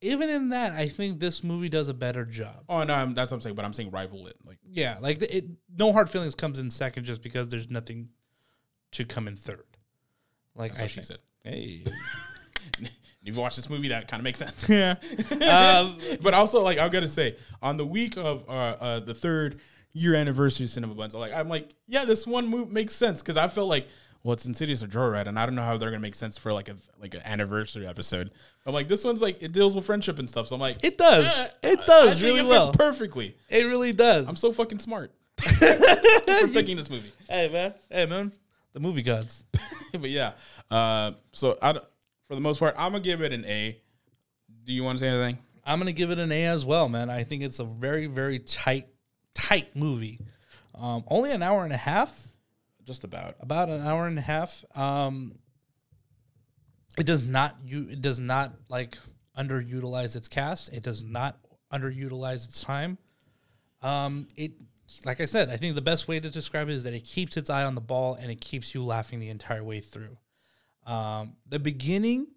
Even 0.00 0.28
in 0.28 0.50
that 0.50 0.72
i 0.72 0.88
think 0.88 1.20
this 1.20 1.42
movie 1.42 1.68
does 1.68 1.88
a 1.88 1.94
better 1.94 2.24
job 2.24 2.64
Oh 2.68 2.82
no, 2.84 2.94
I'm, 2.94 3.14
that's 3.14 3.30
what 3.30 3.36
I'm 3.36 3.40
saying. 3.40 3.56
But 3.56 3.64
I'm 3.64 3.72
saying 3.72 3.90
rival 3.90 4.26
it. 4.26 4.36
Like 4.44 4.58
yeah 4.68 4.98
like 5.00 5.18
the- 5.18 5.36
it 5.36 5.44
no 5.78 5.92
hard 5.92 6.10
feelings 6.10 6.34
comes 6.34 6.58
in 6.58 6.70
second 6.70 7.04
just 7.04 7.22
because 7.22 7.48
there's 7.48 7.70
nothing 7.70 8.08
to 8.92 9.04
come 9.04 9.26
in 9.28 9.36
third 9.36 9.64
like 10.54 10.72
that's 10.72 10.80
i 10.80 10.84
what 10.84 10.90
she 10.90 11.02
said. 11.02 11.18
hey 11.42 11.84
If 13.26 13.34
you 13.34 13.42
watch 13.42 13.56
this 13.56 13.68
movie, 13.68 13.88
that 13.88 14.06
kind 14.06 14.20
of 14.20 14.24
makes 14.24 14.38
sense. 14.38 14.68
yeah 14.68 14.94
um, 15.80 15.98
but 16.22 16.32
also, 16.32 16.62
like, 16.62 16.78
I've 16.78 16.92
got 16.92 17.00
to 17.00 17.08
say, 17.08 17.36
on 17.60 17.76
the 17.76 17.84
week 17.84 18.16
of 18.16 18.48
uh, 18.48 18.52
uh, 18.52 19.00
the 19.00 19.14
third 19.14 19.60
year 19.92 20.14
anniversary 20.14 20.66
of 20.66 20.70
Cinema 20.70 20.94
Bunz, 20.94 21.12
like, 21.12 21.32
I'm 21.32 21.48
like, 21.48 21.74
yeah, 21.88 22.04
this 22.04 22.24
one 22.24 22.46
move 22.46 22.70
makes 22.70 22.94
sense 22.94 23.22
because 23.22 23.36
I 23.36 23.48
felt 23.48 23.68
like, 23.68 23.88
well, 24.26 24.32
it's 24.32 24.44
Insidious 24.44 24.82
or 24.82 24.88
Joyride, 24.88 25.12
right? 25.12 25.28
and 25.28 25.38
I 25.38 25.46
don't 25.46 25.54
know 25.54 25.62
how 25.62 25.76
they're 25.76 25.90
gonna 25.90 26.00
make 26.00 26.16
sense 26.16 26.36
for 26.36 26.52
like 26.52 26.68
a 26.68 26.74
like 27.00 27.14
an 27.14 27.20
anniversary 27.24 27.86
episode. 27.86 28.32
I'm 28.66 28.74
like, 28.74 28.88
this 28.88 29.04
one's 29.04 29.22
like 29.22 29.40
it 29.40 29.52
deals 29.52 29.76
with 29.76 29.86
friendship 29.86 30.18
and 30.18 30.28
stuff, 30.28 30.48
so 30.48 30.56
I'm 30.56 30.60
like, 30.60 30.82
it 30.82 30.98
does 30.98 31.26
eh, 31.62 31.70
it 31.70 31.78
I 31.78 31.84
does 31.84 32.14
think 32.14 32.24
really 32.24 32.40
it 32.40 32.42
fits 32.42 32.48
well 32.48 32.72
perfectly. 32.72 33.36
it 33.48 33.66
really 33.66 33.92
does 33.92 34.26
I'm 34.26 34.34
so 34.34 34.52
fucking 34.52 34.80
smart 34.80 35.12
for 35.40 36.48
picking 36.52 36.76
this 36.76 36.90
movie. 36.90 37.12
Hey 37.30 37.48
man, 37.48 37.74
hey 37.88 38.06
man, 38.06 38.32
the 38.72 38.80
movie 38.80 39.02
gods. 39.02 39.44
but 39.92 40.10
yeah, 40.10 40.32
uh, 40.72 41.12
so 41.32 41.56
I, 41.62 41.74
for 42.26 42.34
the 42.34 42.40
most 42.40 42.58
part, 42.58 42.74
I'm 42.76 42.90
gonna 42.90 43.04
give 43.04 43.22
it 43.22 43.32
an 43.32 43.44
A. 43.44 43.80
Do 44.64 44.72
you 44.72 44.82
want 44.82 44.98
to 44.98 45.04
say 45.04 45.08
anything? 45.08 45.38
I'm 45.64 45.78
gonna 45.78 45.92
give 45.92 46.10
it 46.10 46.18
an 46.18 46.32
A 46.32 46.46
as 46.46 46.64
well, 46.64 46.88
man. 46.88 47.10
I 47.10 47.22
think 47.22 47.44
it's 47.44 47.60
a 47.60 47.64
very, 47.64 48.08
very 48.08 48.40
tight, 48.40 48.88
tight 49.34 49.76
movie. 49.76 50.18
Um, 50.74 51.04
only 51.06 51.30
an 51.30 51.44
hour 51.44 51.62
and 51.62 51.72
a 51.72 51.76
half, 51.76 52.26
Just 52.86 53.04
about. 53.04 53.34
about 53.40 53.68
an 53.68 53.86
hour 53.86 54.06
and 54.06 54.16
a 54.18 54.22
half. 54.22 54.64
Um, 54.76 55.38
it 56.96 57.04
does 57.04 57.24
not 57.24 57.56
you 57.66 57.88
it 57.90 58.00
does 58.00 58.18
not 58.20 58.54
like 58.68 58.96
underutilize 59.36 60.16
its 60.16 60.28
cast. 60.28 60.72
It 60.72 60.82
does 60.82 61.02
not 61.02 61.36
underutilize 61.72 62.46
its 62.48 62.62
time. 62.62 62.96
Um, 63.82 64.28
it 64.36 64.52
like 65.04 65.20
I 65.20 65.26
said, 65.26 65.50
I 65.50 65.56
think 65.56 65.74
the 65.74 65.82
best 65.82 66.06
way 66.06 66.20
to 66.20 66.30
describe 66.30 66.68
it 66.68 66.74
is 66.74 66.84
that 66.84 66.94
it 66.94 67.04
keeps 67.04 67.36
its 67.36 67.50
eye 67.50 67.64
on 67.64 67.74
the 67.74 67.80
ball 67.80 68.14
and 68.14 68.30
it 68.30 68.40
keeps 68.40 68.72
you 68.72 68.84
laughing 68.84 69.18
the 69.18 69.28
entire 69.30 69.64
way 69.64 69.80
through. 69.80 70.16
Um, 70.86 71.34
the 71.48 71.58
beginning 71.58 72.28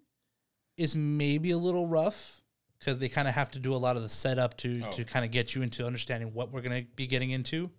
is 0.76 0.96
maybe 0.96 1.52
a 1.52 1.58
little 1.58 1.86
rough 1.86 2.42
because 2.80 2.98
they 2.98 3.08
kind 3.08 3.28
of 3.28 3.34
have 3.34 3.52
to 3.52 3.60
do 3.60 3.72
a 3.72 3.76
lot 3.78 3.96
of 3.96 4.02
the 4.02 4.08
setup 4.08 4.56
to 4.58 4.82
Oh. 4.84 4.90
to 4.90 5.04
kind 5.04 5.24
of 5.24 5.30
get 5.30 5.54
you 5.54 5.62
into 5.62 5.86
understanding 5.86 6.34
what 6.34 6.50
we're 6.50 6.62
gonna 6.62 6.82
be 6.96 7.06
getting 7.06 7.30
into, 7.30 7.70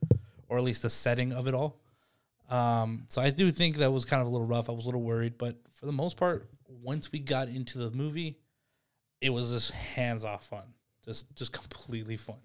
or 0.48 0.58
at 0.58 0.64
least 0.64 0.84
the 0.84 0.90
setting 0.90 1.34
of 1.34 1.50
it 1.50 1.54
all. 1.54 1.81
Um, 2.52 3.06
so 3.08 3.22
I 3.22 3.30
do 3.30 3.50
think 3.52 3.78
that 3.78 3.92
was 3.92 4.04
kind 4.06 4.22
of 4.22 4.28
a 4.28 4.30
little 4.30 4.46
rough. 4.46 4.70
I 4.70 4.74
was 4.74 4.84
a 4.86 4.88
little 4.90 5.02
worried, 5.02 5.38
but 5.38 5.56
for 5.74 5.86
the 5.86 5.92
most 5.94 6.18
part, 6.18 6.48
once 6.68 7.12
we 7.12 7.20
got 7.20 7.48
into 7.48 7.78
the 7.78 7.90
movie, 7.92 8.38
it 9.22 9.30
was 9.30 9.52
just 9.52 9.72
hands 9.72 10.26
off 10.26 10.46
fun, 10.48 10.64
just 11.06 11.34
just 11.36 11.54
completely 11.54 12.18
fun. 12.18 12.38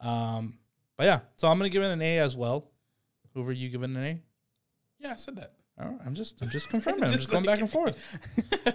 Um, 0.00 0.58
but 0.96 1.04
yeah, 1.04 1.20
so 1.36 1.48
I'm 1.48 1.58
gonna 1.58 1.68
give 1.70 1.82
it 1.82 1.90
an 1.90 2.02
A 2.02 2.18
as 2.18 2.36
well. 2.36 2.70
Hoover, 3.34 3.52
you 3.52 3.68
giving 3.68 3.94
an 3.96 4.04
A? 4.04 4.22
Yeah, 4.98 5.12
I 5.12 5.16
said 5.16 5.36
that. 5.36 5.52
All 5.80 5.86
right, 5.88 5.98
I'm 6.06 6.14
just 6.14 6.40
I'm 6.42 6.48
just 6.50 6.68
confirming. 6.68 7.04
I'm 7.04 7.08
Just 7.10 7.20
just 7.22 7.32
going 7.32 7.44
back 7.44 7.60
and 7.60 7.70
forth. 7.70 7.98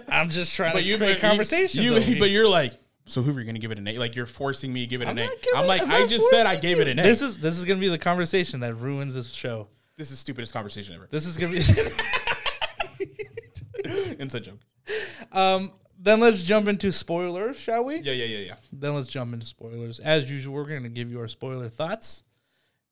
I'm 0.08 0.28
just 0.28 0.54
trying 0.54 0.74
to 0.76 0.82
you 0.82 0.98
create 0.98 1.20
but 1.20 1.28
conversations. 1.28 1.84
You, 1.84 1.96
you 1.96 2.18
but 2.18 2.30
you're 2.30 2.48
like, 2.48 2.74
so 3.06 3.22
who 3.22 3.34
are 3.36 3.40
you 3.40 3.46
gonna 3.46 3.58
give 3.58 3.70
it 3.72 3.78
an 3.78 3.88
A? 3.88 3.98
Like 3.98 4.14
you're 4.14 4.26
forcing 4.26 4.72
me 4.72 4.80
to 4.82 4.86
give 4.86 5.00
it 5.02 5.08
I'm 5.08 5.16
an 5.18 5.24
A. 5.24 5.26
not 5.26 5.42
giving- 5.42 5.58
I'm 5.58 5.66
like, 5.66 5.82
I'm 5.82 5.90
I 5.90 6.06
just 6.06 6.28
said 6.30 6.46
I 6.46 6.56
gave 6.56 6.76
you. 6.76 6.82
it 6.82 6.88
an 6.88 6.98
A. 6.98 7.02
This 7.02 7.22
is 7.22 7.38
this 7.40 7.58
is 7.58 7.64
gonna 7.64 7.80
be 7.80 7.88
the 7.88 7.98
conversation 7.98 8.60
that 8.60 8.74
ruins 8.74 9.14
this 9.14 9.30
show. 9.30 9.68
This 10.00 10.10
is 10.10 10.18
stupidest 10.18 10.52
conversation 10.54 10.94
ever. 10.94 11.06
This 11.10 11.26
is 11.26 11.36
gonna 11.36 11.52
be. 11.52 11.60
Inside 14.18 14.44
joke. 14.44 14.58
um. 15.32 15.72
Then 16.02 16.18
let's 16.20 16.42
jump 16.42 16.66
into 16.66 16.90
spoilers, 16.92 17.60
shall 17.60 17.84
we? 17.84 17.96
Yeah, 17.96 18.12
yeah, 18.14 18.24
yeah, 18.24 18.38
yeah. 18.38 18.54
Then 18.72 18.94
let's 18.94 19.06
jump 19.06 19.34
into 19.34 19.44
spoilers. 19.44 20.00
As 20.00 20.30
usual, 20.30 20.54
we're 20.54 20.64
gonna 20.64 20.88
give 20.88 21.10
you 21.10 21.20
our 21.20 21.28
spoiler 21.28 21.68
thoughts. 21.68 22.22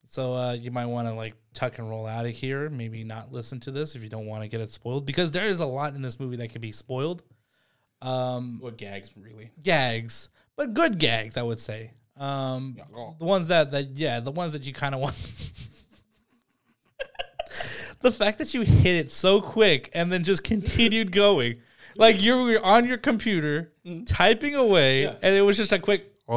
So 0.09 0.35
uh, 0.35 0.53
you 0.53 0.71
might 0.71 0.85
want 0.87 1.09
to 1.09 1.15
like 1.15 1.33
tuck 1.55 1.79
and 1.79 1.89
roll 1.89 2.07
out 2.07 2.27
of 2.27 2.33
here. 2.33 2.69
Maybe 2.69 3.05
not 3.05 3.33
listen 3.33 3.61
to 3.61 3.71
this 3.71 3.95
if 3.97 4.03
you 4.03 4.11
don't 4.11 4.27
want 4.27 4.43
to 4.43 4.49
get 4.49 4.61
it 4.61 4.69
spoiled 4.71 5.07
because 5.07 5.33
there 5.33 5.47
is 5.47 5.61
a 5.61 5.67
lot 5.67 5.95
in 5.95 6.03
this 6.03 6.21
movie 6.21 6.37
that 6.37 6.51
can 6.51 6.61
be 6.61 6.71
spoiled. 6.71 7.23
Um, 8.03 8.59
What 8.61 8.77
gags 8.77 9.11
really? 9.17 9.53
gags, 9.63 10.29
but 10.55 10.75
good 10.75 10.99
gags, 10.99 11.39
I 11.39 11.43
would 11.43 11.59
say. 11.59 11.93
Um, 12.19 12.77
the 13.19 13.25
ones 13.25 13.49
that 13.49 13.71
that 13.71 13.97
yeah, 13.97 14.21
the 14.21 14.33
ones 14.33 14.53
that 14.53 14.67
you 14.67 14.75
kind 14.75 14.95
of 14.95 15.01
want. 15.07 15.15
The 18.01 18.11
fact 18.11 18.39
that 18.39 18.55
you 18.55 18.63
hit 18.63 18.97
it 18.97 19.11
so 19.13 19.41
quick 19.41 19.91
and 19.95 20.13
then 20.13 20.25
just 20.25 20.45
continued 20.45 21.13
going, 21.13 21.61
like 21.97 22.21
you 22.21 22.43
were 22.45 22.65
on 22.65 22.87
your 22.87 22.99
computer 22.99 23.73
typing 24.07 24.55
away, 24.55 25.03
Yeah. 25.05 25.15
and 25.23 25.35
it 25.35 25.43
was 25.43 25.57
just 25.57 25.73
a 25.73 25.79
quick 25.79 26.13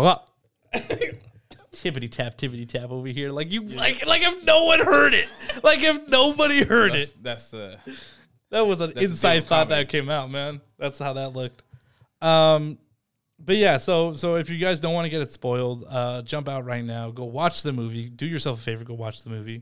tippity 1.71 2.09
tap, 2.09 2.37
tippity 2.37 2.67
tap 2.67 2.89
over 2.91 3.07
here, 3.07 3.29
like 3.31 3.51
you 3.51 3.61
like 3.63 4.05
like 4.05 4.21
if 4.23 4.43
no 4.43 4.65
one 4.65 4.79
heard 4.83 5.13
it, 5.13 5.27
like 5.63 5.81
if 5.81 6.07
nobody 6.07 6.63
heard 6.63 6.93
That's 6.93 7.11
it. 7.11 7.23
that's 7.23 7.53
uh 7.53 7.77
That 8.49 8.67
was 8.67 8.81
an 8.81 8.87
That's 8.87 8.95
the 8.95 8.99
deal 9.01 9.11
inside 9.11 9.39
thought 9.45 9.67
comedy. 9.69 9.83
that 9.83 9.89
came 9.89 10.09
out, 10.09 10.29
man. 10.29 10.61
That's 10.77 10.99
how 10.99 11.13
that 11.13 11.29
looked. 11.33 11.63
Um, 12.21 12.77
but 13.39 13.55
yeah, 13.55 13.77
so 13.77 14.13
so 14.13 14.35
if 14.35 14.49
you 14.49 14.57
guys 14.57 14.79
don't 14.79 14.93
want 14.93 15.05
to 15.05 15.09
get 15.09 15.21
it 15.21 15.31
spoiled, 15.31 15.83
uh, 15.89 16.21
jump 16.23 16.47
out 16.49 16.65
right 16.65 16.83
now. 16.83 17.09
Go 17.11 17.23
watch 17.25 17.63
the 17.63 17.71
movie. 17.73 18.09
Do 18.09 18.25
yourself 18.27 18.59
a 18.59 18.61
favor. 18.61 18.83
Go 18.83 18.93
watch 18.93 19.23
the 19.23 19.29
movie, 19.29 19.61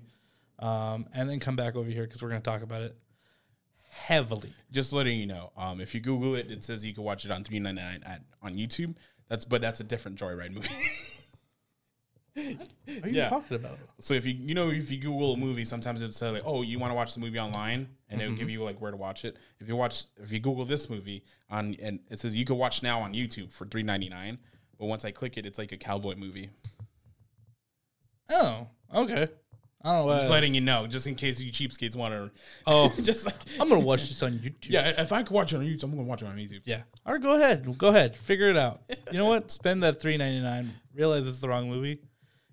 um, 0.60 1.07
and 1.14 1.30
then 1.30 1.39
come 1.39 1.55
back 1.55 1.76
over 1.76 1.89
here 1.89 2.03
because 2.03 2.22
we're 2.22 2.30
gonna 2.30 2.41
talk 2.41 2.62
about 2.62 2.82
it 2.82 2.97
heavily. 3.89 4.53
just 4.72 4.93
letting 4.93 5.20
you 5.20 5.26
know. 5.26 5.51
Um, 5.57 5.82
if 5.82 5.93
you 5.95 5.99
Google 6.01 6.36
it, 6.36 6.51
it 6.51 6.64
says 6.64 6.86
you 6.86 6.93
can 6.93 7.03
watch 7.03 7.26
it 7.26 7.32
on 7.32 7.43
three 7.43 7.60
ninety 7.60 7.82
nine 7.82 8.03
at 8.05 8.22
on 8.41 8.55
YouTube. 8.55 8.95
That's 9.28 9.45
but 9.45 9.62
that's 9.62 9.80
a 9.80 9.84
different 9.84 10.20
Joyride 10.20 10.53
movie. 10.53 10.70
What 12.36 13.03
are 13.03 13.10
you 13.10 13.16
Yeah. 13.18 13.30
talking 13.30 13.55
about? 13.57 13.78
so 13.99 14.14
if 14.14 14.26
you 14.26 14.34
you 14.34 14.53
know 14.53 14.70
if 14.70 14.89
you 14.91 14.97
Google 14.97 15.34
a 15.34 15.38
movie, 15.38 15.66
sometimes 15.66 16.01
it'll 16.01 16.14
say 16.14 16.30
like, 16.30 16.43
oh, 16.45 16.62
you 16.62 16.80
want 16.80 16.91
to 16.91 16.95
watch 16.95 17.14
the 17.14 17.20
movie 17.20 17.39
online, 17.39 17.89
and 18.10 18.22
it'll 18.22 18.36
give 18.36 18.49
you 18.49 18.64
like 18.64 18.80
where 18.80 18.91
to 18.91 18.97
watch 18.97 19.26
it. 19.26 19.36
If 19.60 19.68
you 19.68 19.76
watch 19.76 20.05
if 20.22 20.32
you 20.32 20.39
Google 20.39 20.64
this 20.64 20.89
movie 20.89 21.26
on 21.49 21.76
and 21.82 21.99
it 22.10 22.20
says 22.20 22.36
you 22.38 22.45
can 22.45 22.55
watch 22.57 22.82
now 22.82 23.01
on 23.01 23.14
YouTube 23.14 23.51
for 23.51 23.66
three 23.66 23.84
ninety 23.84 24.07
nine, 24.10 24.38
but 24.78 24.86
once 24.86 25.03
I 25.03 25.12
click 25.12 25.38
it, 25.38 25.45
it's 25.45 25.57
like 25.57 25.72
a 25.74 25.78
cowboy 25.78 26.16
movie. 26.16 26.49
Oh, 28.30 28.68
okay. 28.95 29.28
I 29.82 29.93
don't 29.93 30.07
know. 30.07 30.17
Just 30.17 30.30
letting 30.30 30.53
you 30.53 30.61
know, 30.61 30.88
just 30.88 31.07
in 31.07 31.15
case 31.15 31.39
you 31.39 31.51
cheapskates 31.51 31.95
want 31.95 32.13
to. 32.13 32.32
Oh, 32.67 32.93
just 33.01 33.25
like 33.25 33.36
I'm 33.59 33.69
gonna 33.69 33.86
watch 33.86 34.01
this 34.01 34.21
on 34.21 34.34
YouTube. 34.34 34.69
yeah, 34.69 35.01
if 35.01 35.13
I 35.13 35.23
could 35.23 35.34
watch 35.34 35.53
it 35.53 35.57
on 35.57 35.63
YouTube, 35.63 35.84
I'm 35.84 35.91
gonna 35.91 36.03
watch 36.03 36.21
it 36.21 36.25
on 36.25 36.36
YouTube. 36.36 36.61
Yeah. 36.65 36.82
All 37.05 37.13
right, 37.13 37.21
go 37.21 37.36
ahead. 37.36 37.77
Go 37.77 37.88
ahead. 37.88 38.17
Figure 38.17 38.49
it 38.49 38.57
out. 38.57 38.82
You 39.11 39.17
know 39.17 39.27
what? 39.27 39.51
Spend 39.51 39.84
that 39.84 40.01
three 40.01 40.17
ninety 40.17 40.41
nine. 40.41 40.73
Realize 40.93 41.27
it's 41.27 41.39
the 41.39 41.47
wrong 41.47 41.69
movie, 41.69 41.99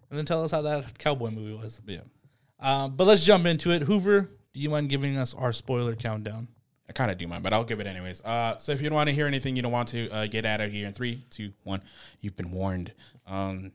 and 0.08 0.18
then 0.18 0.24
tell 0.24 0.44
us 0.44 0.52
how 0.52 0.62
that 0.62 0.98
cowboy 0.98 1.30
movie 1.30 1.54
was. 1.54 1.82
Yeah. 1.86 2.00
Um, 2.60 2.94
but 2.96 3.06
let's 3.06 3.24
jump 3.24 3.44
into 3.46 3.72
it. 3.72 3.82
Hoover, 3.82 4.30
do 4.54 4.60
you 4.60 4.70
mind 4.70 4.88
giving 4.88 5.16
us 5.16 5.34
our 5.34 5.52
spoiler 5.52 5.94
countdown? 5.96 6.48
I 6.88 6.92
kind 6.92 7.10
of 7.10 7.18
do 7.18 7.26
mind, 7.26 7.42
but 7.42 7.52
I'll 7.52 7.64
give 7.64 7.80
it 7.80 7.86
anyways. 7.86 8.20
Uh, 8.24 8.56
so 8.58 8.70
if 8.70 8.80
you 8.80 8.88
don't 8.88 8.94
want 8.96 9.08
to 9.08 9.14
hear 9.14 9.26
anything, 9.26 9.56
you 9.56 9.62
don't 9.62 9.72
want 9.72 9.88
to 9.88 10.08
uh, 10.10 10.26
get 10.28 10.44
out 10.44 10.60
of 10.60 10.70
here 10.70 10.86
in 10.86 10.92
three, 10.92 11.24
two, 11.30 11.52
one. 11.64 11.82
You've 12.20 12.36
been 12.36 12.52
warned. 12.52 12.92
Um, 13.26 13.72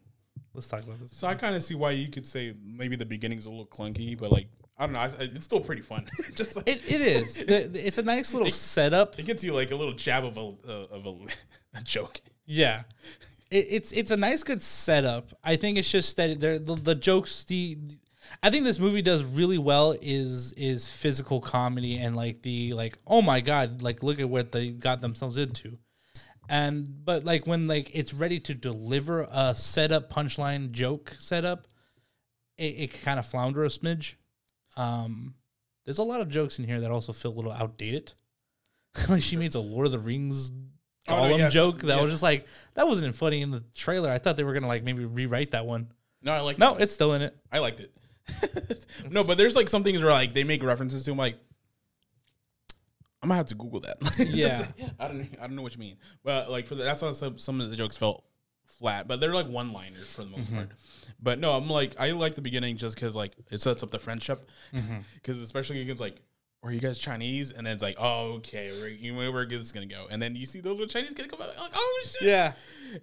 Let's 0.53 0.67
talk 0.67 0.83
about 0.83 0.99
this. 0.99 1.09
so 1.13 1.27
I 1.27 1.35
kind 1.35 1.55
of 1.55 1.63
see 1.63 1.75
why 1.75 1.91
you 1.91 2.09
could 2.09 2.25
say 2.25 2.53
maybe 2.63 2.95
the 2.95 3.05
beginning's 3.05 3.45
a 3.45 3.49
little 3.49 3.65
clunky, 3.65 4.17
but 4.17 4.31
like 4.31 4.47
I 4.77 4.87
don't 4.87 4.93
know, 4.95 5.01
I, 5.01 5.09
it's 5.19 5.45
still 5.45 5.59
pretty 5.61 5.81
fun. 5.83 6.07
Just 6.35 6.55
like, 6.55 6.67
It, 6.67 6.81
it 6.91 7.01
is. 7.01 7.35
The- 7.45 7.67
the- 7.71 7.87
it's 7.87 7.97
a 7.99 8.03
nice 8.03 8.33
little 8.33 8.51
setup. 8.51 9.17
it 9.19 9.23
gets 9.25 9.43
you 9.43 9.53
like 9.53 9.71
a 9.71 9.75
little 9.75 9.93
jab 9.93 10.25
of 10.25 10.37
a 10.37 10.41
uh, 10.67 10.87
of 10.97 11.05
a, 11.05 11.15
a 11.79 11.83
joke. 11.83 12.19
Yeah, 12.45 12.83
it, 13.49 13.67
it's 13.69 13.91
it's 13.91 14.11
a 14.11 14.17
nice 14.17 14.43
good 14.43 14.61
setup. 14.61 15.31
I 15.43 15.55
think 15.55 15.77
it's 15.77 15.89
just 15.89 16.17
that 16.17 16.39
there 16.39 16.59
the, 16.59 16.75
the 16.75 16.95
jokes 16.95 17.43
the. 17.45 17.77
I 18.43 18.49
think 18.49 18.63
this 18.65 18.79
movie 18.79 19.01
does 19.01 19.23
really 19.23 19.57
well 19.57 19.95
is 20.01 20.53
is 20.53 20.89
physical 20.91 21.41
comedy 21.41 21.97
and 21.97 22.15
like 22.15 22.41
the 22.43 22.73
like 22.73 22.97
oh 23.05 23.21
my 23.21 23.41
god 23.41 23.81
like 23.81 24.03
look 24.03 24.19
at 24.19 24.29
what 24.29 24.51
they 24.51 24.69
got 24.71 25.01
themselves 25.01 25.37
into, 25.37 25.77
and 26.51 27.05
but 27.05 27.23
like 27.23 27.47
when 27.47 27.67
like 27.67 27.89
it's 27.93 28.13
ready 28.13 28.39
to 28.41 28.53
deliver 28.53 29.25
a 29.31 29.55
setup 29.55 30.11
punchline 30.11 30.71
joke 30.71 31.15
setup, 31.17 31.65
it, 32.57 32.75
it 32.77 33.01
kind 33.03 33.17
of 33.17 33.25
flounder 33.25 33.63
a 33.63 33.69
smidge. 33.69 34.15
Um, 34.75 35.35
there's 35.85 35.97
a 35.97 36.03
lot 36.03 36.19
of 36.19 36.27
jokes 36.27 36.59
in 36.59 36.65
here 36.65 36.81
that 36.81 36.91
also 36.91 37.13
feel 37.13 37.31
a 37.31 37.37
little 37.37 37.53
outdated. 37.53 38.13
like 39.09 39.21
she 39.21 39.37
makes 39.37 39.55
a 39.55 39.61
Lord 39.61 39.85
of 39.85 39.93
the 39.93 39.99
Rings 39.99 40.51
Oh, 41.07 41.29
no, 41.29 41.35
yes, 41.35 41.51
joke 41.51 41.79
that 41.79 41.95
yeah. 41.95 42.01
was 42.01 42.11
just 42.11 42.21
like 42.21 42.45
that 42.75 42.87
wasn't 42.87 43.05
even 43.05 43.13
funny 43.13 43.41
in 43.41 43.49
the 43.49 43.63
trailer. 43.73 44.11
I 44.11 44.19
thought 44.19 44.37
they 44.37 44.43
were 44.43 44.53
gonna 44.53 44.67
like 44.67 44.83
maybe 44.83 45.05
rewrite 45.05 45.51
that 45.51 45.65
one. 45.65 45.91
No, 46.21 46.33
I 46.33 46.41
like 46.41 46.59
No, 46.59 46.75
it's 46.75 46.93
still 46.93 47.13
in 47.13 47.21
it. 47.21 47.35
I 47.51 47.59
liked 47.59 47.79
it. 47.79 47.91
no, 49.09 49.23
but 49.23 49.37
there's 49.37 49.55
like 49.55 49.67
some 49.69 49.83
things 49.83 50.03
where 50.03 50.11
like 50.11 50.33
they 50.33 50.43
make 50.43 50.61
references 50.61 51.03
to. 51.05 51.11
I'm 51.11 51.17
like, 51.17 51.37
I'm 53.21 53.29
gonna 53.29 53.37
have 53.37 53.45
to 53.47 53.55
Google 53.55 53.79
that. 53.81 54.01
Just, 54.17 54.35
Yeah. 54.35 54.65
I 54.99 55.07
don't. 55.07 55.27
I 55.39 55.47
don't 55.47 55.55
know 55.55 55.61
what 55.61 55.73
you 55.73 55.79
mean, 55.79 55.97
but 56.23 56.49
like 56.49 56.67
for 56.67 56.75
the, 56.75 56.83
that's 56.83 57.01
why 57.01 57.11
some, 57.11 57.37
some 57.37 57.61
of 57.61 57.69
the 57.69 57.75
jokes 57.75 57.95
felt 57.97 58.23
flat, 58.65 59.07
but 59.07 59.19
they're 59.19 59.33
like 59.33 59.47
one 59.47 59.73
liners 59.73 60.11
for 60.11 60.23
the 60.23 60.29
most 60.29 60.47
Mm-hmm. 60.47 60.55
part. 60.55 60.69
But 61.21 61.39
no, 61.39 61.51
I'm 61.53 61.69
like 61.69 61.93
I 61.99 62.11
like 62.11 62.35
the 62.35 62.41
beginning 62.41 62.77
just 62.77 62.95
because 62.95 63.15
like 63.15 63.33
it 63.51 63.61
sets 63.61 63.83
up 63.83 63.91
the 63.91 63.99
friendship, 63.99 64.49
Mm-hmm. 64.73 64.97
because 65.15 65.39
especially 65.39 65.81
against 65.81 66.01
like. 66.01 66.21
Are 66.63 66.71
you 66.71 66.79
guys 66.79 66.99
Chinese? 66.99 67.51
And 67.51 67.65
then 67.65 67.73
it's 67.73 67.81
like, 67.81 67.95
oh, 67.97 68.33
okay, 68.33 68.69
we're, 68.79 68.89
you 68.89 69.13
know 69.13 69.31
where 69.31 69.47
this 69.47 69.61
is 69.61 69.71
gonna 69.71 69.87
go. 69.87 70.05
And 70.11 70.21
then 70.21 70.35
you 70.35 70.45
see 70.45 70.59
the 70.59 70.69
little 70.69 70.85
Chinese 70.85 71.11
kids 71.15 71.27
come 71.27 71.41
out, 71.41 71.47
like, 71.57 71.71
oh 71.73 72.03
shit, 72.05 72.21
Yeah. 72.21 72.53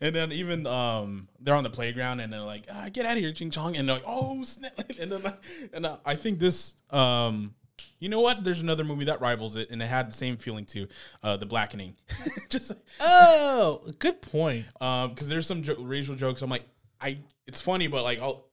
and 0.00 0.14
then 0.14 0.30
even 0.30 0.64
um, 0.64 1.26
they're 1.40 1.56
on 1.56 1.64
the 1.64 1.68
playground 1.70 2.20
and 2.20 2.32
they're 2.32 2.38
like, 2.40 2.66
ah, 2.72 2.88
"Get 2.92 3.04
out 3.04 3.16
of 3.16 3.18
here, 3.18 3.32
Ching 3.32 3.50
Chong!" 3.50 3.76
And 3.76 3.88
they're 3.88 3.96
like, 3.96 4.04
"Oh 4.06 4.44
snap!" 4.44 4.74
And 5.00 5.10
then 5.10 5.22
like, 5.24 5.40
and 5.72 5.84
uh, 5.86 5.96
I 6.06 6.14
think 6.14 6.38
this, 6.38 6.76
um, 6.90 7.52
you 7.98 8.08
know 8.08 8.20
what? 8.20 8.44
There's 8.44 8.60
another 8.60 8.84
movie 8.84 9.04
that 9.06 9.20
rivals 9.20 9.56
it, 9.56 9.70
and 9.70 9.82
it 9.82 9.86
had 9.86 10.08
the 10.08 10.14
same 10.14 10.36
feeling 10.36 10.64
too, 10.64 10.88
uh, 11.22 11.36
The 11.36 11.46
Blackening. 11.46 11.94
Just 12.48 12.72
Oh, 13.00 13.80
good 13.98 14.20
point. 14.22 14.66
um, 14.80 15.10
because 15.10 15.28
there's 15.28 15.46
some 15.46 15.62
jo- 15.62 15.76
racial 15.78 16.14
jokes. 16.14 16.42
I'm 16.42 16.50
like, 16.50 16.64
I 17.00 17.18
it's 17.46 17.60
funny, 17.60 17.86
but 17.88 18.02
like, 18.02 18.20
I'll. 18.20 18.46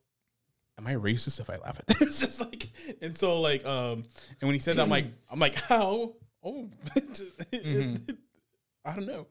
Am 0.78 0.86
I 0.88 0.94
racist 0.96 1.40
if 1.40 1.50
I 1.50 1.56
laugh 1.56 1.80
at 1.80 1.88
this? 2.00 2.02
It's 2.02 2.20
just 2.20 2.42
like, 2.42 2.68
and 3.02 3.18
so 3.18 3.40
like, 3.40 3.66
um, 3.66 4.04
and 4.42 4.48
when 4.48 4.54
he 4.56 4.60
said 4.60 4.76
that, 4.76 4.82
I'm 4.84 4.90
like, 4.90 5.06
I'm 5.32 5.40
like, 5.40 5.56
how? 5.62 6.16
Oh, 6.44 6.70
I 8.84 8.96
don't 8.96 9.08
know. 9.08 9.28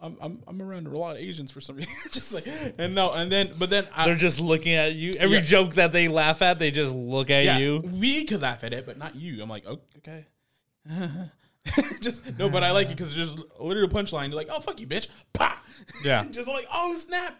I'm, 0.00 0.16
I'm 0.20 0.42
I'm 0.46 0.62
around 0.62 0.86
a 0.86 0.96
lot 0.96 1.16
of 1.16 1.22
Asians 1.22 1.50
for 1.50 1.60
some 1.60 1.76
reason. 1.76 1.92
just 2.10 2.32
like, 2.32 2.46
and 2.78 2.94
no, 2.94 3.12
and 3.12 3.30
then, 3.32 3.52
but 3.58 3.70
then 3.70 3.86
I, 3.94 4.06
They're 4.06 4.14
just 4.16 4.40
looking 4.40 4.74
at 4.74 4.94
you. 4.94 5.12
Every 5.18 5.36
Yeah. 5.38 5.42
joke 5.42 5.74
that 5.74 5.92
they 5.92 6.08
laugh 6.08 6.40
at, 6.42 6.58
they 6.58 6.70
just 6.70 6.94
look 6.94 7.30
at 7.30 7.44
yeah, 7.44 7.58
you. 7.58 7.80
we 7.84 8.24
could 8.24 8.42
laugh 8.42 8.62
at 8.64 8.72
it, 8.72 8.86
but 8.86 8.96
not 8.96 9.16
you. 9.16 9.42
I'm 9.42 9.48
like, 9.48 9.64
"Oh, 9.66 9.80
okay. 9.98 10.26
just 12.00 12.38
no, 12.38 12.48
but 12.48 12.62
I 12.64 12.70
like 12.70 12.86
it 12.88 12.96
because 12.96 13.14
there's 13.14 13.32
a 13.32 13.62
literal 13.62 13.88
punchline. 13.88 14.28
You're 14.28 14.36
like, 14.36 14.48
oh 14.50 14.60
fuck 14.60 14.80
you, 14.80 14.86
bitch. 14.86 15.08
Pa! 15.32 15.60
Yeah. 16.04 16.24
just 16.30 16.48
like, 16.48 16.66
oh 16.72 16.94
snap. 16.94 17.38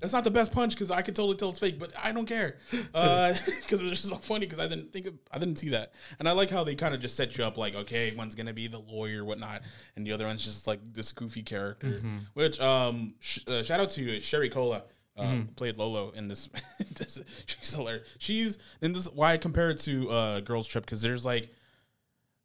That's 0.00 0.12
not 0.12 0.24
the 0.24 0.30
best 0.30 0.52
punch 0.52 0.74
because 0.74 0.90
I 0.90 1.02
could 1.02 1.16
totally 1.16 1.36
tell 1.36 1.50
it's 1.50 1.58
fake, 1.58 1.78
but 1.78 1.92
I 2.02 2.12
don't 2.12 2.26
care 2.26 2.56
because 2.70 3.82
it's 3.82 4.02
just 4.02 4.08
so 4.08 4.16
funny 4.16 4.46
because 4.46 4.58
I 4.58 4.68
didn't 4.68 4.92
think 4.92 5.06
of, 5.06 5.14
I 5.32 5.38
didn't 5.38 5.56
see 5.56 5.70
that, 5.70 5.92
and 6.18 6.28
I 6.28 6.32
like 6.32 6.50
how 6.50 6.64
they 6.64 6.74
kind 6.74 6.94
of 6.94 7.00
just 7.00 7.16
set 7.16 7.36
you 7.38 7.44
up 7.44 7.56
like, 7.56 7.74
okay, 7.74 8.14
one's 8.14 8.34
gonna 8.34 8.52
be 8.52 8.68
the 8.68 8.78
lawyer, 8.78 9.24
whatnot, 9.24 9.62
and 9.96 10.06
the 10.06 10.12
other 10.12 10.26
one's 10.26 10.44
just 10.44 10.66
like 10.66 10.80
this 10.92 11.12
goofy 11.12 11.42
character. 11.42 11.86
Mm-hmm. 11.88 12.18
Which 12.34 12.60
um, 12.60 13.14
sh- 13.20 13.44
uh, 13.48 13.62
shout 13.62 13.80
out 13.80 13.90
to 13.90 14.20
Sherry 14.20 14.50
Cola. 14.50 14.84
Um, 15.16 15.26
Mm-hmm. 15.26 15.52
Played 15.54 15.78
Lolo 15.78 16.10
in 16.10 16.26
this. 16.26 16.48
this 16.96 17.20
she's 17.46 17.72
hilarious. 17.72 18.06
She's 18.18 18.58
and 18.82 18.94
this 18.96 19.04
is 19.04 19.10
why 19.12 19.32
I 19.32 19.36
compare 19.36 19.70
it 19.70 19.78
to 19.80 20.10
uh, 20.10 20.40
Girls 20.40 20.66
Trip 20.66 20.84
because 20.84 21.02
there's 21.02 21.24
like 21.24 21.50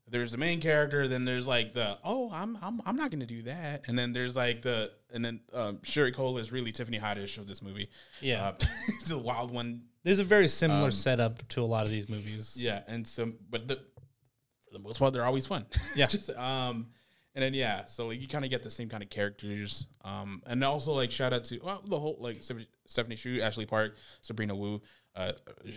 there's 0.09 0.31
the 0.31 0.37
main 0.37 0.61
character, 0.61 1.07
then 1.07 1.25
there's 1.25 1.47
like 1.47 1.73
the 1.73 1.97
oh 2.03 2.29
I'm 2.33 2.57
I'm 2.61 2.81
I'm 2.85 2.95
not 2.95 3.11
gonna 3.11 3.25
do 3.25 3.43
that, 3.43 3.87
and 3.87 3.97
then 3.97 4.13
there's 4.13 4.35
like 4.35 4.61
the 4.61 4.91
and 5.11 5.23
then 5.23 5.39
um, 5.53 5.79
Sherry 5.83 6.11
Cola 6.11 6.39
is 6.39 6.51
really 6.51 6.71
Tiffany 6.71 6.99
Haddish 6.99 7.37
of 7.37 7.47
this 7.47 7.61
movie. 7.61 7.89
Yeah. 8.21 8.47
uh, 8.47 8.53
the 9.07 9.17
wild 9.17 9.51
one. 9.51 9.83
There's 10.03 10.19
a 10.19 10.23
very 10.23 10.47
similar 10.47 10.91
setup 10.91 11.47
to 11.49 11.61
a 11.61 11.65
lot 11.65 11.85
of 11.85 11.91
these 11.91 12.09
movies. 12.09 12.55
Yeah, 12.57 12.81
and 12.87 13.07
so 13.07 13.31
but 13.49 13.67
the 13.67 13.75
for 13.75 14.73
the 14.73 14.79
most 14.79 14.99
part 14.99 15.13
they're 15.13 15.25
always 15.25 15.45
fun. 15.45 15.65
Yeah. 15.95 16.05
Just, 16.07 16.29
um, 16.31 16.87
and 17.35 17.43
then 17.43 17.53
yeah, 17.53 17.85
so 17.85 18.07
like 18.07 18.21
you 18.21 18.27
kind 18.27 18.43
of 18.43 18.51
get 18.51 18.63
the 18.63 18.69
same 18.71 18.89
kind 18.89 19.03
of 19.03 19.09
characters. 19.09 19.87
Um, 20.03 20.41
and 20.45 20.63
also 20.63 20.93
like 20.93 21.11
shout 21.11 21.33
out 21.33 21.43
to 21.45 21.59
well, 21.63 21.81
the 21.85 21.99
whole 21.99 22.17
like 22.19 22.37
Stephanie 22.85 23.15
Hsu, 23.15 23.41
Ashley 23.41 23.65
Park, 23.65 23.95
Sabrina 24.21 24.55
Wu. 24.55 24.81
Uh, 25.15 25.33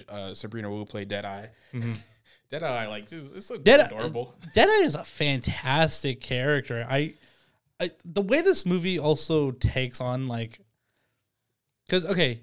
uh, 0.08 0.34
Sabrina 0.34 0.70
Wu 0.70 0.84
played 0.84 1.08
Deadeye. 1.08 1.46
Deadeye, 2.52 2.86
like, 2.86 3.10
it's, 3.10 3.28
it's 3.34 3.46
so 3.46 3.56
Dead- 3.56 3.80
adorable. 3.80 4.34
Uh, 4.42 4.46
Deadeye 4.54 4.84
is 4.84 4.94
a 4.94 5.04
fantastic 5.04 6.20
character. 6.20 6.86
I, 6.88 7.14
I 7.80 7.90
the 8.04 8.20
way 8.20 8.42
this 8.42 8.66
movie 8.66 8.98
also 8.98 9.50
takes 9.52 10.00
on 10.00 10.26
like, 10.28 10.60
because 11.86 12.04
okay, 12.06 12.42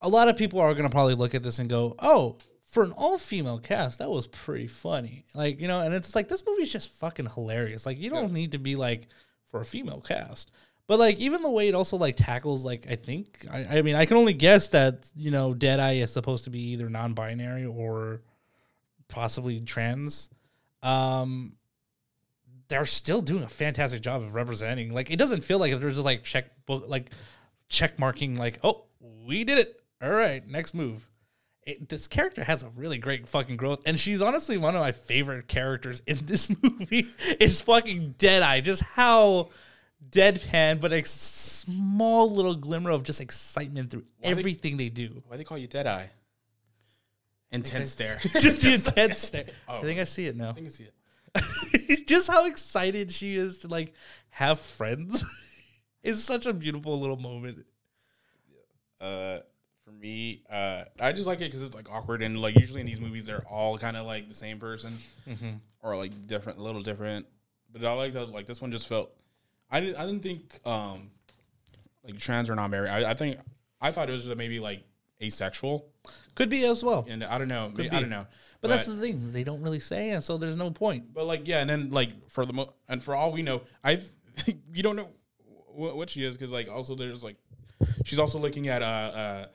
a 0.00 0.08
lot 0.08 0.28
of 0.28 0.36
people 0.36 0.58
are 0.58 0.74
gonna 0.74 0.88
probably 0.90 1.14
look 1.14 1.34
at 1.34 1.42
this 1.42 1.58
and 1.58 1.68
go, 1.68 1.94
"Oh, 1.98 2.38
for 2.64 2.82
an 2.82 2.92
all 2.92 3.18
female 3.18 3.58
cast, 3.58 3.98
that 3.98 4.10
was 4.10 4.26
pretty 4.26 4.66
funny." 4.66 5.26
Like 5.34 5.60
you 5.60 5.68
know, 5.68 5.80
and 5.82 5.94
it's 5.94 6.14
like 6.14 6.28
this 6.28 6.42
movie's 6.46 6.72
just 6.72 6.90
fucking 6.94 7.26
hilarious. 7.26 7.84
Like 7.84 7.98
you 7.98 8.08
don't 8.08 8.32
need 8.32 8.52
to 8.52 8.58
be 8.58 8.74
like 8.74 9.08
for 9.48 9.60
a 9.60 9.64
female 9.66 10.00
cast. 10.00 10.50
But 10.86 10.98
like 10.98 11.18
even 11.18 11.42
the 11.42 11.50
way 11.50 11.68
it 11.68 11.74
also 11.74 11.98
like 11.98 12.16
tackles 12.16 12.64
like 12.64 12.90
I 12.90 12.96
think 12.96 13.46
I, 13.50 13.78
I 13.78 13.82
mean 13.82 13.94
I 13.94 14.06
can 14.06 14.16
only 14.16 14.32
guess 14.32 14.70
that 14.70 15.10
you 15.14 15.30
know 15.30 15.52
Deadeye 15.54 15.96
is 15.96 16.10
supposed 16.10 16.44
to 16.44 16.50
be 16.50 16.72
either 16.72 16.88
non-binary 16.88 17.66
or 17.66 18.22
possibly 19.10 19.60
trans. 19.60 20.30
Um, 20.82 21.56
they're 22.68 22.86
still 22.86 23.20
doing 23.20 23.42
a 23.42 23.48
fantastic 23.48 24.00
job 24.00 24.22
of 24.22 24.32
representing. 24.34 24.92
Like 24.92 25.10
it 25.10 25.16
doesn't 25.16 25.44
feel 25.44 25.58
like 25.58 25.78
they're 25.78 25.90
just 25.90 26.04
like 26.04 26.22
check 26.22 26.50
book 26.66 26.84
like 26.88 27.10
check 27.68 27.98
marking 27.98 28.36
like 28.36 28.58
oh 28.64 28.84
we 29.26 29.44
did 29.44 29.58
it 29.58 29.80
all 30.02 30.10
right 30.10 30.46
next 30.48 30.72
move. 30.74 31.06
It, 31.66 31.88
this 31.90 32.08
character 32.08 32.42
has 32.42 32.62
a 32.62 32.70
really 32.70 32.96
great 32.96 33.28
fucking 33.28 33.58
growth, 33.58 33.82
and 33.84 33.98
she's 34.00 34.22
honestly 34.22 34.56
one 34.56 34.74
of 34.74 34.80
my 34.80 34.92
favorite 34.92 35.46
characters 35.46 36.00
in 36.06 36.18
this 36.24 36.50
movie. 36.62 37.08
Is 37.38 37.60
fucking 37.60 38.14
Deadeye. 38.16 38.60
Just 38.60 38.82
how 38.82 39.50
deadpan, 40.08 40.80
but 40.80 40.92
a 40.92 41.04
small 41.04 42.30
little 42.30 42.54
glimmer 42.54 42.90
of 42.90 43.02
just 43.02 43.20
excitement 43.20 43.90
through 43.90 44.04
they- 44.22 44.30
everything 44.30 44.78
they 44.78 44.88
do. 44.88 45.22
Why 45.26 45.36
they 45.36 45.44
call 45.44 45.58
you 45.58 45.66
Deadeye? 45.66 46.06
Intense 47.52 47.90
stare. 47.90 48.18
just 48.22 48.62
the 48.62 48.74
intense 48.74 49.18
stare. 49.18 49.46
Oh. 49.68 49.78
I 49.78 49.82
think 49.82 50.00
I 50.00 50.04
see 50.04 50.26
it 50.26 50.36
now. 50.36 50.50
I 50.50 50.52
think 50.52 50.66
I 50.66 50.70
see 50.70 50.84
it. 50.84 52.06
just 52.06 52.28
how 52.28 52.46
excited 52.46 53.12
she 53.12 53.36
is 53.36 53.58
to 53.58 53.68
like 53.68 53.94
have 54.30 54.58
friends 54.58 55.24
is 56.02 56.22
such 56.22 56.46
a 56.46 56.52
beautiful 56.52 56.98
little 56.98 57.16
moment. 57.16 57.64
Uh, 59.00 59.38
for 59.84 59.92
me, 59.92 60.42
uh, 60.50 60.84
I 61.00 61.12
just 61.12 61.26
like 61.26 61.38
it 61.38 61.44
because 61.44 61.62
it's 61.62 61.74
like 61.74 61.90
awkward 61.90 62.22
and 62.22 62.40
like 62.40 62.58
usually 62.58 62.80
in 62.80 62.86
these 62.86 63.00
movies 63.00 63.26
they're 63.26 63.44
all 63.48 63.78
kind 63.78 63.96
of 63.96 64.06
like 64.06 64.28
the 64.28 64.34
same 64.34 64.58
person 64.58 64.98
or 65.82 65.96
like 65.96 66.26
different, 66.26 66.58
a 66.58 66.62
little 66.62 66.82
different. 66.82 67.26
But 67.72 67.84
I 67.84 67.92
like 67.92 68.12
that. 68.14 68.30
Like 68.30 68.46
this 68.46 68.60
one 68.60 68.72
just 68.72 68.88
felt. 68.88 69.10
I 69.70 69.80
didn't. 69.80 69.96
I 69.96 70.04
didn't 70.04 70.22
think 70.22 70.60
um, 70.66 71.10
like 72.04 72.18
trans 72.18 72.50
or 72.50 72.54
non-binary. 72.56 72.90
I, 72.90 73.12
I 73.12 73.14
think 73.14 73.38
I 73.80 73.92
thought 73.92 74.08
it 74.08 74.12
was 74.12 74.24
just 74.24 74.36
maybe 74.36 74.60
like 74.60 74.82
asexual, 75.22 75.86
Could 76.34 76.48
be 76.50 76.64
as 76.64 76.82
well. 76.84 77.06
and 77.08 77.22
I 77.24 77.38
don't 77.38 77.48
know. 77.48 77.70
Be. 77.74 77.90
I 77.90 78.00
don't 78.00 78.10
know. 78.10 78.26
But, 78.60 78.68
that's 78.68 78.86
the 78.86 78.96
thing; 78.96 79.32
they 79.32 79.42
don't 79.42 79.62
really 79.62 79.80
say, 79.80 80.10
and 80.10 80.22
so 80.22 80.36
there's 80.36 80.56
no 80.56 80.70
point. 80.70 81.14
But 81.14 81.24
like, 81.26 81.48
yeah, 81.48 81.60
and 81.60 81.70
then 81.70 81.90
like 81.90 82.28
for 82.28 82.44
the 82.44 82.52
mo- 82.52 82.74
and 82.88 83.02
for 83.02 83.14
all 83.14 83.32
we 83.32 83.42
know, 83.42 83.62
I 83.82 84.00
you 84.72 84.82
don't 84.82 84.96
know 84.96 85.08
what, 85.68 85.96
what 85.96 86.10
she 86.10 86.24
is 86.24 86.36
because 86.36 86.50
like 86.52 86.68
also 86.68 86.94
there's 86.94 87.24
like 87.24 87.36
she's 88.04 88.18
also 88.18 88.38
looking 88.38 88.68
at 88.68 88.82
uh 88.82 88.84
uh, 88.84 89.46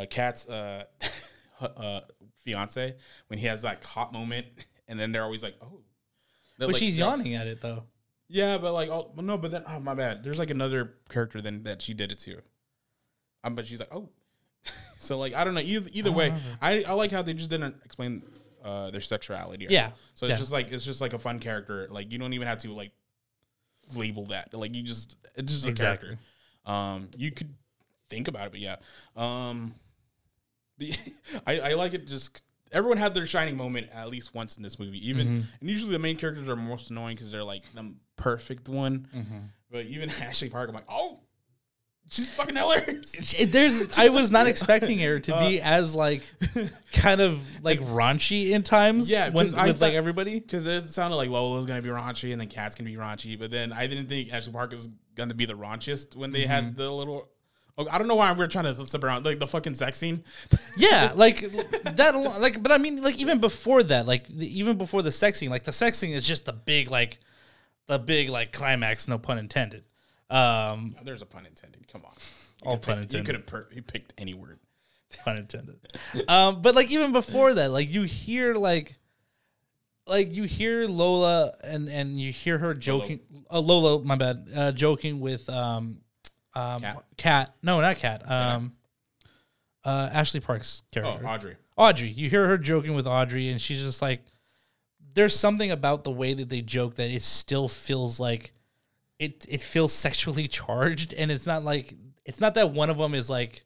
uh 0.00 0.06
Kat's 0.10 0.46
uh, 0.48 0.84
uh 1.60 2.00
fiance 2.44 2.94
when 3.28 3.38
he 3.38 3.46
has 3.46 3.62
that 3.62 3.82
hot 3.84 4.12
moment, 4.12 4.46
and 4.86 5.00
then 5.00 5.12
they're 5.12 5.22
always 5.24 5.42
like, 5.42 5.54
oh, 5.62 5.80
They're, 6.58 6.66
But 6.68 6.74
like, 6.74 6.76
she's 6.76 6.98
they're- 6.98 7.06
yawning 7.06 7.34
at 7.34 7.46
it 7.46 7.60
though. 7.62 7.84
Yeah, 8.28 8.58
but 8.58 8.72
like, 8.72 8.88
oh 8.90 9.12
no, 9.16 9.38
but 9.38 9.50
then 9.50 9.64
oh 9.66 9.78
my 9.80 9.94
bad. 9.94 10.24
There's 10.24 10.38
like 10.38 10.50
another 10.50 10.94
character 11.08 11.40
then 11.40 11.62
that 11.62 11.80
she 11.82 11.94
did 11.94 12.12
it 12.12 12.18
to. 12.20 12.40
Um, 13.44 13.54
but 13.54 13.66
she's 13.66 13.80
like, 13.80 13.92
oh, 13.94 14.08
so 15.02 15.18
like 15.18 15.34
I 15.34 15.44
don't 15.44 15.54
know. 15.54 15.60
Either 15.60 15.90
either 15.92 16.12
way, 16.12 16.32
I 16.60 16.82
I 16.84 16.92
like 16.92 17.10
how 17.12 17.22
they 17.22 17.34
just 17.34 17.50
didn't 17.50 17.76
explain 17.84 18.22
uh, 18.64 18.90
their 18.90 19.00
sexuality. 19.00 19.66
Yeah. 19.70 19.90
So 20.14 20.26
it's 20.26 20.32
Yeah. 20.32 20.38
just 20.38 20.52
like 20.52 20.70
it's 20.72 20.84
just 20.84 21.00
like 21.00 21.12
a 21.12 21.18
fun 21.18 21.38
character. 21.40 21.88
Like 21.90 22.12
you 22.12 22.18
don't 22.18 22.32
even 22.32 22.46
have 22.48 22.58
to 22.58 22.72
like 22.72 22.92
label 23.96 24.26
that. 24.26 24.54
Like 24.54 24.74
you 24.74 24.82
just 24.82 25.16
it's 25.36 25.52
just 25.52 25.66
a 25.66 25.68
Exactly. 25.68 26.08
character. 26.10 26.24
Um, 26.64 27.08
you 27.16 27.30
could 27.32 27.54
think 28.08 28.28
about 28.28 28.46
it, 28.46 28.52
but 28.52 28.60
yeah. 28.60 28.76
Um, 29.16 29.74
I 31.46 31.60
I 31.60 31.74
like 31.74 31.94
it. 31.94 32.06
Just 32.06 32.42
everyone 32.70 32.98
had 32.98 33.14
their 33.14 33.26
shining 33.26 33.56
moment 33.56 33.88
at 33.92 34.08
least 34.08 34.34
once 34.34 34.56
in 34.56 34.62
this 34.62 34.78
movie. 34.78 35.06
Even 35.08 35.26
Mm-hmm. 35.26 35.40
and 35.60 35.70
usually 35.70 35.92
the 35.92 35.98
main 35.98 36.16
characters 36.16 36.48
are 36.48 36.56
most 36.56 36.90
annoying 36.90 37.16
because 37.16 37.30
they're 37.30 37.44
like 37.44 37.64
the 37.74 37.92
perfect 38.16 38.68
one. 38.68 39.08
Mm-hmm. 39.14 39.38
But 39.70 39.86
even 39.86 40.10
Ashley 40.22 40.48
Park, 40.50 40.68
I'm 40.68 40.74
like, 40.74 40.84
oh, 40.88 41.20
she's 42.12 42.30
fucking 42.30 42.54
hilarious. 42.54 43.12
There's, 43.46 43.98
I 43.98 44.08
was 44.10 44.30
not 44.30 44.46
expecting 44.52 44.98
her 45.00 45.18
to 45.20 45.34
Uh, 45.34 45.48
be 45.48 45.60
as 45.60 45.94
like, 45.94 46.22
kind 46.92 47.20
of 47.20 47.40
like 47.64 47.80
raunchy 47.80 48.50
in 48.50 48.62
times. 48.62 49.10
Yeah, 49.10 49.30
when, 49.30 49.46
with 49.46 49.80
like 49.80 49.94
everybody. 49.94 50.38
Because 50.38 50.66
it 50.66 50.86
sounded 50.86 51.16
like 51.16 51.30
Lola's 51.30 51.66
gonna 51.66 51.82
be 51.82 51.88
raunchy 51.88 52.30
and 52.32 52.40
then 52.40 52.48
Cat's 52.48 52.74
gonna 52.76 52.88
be 52.90 52.96
raunchy, 52.96 53.38
but 53.38 53.50
then 53.50 53.72
I 53.72 53.86
didn't 53.86 54.08
think 54.08 54.32
Ashley 54.32 54.52
Park 54.52 54.70
was 54.72 54.88
gonna 55.16 55.34
be 55.34 55.46
the 55.46 55.54
raunchiest 55.54 56.14
when 56.14 56.30
they 56.32 56.42
Mm-hmm. 56.42 56.50
had 56.50 56.76
the 56.76 56.90
little. 56.90 57.28
Oh, 57.78 57.88
I 57.90 57.96
don't 57.96 58.06
know 58.06 58.16
why 58.16 58.30
we're 58.32 58.48
trying 58.48 58.66
to 58.66 58.74
slip 58.86 59.02
around 59.02 59.24
like 59.24 59.38
the 59.38 59.46
fucking 59.46 59.74
sex 59.76 59.96
scene. 59.96 60.24
Yeah, 60.76 61.12
like 61.14 61.40
that. 61.40 62.14
Like, 62.38 62.62
but 62.62 62.70
I 62.70 62.76
mean, 62.76 63.02
like 63.02 63.16
even 63.18 63.38
before 63.40 63.82
that, 63.84 64.06
like 64.06 64.28
even 64.30 64.76
before 64.76 65.00
the 65.00 65.10
sex 65.10 65.38
scene, 65.38 65.48
like 65.48 65.64
the 65.64 65.72
sex 65.72 65.96
scene 65.96 66.12
is 66.12 66.26
just 66.26 66.44
the 66.44 66.52
big 66.52 66.90
like, 66.90 67.18
the 67.86 67.98
big 67.98 68.28
like 68.28 68.52
climax. 68.52 69.08
No 69.08 69.16
pun 69.16 69.38
intended. 69.38 69.84
Um, 70.32 70.96
There's 71.02 71.22
a 71.22 71.26
pun 71.26 71.46
intended. 71.46 71.86
Come 71.92 72.02
on. 72.04 72.12
All 72.62 72.78
pun 72.78 73.00
picked- 73.00 73.12
You 73.14 73.22
could 73.22 73.34
have 73.34 73.46
per- 73.46 73.68
you 73.72 73.82
picked 73.82 74.14
any 74.18 74.34
word. 74.34 74.58
pun 75.24 75.36
intended. 75.38 75.78
um, 76.28 76.62
but 76.62 76.74
like 76.74 76.90
even 76.90 77.12
before 77.12 77.54
that, 77.54 77.70
like 77.70 77.90
you 77.90 78.02
hear 78.02 78.54
like, 78.54 78.98
like 80.06 80.34
you 80.34 80.44
hear 80.44 80.86
Lola 80.86 81.52
and 81.64 81.88
and 81.88 82.18
you 82.20 82.32
hear 82.32 82.58
her 82.58 82.74
joking. 82.74 83.20
Uh, 83.50 83.60
Lola, 83.60 84.02
my 84.04 84.16
bad, 84.16 84.48
uh, 84.56 84.72
joking 84.72 85.20
with 85.20 85.48
um, 85.50 85.98
um, 86.54 86.80
Cat? 86.80 87.04
Cat. 87.16 87.54
No, 87.62 87.80
not 87.80 87.96
Cat. 87.96 88.28
Um, 88.30 88.72
uh, 89.84 90.08
Ashley 90.12 90.40
Park's 90.40 90.82
Oh, 90.84 91.00
character. 91.00 91.26
Audrey. 91.28 91.56
Audrey. 91.76 92.08
You 92.08 92.30
hear 92.30 92.46
her 92.48 92.58
joking 92.58 92.94
with 92.94 93.06
Audrey, 93.06 93.48
and 93.48 93.60
she's 93.60 93.80
just 93.82 94.00
like, 94.02 94.22
there's 95.14 95.34
something 95.38 95.70
about 95.70 96.04
the 96.04 96.10
way 96.10 96.34
that 96.34 96.48
they 96.48 96.60
joke 96.62 96.94
that 96.96 97.10
it 97.10 97.22
still 97.22 97.68
feels 97.68 98.18
like 98.20 98.52
it. 99.18 99.46
It 99.48 99.62
feels 99.62 99.92
sexually 99.92 100.48
charged, 100.60 101.12
and 101.12 101.30
it's 101.30 101.46
not 101.46 101.64
like 101.64 101.94
it's 102.24 102.40
not 102.40 102.54
that 102.54 102.70
one 102.70 102.90
of 102.90 102.98
them 102.98 103.14
is 103.14 103.28
like 103.28 103.64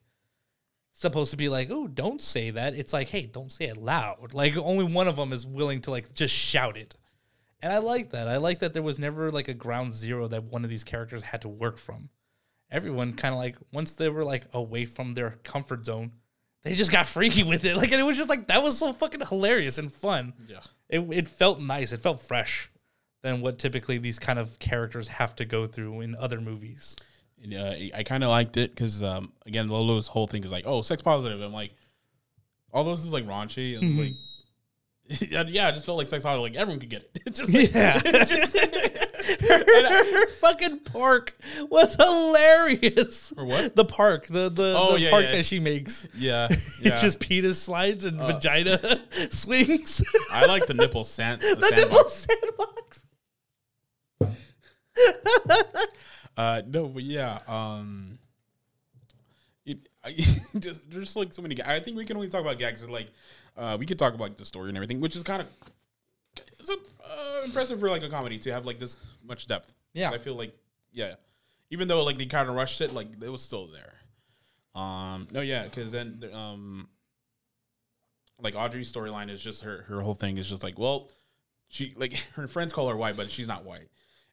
supposed 0.93 1.31
to 1.31 1.37
be 1.37 1.49
like, 1.51 1.69
oh, 1.71 1.87
don't 1.87 2.23
say 2.23 2.51
that. 2.51 2.75
It's 2.75 2.93
like, 2.93 3.09
hey, 3.09 3.27
don't 3.27 3.53
say 3.53 3.67
it 3.67 3.77
loud. 3.77 4.33
Like 4.33 4.57
only 4.57 4.85
one 4.85 5.09
of 5.09 5.17
them 5.17 5.33
is 5.33 5.47
willing 5.47 5.83
to 5.83 5.91
like 5.91 6.15
just 6.15 6.35
shout 6.35 6.77
it. 6.77 6.97
And 7.61 7.73
I 7.73 7.79
like 7.79 8.11
that. 8.11 8.29
I 8.29 8.39
like 8.39 8.61
that 8.61 8.75
there 8.75 8.83
was 8.83 8.99
never 8.99 9.31
like 9.31 9.49
a 9.49 9.55
ground 9.55 9.93
zero 9.93 10.27
that 10.29 10.45
one 10.45 10.65
of 10.65 10.71
these 10.71 10.85
characters 10.85 11.23
had 11.23 11.43
to 11.43 11.49
work 11.49 11.79
from. 11.79 12.09
Everyone 12.71 13.13
kind 13.13 13.35
of 13.35 13.39
like 13.39 13.57
once 13.73 13.93
they 13.93 14.09
were 14.09 14.25
like 14.25 14.45
away 14.53 14.87
from 14.87 15.13
their 15.13 15.39
comfort 15.43 15.85
zone, 15.85 16.13
they 16.63 16.75
just 16.75 16.91
got 16.91 17.07
freaky 17.07 17.43
with 17.43 17.65
it. 17.65 17.77
Like 17.77 17.93
and 17.93 18.01
it 18.01 18.05
was 18.05 18.17
just 18.17 18.31
like 18.31 18.49
that 18.49 18.63
was 18.63 18.79
so 18.79 18.93
fucking 18.93 19.21
hilarious 19.21 19.79
and 19.79 19.93
fun. 19.93 20.33
Yeah. 20.49 20.61
It 20.89 21.01
it 21.13 21.29
felt 21.29 21.61
nice. 21.61 21.93
It 21.93 22.01
felt 22.01 22.23
fresh 22.23 22.71
than 23.27 23.41
what 23.41 23.59
typically 23.59 23.99
these 23.99 24.19
kind 24.19 24.39
of 24.39 24.59
characters 24.59 25.09
have 25.09 25.35
to 25.37 25.45
go 25.45 25.67
through 25.67 26.01
in 26.01 26.15
other 26.17 26.41
movies. 26.41 26.97
And, 27.43 27.53
uh, 27.55 27.75
I 27.95 28.03
kind 28.05 28.23
of 28.25 28.31
liked 28.31 28.57
it 28.57 28.71
because 28.75 29.03
um, 29.03 29.33
again, 29.45 29.69
Lolo's 29.69 30.07
whole 30.07 30.27
thing 30.27 30.45
is 30.45 30.53
like, 30.53 30.65
oh, 30.67 30.81
sex 30.83 31.03
positive. 31.03 31.41
I'm 31.41 31.53
like, 31.53 31.73
all 32.73 32.85
those 32.85 33.05
is 33.05 33.13
like 33.13 33.27
raunchy 33.27 33.75
and 33.77 33.85
Mm-hmm. 33.85 34.01
like. 34.01 34.15
Yeah, 35.31 35.45
yeah, 35.47 35.69
I 35.69 35.71
just 35.71 35.87
felt 35.87 35.99
like 35.99 36.09
sex 36.09 36.25
positive. 36.25 36.43
Like 36.43 36.57
everyone 36.57 36.81
could 36.81 36.91
get 36.91 37.09
it. 37.15 37.33
just 37.35 37.53
like, 37.55 37.73
Yeah. 37.73 38.01
just- 38.25 38.57
Her 38.59 40.27
fucking 40.41 40.81
park 40.81 41.37
was 41.71 41.95
hilarious. 41.95 43.33
Or 43.37 43.45
what? 43.45 43.77
The 43.77 43.85
park, 43.85 44.27
the 44.27 44.49
the, 44.49 44.75
Oh, 44.77 44.95
the 44.95 45.01
yeah, 45.01 45.11
park 45.11 45.25
yeah. 45.27 45.33
that 45.33 45.45
she 45.47 45.61
makes. 45.61 46.07
yeah, 46.17 46.49
It's 46.51 47.01
just 47.01 47.21
penis 47.21 47.61
slides 47.63 48.05
and 48.05 48.21
Uh, 48.21 48.27
vagina 48.33 49.01
swings. 49.31 50.03
I 50.33 50.47
like 50.47 50.67
the 50.67 50.75
nipple 50.75 51.05
sand. 51.05 51.41
The, 51.41 51.55
the 51.55 51.77
nipple 51.77 52.09
sandbox. 52.09 53.06
Uh, 56.37 56.61
no, 56.67 56.87
but 56.87 57.03
yeah, 57.03 57.39
um, 57.49 58.19
it, 59.65 59.89
I, 60.05 60.13
just 60.59 60.91
there's 60.91 61.17
like 61.17 61.33
so 61.33 61.41
many. 61.41 61.57
I 61.65 61.81
think 61.81 61.97
we 61.97 62.05
can 62.05 62.17
only 62.17 62.29
talk 62.29 62.43
about 62.43 62.59
gags. 62.59 62.87
Like, 62.87 63.11
uh, 63.57 63.77
we 63.81 63.87
could 63.87 63.99
talk 63.99 64.13
about 64.13 64.25
like, 64.25 64.37
the 64.37 64.45
story 64.45 64.69
and 64.69 64.77
everything, 64.77 65.01
which 65.01 65.17
is 65.17 65.23
kind 65.23 65.41
of 65.41 65.49
it's 66.59 66.71
uh, 66.71 67.43
impressive 67.45 67.81
for 67.81 67.89
like 67.89 68.03
a 68.03 68.11
comedy 68.11 68.39
to 68.41 68.53
have 68.53 68.67
like 68.67 68.79
this 68.79 68.99
much 69.25 69.47
depth. 69.47 69.73
Yeah. 69.95 70.11
I 70.11 70.19
feel 70.19 70.35
like 70.35 70.55
yeah, 70.93 71.15
even 71.71 71.89
though 71.89 72.05
like 72.05 72.19
they 72.19 72.27
kind 72.27 72.49
of 72.49 72.55
rushed 72.55 72.81
it, 72.81 72.93
like 72.93 73.09
it 73.23 73.31
was 73.31 73.43
still 73.43 73.69
there. 73.69 73.95
Um, 74.75 75.29
no, 75.31 75.41
yeah, 75.41 75.65
because 75.65 75.91
then 75.91 76.23
um, 76.35 76.89
like 78.41 78.55
Audrey's 78.55 78.93
storyline 78.93 79.31
is 79.31 79.43
just 79.43 79.63
her 79.63 79.85
her 79.89 80.03
whole 80.03 80.15
thing 80.15 80.37
is 80.37 80.49
just 80.49 80.63
like 80.63 80.79
well, 80.79 81.11
she 81.69 81.95
like 81.97 82.13
her 82.35 82.47
friends 82.47 82.75
call 82.75 82.89
her 82.89 82.97
white, 82.97 83.17
but 83.17 83.31
she's 83.31 83.49
not 83.49 83.65
white. 83.65 83.89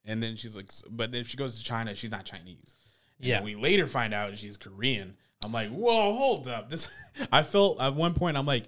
And 0.06 0.22
then 0.22 0.36
she's 0.36 0.56
like, 0.56 0.70
but 0.89 1.16
if 1.16 1.28
she 1.30 1.38
goes 1.38 1.58
to 1.58 1.64
China, 1.64 1.95
she's 1.95 2.12
not 2.12 2.26
Chinese. 2.26 2.76
And 3.20 3.28
Yeah. 3.28 3.41
we 3.43 3.56
later 3.56 3.88
find 3.88 4.14
out 4.14 4.38
she's 4.38 4.58
Korean. 4.58 5.16
I'm 5.43 5.51
like, 5.51 5.70
whoa, 5.70 6.14
hold 6.16 6.47
up. 6.47 6.70
This, 6.70 6.88
I 7.32 7.43
felt 7.43 7.80
at 7.82 7.95
one 7.95 8.14
point, 8.14 8.38
I'm 8.38 8.45
like, 8.45 8.66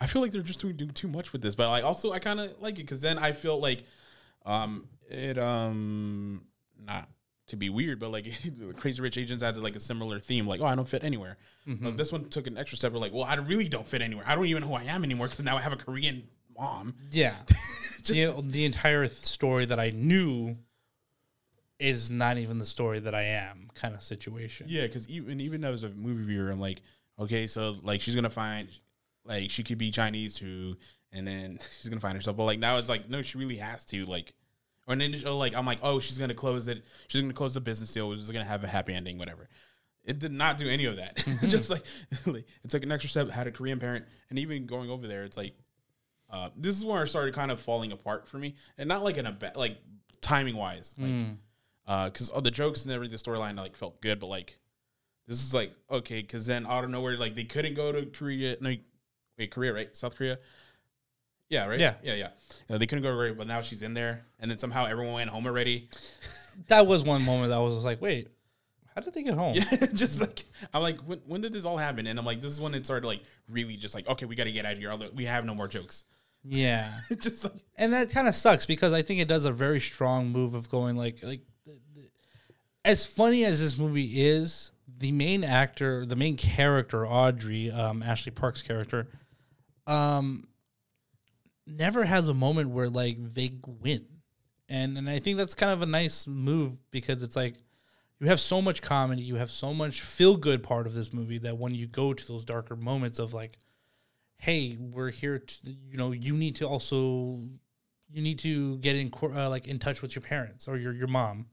I 0.00 0.06
feel 0.06 0.20
like 0.22 0.32
they're 0.32 0.42
just 0.42 0.60
doing, 0.60 0.76
doing 0.76 0.90
too 0.90 1.08
much 1.08 1.32
with 1.32 1.42
this. 1.42 1.54
But 1.54 1.68
like, 1.70 1.84
also, 1.84 2.12
I 2.12 2.18
kind 2.18 2.40
of 2.40 2.60
like 2.60 2.74
it 2.74 2.82
because 2.82 3.00
then 3.00 3.18
I 3.18 3.32
feel 3.32 3.60
like, 3.60 3.84
um, 4.46 4.88
it, 5.08 5.38
um, 5.38 6.42
not 6.80 7.08
to 7.48 7.56
be 7.56 7.68
weird, 7.70 7.98
but 8.00 8.10
like 8.10 8.26
Crazy 8.76 9.02
Rich 9.02 9.16
Asians 9.18 9.42
had 9.42 9.56
like 9.58 9.76
a 9.76 9.80
similar 9.80 10.18
theme, 10.18 10.46
like, 10.46 10.60
oh, 10.60 10.64
I 10.66 10.74
don't 10.74 10.88
fit 10.88 11.04
anywhere. 11.04 11.36
But 11.66 11.96
this 11.96 12.10
one 12.10 12.28
took 12.28 12.48
an 12.48 12.58
extra 12.58 12.76
step. 12.76 12.92
We're 12.92 12.98
like, 12.98 13.12
well, 13.12 13.22
I 13.24 13.34
really 13.34 13.68
don't 13.68 13.86
fit 13.86 14.02
anywhere. 14.02 14.24
I 14.26 14.34
don't 14.34 14.46
even 14.46 14.62
know 14.62 14.68
who 14.68 14.74
I 14.74 14.84
am 14.84 15.04
anymore 15.04 15.28
because 15.28 15.44
now 15.44 15.56
I 15.56 15.60
have 15.60 15.72
a 15.72 15.76
Korean 15.76 16.24
mom. 16.58 16.94
Yeah. 17.10 17.34
the, 18.06 18.34
the 18.42 18.64
entire 18.64 19.08
story 19.08 19.64
that 19.66 19.78
I 19.78 19.90
knew 19.90 20.56
is 21.82 22.10
not 22.10 22.38
even 22.38 22.58
the 22.58 22.64
story 22.64 23.00
that 23.00 23.14
I 23.14 23.22
am 23.22 23.68
kind 23.74 23.94
of 23.94 24.02
situation. 24.02 24.66
Yeah, 24.68 24.86
because 24.86 25.08
even 25.08 25.40
even 25.40 25.64
as 25.64 25.82
a 25.82 25.90
movie 25.90 26.24
viewer, 26.24 26.50
I'm 26.50 26.60
like, 26.60 26.80
okay, 27.18 27.46
so 27.46 27.74
like 27.82 28.00
she's 28.00 28.14
gonna 28.14 28.30
find 28.30 28.68
like 29.24 29.50
she 29.50 29.64
could 29.64 29.78
be 29.78 29.90
Chinese 29.90 30.36
too, 30.36 30.76
and 31.12 31.26
then 31.26 31.58
she's 31.80 31.88
gonna 31.88 32.00
find 32.00 32.14
herself. 32.14 32.36
But 32.36 32.44
like 32.44 32.60
now 32.60 32.78
it's 32.78 32.88
like 32.88 33.10
no, 33.10 33.20
she 33.22 33.36
really 33.36 33.56
has 33.56 33.84
to 33.86 34.04
like, 34.06 34.32
or 34.86 34.94
then 34.94 35.14
oh, 35.26 35.36
like 35.36 35.54
I'm 35.54 35.66
like 35.66 35.80
oh 35.82 35.98
she's 35.98 36.18
gonna 36.18 36.34
close 36.34 36.68
it, 36.68 36.84
she's 37.08 37.20
gonna 37.20 37.32
close 37.32 37.54
the 37.54 37.60
business 37.60 37.92
deal, 37.92 38.12
is 38.12 38.30
gonna 38.30 38.44
have 38.44 38.62
a 38.62 38.68
happy 38.68 38.94
ending, 38.94 39.18
whatever. 39.18 39.48
It 40.04 40.18
did 40.18 40.32
not 40.32 40.58
do 40.58 40.68
any 40.68 40.84
of 40.86 40.96
that. 40.96 41.16
Just 41.48 41.70
like, 41.70 41.84
like 42.26 42.44
it 42.64 42.70
took 42.70 42.82
an 42.82 42.90
extra 42.90 43.10
step, 43.10 43.30
had 43.30 43.46
a 43.46 43.52
Korean 43.52 43.78
parent, 43.78 44.04
and 44.30 44.38
even 44.38 44.66
going 44.66 44.88
over 44.88 45.06
there, 45.06 45.24
it's 45.24 45.36
like. 45.36 45.54
Uh, 46.32 46.48
this 46.56 46.76
is 46.78 46.84
where 46.84 47.02
it 47.02 47.08
started 47.08 47.34
kind 47.34 47.50
of 47.50 47.60
falling 47.60 47.92
apart 47.92 48.26
for 48.26 48.38
me, 48.38 48.54
and 48.78 48.88
not 48.88 49.04
like 49.04 49.18
in 49.18 49.26
a 49.26 49.32
bad, 49.32 49.54
like 49.54 49.76
timing 50.22 50.56
wise, 50.56 50.94
like 50.98 51.10
Mm. 51.10 51.36
because 52.12 52.30
all 52.30 52.40
the 52.40 52.50
jokes 52.50 52.84
and 52.84 52.92
everything, 52.92 53.16
the 53.16 53.22
storyline 53.22 53.56
like 53.56 53.76
felt 53.76 54.00
good, 54.00 54.18
but 54.18 54.28
like 54.30 54.58
this 55.26 55.42
is 55.42 55.52
like 55.52 55.72
okay, 55.90 56.22
because 56.22 56.46
then 56.46 56.66
out 56.66 56.84
of 56.84 56.90
nowhere, 56.90 57.16
like 57.18 57.34
they 57.34 57.44
couldn't 57.44 57.74
go 57.74 57.92
to 57.92 58.06
Korea, 58.06 58.56
no, 58.60 58.74
wait, 59.38 59.50
Korea, 59.50 59.74
right? 59.74 59.94
South 59.94 60.16
Korea, 60.16 60.38
yeah, 61.50 61.66
right, 61.66 61.78
Yeah. 61.80 61.94
yeah, 62.02 62.14
yeah. 62.14 62.28
Uh, 62.70 62.78
they 62.78 62.86
couldn't 62.86 63.02
go 63.02 63.28
to 63.28 63.34
but 63.34 63.46
now 63.46 63.60
she's 63.60 63.82
in 63.82 63.92
there, 63.94 64.24
and 64.40 64.50
then 64.50 64.56
somehow 64.58 64.86
everyone 64.86 65.14
went 65.14 65.30
home 65.30 65.46
already. 65.46 65.88
That 66.68 66.86
was 66.86 67.02
one 67.02 67.24
moment 67.24 67.48
that 67.48 67.56
I 67.56 67.60
was 67.62 67.82
like, 67.82 68.02
wait, 68.02 68.28
how 68.94 69.00
did 69.00 69.14
they 69.14 69.22
get 69.22 69.32
home? 69.32 69.54
Yeah, 69.54 69.86
just 69.94 70.20
like 70.20 70.44
I'm 70.74 70.82
like, 70.82 70.98
when, 71.00 71.18
when 71.26 71.40
did 71.40 71.54
this 71.54 71.64
all 71.64 71.78
happen? 71.78 72.06
And 72.06 72.18
I'm 72.18 72.26
like, 72.26 72.42
this 72.42 72.52
is 72.52 72.60
when 72.60 72.74
it 72.74 72.84
started 72.84 73.06
like 73.06 73.22
really 73.48 73.76
just 73.78 73.94
like 73.94 74.06
okay, 74.06 74.26
we 74.26 74.34
got 74.36 74.44
to 74.44 74.52
get 74.52 74.66
out 74.66 74.74
of 74.74 74.78
here. 74.78 74.94
We 75.14 75.24
have 75.24 75.46
no 75.46 75.54
more 75.54 75.66
jokes. 75.66 76.04
Yeah. 76.44 76.92
just 77.18 77.44
like 77.44 77.64
and 77.76 77.92
that 77.92 78.10
kind 78.10 78.28
of 78.28 78.34
sucks 78.34 78.66
because 78.66 78.92
I 78.92 79.02
think 79.02 79.20
it 79.20 79.28
does 79.28 79.44
a 79.44 79.52
very 79.52 79.80
strong 79.80 80.30
move 80.30 80.54
of 80.54 80.68
going 80.68 80.96
like 80.96 81.22
like 81.22 81.40
the, 81.66 81.78
the, 81.94 82.08
as 82.84 83.06
funny 83.06 83.44
as 83.44 83.60
this 83.60 83.78
movie 83.78 84.22
is, 84.22 84.72
the 84.98 85.12
main 85.12 85.44
actor, 85.44 86.06
the 86.06 86.16
main 86.16 86.36
character, 86.36 87.06
Audrey, 87.06 87.70
um, 87.70 88.02
Ashley 88.02 88.32
Park's 88.32 88.62
character, 88.62 89.08
um, 89.86 90.46
never 91.66 92.04
has 92.04 92.28
a 92.28 92.34
moment 92.34 92.70
where 92.70 92.88
like 92.88 93.16
they 93.18 93.52
win, 93.66 94.06
and 94.68 94.98
and 94.98 95.08
I 95.08 95.18
think 95.18 95.38
that's 95.38 95.54
kind 95.54 95.72
of 95.72 95.82
a 95.82 95.86
nice 95.86 96.26
move 96.26 96.78
because 96.90 97.22
it's 97.22 97.36
like 97.36 97.54
you 98.20 98.28
have 98.28 98.40
so 98.40 98.62
much 98.62 98.82
comedy, 98.82 99.22
you 99.22 99.36
have 99.36 99.50
so 99.50 99.74
much 99.74 100.00
feel 100.00 100.36
good 100.36 100.62
part 100.62 100.86
of 100.86 100.94
this 100.94 101.12
movie 101.12 101.38
that 101.38 101.58
when 101.58 101.74
you 101.74 101.86
go 101.86 102.12
to 102.12 102.28
those 102.28 102.44
darker 102.44 102.76
moments 102.76 103.18
of 103.18 103.34
like 103.34 103.58
hey, 104.42 104.76
we're 104.76 105.12
here 105.12 105.38
to, 105.38 105.56
you 105.88 105.96
know, 105.96 106.10
you 106.10 106.32
need 106.32 106.56
to 106.56 106.66
also, 106.66 107.40
you 108.10 108.20
need 108.20 108.40
to 108.40 108.76
get 108.78 108.96
in, 108.96 109.08
uh, 109.22 109.48
like 109.48 109.68
in 109.68 109.78
touch 109.78 110.02
with 110.02 110.16
your 110.16 110.22
parents 110.22 110.66
or 110.66 110.76
your, 110.76 110.92
your 110.92 111.06
mom. 111.06 111.46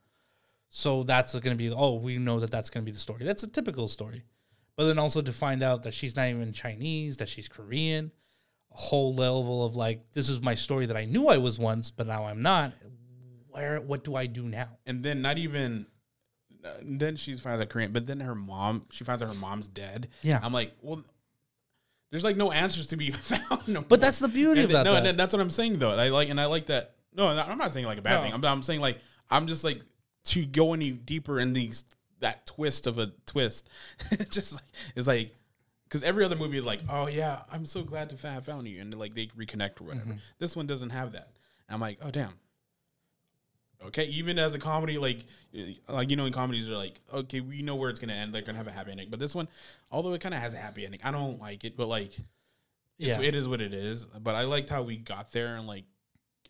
So 0.70 1.04
that's 1.04 1.34
going 1.34 1.56
to 1.56 1.56
be, 1.56 1.70
oh, 1.70 1.94
we 1.94 2.18
know 2.18 2.40
that 2.40 2.50
that's 2.50 2.72
going 2.72 2.84
to 2.84 2.86
be 2.86 2.92
the 2.92 2.98
story. 2.98 3.24
That's 3.24 3.44
a 3.44 3.48
typical 3.48 3.88
story. 3.88 4.24
But 4.76 4.88
then 4.88 4.98
also 4.98 5.22
to 5.22 5.32
find 5.32 5.62
out 5.62 5.84
that 5.84 5.94
she's 5.94 6.16
not 6.16 6.30
even 6.30 6.52
Chinese, 6.52 7.18
that 7.18 7.30
she's 7.30 7.48
Korean. 7.48 8.12
A 8.74 8.78
whole 8.78 9.14
level 9.14 9.64
of 9.64 9.76
like 9.76 10.14
this 10.14 10.28
is 10.28 10.42
my 10.42 10.56
story 10.56 10.88
that 10.88 10.98
I 10.98 11.06
knew 11.06 11.28
I 11.28 11.38
was 11.38 11.60
once, 11.60 11.92
but 11.92 12.08
now 12.08 12.26
I'm 12.26 12.42
not. 12.42 12.74
Where 13.50 13.82
what 13.82 14.04
do 14.04 14.16
I 14.16 14.26
do 14.26 14.44
now? 14.44 14.78
and 14.86 15.04
then 15.04 15.22
not 15.22 15.38
even 15.38 15.86
uh, 16.64 16.70
then 16.82 17.16
she 17.18 17.36
finds 17.36 17.62
out 17.62 17.70
Korean, 17.70 17.92
but 17.92 18.06
then 18.06 18.20
her 18.20 18.36
mom, 18.36 18.86
she 18.92 19.04
finds 19.04 19.24
out 19.24 19.30
her 19.30 19.36
mom's 19.36 19.68
dead. 19.68 20.10
Yeah. 20.22 20.40
I'm 20.42 20.54
like, 20.54 20.74
well, 20.82 21.04
there's 22.12 22.24
like 22.24 22.38
no 22.38 22.52
answers 22.52 22.88
to 22.88 22.98
be 22.98 23.12
found. 23.12 23.68
no 23.68 23.82
But 23.82 23.90
more. 23.92 23.98
that's 23.98 24.20
the 24.20 24.28
beauty 24.28 24.62
and 24.62 24.70
about 24.70 24.84
then, 24.86 24.94
no, 24.94 25.02
that. 25.02 25.10
and 25.10 25.20
that's 25.20 25.34
what 25.34 25.42
I'm 25.42 25.50
saying 25.50 25.80
though. 25.80 25.92
I 25.92 26.10
like, 26.10 26.30
and 26.30 26.40
I 26.40 26.46
like 26.46 26.68
that. 26.68 26.96
No, 27.14 27.28
I'm 27.28 27.58
not 27.58 27.72
saying 27.72 27.86
like 27.86 27.98
a 27.98 28.02
bad 28.02 28.18
No. 28.18 28.22
thing. 28.24 28.34
I'm, 28.34 28.46
I'm 28.46 28.64
saying 28.64 28.82
like 28.82 29.00
I'm 29.30 29.48
just 29.48 29.64
like 29.64 29.82
to 30.26 30.46
go 30.46 30.74
any 30.74 30.92
deeper 30.92 31.40
in 31.40 31.54
these 31.54 31.84
that 32.20 32.46
twist 32.46 32.86
of 32.88 32.98
a 33.00 33.12
twist. 33.26 33.70
it's 34.12 34.30
just 34.36 34.54
like 34.54 34.64
it's 34.96 35.08
like 35.08 35.36
because 35.86 36.04
every 36.04 36.24
other 36.24 36.36
movie 36.36 36.58
is 36.60 36.66
like, 36.66 36.82
oh 36.90 37.08
yeah, 37.08 37.40
I'm 37.52 37.66
so 37.66 37.84
glad 37.84 38.10
to 38.12 38.28
have 38.28 38.46
found 38.46 38.68
you, 38.68 38.80
and 38.82 38.94
like 38.98 39.14
they 39.16 39.28
reconnect 39.28 39.82
or 39.82 39.86
whatever. 39.86 40.06
Mm-hmm. 40.06 40.18
This 40.38 40.56
one 40.56 40.68
doesn't 40.68 40.92
have 40.92 41.14
that. 41.14 41.30
And 41.68 41.76
I'm 41.76 41.82
like, 41.82 41.98
oh 42.02 42.12
damn. 42.12 42.34
Okay, 43.86 44.06
even 44.06 44.38
as 44.38 44.54
a 44.54 44.60
comedy, 44.60 44.98
like, 44.98 45.26
eh, 45.56 45.74
like 45.88 46.10
you 46.10 46.18
know, 46.18 46.26
in 46.26 46.34
comedies, 46.34 46.70
are 46.70 46.76
like, 46.76 47.00
okay, 47.14 47.40
we 47.40 47.62
know 47.62 47.76
where 47.76 47.90
it's 47.90 48.00
gonna 48.00 48.14
end. 48.14 48.34
They're 48.34 48.42
gonna 48.42 48.58
have 48.58 48.68
a 48.68 48.72
happy 48.72 48.92
ending. 48.92 49.10
But 49.10 49.20
this 49.20 49.34
one, 49.34 49.48
although 49.92 50.14
it 50.14 50.22
kind 50.22 50.36
of 50.36 50.42
has 50.42 50.54
a 50.54 50.58
happy 50.58 50.84
ending, 50.86 51.00
I 51.04 51.12
don't 51.12 51.40
like 51.40 51.64
it. 51.64 51.78
But 51.78 51.88
like, 51.88 52.14
it's, 52.98 53.18
Yeah. 53.18 53.22
it 53.22 53.36
is 53.36 53.48
what 53.48 53.62
it 53.62 53.74
is. 53.74 54.04
But 54.06 54.36
I 54.36 54.44
liked 54.44 54.70
how 54.70 54.84
we 54.84 54.98
got 54.98 55.32
there, 55.32 55.56
and 55.56 55.66
like, 55.66 55.86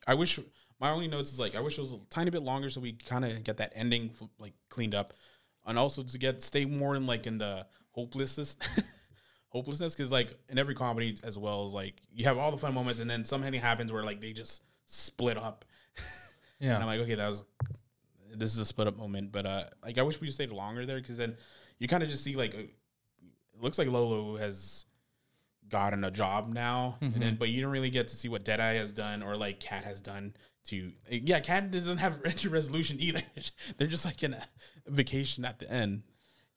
I 0.07 0.15
wish 0.15 0.39
my 0.79 0.89
only 0.89 1.07
notes 1.07 1.31
is 1.31 1.39
like, 1.39 1.55
I 1.55 1.59
wish 1.59 1.77
it 1.77 1.81
was 1.81 1.93
a 1.93 1.99
tiny 2.09 2.31
bit 2.31 2.41
longer 2.41 2.69
so 2.69 2.81
we 2.81 2.93
kind 2.93 3.23
of 3.25 3.43
get 3.43 3.57
that 3.57 3.73
ending 3.75 4.11
like 4.39 4.53
cleaned 4.69 4.95
up, 4.95 5.13
and 5.67 5.77
also 5.77 6.01
to 6.01 6.17
get 6.17 6.41
stay 6.41 6.65
more 6.65 6.95
in 6.95 7.05
like 7.05 7.27
in 7.27 7.37
the 7.37 7.67
hopelessness. 7.91 8.57
hopelessness 9.49 9.95
because 9.95 10.11
like 10.11 10.37
in 10.47 10.59
every 10.59 10.75
comedy 10.75 11.17
as 11.23 11.35
well 11.35 11.65
as 11.65 11.71
like 11.73 11.95
you 12.13 12.23
have 12.25 12.37
all 12.37 12.51
the 12.51 12.57
fun 12.57 12.71
moments 12.71 12.99
and 12.99 13.09
then 13.09 13.25
something 13.25 13.51
happens 13.55 13.91
where 13.91 14.03
like 14.03 14.21
they 14.21 14.31
just 14.31 14.61
split 14.85 15.37
up 15.37 15.65
and 16.61 16.83
I'm 16.83 16.87
like, 16.87 16.99
okay, 17.01 17.15
that 17.15 17.27
was 17.27 17.43
this 18.35 18.53
is 18.53 18.59
a 18.59 18.65
split 18.65 18.87
up 18.87 18.97
moment, 18.97 19.31
but 19.31 19.45
uh, 19.45 19.63
like 19.83 19.97
I 19.97 20.01
wish 20.03 20.21
we 20.21 20.29
stayed 20.31 20.51
longer 20.51 20.85
there 20.85 20.97
because 20.97 21.17
then 21.17 21.37
you 21.77 21.87
kind 21.87 22.03
of 22.03 22.09
just 22.09 22.23
see 22.23 22.35
like 22.35 22.53
it 22.53 22.69
looks 23.59 23.77
like 23.77 23.87
Lolo 23.87 24.37
has 24.37 24.85
gotten 25.67 26.03
a 26.03 26.11
job 26.11 26.51
now, 26.51 26.97
and 27.01 27.15
then 27.15 27.35
but 27.35 27.49
you 27.49 27.61
don't 27.61 27.71
really 27.71 27.89
get 27.89 28.07
to 28.09 28.15
see 28.15 28.27
what 28.27 28.43
Deadeye 28.43 28.73
has 28.73 28.91
done 28.91 29.23
or 29.23 29.35
like 29.35 29.59
Cat 29.59 29.83
has 29.83 30.01
done 30.01 30.33
to 30.65 30.91
yeah, 31.09 31.39
Cat 31.39 31.71
doesn't 31.71 31.97
have 31.97 32.19
any 32.25 32.47
resolution 32.47 32.97
either. 32.99 33.21
They're 33.77 33.87
just 33.87 34.05
like 34.05 34.21
in 34.23 34.33
a 34.33 34.43
vacation 34.87 35.45
at 35.45 35.59
the 35.59 35.69
end. 35.71 36.03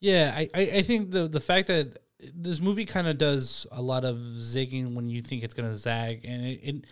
Yeah, 0.01 0.33
I, 0.37 0.49
I, 0.55 0.61
I 0.61 0.83
think 0.83 1.11
the 1.11 1.29
the 1.29 1.41
fact 1.41 1.69
that 1.69 1.99
this 2.35 2.61
movie 2.61 2.87
kind 2.87 3.09
of 3.09 3.19
does 3.19 3.67
a 3.73 3.83
lot 3.83 4.05
of 4.05 4.17
zigging 4.17 4.95
when 4.95 5.09
you 5.09 5.21
think 5.21 5.43
it's 5.43 5.55
gonna 5.55 5.77
zag, 5.77 6.25
and 6.25 6.45
it, 6.45 6.61
it 6.63 6.85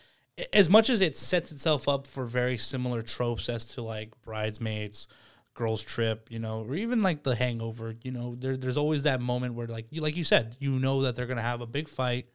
as 0.52 0.68
much 0.68 0.90
as 0.90 1.00
it 1.00 1.16
sets 1.16 1.52
itself 1.52 1.88
up 1.88 2.06
for 2.06 2.24
very 2.24 2.56
similar 2.56 3.02
tropes 3.02 3.48
as 3.48 3.64
to 3.74 3.82
like 3.82 4.10
Bridesmaids, 4.22 5.08
Girls 5.54 5.82
Trip, 5.82 6.28
you 6.30 6.38
know, 6.38 6.64
or 6.64 6.74
even 6.74 7.02
like 7.02 7.22
The 7.22 7.34
Hangover. 7.34 7.94
You 8.02 8.12
know, 8.12 8.36
there, 8.36 8.56
there's 8.56 8.76
always 8.76 9.02
that 9.04 9.20
moment 9.20 9.54
where 9.54 9.66
like 9.66 9.86
you 9.90 10.00
like 10.00 10.16
you 10.16 10.24
said, 10.24 10.56
you 10.58 10.72
know 10.72 11.02
that 11.02 11.16
they're 11.16 11.26
gonna 11.26 11.42
have 11.42 11.60
a 11.60 11.66
big 11.66 11.88
fight, 11.88 12.26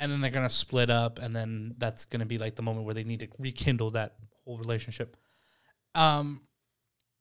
and 0.00 0.10
then 0.10 0.20
they're 0.20 0.30
gonna 0.30 0.50
split 0.50 0.90
up, 0.90 1.18
and 1.18 1.34
then 1.34 1.74
that's 1.78 2.04
gonna 2.04 2.26
be 2.26 2.38
like 2.38 2.56
the 2.56 2.62
moment 2.62 2.86
where 2.86 2.94
they 2.94 3.04
need 3.04 3.20
to 3.20 3.28
rekindle 3.38 3.90
that 3.90 4.16
whole 4.44 4.58
relationship. 4.58 5.16
Um, 5.94 6.40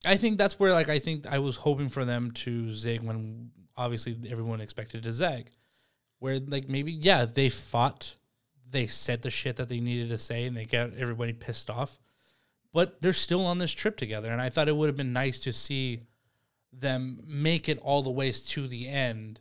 I 0.06 0.16
think 0.18 0.38
that's 0.38 0.60
where 0.60 0.74
like 0.74 0.90
I 0.90 1.00
think 1.00 1.28
I 1.28 1.40
was 1.40 1.56
hoping 1.56 1.90
for 1.90 2.06
them 2.06 2.32
to 2.32 2.74
zig 2.74 3.02
when 3.02 3.52
obviously 3.76 4.18
everyone 4.30 4.62
expected 4.62 5.04
to 5.04 5.14
zag. 5.14 5.52
Where 6.20 6.40
like 6.40 6.68
maybe 6.68 6.92
yeah, 6.92 7.26
they 7.26 7.50
fought, 7.50 8.16
they 8.70 8.88
said 8.88 9.22
the 9.22 9.30
shit 9.30 9.56
that 9.58 9.70
they 9.70 9.80
needed 9.80 10.10
to 10.10 10.18
say 10.18 10.46
and 10.46 10.56
they 10.56 10.66
got 10.66 10.94
everybody 10.96 11.34
pissed 11.34 11.70
off. 11.70 11.98
But 12.74 13.02
they're 13.02 13.14
still 13.14 13.46
on 13.46 13.58
this 13.58 13.72
trip 13.72 13.98
together 13.98 14.32
and 14.32 14.42
I 14.42 14.50
thought 14.50 14.68
it 14.68 14.76
would 14.76 14.88
have 14.88 14.98
been 14.98 15.14
nice 15.14 15.40
to 15.42 15.54
see 15.54 16.02
them 16.72 17.24
make 17.26 17.70
it 17.70 17.80
all 17.82 18.02
the 18.04 18.12
ways 18.12 18.42
to 18.44 18.68
the 18.68 18.88
end, 18.88 19.40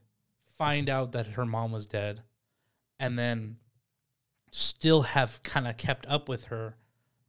find 0.57 0.89
out 0.89 1.13
that 1.13 1.27
her 1.29 1.45
mom 1.45 1.73
was 1.73 1.87
dead, 1.87 2.23
and 2.99 3.19
then 3.19 3.57
still 4.51 5.03
have 5.03 5.43
kind 5.43 5.67
of 5.67 5.77
kept 5.77 6.07
up 6.07 6.29
with 6.29 6.47
her 6.47 6.77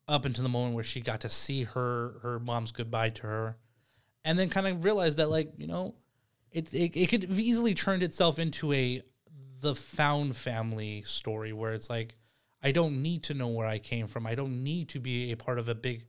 up 0.07 0.23
until 0.23 0.43
the 0.43 0.49
moment 0.49 0.75
where 0.75 0.83
she 0.83 1.01
got 1.01 1.19
to 1.21 1.29
see 1.29 1.63
her 1.63 2.19
her 2.21 2.39
mom's 2.39 2.71
goodbye 2.71 3.09
to 3.09 3.23
her 3.23 3.57
and 4.23 4.39
then 4.39 4.49
kind 4.49 4.67
of 4.67 4.83
realized 4.83 5.17
that 5.17 5.29
like 5.29 5.51
you 5.57 5.67
know 5.67 5.95
it, 6.51 6.73
it, 6.73 6.95
it 6.95 7.09
could 7.09 7.23
have 7.23 7.39
easily 7.39 7.73
turned 7.73 8.03
itself 8.03 8.39
into 8.39 8.71
a 8.71 9.01
the 9.61 9.73
found 9.75 10.35
family 10.35 11.01
story 11.03 11.53
where 11.53 11.73
it's 11.73 11.89
like 11.89 12.15
i 12.61 12.71
don't 12.71 13.01
need 13.01 13.23
to 13.23 13.33
know 13.33 13.47
where 13.47 13.67
i 13.67 13.77
came 13.77 14.07
from 14.07 14.25
i 14.27 14.35
don't 14.35 14.63
need 14.63 14.89
to 14.89 14.99
be 14.99 15.31
a 15.31 15.37
part 15.37 15.57
of 15.59 15.69
a 15.69 15.75
big 15.75 16.05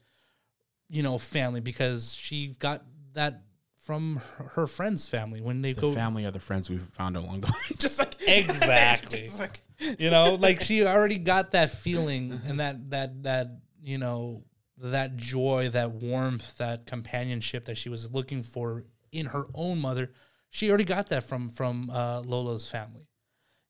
you 0.89 1.03
know 1.03 1.19
family 1.19 1.61
because 1.61 2.15
she 2.15 2.49
got 2.59 2.83
that 3.15 3.43
from 3.81 4.20
her, 4.37 4.45
her 4.49 4.66
friend's 4.66 5.09
family 5.09 5.41
when 5.41 5.62
they 5.62 5.73
The 5.73 5.81
go 5.81 5.93
family 5.93 6.27
are 6.27 6.31
the 6.31 6.41
friends 6.41 6.69
we 6.69 6.77
found 6.79 7.16
along 7.16 7.41
the 7.41 7.47
way. 7.53 7.77
just 7.79 7.99
like 7.99 8.15
Exactly. 8.27 9.23
just 9.25 9.41
like, 9.41 9.62
you 9.99 10.11
know 10.11 10.35
like 10.35 10.61
she 10.61 10.85
already 10.85 11.19
got 11.19 11.53
that 11.53 11.70
feeling 11.70 12.39
and 12.47 12.61
that 12.61 12.91
that 12.91 13.23
that 13.23 13.49
you 13.83 13.97
know 13.97 14.43
that 14.77 15.16
joy 15.16 15.70
that 15.70 15.93
warmth 15.93 16.59
that 16.59 16.85
companionship 16.87 17.65
that 17.65 17.77
she 17.79 17.89
was 17.89 18.12
looking 18.12 18.43
for 18.43 18.85
in 19.11 19.27
her 19.27 19.47
own 19.55 19.81
mother 19.81 20.11
she 20.51 20.69
already 20.69 20.85
got 20.85 21.09
that 21.09 21.25
from 21.25 21.49
from 21.49 21.89
uh, 21.91 22.20
lolo's 22.20 22.70
family 22.70 23.08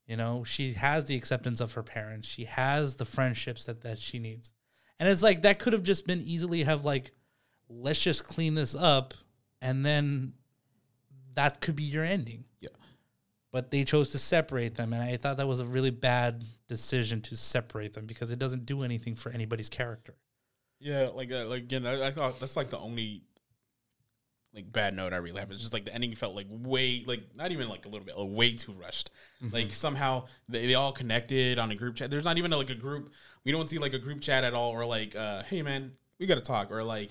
you 0.09 0.17
know 0.17 0.43
she 0.43 0.73
has 0.73 1.05
the 1.05 1.15
acceptance 1.15 1.61
of 1.61 1.73
her 1.73 1.85
parents. 1.85 2.27
She 2.27 2.45
has 2.45 2.97
the 2.97 3.05
friendships 3.05 3.65
that 3.67 3.83
that 3.83 4.01
she 4.01 4.19
needs. 4.19 4.53
And 4.99 5.09
it's 5.09 5.23
like 5.23 5.43
that 5.43 5.61
could 5.61 5.75
have 5.75 5.85
just 5.85 6.07
been 6.07 6.21
easily 6.21 6.65
have 6.65 6.85
like 6.85 7.13
let's 7.69 8.03
just 8.03 8.25
clean 8.25 8.57
this 8.57 8.75
up 8.75 9.15
and 9.63 9.87
then 9.87 10.33
that 11.35 11.61
could 11.61 11.77
be 11.77 11.85
your 11.85 12.05
ending. 12.05 12.45
Yeah. 12.61 12.71
but 13.53 13.71
they 13.71 13.85
chose 13.85 14.11
to 14.11 14.19
separate 14.19 14.75
them 14.75 14.93
and 14.93 15.03
i 15.03 15.17
thought 15.17 15.37
that 15.37 15.47
was 15.47 15.61
a 15.61 15.65
really 15.65 15.91
bad 15.91 16.45
decision 16.69 17.21
to 17.23 17.37
separate 17.37 17.95
them 17.95 18.07
because 18.07 18.31
it 18.31 18.39
doesn't 18.39 18.67
do 18.67 18.83
anything 18.83 19.15
for 19.15 19.31
anybody's 19.31 19.69
character. 19.69 20.15
Yeah, 20.81 21.09
like 21.13 21.33
uh, 21.33 21.47
like 21.47 21.63
again, 21.65 21.87
I, 21.87 22.09
I 22.09 22.11
thought 22.13 22.39
that's 22.39 22.57
like 22.57 22.71
the 22.71 22.79
only 22.79 23.23
like 24.55 24.73
bad 24.73 24.95
note 24.95 25.13
I 25.13 25.17
really 25.17 25.41
have. 25.41 25.51
It's 25.51 25.61
just 25.61 25.73
like 25.73 25.85
the 25.85 25.95
ending 25.95 26.15
felt 26.15 26.35
like 26.35 26.47
way 26.49 27.05
like 27.07 27.35
not 27.35 27.53
even 27.53 27.69
like 27.69 27.87
a 27.87 27.89
little 27.89 28.05
bit, 28.05 28.17
like 28.17 28.37
way 28.37 28.55
too 28.55 28.73
rushed. 28.73 29.11
Like 29.53 29.71
somehow 29.71 30.27
they, 30.49 30.67
they 30.67 30.75
all 30.75 30.93
connected 30.93 31.59
on 31.59 31.71
a 31.71 31.75
group 31.75 31.97
chat. 31.97 32.11
There's 32.11 32.25
not 32.25 32.39
even 32.39 32.51
like 32.51 32.71
a 32.71 32.75
group. 32.75 33.13
We 33.45 33.53
don't 33.53 33.69
see 33.69 33.79
like 33.79 33.93
a 33.93 33.99
group 33.99 34.21
chat 34.21 34.45
at 34.45 34.55
all, 34.55 34.71
or 34.73 34.85
like, 34.85 35.15
uh, 35.15 35.43
hey 35.45 35.63
man, 35.63 35.93
we 36.19 36.27
got 36.27 36.37
to 36.37 36.41
talk, 36.41 36.71
or 36.71 36.83
like. 36.83 37.11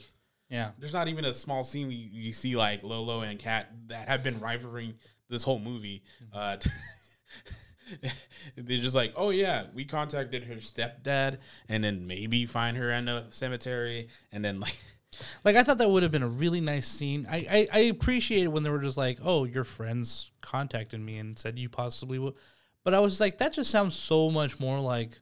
yeah 0.50 0.72
There's 0.78 0.94
not 0.94 1.08
even 1.08 1.26
a 1.26 1.34
small 1.34 1.64
scene 1.64 1.88
we, 1.88 1.96
you 1.96 2.34
see 2.34 2.56
like 2.56 2.84
Lolo 2.84 3.22
and 3.22 3.40
Cat 3.40 3.72
that 3.88 4.10
have 4.10 4.24
been 4.24 4.40
rivaling 4.40 4.96
this 5.30 5.44
whole 5.44 5.60
movie. 5.60 6.04
Uh, 6.34 6.58
they're 8.56 8.78
just 8.78 8.96
like, 8.96 9.14
oh 9.16 9.30
yeah, 9.30 9.66
we 9.74 9.86
contacted 9.86 10.44
her 10.46 10.56
stepdad, 10.56 11.38
and 11.70 11.84
then 11.84 12.08
maybe 12.08 12.46
find 12.46 12.78
her 12.78 12.92
in 12.92 13.08
a 13.08 13.28
cemetery, 13.30 14.10
and 14.32 14.44
then 14.44 14.60
like, 14.60 14.78
like 15.44 15.56
i 15.56 15.64
thought 15.64 15.78
that 15.78 15.90
would 15.90 16.04
have 16.04 16.12
been 16.12 16.24
a 16.24 16.28
really 16.28 16.62
nice 16.62 16.88
scene. 16.88 17.28
I 17.30 17.38
i, 17.50 17.68
I 17.74 17.80
appreciate 17.80 18.44
it 18.44 18.52
when 18.52 18.64
they 18.64 18.70
were 18.70 18.82
just 18.82 18.98
like 18.98 19.20
oh 19.24 19.46
your 19.46 19.64
friends 19.64 20.32
contacted 20.42 21.00
me 21.00 21.18
and 21.18 21.38
said 21.38 21.58
you 21.60 21.70
possibly 21.70 22.20
would. 22.20 22.36
But 22.84 22.94
i 22.94 23.00
was 23.00 23.20
like 23.20 23.38
that 23.40 23.54
just 23.54 23.72
sounds 23.72 23.96
so 23.96 24.32
much 24.32 24.60
more 24.60 24.80
like 24.80 25.20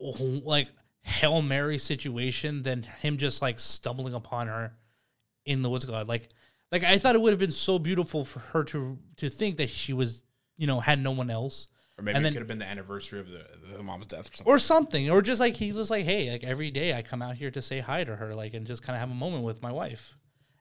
oh, 0.00 0.40
like 0.44 0.68
hail 1.02 1.42
mary 1.42 1.78
situation 1.78 2.62
than 2.62 2.82
him 2.82 3.16
just 3.16 3.40
like 3.40 3.58
stumbling 3.58 4.14
upon 4.14 4.46
her 4.46 4.74
in 5.44 5.62
the 5.62 5.70
woods 5.70 5.84
god. 5.84 6.08
Like 6.08 6.28
like 6.70 6.84
i 6.84 6.98
thought 6.98 7.14
it 7.14 7.20
would 7.20 7.32
have 7.32 7.40
been 7.40 7.50
so 7.50 7.78
beautiful 7.78 8.24
for 8.24 8.40
her 8.40 8.64
to 8.64 8.98
to 9.16 9.28
think 9.28 9.56
that 9.56 9.70
she 9.70 9.92
was 9.92 10.22
you 10.56 10.66
know 10.66 10.80
had 10.80 11.02
no 11.02 11.12
one 11.12 11.30
else 11.30 11.68
or 11.98 12.02
maybe 12.02 12.16
And 12.16 12.26
it 12.26 12.30
could 12.30 12.38
have 12.38 12.46
been 12.48 12.58
the 12.60 12.66
anniversary 12.68 13.20
of 13.20 13.28
the, 13.30 13.44
the 13.76 13.82
mom's 13.82 14.06
death 14.06 14.30
or 14.30 14.36
something. 14.36 14.52
or 14.52 14.58
something 14.58 15.10
or 15.10 15.20
just 15.22 15.40
like 15.40 15.54
he's 15.56 15.76
just 15.76 15.90
like 15.90 16.04
hey 16.04 16.30
like 16.30 16.44
every 16.44 16.70
day 16.70 16.94
i 16.94 17.02
come 17.02 17.20
out 17.22 17.36
here 17.36 17.50
to 17.50 17.60
say 17.60 17.80
hi 17.80 18.04
to 18.04 18.14
her 18.16 18.32
like 18.34 18.54
and 18.54 18.66
just 18.66 18.82
kind 18.82 18.96
of 18.96 19.00
have 19.00 19.10
a 19.10 19.14
moment 19.14 19.42
with 19.44 19.60
my 19.62 19.72
wife 19.72 20.14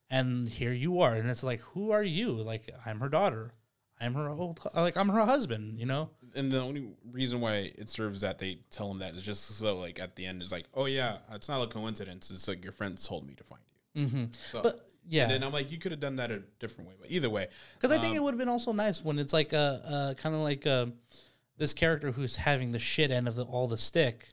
and 0.10 0.50
here 0.50 0.74
you 0.74 1.02
are 1.02 1.14
and 1.14 1.30
it's 1.30 1.44
like 1.44 1.60
who 1.62 1.92
are 1.92 2.04
you 2.04 2.32
like 2.32 2.70
i'm 2.86 3.00
her 3.00 3.10
daughter 3.10 3.52
i'm 4.00 4.14
her 4.16 4.30
old 4.30 4.60
like 4.76 4.98
i'm 4.98 5.10
her 5.10 5.26
husband 5.26 5.78
you 5.80 5.86
know 5.86 6.10
and 6.36 6.52
the 6.52 6.60
only 6.62 6.88
reason 7.12 7.40
why 7.40 7.72
it 7.78 7.90
serves 7.90 8.22
that 8.22 8.38
they 8.38 8.60
tell 8.70 8.92
him 8.92 9.00
that 9.00 9.16
is 9.16 9.24
just 9.24 9.46
so 9.46 9.76
like 9.78 10.00
at 10.00 10.16
the 10.16 10.26
end 10.26 10.44
is 10.44 10.52
like, 10.52 10.66
oh 10.76 10.86
yeah, 10.86 11.18
it's 11.32 11.48
not 11.50 11.64
a 11.64 11.68
coincidence. 11.68 12.30
It's 12.30 12.48
like 12.48 12.64
your 12.64 12.74
friends 12.74 13.08
told 13.08 13.26
me 13.26 13.34
to 13.36 13.44
find 13.44 13.62
you. 13.96 14.06
mm-hmm. 14.06 14.26
So, 14.52 14.62
but 14.62 14.82
yeah 15.08 15.24
and 15.24 15.32
then 15.32 15.44
I'm 15.44 15.52
like, 15.54 15.72
you 15.72 15.80
could 15.80 15.92
have 15.94 16.02
done 16.02 16.18
that 16.18 16.30
a 16.30 16.44
different 16.60 16.90
way, 16.90 16.96
but 17.02 17.10
either 17.10 17.30
way, 17.30 17.48
Because 17.74 17.92
I 17.92 17.98
think 18.00 18.12
Um, 18.12 18.18
it 18.18 18.24
would 18.24 18.32
have 18.34 18.38
been 18.38 18.50
also 18.50 18.72
nice 18.72 19.04
when 19.04 19.18
it's 19.18 19.34
like 19.34 19.54
a, 19.54 20.12
a 20.12 20.22
kind 20.22 20.36
of 20.36 20.42
like 20.42 20.68
uh 20.68 20.88
this 21.58 21.74
character 21.74 22.12
who's 22.12 22.38
having 22.38 22.72
the 22.72 22.80
shit 22.80 23.12
end 23.12 23.28
of 23.28 23.36
the, 23.36 23.44
all 23.44 23.68
the 23.68 23.78
stick. 23.78 24.30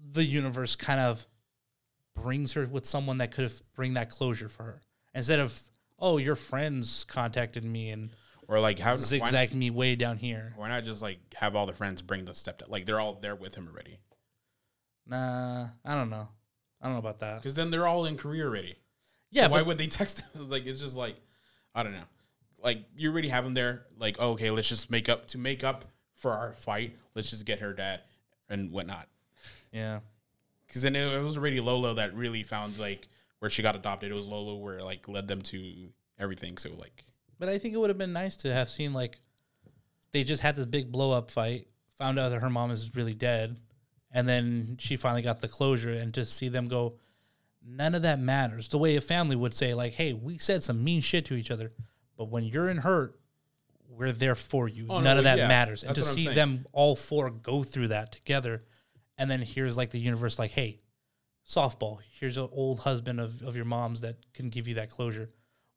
The 0.00 0.24
universe 0.24 0.76
kind 0.76 1.00
of 1.00 1.26
brings 2.14 2.52
her 2.54 2.66
with 2.66 2.86
someone 2.86 3.18
that 3.18 3.30
could 3.30 3.44
have 3.44 3.62
bring 3.74 3.94
that 3.94 4.10
closure 4.10 4.48
for 4.48 4.62
her 4.64 4.80
instead 5.14 5.38
of 5.38 5.62
oh 5.98 6.16
your 6.16 6.34
friends 6.36 7.04
contacted 7.04 7.64
me 7.64 7.90
and 7.90 8.10
or 8.48 8.58
like 8.58 8.78
how 8.78 8.92
why, 8.92 8.96
zigzag 8.96 9.54
me 9.54 9.70
way 9.70 9.94
down 9.94 10.18
here. 10.18 10.52
why 10.56 10.68
not 10.68 10.84
just 10.84 11.02
like 11.02 11.18
have 11.34 11.54
all 11.54 11.66
the 11.66 11.72
friends 11.74 12.02
bring 12.02 12.24
the 12.24 12.32
stepdad? 12.32 12.68
Like 12.68 12.86
they're 12.86 12.98
all 13.00 13.14
there 13.14 13.36
with 13.36 13.54
him 13.54 13.68
already, 13.68 13.98
Nah, 15.06 15.68
I 15.84 15.94
don't 15.94 16.10
know. 16.10 16.28
I 16.80 16.86
don't 16.86 16.94
know 16.94 16.98
about 17.00 17.18
that. 17.20 17.36
because 17.36 17.54
then 17.54 17.70
they're 17.70 17.86
all 17.86 18.04
in 18.04 18.16
Korea 18.16 18.44
already. 18.44 18.76
Yeah, 19.30 19.44
So 19.44 19.50
why 19.50 19.62
would 19.62 19.78
they 19.78 19.86
text 19.88 20.20
him? 20.20 20.28
It's 20.42 20.50
like 20.50 20.66
it's 20.66 20.80
just 20.80 20.96
like 20.96 21.16
I 21.74 21.82
don't 21.82 21.92
know. 21.92 22.04
Like 22.58 22.84
you 22.96 23.10
already 23.10 23.28
have 23.28 23.44
them 23.44 23.54
there. 23.54 23.86
Like 23.96 24.16
oh, 24.18 24.30
okay, 24.32 24.50
let's 24.50 24.68
just 24.68 24.90
make 24.90 25.08
up 25.08 25.26
to 25.28 25.38
make 25.38 25.62
up 25.62 25.84
for 26.18 26.32
our 26.32 26.52
fight. 26.52 26.96
Let's 27.14 27.30
just 27.30 27.46
get 27.46 27.60
her 27.60 27.72
dad 27.72 28.00
and 28.50 28.70
whatnot. 28.70 29.08
yeah, 29.72 30.00
Because 30.66 30.82
then 30.82 30.94
it, 30.94 31.12
it 31.14 31.22
was 31.22 31.38
already 31.38 31.60
Lolo 31.60 31.94
that 31.94 32.14
really 32.14 32.42
found 32.42 32.78
like 32.78 33.08
where 33.38 33.50
she 33.50 33.62
got 33.62 33.76
adopted. 33.76 34.10
It 34.10 34.14
was 34.14 34.26
Lolo 34.26 34.56
where 34.56 34.82
like 34.82 35.08
led 35.08 35.28
them 35.28 35.40
to 35.42 35.88
everything. 36.18 36.58
So 36.58 36.70
like 36.78 37.04
but 37.38 37.48
I 37.48 37.58
think 37.58 37.72
it 37.72 37.78
would 37.78 37.90
have 37.90 37.98
been 37.98 38.12
nice 38.12 38.36
to 38.38 38.52
have 38.52 38.68
seen 38.68 38.92
like 38.92 39.20
they 40.10 40.24
just 40.24 40.42
had 40.42 40.56
this 40.56 40.66
big 40.66 40.90
blow 40.90 41.12
up 41.12 41.30
fight, 41.30 41.68
found 41.96 42.18
out 42.18 42.30
that 42.30 42.40
her 42.40 42.50
mom 42.50 42.70
is 42.70 42.94
really 42.96 43.14
dead, 43.14 43.58
and 44.10 44.28
then 44.28 44.76
she 44.80 44.96
finally 44.96 45.22
got 45.22 45.40
the 45.40 45.48
closure, 45.48 45.92
and 45.92 46.12
to 46.14 46.24
see 46.24 46.48
them 46.48 46.66
go. 46.66 46.94
None 47.64 47.94
of 47.94 48.02
that 48.02 48.18
matters. 48.18 48.68
The 48.68 48.78
way 48.78 48.96
a 48.96 49.00
family 49.02 49.36
would 49.36 49.52
say, 49.52 49.74
like, 49.74 49.92
"Hey, 49.92 50.14
we 50.14 50.38
said 50.38 50.62
some 50.62 50.82
mean 50.82 51.02
shit 51.02 51.26
to 51.26 51.34
each 51.34 51.50
other, 51.50 51.70
but 52.16 52.30
when 52.30 52.44
you're 52.44 52.70
in 52.70 52.78
hurt, 52.78 53.20
we're 53.88 54.12
there 54.12 54.34
for 54.34 54.68
you. 54.68 54.86
Oh, 54.88 55.00
None 55.00 55.04
no, 55.16 55.18
of 55.18 55.24
that 55.24 55.38
yeah. 55.38 55.48
matters." 55.48 55.82
And 55.82 55.96
That's 55.96 56.08
to 56.08 56.14
see 56.14 56.24
saying. 56.24 56.36
them 56.36 56.66
all 56.72 56.94
four 56.94 57.30
go 57.30 57.62
through 57.64 57.88
that 57.88 58.12
together, 58.12 58.62
and 59.16 59.30
then 59.30 59.40
here's 59.42 59.76
like 59.76 59.90
the 59.90 59.98
universe, 59.98 60.38
like, 60.38 60.50
"Hey, 60.52 60.78
softball. 61.46 61.98
Here's 62.20 62.36
an 62.36 62.48
old 62.52 62.80
husband 62.80 63.20
of, 63.20 63.42
of 63.42 63.56
your 63.56 63.64
mom's 63.64 64.02
that 64.02 64.16
can 64.34 64.48
give 64.50 64.68
you 64.68 64.74
that 64.74 64.90
closure." 64.90 65.30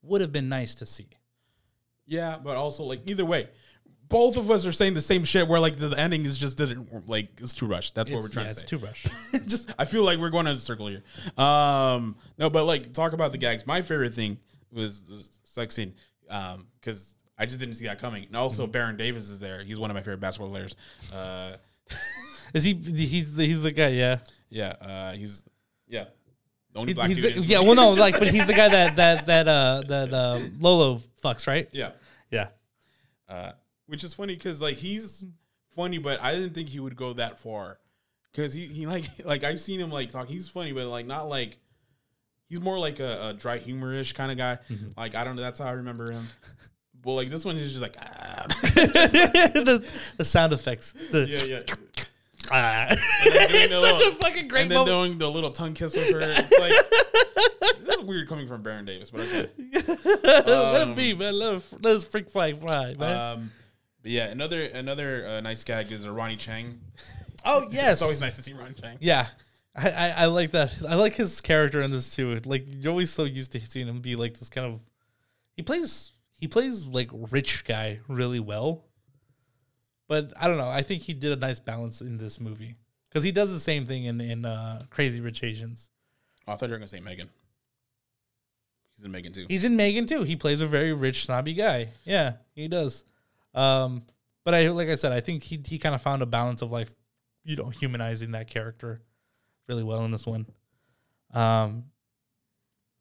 Would 0.04 0.22
have 0.22 0.32
been 0.32 0.50
nice 0.50 0.76
to 0.76 0.86
see. 0.86 1.10
yeah, 2.08 2.38
but 2.44 2.58
also 2.58 2.84
like 2.84 3.02
either 3.06 3.24
way, 3.24 3.50
both 4.10 4.36
of 4.36 4.50
us 4.50 4.66
are 4.66 4.72
saying 4.72 4.96
the 4.96 5.02
same 5.02 5.24
shit. 5.24 5.48
Where 5.48 5.60
like 5.60 5.78
the, 5.78 5.90
the 5.90 6.00
ending 6.00 6.26
is 6.26 6.38
just 6.38 6.58
didn't 6.58 7.08
like 7.08 7.40
it's 7.40 7.54
too 7.54 7.68
rushed. 7.68 7.94
That's 7.96 8.12
what 8.12 8.22
we're 8.24 8.30
trying 8.30 8.48
yeah, 8.48 8.54
to 8.54 8.60
it's 8.60 8.70
say. 8.70 8.78
too 8.78 8.84
rushed. 8.84 9.08
just 9.48 9.72
I 9.78 9.86
feel 9.86 10.04
like 10.04 10.18
we're 10.20 10.32
going 10.32 10.48
in 10.48 10.56
a 10.56 10.60
circle 10.60 10.88
here. 10.88 11.04
Um, 11.38 12.16
no, 12.38 12.50
but 12.50 12.66
like 12.66 12.94
talk 12.94 13.14
about 13.14 13.32
the 13.32 13.38
gags. 13.38 13.68
My 13.68 13.84
favorite 13.84 14.14
thing 14.16 14.40
was 14.72 15.04
the 15.04 15.24
sex 15.44 15.76
scene 15.76 15.94
um, 16.30 16.66
because 16.80 17.16
I 17.42 17.46
just 17.46 17.60
didn't 17.60 17.74
see 17.76 17.86
that 17.88 18.00
coming. 18.00 18.26
And 18.26 18.36
also 18.36 18.64
Mm-hmm. 18.64 18.72
Baron 18.72 18.98
Davis 18.98 19.30
is 19.30 19.40
there. 19.40 19.64
He's 19.64 19.80
one 19.80 19.90
of 19.90 19.96
my 19.96 20.02
favorite 20.02 20.20
basketball 20.20 20.52
players. 20.52 20.76
Uh, 21.14 21.54
Is 22.54 22.64
he? 22.66 22.74
He's 22.74 23.34
the, 23.36 23.46
he's 23.46 23.62
the 23.64 23.72
guy. 23.72 23.88
Yeah. 23.90 24.20
yeah, 24.50 24.76
uh, 24.82 25.12
he's 25.14 25.44
yeah. 25.88 26.06
The 26.74 26.80
only 26.80 26.90
He's, 26.92 26.96
black 26.96 27.08
he's 27.10 27.22
dude. 27.22 27.36
the, 27.36 27.48
yeah. 27.48 27.60
Well, 27.62 27.76
no, 27.76 27.90
like, 28.06 28.20
but 28.20 28.28
he's 28.28 28.46
the 28.46 28.54
guy 28.54 28.68
that 28.70 28.96
that 28.98 29.26
that 29.32 29.48
uh 29.48 29.82
that 29.88 30.14
uh 30.14 30.40
Lolo 30.60 31.00
fucks, 31.24 31.48
right? 31.48 31.68
yeah. 31.72 31.92
Yeah. 32.30 32.48
Uh, 33.28 33.52
which 33.88 34.04
is 34.04 34.14
funny 34.14 34.36
because 34.36 34.62
like 34.62 34.78
he's 34.78 35.26
funny, 35.76 35.98
but 35.98 36.22
I 36.22 36.36
didn't 36.36 36.54
think 36.54 36.70
he 36.70 36.80
would 36.80 36.96
go 36.96 37.14
that 37.14 37.40
far. 37.40 37.80
Because 38.32 38.54
he, 38.54 38.66
he 38.68 38.86
like 38.86 39.06
like 39.26 39.44
I've 39.44 39.60
seen 39.62 39.80
him 39.80 39.90
like 39.90 40.12
talk. 40.12 40.28
He's 40.28 40.48
funny, 40.50 40.72
but 40.74 40.88
like 40.88 41.06
not 41.06 41.30
like 41.30 41.58
he's 42.48 42.62
more 42.62 42.78
like 42.80 43.00
a, 43.00 43.30
a 43.30 43.34
dry 43.34 43.60
humorish 43.60 44.14
kind 44.14 44.32
of 44.32 44.38
guy. 44.38 44.60
Mm-hmm. 44.70 44.90
Like 44.98 45.16
I 45.16 45.24
don't 45.24 45.36
know. 45.38 45.42
That's 45.42 45.60
how 45.60 45.68
I 45.68 45.72
remember 45.72 46.12
him. 46.12 46.26
But 47.04 47.12
like 47.14 47.30
this 47.30 47.46
one, 47.46 47.56
he's 47.56 47.70
just 47.70 47.82
like 47.82 47.98
ah. 48.00 48.46
the, 48.48 49.86
the 50.18 50.26
sound 50.26 50.54
effects. 50.54 50.94
The, 51.12 51.28
yeah 51.28 51.44
yeah. 51.44 51.62
Ah. 52.54 52.88
it's 53.24 53.74
such 53.82 54.00
little- 54.00 54.14
a 54.14 54.16
fucking 54.16 54.48
great 54.48 54.64
and 54.64 54.72
then 54.72 54.78
moment. 54.80 54.90
doing 54.90 55.18
the 55.20 55.30
little 55.30 55.52
tongue 55.52 55.74
kiss 55.74 55.96
with 55.96 56.12
her. 56.12 56.20
It's 56.22 56.60
like 56.60 57.86
this 57.86 57.98
is 57.98 58.04
weird 58.04 58.28
coming 58.28 58.48
from 58.48 58.62
Baron 58.64 58.84
Davis, 58.84 59.12
but 59.12 59.22
okay. 59.22 59.48
let 60.26 60.88
it 60.88 60.96
be, 60.96 61.14
man. 61.14 61.38
Let 61.38 61.54
him, 61.54 61.62
let 61.82 61.94
his 61.94 62.04
freak 62.04 62.30
flag 62.30 62.60
fly, 62.60 62.96
man. 62.96 63.18
Um, 63.38 63.52
but 64.02 64.12
yeah, 64.12 64.26
another 64.26 64.64
another 64.66 65.26
uh, 65.28 65.42
nice 65.42 65.64
gag 65.64 65.92
is 65.92 66.06
uh, 66.06 66.12
Ronny 66.12 66.36
Chieng. 66.36 66.80
oh 67.46 67.68
yes, 67.70 67.94
It's 67.94 68.02
always 68.02 68.20
nice 68.20 68.36
to 68.38 68.44
see 68.44 68.54
Ronny 68.54 68.74
Chieng. 68.74 68.98
Yeah. 69.00 69.28
I, 69.76 69.90
I, 69.90 70.10
I 70.10 70.26
like 70.26 70.52
that. 70.52 70.74
I 70.86 70.96
like 70.96 71.14
his 71.14 71.40
character 71.40 71.82
in 71.82 71.92
this 71.92 72.14
too. 72.14 72.38
Like 72.44 72.66
you're 72.68 72.92
always 72.92 73.12
so 73.12 73.24
used 73.24 73.54
to 73.54 73.60
seeing 73.62 73.88
him 73.88 74.02
be 74.02 74.16
like 74.16 74.38
this 74.38 74.50
kind 74.50 74.68
of 74.68 74.82
he 75.56 75.62
plays 75.62 76.12
he 76.42 76.48
plays 76.48 76.88
like 76.88 77.10
rich 77.14 77.64
guy 77.64 78.00
really 78.08 78.40
well. 78.40 78.84
But 80.10 80.34
I 80.38 80.48
don't 80.48 80.58
know. 80.58 80.68
I 80.68 80.82
think 80.82 81.04
he 81.04 81.14
did 81.14 81.32
a 81.32 81.36
nice 81.36 81.60
balance 81.60 82.02
in 82.02 82.18
this 82.18 82.42
movie. 82.42 82.76
Because 83.08 83.24
he 83.24 83.32
does 83.32 83.54
the 83.54 83.60
same 83.60 83.86
thing 83.86 84.06
in, 84.06 84.20
in 84.20 84.44
uh, 84.44 84.82
Crazy 84.90 85.22
Rich 85.22 85.44
Asians. 85.44 85.90
Oh, 86.48 86.54
I 86.54 86.56
thought 86.56 86.68
you 86.68 86.74
were 86.74 86.80
gonna 86.80 86.88
say 86.88 87.00
M3GAN. 87.00 87.30
He's 88.96 89.06
in 89.06 89.12
M3GAN 89.12 89.34
too. 89.34 89.46
He's 89.48 89.66
in 89.66 89.78
M3GAN 89.78 90.08
too. 90.08 90.24
He 90.24 90.36
plays 90.36 90.62
a 90.62 90.68
very 90.68 90.94
rich, 90.94 91.26
snobby 91.26 91.54
guy. 91.54 91.90
Yeah, 92.06 92.34
he 92.56 92.68
does. 92.68 93.06
Um, 93.54 94.04
but 94.44 94.56
I 94.56 94.70
like 94.70 94.90
I 94.90 94.96
said, 94.96 95.12
I 95.12 95.20
think 95.20 95.44
he 95.44 95.62
he 95.64 95.78
kind 95.78 95.94
of 95.94 96.02
found 96.02 96.24
a 96.24 96.26
balance 96.26 96.64
of 96.64 96.72
like, 96.72 96.88
you 97.44 97.56
know, 97.56 97.70
humanizing 97.70 98.32
that 98.32 98.48
character 98.48 99.00
really 99.68 99.84
well 99.84 100.04
in 100.06 100.12
this 100.12 100.26
one. 100.26 100.48
Um, 101.34 101.84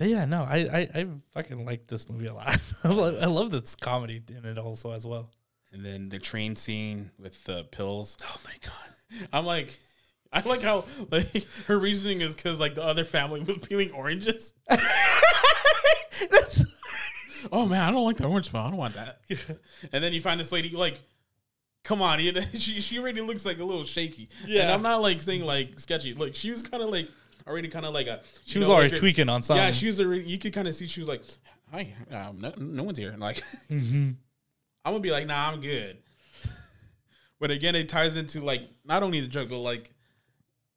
but 0.01 0.09
yeah, 0.09 0.25
no, 0.25 0.47
I 0.49 0.57
I, 0.57 0.89
I 0.95 1.07
fucking 1.35 1.67
like 1.67 1.87
this 1.87 2.09
movie 2.09 2.25
a 2.25 2.33
lot. 2.33 2.57
I 2.85 3.27
love, 3.27 3.51
this 3.51 3.77
comedy 3.77 4.23
in 4.31 4.47
it 4.47 4.57
also 4.57 4.93
as 4.93 5.07
well. 5.07 5.29
And 5.73 5.85
then 5.85 6.09
the 6.09 6.19
train 6.19 6.57
scene 6.57 7.11
with 7.19 7.45
the 7.45 7.65
pills. 7.65 8.17
Oh 8.25 8.37
my 8.43 8.55
god. 8.63 9.29
I'm 9.35 9.45
like, 9.45 9.79
I 10.33 10.41
like 10.41 10.63
how 10.63 10.87
like 11.11 11.47
her 11.67 11.79
reasoning 11.79 12.23
is 12.23 12.35
because 12.35 12.59
like 12.59 12.77
the 12.77 12.83
other 12.83 13.05
family 13.05 13.43
was 13.43 13.59
peeling 13.59 13.91
oranges. 13.91 14.55
oh 17.53 17.67
man, 17.67 17.87
I 17.87 17.91
don't 17.91 18.07
like 18.07 18.17
the 18.17 18.25
orange 18.25 18.49
smell. 18.49 18.65
I 18.65 18.69
don't 18.71 18.79
want 18.79 18.95
that. 18.95 19.21
and 19.93 20.03
then 20.03 20.15
you 20.15 20.23
find 20.23 20.41
this 20.41 20.51
lady 20.51 20.71
like, 20.71 20.99
come 21.85 22.01
on, 22.01 22.21
she 22.55 22.81
she 22.81 22.99
already 22.99 23.21
looks 23.21 23.45
like 23.45 23.59
a 23.59 23.65
little 23.65 23.85
shaky. 23.85 24.31
Yeah, 24.47 24.63
and. 24.63 24.71
I'm 24.73 24.83
not 24.83 25.03
like 25.03 25.21
saying 25.21 25.45
like 25.45 25.79
sketchy. 25.79 26.15
Like 26.15 26.35
she 26.35 26.51
was 26.51 26.63
kind 26.63 26.83
of 26.83 26.89
like 26.89 27.11
already 27.47 27.69
kind 27.69 27.87
of 27.87 27.95
like 27.95 28.07
a. 28.07 28.21
She 28.45 28.59
was 28.59 28.69
know, 28.69 28.75
already 28.75 28.91
like 28.91 29.01
tweaking 29.01 29.29
on 29.29 29.43
something. 29.43 29.65
Yeah, 29.65 29.73
she 29.73 29.87
was 29.87 30.01
already. 30.01 30.25
You 30.25 30.39
could 30.39 30.53
kind 30.53 30.69
of 30.69 30.75
see 30.75 30.87
she 30.87 31.01
was 31.01 31.09
like, 31.09 31.23
"Hi, 31.71 31.95
um, 32.11 32.41
no, 32.41 32.53
no 32.59 32.83
one's 32.83 32.99
here." 32.99 33.15
Like, 33.19 33.43
Mm-hmm. 33.71 34.11
I'm 34.85 34.93
gonna 34.93 35.01
be 35.01 35.11
like, 35.11 35.27
"Nah, 35.27 35.51
I'm 35.51 35.61
good." 35.61 35.99
but 37.41 37.51
again, 37.51 37.75
it 37.75 37.89
ties 37.89 38.17
into 38.17 38.41
like 38.41 38.63
not 38.85 39.03
only 39.03 39.21
the 39.21 39.27
joke, 39.27 39.49
but 39.51 39.59
like 39.59 39.93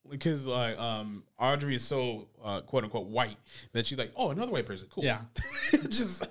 because 0.10 0.46
like 0.46 0.78
um 0.78 1.24
Audrey 1.40 1.76
is 1.76 1.84
so 1.84 2.28
uh, 2.44 2.62
quote 2.62 2.84
unquote 2.84 3.08
white 3.08 3.38
that 3.72 3.86
she's 3.86 3.98
like, 3.98 4.12
"Oh, 4.16 4.32
another 4.32 4.52
white 4.52 4.66
person, 4.66 4.88
cool." 4.94 5.04
Yeah. 5.04 5.22
just 5.90 6.22
like 6.22 6.30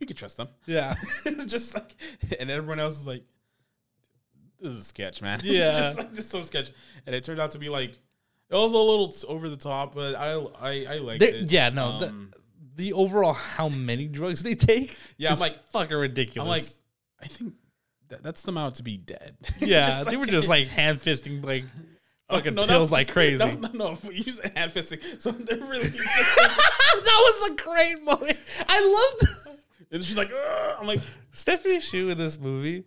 we 0.00 0.06
could 0.06 0.16
trust 0.16 0.36
them. 0.36 0.48
yeah. 0.66 0.94
just 1.46 1.74
like, 1.74 1.94
and 2.40 2.50
everyone 2.50 2.80
else 2.80 2.98
is 3.00 3.06
like, 3.06 3.22
"This 4.60 4.72
is 4.72 4.80
a 4.80 4.84
sketch, 4.84 5.22
man." 5.22 5.40
Yeah. 5.44 5.72
just 5.72 5.98
like 5.98 6.10
this 6.10 6.24
is 6.24 6.30
so 6.30 6.42
sketch, 6.42 6.72
and 7.06 7.14
it 7.14 7.22
turned 7.24 7.40
out 7.40 7.52
to 7.52 7.58
be 7.58 7.68
like. 7.68 7.98
It 8.54 8.58
was 8.62 8.72
a 8.72 8.78
little 8.78 9.08
t- 9.08 9.26
over 9.26 9.48
the 9.48 9.56
top, 9.56 9.94
but 9.94 10.14
I 10.14 10.32
I, 10.60 10.86
I 10.88 10.98
liked 10.98 11.20
They- 11.20 11.32
it. 11.40 11.50
yeah, 11.50 11.70
no, 11.70 11.86
Um, 11.86 12.30
the, 12.76 12.84
the 12.84 12.92
overall 12.92 13.32
how 13.32 13.68
many 13.68 14.06
drugs 14.06 14.42
they 14.42 14.54
take. 14.54 14.96
Yeah, 15.18 15.30
I'm 15.30 15.34
is 15.34 15.40
like- 15.40 15.62
fucking 15.70 15.96
ridiculous. 15.96 16.44
I'm 16.46 16.48
like, 16.48 16.64
I 17.22 17.26
think 17.26 17.54
that, 18.08 18.22
that's 18.22 18.42
the 18.42 18.50
amount 18.52 18.76
to 18.76 18.82
be 18.82 18.96
dead. 18.96 19.36
Yeah, 19.60 19.86
Just 19.88 20.10
they 20.10 20.16
were 20.16 20.26
just 20.26 20.48
like 20.48 20.68
hand 20.80 20.98
fisting 20.98 21.44
like 21.44 21.64
Oh, 22.30 22.36
fucking 22.38 22.54
no, 22.54 22.66
pills 22.66 22.90
like 22.92 23.10
crazy. 23.12 23.36
that's- 23.38 23.58
no, 23.58 23.70
no, 23.72 23.98
you 24.10 24.22
said 24.30 24.52
hand 24.56 24.70
fisting, 24.72 25.00
so 25.20 25.30
they're 25.32 25.58
really. 25.58 25.88
that 25.88 27.04
was 27.04 27.50
a 27.50 27.54
great 27.62 28.02
moment. 28.02 28.36
I 28.68 29.14
loved 29.20 29.58
and 29.90 30.02
she's 30.02 30.16
like, 30.16 30.30
"Ugh." 30.32 30.76
I'm 30.80 30.86
like, 30.86 31.00
Stephanie 31.32 31.80
Hsu 31.80 32.10
in 32.10 32.18
this 32.18 32.38
movie. 32.38 32.84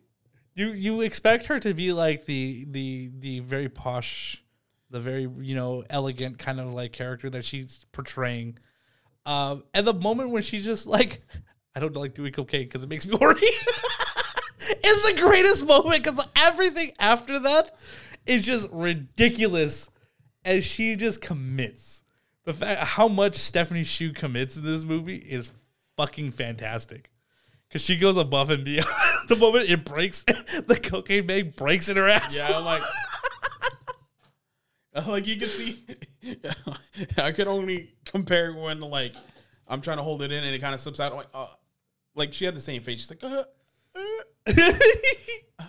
You 0.55 0.71
you 0.71 1.01
expect 1.01 1.45
her 1.47 1.59
to 1.59 1.73
be 1.73 1.93
like 1.93 2.25
the 2.25 2.65
the 2.71 3.11
the 3.19 3.39
very 3.41 3.69
posh, 3.69 4.43
the 4.89 4.99
very 4.99 5.27
you 5.39 5.55
know 5.55 5.83
elegant 5.89 6.37
kind 6.37 6.59
of 6.59 6.73
like 6.73 6.93
character 6.93 7.29
that 7.29 7.45
she's 7.45 7.85
portraying. 7.91 8.57
Um, 9.25 9.63
and 9.73 9.85
the 9.85 9.93
moment 9.93 10.29
when 10.29 10.41
she's 10.41 10.63
just 10.63 10.87
like, 10.87 11.21
I 11.75 11.79
don't 11.79 11.95
like 11.95 12.13
doing 12.13 12.31
cocaine 12.31 12.63
because 12.63 12.83
it 12.83 12.89
makes 12.89 13.05
me 13.05 13.17
horny. 13.19 13.41
is 14.83 15.03
the 15.03 15.21
greatest 15.21 15.65
moment 15.65 16.03
because 16.03 16.23
everything 16.35 16.91
after 16.99 17.39
that 17.39 17.75
is 18.25 18.45
just 18.45 18.69
ridiculous, 18.71 19.89
and 20.43 20.63
she 20.63 20.95
just 20.95 21.21
commits. 21.21 22.03
The 22.45 22.53
fact 22.53 22.81
how 22.81 23.07
much 23.07 23.35
Stephanie 23.35 23.83
Hsu 23.83 24.13
commits 24.13 24.55
in 24.55 24.63
this 24.63 24.85
movie 24.85 25.17
is 25.17 25.51
fucking 25.97 26.31
fantastic. 26.31 27.11
Cause 27.69 27.81
she 27.81 27.97
goes 27.97 28.15
above 28.15 28.49
and 28.49 28.63
beyond. 28.63 28.87
the 29.27 29.35
moment 29.35 29.69
it 29.69 29.83
breaks, 29.83 30.23
the 30.23 30.79
cocaine 30.81 31.27
bag 31.27 31.57
breaks 31.57 31.89
in 31.89 31.97
her 31.97 32.07
ass. 32.07 32.37
yeah, 32.37 32.57
I'm 32.57 32.63
like, 32.63 32.81
like 35.07 35.27
you 35.27 35.37
can 35.37 35.47
see, 35.47 35.83
I 37.17 37.31
could 37.31 37.47
only 37.47 37.93
compare 38.05 38.53
when 38.53 38.79
like 38.79 39.13
I'm 39.67 39.81
trying 39.81 39.97
to 39.97 40.03
hold 40.03 40.21
it 40.21 40.31
in 40.31 40.43
and 40.43 40.55
it 40.55 40.59
kind 40.59 40.73
of 40.73 40.79
slips 40.79 40.99
out. 40.99 41.13
Like, 41.15 41.27
uh, 41.33 41.47
like 42.15 42.33
she 42.33 42.45
had 42.45 42.55
the 42.55 42.59
same 42.61 42.81
face. 42.81 42.99
She's 43.01 43.09
like, 43.11 43.23
uh, 43.23 43.43
uh, 45.59 45.65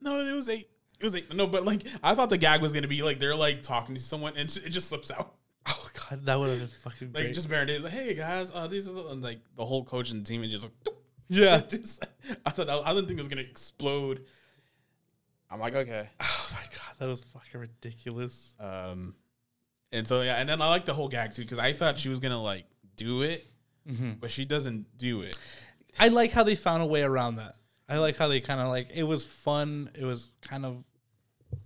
no, 0.00 0.18
it 0.20 0.32
was 0.34 0.48
eight. 0.48 0.68
It 1.00 1.04
was 1.04 1.14
eight. 1.16 1.34
No, 1.34 1.46
but 1.46 1.64
like 1.64 1.82
I 2.02 2.14
thought 2.14 2.30
the 2.30 2.38
gag 2.38 2.62
was 2.62 2.72
gonna 2.72 2.88
be 2.88 3.02
like 3.02 3.18
they're 3.18 3.34
like 3.34 3.62
talking 3.62 3.94
to 3.94 4.00
someone 4.00 4.34
and 4.36 4.48
it 4.64 4.70
just 4.70 4.88
slips 4.88 5.10
out. 5.10 5.34
oh 5.66 5.88
god, 6.10 6.24
that 6.26 6.38
would 6.38 6.50
have 6.50 6.58
been 6.58 6.68
fucking 6.68 7.08
Like 7.08 7.24
great. 7.24 7.34
just 7.34 7.48
Baron 7.48 7.66
Davis 7.66 7.84
like, 7.84 7.92
hey 7.92 8.14
guys, 8.14 8.50
uh, 8.54 8.66
these 8.66 8.88
are 8.88 9.10
and 9.10 9.22
like 9.22 9.40
the 9.56 9.64
whole 9.64 9.84
coach 9.84 10.10
and 10.10 10.24
team 10.24 10.42
and 10.42 10.50
just 10.50 10.64
like, 10.64 10.72
"Doop." 10.84 10.94
Yeah. 11.28 11.60
Just- 11.68 12.04
I 12.46 12.50
thought 12.50 12.66
that, 12.66 12.82
I 12.86 12.92
didn't 12.94 13.06
think 13.08 13.18
it 13.18 13.22
was 13.22 13.28
gonna 13.28 13.42
explode. 13.42 14.24
I'm 15.54 15.60
like, 15.60 15.74
okay. 15.74 16.08
Oh 16.20 16.48
my 16.52 16.66
god, 16.76 16.94
that 16.98 17.08
was 17.08 17.20
fucking 17.22 17.60
ridiculous. 17.60 18.54
Um, 18.60 19.14
and 19.92 20.06
so 20.06 20.20
yeah, 20.22 20.34
and 20.36 20.48
then 20.48 20.60
I 20.60 20.68
like 20.68 20.84
the 20.84 20.94
whole 20.94 21.08
gag 21.08 21.32
too 21.34 21.42
because 21.42 21.58
I 21.58 21.72
thought 21.72 21.98
she 21.98 22.08
was 22.08 22.18
gonna 22.20 22.42
like 22.42 22.66
do 22.96 23.22
it, 23.22 23.46
Mm-hmm. 23.88 24.12
but 24.20 24.30
she 24.30 24.44
doesn't 24.44 24.96
do 24.98 25.22
it. 25.22 25.36
I 25.98 26.08
like 26.08 26.32
how 26.32 26.42
they 26.42 26.54
found 26.54 26.82
a 26.82 26.86
way 26.86 27.02
around 27.02 27.36
that. 27.36 27.54
I 27.88 27.98
like 27.98 28.16
how 28.16 28.28
they 28.28 28.40
kind 28.40 28.60
of 28.60 28.68
like 28.68 28.88
it 28.94 29.02
was 29.04 29.24
fun. 29.24 29.90
It 29.94 30.04
was 30.04 30.30
kind 30.42 30.64
of 30.66 30.82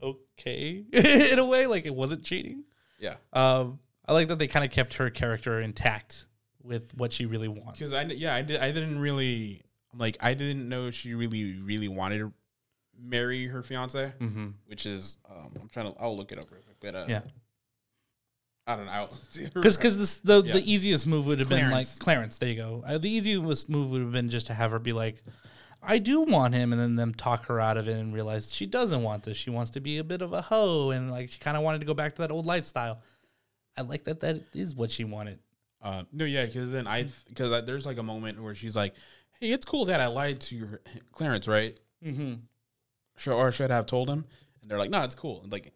okay 0.02 0.84
in 1.32 1.38
a 1.38 1.44
way, 1.44 1.66
like 1.66 1.86
it 1.86 1.94
wasn't 1.94 2.24
cheating. 2.24 2.64
Yeah, 2.98 3.14
Um, 3.32 3.78
I 4.06 4.12
like 4.12 4.28
that 4.28 4.38
they 4.38 4.48
kind 4.48 4.64
of 4.64 4.70
kept 4.72 4.94
her 4.94 5.08
character 5.10 5.60
intact 5.60 6.26
with 6.62 6.92
what 6.96 7.12
she 7.12 7.26
really 7.26 7.48
wants. 7.48 7.78
because 7.78 7.94
I 7.94 8.02
yeah 8.04 8.34
I 8.34 8.42
did 8.42 8.60
I 8.60 8.72
didn't 8.72 8.98
really 8.98 9.62
like 9.94 10.16
I 10.20 10.34
didn't 10.34 10.68
know 10.68 10.90
she 10.90 11.14
really 11.14 11.54
really 11.60 11.88
wanted 11.88 12.30
marry 13.00 13.46
her 13.46 13.62
fiance, 13.62 14.12
mm-hmm. 14.20 14.48
which 14.66 14.86
is 14.86 15.18
um 15.30 15.52
I'm 15.60 15.68
trying 15.68 15.92
to 15.92 16.00
I'll 16.00 16.16
look 16.16 16.32
it 16.32 16.38
up 16.38 16.50
real 16.50 16.62
quick, 16.62 16.76
but 16.80 16.94
uh, 16.94 17.06
Yeah. 17.08 17.20
I 18.66 18.76
don't 18.76 18.84
know 18.84 19.08
Because 19.54 19.76
because 19.78 20.20
the 20.20 20.42
Yeah. 20.44 20.52
the 20.52 20.72
easiest 20.72 21.06
move 21.06 21.26
would 21.26 21.38
have 21.40 21.48
been 21.48 21.70
like 21.70 21.86
Clarence. 21.98 22.38
There 22.38 22.48
you 22.50 22.56
go. 22.56 22.84
Uh, 22.86 22.98
the 22.98 23.10
easiest 23.10 23.68
move 23.68 23.90
would 23.90 24.02
have 24.02 24.12
been 24.12 24.28
just 24.28 24.48
to 24.48 24.54
have 24.54 24.72
her 24.72 24.78
be 24.78 24.92
like, 24.92 25.22
"I 25.82 25.96
do 25.96 26.20
want 26.20 26.54
him," 26.54 26.72
and 26.72 26.80
then 26.80 26.94
them 26.96 27.14
talk 27.14 27.46
her 27.46 27.60
out 27.60 27.78
of 27.78 27.88
it 27.88 27.96
and 27.96 28.12
realize 28.12 28.52
she 28.52 28.66
doesn't 28.66 29.02
want 29.02 29.22
this. 29.22 29.38
She 29.38 29.48
wants 29.48 29.70
to 29.72 29.80
be 29.80 29.96
a 29.98 30.04
bit 30.04 30.20
of 30.20 30.34
a 30.34 30.42
hoe, 30.42 30.90
and 30.90 31.10
like 31.10 31.30
she 31.30 31.38
kind 31.38 31.56
of 31.56 31.62
wanted 31.62 31.80
to 31.80 31.86
go 31.86 31.94
back 31.94 32.16
to 32.16 32.22
that 32.22 32.30
old 32.30 32.44
lifestyle. 32.44 33.00
I 33.74 33.82
like 33.82 34.04
that. 34.04 34.20
That 34.20 34.42
is 34.52 34.74
what 34.74 34.90
she 34.90 35.04
wanted. 35.04 35.38
Uh, 35.80 36.02
no, 36.12 36.26
yeah, 36.26 36.44
because 36.44 36.70
then 36.70 36.86
I 36.86 37.06
because 37.28 37.64
there's 37.64 37.86
like 37.86 37.96
a 37.96 38.02
moment 38.02 38.42
where 38.42 38.54
she's 38.54 38.76
like, 38.76 38.94
"Hey, 39.40 39.50
it's 39.50 39.64
cool 39.64 39.86
that 39.86 40.00
I 40.00 40.08
lied 40.08 40.40
to 40.42 40.56
your 40.56 40.80
Clarence, 41.12 41.48
right? 41.48 41.78
Mm-hmm. 42.04 42.34
Should 43.18 43.34
or 43.34 43.52
should 43.52 43.70
have 43.70 43.86
told 43.86 44.08
him?" 44.08 44.24
And 44.62 44.70
they're 44.70 44.78
like, 44.78 44.90
"No, 44.90 45.04
it's 45.04 45.14
cool." 45.14 45.42
And 45.42 45.52
like, 45.52 45.72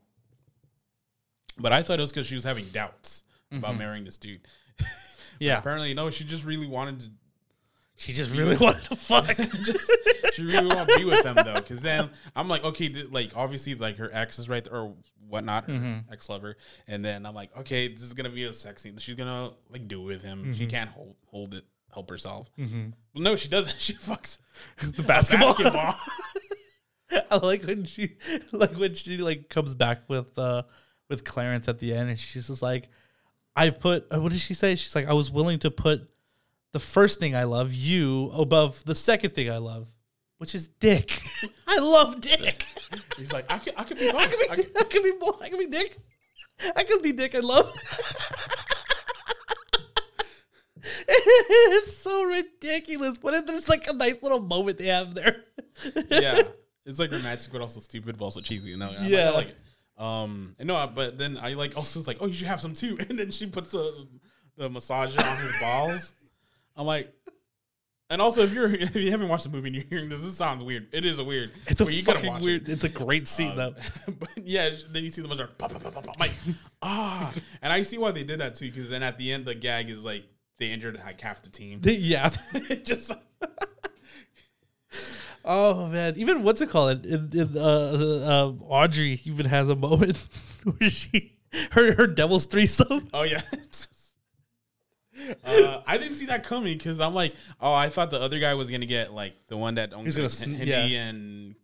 but 1.58 1.72
I 1.72 1.82
thought 1.82 1.98
it 1.98 2.02
was 2.02 2.12
because 2.12 2.26
she 2.26 2.34
was 2.34 2.44
having 2.44 2.66
doubts 2.66 3.24
about 3.50 3.70
mm-hmm. 3.70 3.78
marrying 3.78 4.04
this 4.04 4.16
dude. 4.16 4.46
Yeah, 5.42 5.58
Apparently, 5.58 5.92
no, 5.92 6.08
she 6.10 6.22
just 6.22 6.44
really 6.44 6.68
wanted 6.68 7.00
to. 7.00 7.10
she 7.96 8.12
just 8.12 8.32
really 8.32 8.56
wanted 8.56 8.84
to 8.84 8.96
fuck. 8.96 9.36
Just 9.62 9.90
she 10.34 10.44
really 10.44 10.68
wanted 10.68 10.92
to 10.92 10.98
be 10.98 11.04
with 11.04 11.24
them 11.24 11.34
though, 11.34 11.54
because 11.54 11.82
then 11.82 12.10
I'm 12.36 12.48
like, 12.48 12.62
okay, 12.62 12.88
th- 12.88 13.10
like 13.10 13.32
obviously, 13.34 13.74
like 13.74 13.98
her 13.98 14.08
ex 14.12 14.38
is 14.38 14.48
right 14.48 14.62
there 14.62 14.72
or 14.72 14.94
whatnot, 15.28 15.64
her 15.64 15.72
mm-hmm. 15.72 16.12
ex 16.12 16.28
lover, 16.28 16.56
and 16.86 17.04
then 17.04 17.26
I'm 17.26 17.34
like, 17.34 17.56
okay, 17.58 17.88
this 17.88 18.02
is 18.02 18.12
gonna 18.14 18.30
be 18.30 18.44
a 18.44 18.52
sex 18.52 18.82
scene. 18.82 18.96
She's 18.98 19.16
gonna 19.16 19.50
like 19.68 19.88
do 19.88 20.00
with 20.00 20.22
him. 20.22 20.54
She 20.54 20.62
mm-hmm. 20.62 20.70
can't 20.70 20.90
hold 20.90 21.16
hold 21.26 21.54
it, 21.54 21.64
help 21.92 22.08
herself. 22.08 22.48
Well, 23.12 23.24
no, 23.24 23.34
she 23.34 23.48
doesn't. 23.48 23.74
She 23.80 23.94
fucks 23.94 24.38
the 24.78 25.02
basketball. 25.02 25.54
basketball. 25.54 25.96
I 27.30 27.36
like 27.36 27.64
when 27.64 27.84
she 27.84 28.16
like 28.52 28.74
when 28.76 28.94
she 28.94 29.16
like 29.18 29.48
comes 29.48 29.74
back 29.74 30.08
with 30.08 30.38
uh 30.38 30.62
with 31.08 31.24
Clarence 31.24 31.68
at 31.68 31.78
the 31.78 31.94
end 31.94 32.10
and 32.10 32.18
she's 32.18 32.46
just 32.46 32.62
like 32.62 32.88
I 33.54 33.70
put 33.70 34.06
uh, 34.12 34.20
what 34.20 34.32
did 34.32 34.40
she 34.40 34.54
say? 34.54 34.74
She's 34.74 34.94
like 34.94 35.06
I 35.06 35.12
was 35.12 35.30
willing 35.30 35.58
to 35.60 35.70
put 35.70 36.08
the 36.72 36.78
first 36.80 37.20
thing 37.20 37.36
I 37.36 37.44
love 37.44 37.74
you 37.74 38.30
above 38.30 38.82
the 38.84 38.94
second 38.94 39.34
thing 39.34 39.50
I 39.50 39.58
love, 39.58 39.92
which 40.38 40.54
is 40.54 40.68
dick. 40.68 41.22
I 41.66 41.78
love 41.78 42.20
dick. 42.20 42.64
He's 43.18 43.32
like, 43.32 43.50
I 43.52 43.58
could, 43.58 43.74
I 43.76 43.84
could 43.84 43.98
be 43.98 44.10
both. 44.10 44.20
I 44.20 44.26
could 44.28 44.50
I 44.50 44.54
be 44.56 44.62
could- 44.62 44.76
I 44.78 44.84
could 44.84 45.02
be 45.02 45.12
more 45.18 45.36
I 45.42 45.48
could 45.50 45.58
be 45.58 45.66
dick. 45.66 45.98
I 46.76 46.84
could 46.84 47.02
be 47.02 47.12
dick 47.12 47.34
and 47.34 47.44
love. 47.44 47.72
it's 50.84 51.96
so 51.96 52.24
ridiculous, 52.24 53.18
but 53.18 53.34
it- 53.34 53.46
there's 53.46 53.68
like 53.68 53.86
a 53.88 53.92
nice 53.92 54.22
little 54.22 54.40
moment 54.40 54.78
they 54.78 54.86
have 54.86 55.14
there. 55.14 55.44
yeah, 56.10 56.40
it's 56.86 56.98
like 56.98 57.10
romantic, 57.12 57.52
but 57.52 57.60
also 57.60 57.80
stupid, 57.80 58.18
but 58.18 58.24
also 58.24 58.40
cheesy. 58.40 58.70
You 58.70 58.76
know? 58.76 58.88
I'm 58.88 59.02
like, 59.02 59.10
Yeah. 59.10 59.28
I 59.30 59.30
like 59.30 59.48
it. 59.48 59.56
Um, 59.98 60.56
and 60.58 60.66
no, 60.68 60.90
but 60.92 61.18
then 61.18 61.38
I 61.40 61.52
like 61.54 61.76
also 61.76 62.00
was 62.00 62.06
like, 62.08 62.16
oh, 62.20 62.26
you 62.26 62.34
should 62.34 62.46
have 62.48 62.60
some 62.60 62.72
too. 62.72 62.96
And 63.08 63.18
then 63.18 63.30
she 63.30 63.46
puts 63.46 63.70
the 63.70 64.08
the 64.56 64.68
massager 64.68 65.18
on 65.24 65.36
his 65.38 65.60
balls. 65.60 66.14
I'm 66.76 66.86
like, 66.86 67.12
and 68.10 68.20
also 68.20 68.42
if 68.42 68.52
you're 68.52 68.66
if 68.74 68.96
you 68.96 69.10
haven't 69.10 69.28
watched 69.28 69.44
the 69.44 69.50
movie 69.50 69.68
and 69.68 69.76
you're 69.76 69.84
hearing 69.84 70.08
this, 70.08 70.20
this 70.22 70.36
sounds 70.36 70.64
weird. 70.64 70.88
It 70.92 71.04
is 71.04 71.18
a 71.18 71.24
weird. 71.24 71.52
It's 71.66 71.80
a 71.80 71.92
you 71.92 72.02
fucking 72.02 72.26
watch 72.28 72.42
weird. 72.42 72.68
It. 72.68 72.72
It's 72.72 72.84
a 72.84 72.88
great 72.88 73.28
scene 73.28 73.50
Um, 73.52 73.56
though. 73.56 73.74
but 74.18 74.30
yeah, 74.36 74.70
then 74.90 75.04
you 75.04 75.10
see 75.10 75.22
the 75.22 75.28
massager. 75.28 75.48
Pop, 75.58 75.72
pop, 75.72 75.82
pop, 75.82 75.94
pop, 75.94 76.04
pop. 76.04 76.16
I'm 76.16 76.20
like, 76.20 76.32
ah, 76.80 77.32
and 77.60 77.72
I 77.72 77.82
see 77.82 77.98
why 77.98 78.10
they 78.12 78.24
did 78.24 78.40
that 78.40 78.54
too, 78.54 78.70
because 78.70 78.88
then 78.88 79.02
at 79.02 79.18
the 79.18 79.30
end 79.32 79.44
the 79.44 79.54
gag 79.54 79.88
is 79.90 80.04
like 80.04 80.24
they 80.58 80.72
injured 80.72 80.98
like 81.04 81.20
half 81.20 81.42
the 81.42 81.50
team. 81.50 81.80
Yeah. 81.84 82.30
Just 82.82 83.12
Oh 85.44 85.88
man, 85.88 86.14
even 86.16 86.42
what's 86.42 86.60
it 86.60 86.70
called? 86.70 87.04
In, 87.04 87.30
in, 87.32 87.56
uh, 87.56 87.60
uh, 87.60 88.46
uh, 88.48 88.52
Audrey 88.68 89.20
even 89.24 89.46
has 89.46 89.68
a 89.68 89.76
moment 89.76 90.16
where 90.78 90.88
she 90.90 91.32
her 91.72 91.94
her 91.94 92.06
devil's 92.06 92.46
threesome. 92.46 93.08
Oh 93.14 93.22
yeah. 93.24 93.42
uh, 95.44 95.82
I 95.86 95.98
didn't 95.98 96.16
see 96.16 96.26
that 96.26 96.44
coming 96.44 96.78
because 96.78 97.00
I'm 97.00 97.14
like, 97.14 97.34
oh, 97.60 97.72
I 97.72 97.88
thought 97.88 98.10
the 98.10 98.20
other 98.20 98.38
guy 98.38 98.54
was 98.54 98.70
gonna 98.70 98.86
get 98.86 99.12
like 99.12 99.34
the 99.48 99.56
one 99.56 99.74
that 99.74 99.92
owns 99.92 100.18
like, 100.18 100.30
sn- 100.30 100.54
Hindi 100.54 100.70
yeah. 100.70 100.86
Mm-hmm. 100.86 100.94
and 100.94 101.54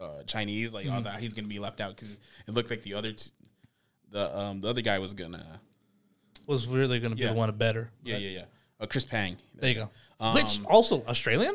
uh, 0.00 0.22
Chinese. 0.24 0.72
Like, 0.74 0.86
thought 0.86 1.20
he's 1.20 1.34
gonna 1.34 1.48
be 1.48 1.58
left 1.58 1.80
out 1.80 1.94
because 1.96 2.18
it 2.46 2.54
looked 2.54 2.70
like 2.70 2.82
the 2.82 2.94
other, 2.94 3.12
t- 3.12 3.30
the 4.10 4.36
um 4.36 4.60
the 4.60 4.68
other 4.68 4.82
guy 4.82 4.98
was 4.98 5.14
gonna. 5.14 5.60
Was 6.46 6.66
really 6.66 6.98
going 6.98 7.10
to 7.10 7.16
be 7.16 7.24
Yeah. 7.24 7.28
the 7.28 7.34
one 7.34 7.54
better. 7.58 7.90
Yeah, 8.02 8.16
yeah, 8.16 8.30
yeah. 8.30 8.44
Uh, 8.80 8.86
Chris 8.86 9.04
Pang. 9.04 9.36
There 9.54 9.68
you 9.68 9.74
go. 9.74 9.90
Um, 10.18 10.32
Which 10.32 10.64
also 10.64 11.04
Australian? 11.06 11.54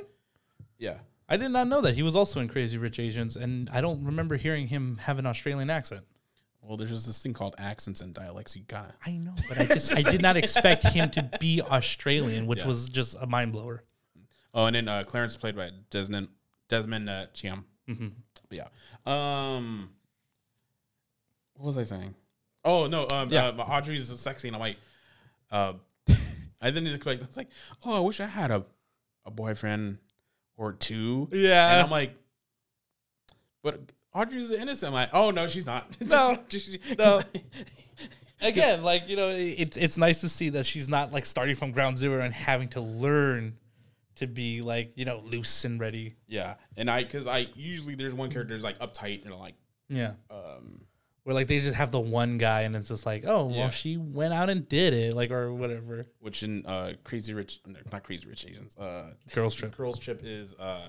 Yeah. 0.78 1.00
I 1.30 1.38
did 1.38 1.50
not 1.50 1.68
know 1.68 1.82
that 1.82 1.96
he 1.96 2.04
was 2.04 2.16
also 2.16 2.40
in 2.40 2.48
Crazy 2.48 2.78
Rich 2.78 3.00
Asians, 3.00 3.36
and 3.36 3.70
I 3.72 3.82
don't 3.82 4.04
remember 4.04 4.36
hearing 4.38 4.68
him 4.68 4.98
have 5.04 5.20
an 5.20 5.26
Australian 5.26 5.70
accent. 5.70 6.06
Well, 6.62 6.78
there's 6.78 6.92
just 6.92 7.08
this 7.08 7.22
thing 7.22 7.34
called 7.34 7.56
accents 7.58 8.00
and 8.02 8.14
dialects. 8.14 8.56
You 8.56 8.64
gotta. 8.68 8.94
I 9.06 9.12
know, 9.14 9.34
but 9.50 9.60
I 9.60 9.66
just 9.74 9.96
I 9.98 10.02
did 10.10 10.22
not 10.22 10.36
expect 10.38 10.84
him 10.88 11.10
to 11.12 11.30
be 11.40 11.62
Australian, 11.72 12.46
which 12.48 12.60
Yeah. 12.60 12.68
was 12.68 12.88
just 12.90 13.16
a 13.20 13.26
mind 13.28 13.52
blower. 13.52 13.84
Oh, 14.54 14.66
and 14.66 14.76
then 14.76 14.88
uh, 14.88 15.04
Clarence 15.04 15.36
played 15.36 15.56
by 15.56 15.72
Desmond 15.90 16.28
Desmond 16.70 17.10
uh, 17.10 17.26
Chiam. 17.34 17.64
Mm-hmm. 17.90 18.08
Yeah. 18.52 18.68
Um, 19.06 19.90
what 21.56 21.66
was 21.68 21.78
I 21.78 21.84
saying? 21.84 22.16
Oh 22.64 22.88
no. 22.88 23.08
Um, 23.12 23.30
Yeah. 23.30 23.48
uh, 23.48 23.62
Audrey's 23.62 24.08
sexy, 24.20 24.48
and 24.48 24.56
I'm 24.56 24.62
like, 24.62 24.78
uh, 25.52 25.74
I 26.62 26.72
didn't 26.72 26.88
expect. 26.94 27.24
I 27.24 27.26
was 27.28 27.38
like, 27.38 27.50
oh, 27.86 27.98
I 27.98 28.00
wish 28.00 28.20
I 28.20 28.26
had 28.28 28.52
a 28.52 28.64
a 29.26 29.32
boyfriend 29.32 29.98
or 30.58 30.74
two. 30.74 31.30
Yeah. 31.32 31.74
And 31.74 31.82
I'm 31.84 31.90
like, 31.92 32.14
but 33.64 33.80
Audrey's 34.14 34.52
innocent. 34.52 34.90
I'm 34.90 34.94
like, 34.94 35.10
oh 35.14 35.32
no, 35.32 35.48
she's 35.48 35.66
not. 35.66 35.88
No. 36.02 36.38
No. 36.98 37.22
Again, 38.42 38.84
like 38.84 39.08
you 39.08 39.16
know, 39.16 39.30
it's 39.30 39.78
it's 39.78 39.98
nice 39.98 40.20
to 40.22 40.28
see 40.30 40.50
that 40.50 40.66
she's 40.66 40.90
not 40.90 41.14
like 41.14 41.26
starting 41.26 41.56
from 41.56 41.72
ground 41.72 41.98
zero 41.98 42.22
and 42.24 42.34
having 42.34 42.68
to 42.70 42.82
learn 42.82 43.56
to 44.16 44.28
be 44.28 44.62
like 44.62 44.92
you 44.96 45.06
know 45.06 45.22
loose 45.26 45.64
and 45.64 45.80
ready. 45.80 46.16
yeah. 46.28 46.56
And 46.76 46.90
I, 46.90 47.04
because 47.04 47.26
I 47.26 47.48
usually 47.56 47.96
there's 47.96 48.14
one 48.14 48.30
character 48.32 48.54
that's 48.54 48.64
like 48.66 48.80
uptight 48.80 49.24
and 49.26 49.34
like, 49.36 49.54
Yeah. 49.90 50.14
um, 50.30 50.82
Where 51.24 51.34
like 51.34 51.48
they 51.48 51.60
just 51.60 51.76
have 51.76 51.92
the 51.92 52.02
one 52.02 52.38
guy 52.38 52.62
and 52.62 52.76
it's 52.76 52.90
just 52.90 53.06
like, 53.06 53.24
oh 53.26 53.46
well, 53.46 53.56
Yeah. 53.56 53.70
she 53.70 53.96
went 53.98 54.34
out 54.34 54.50
and 54.50 54.68
did 54.68 54.94
it, 54.94 55.14
like 55.14 55.32
or 55.32 55.54
whatever. 55.54 56.06
which 56.20 56.44
in 56.44 56.66
uh 56.66 56.94
Crazy 57.06 57.34
Rich, 57.34 57.62
no, 57.66 57.80
not 57.92 58.04
Crazy 58.04 58.28
Rich 58.28 58.46
Asians. 58.50 58.76
Uh, 58.78 59.14
Girls 59.34 59.56
trip. 59.56 59.76
Girls 59.78 60.00
Trip 60.00 60.22
is 60.24 60.54
uh, 60.56 60.82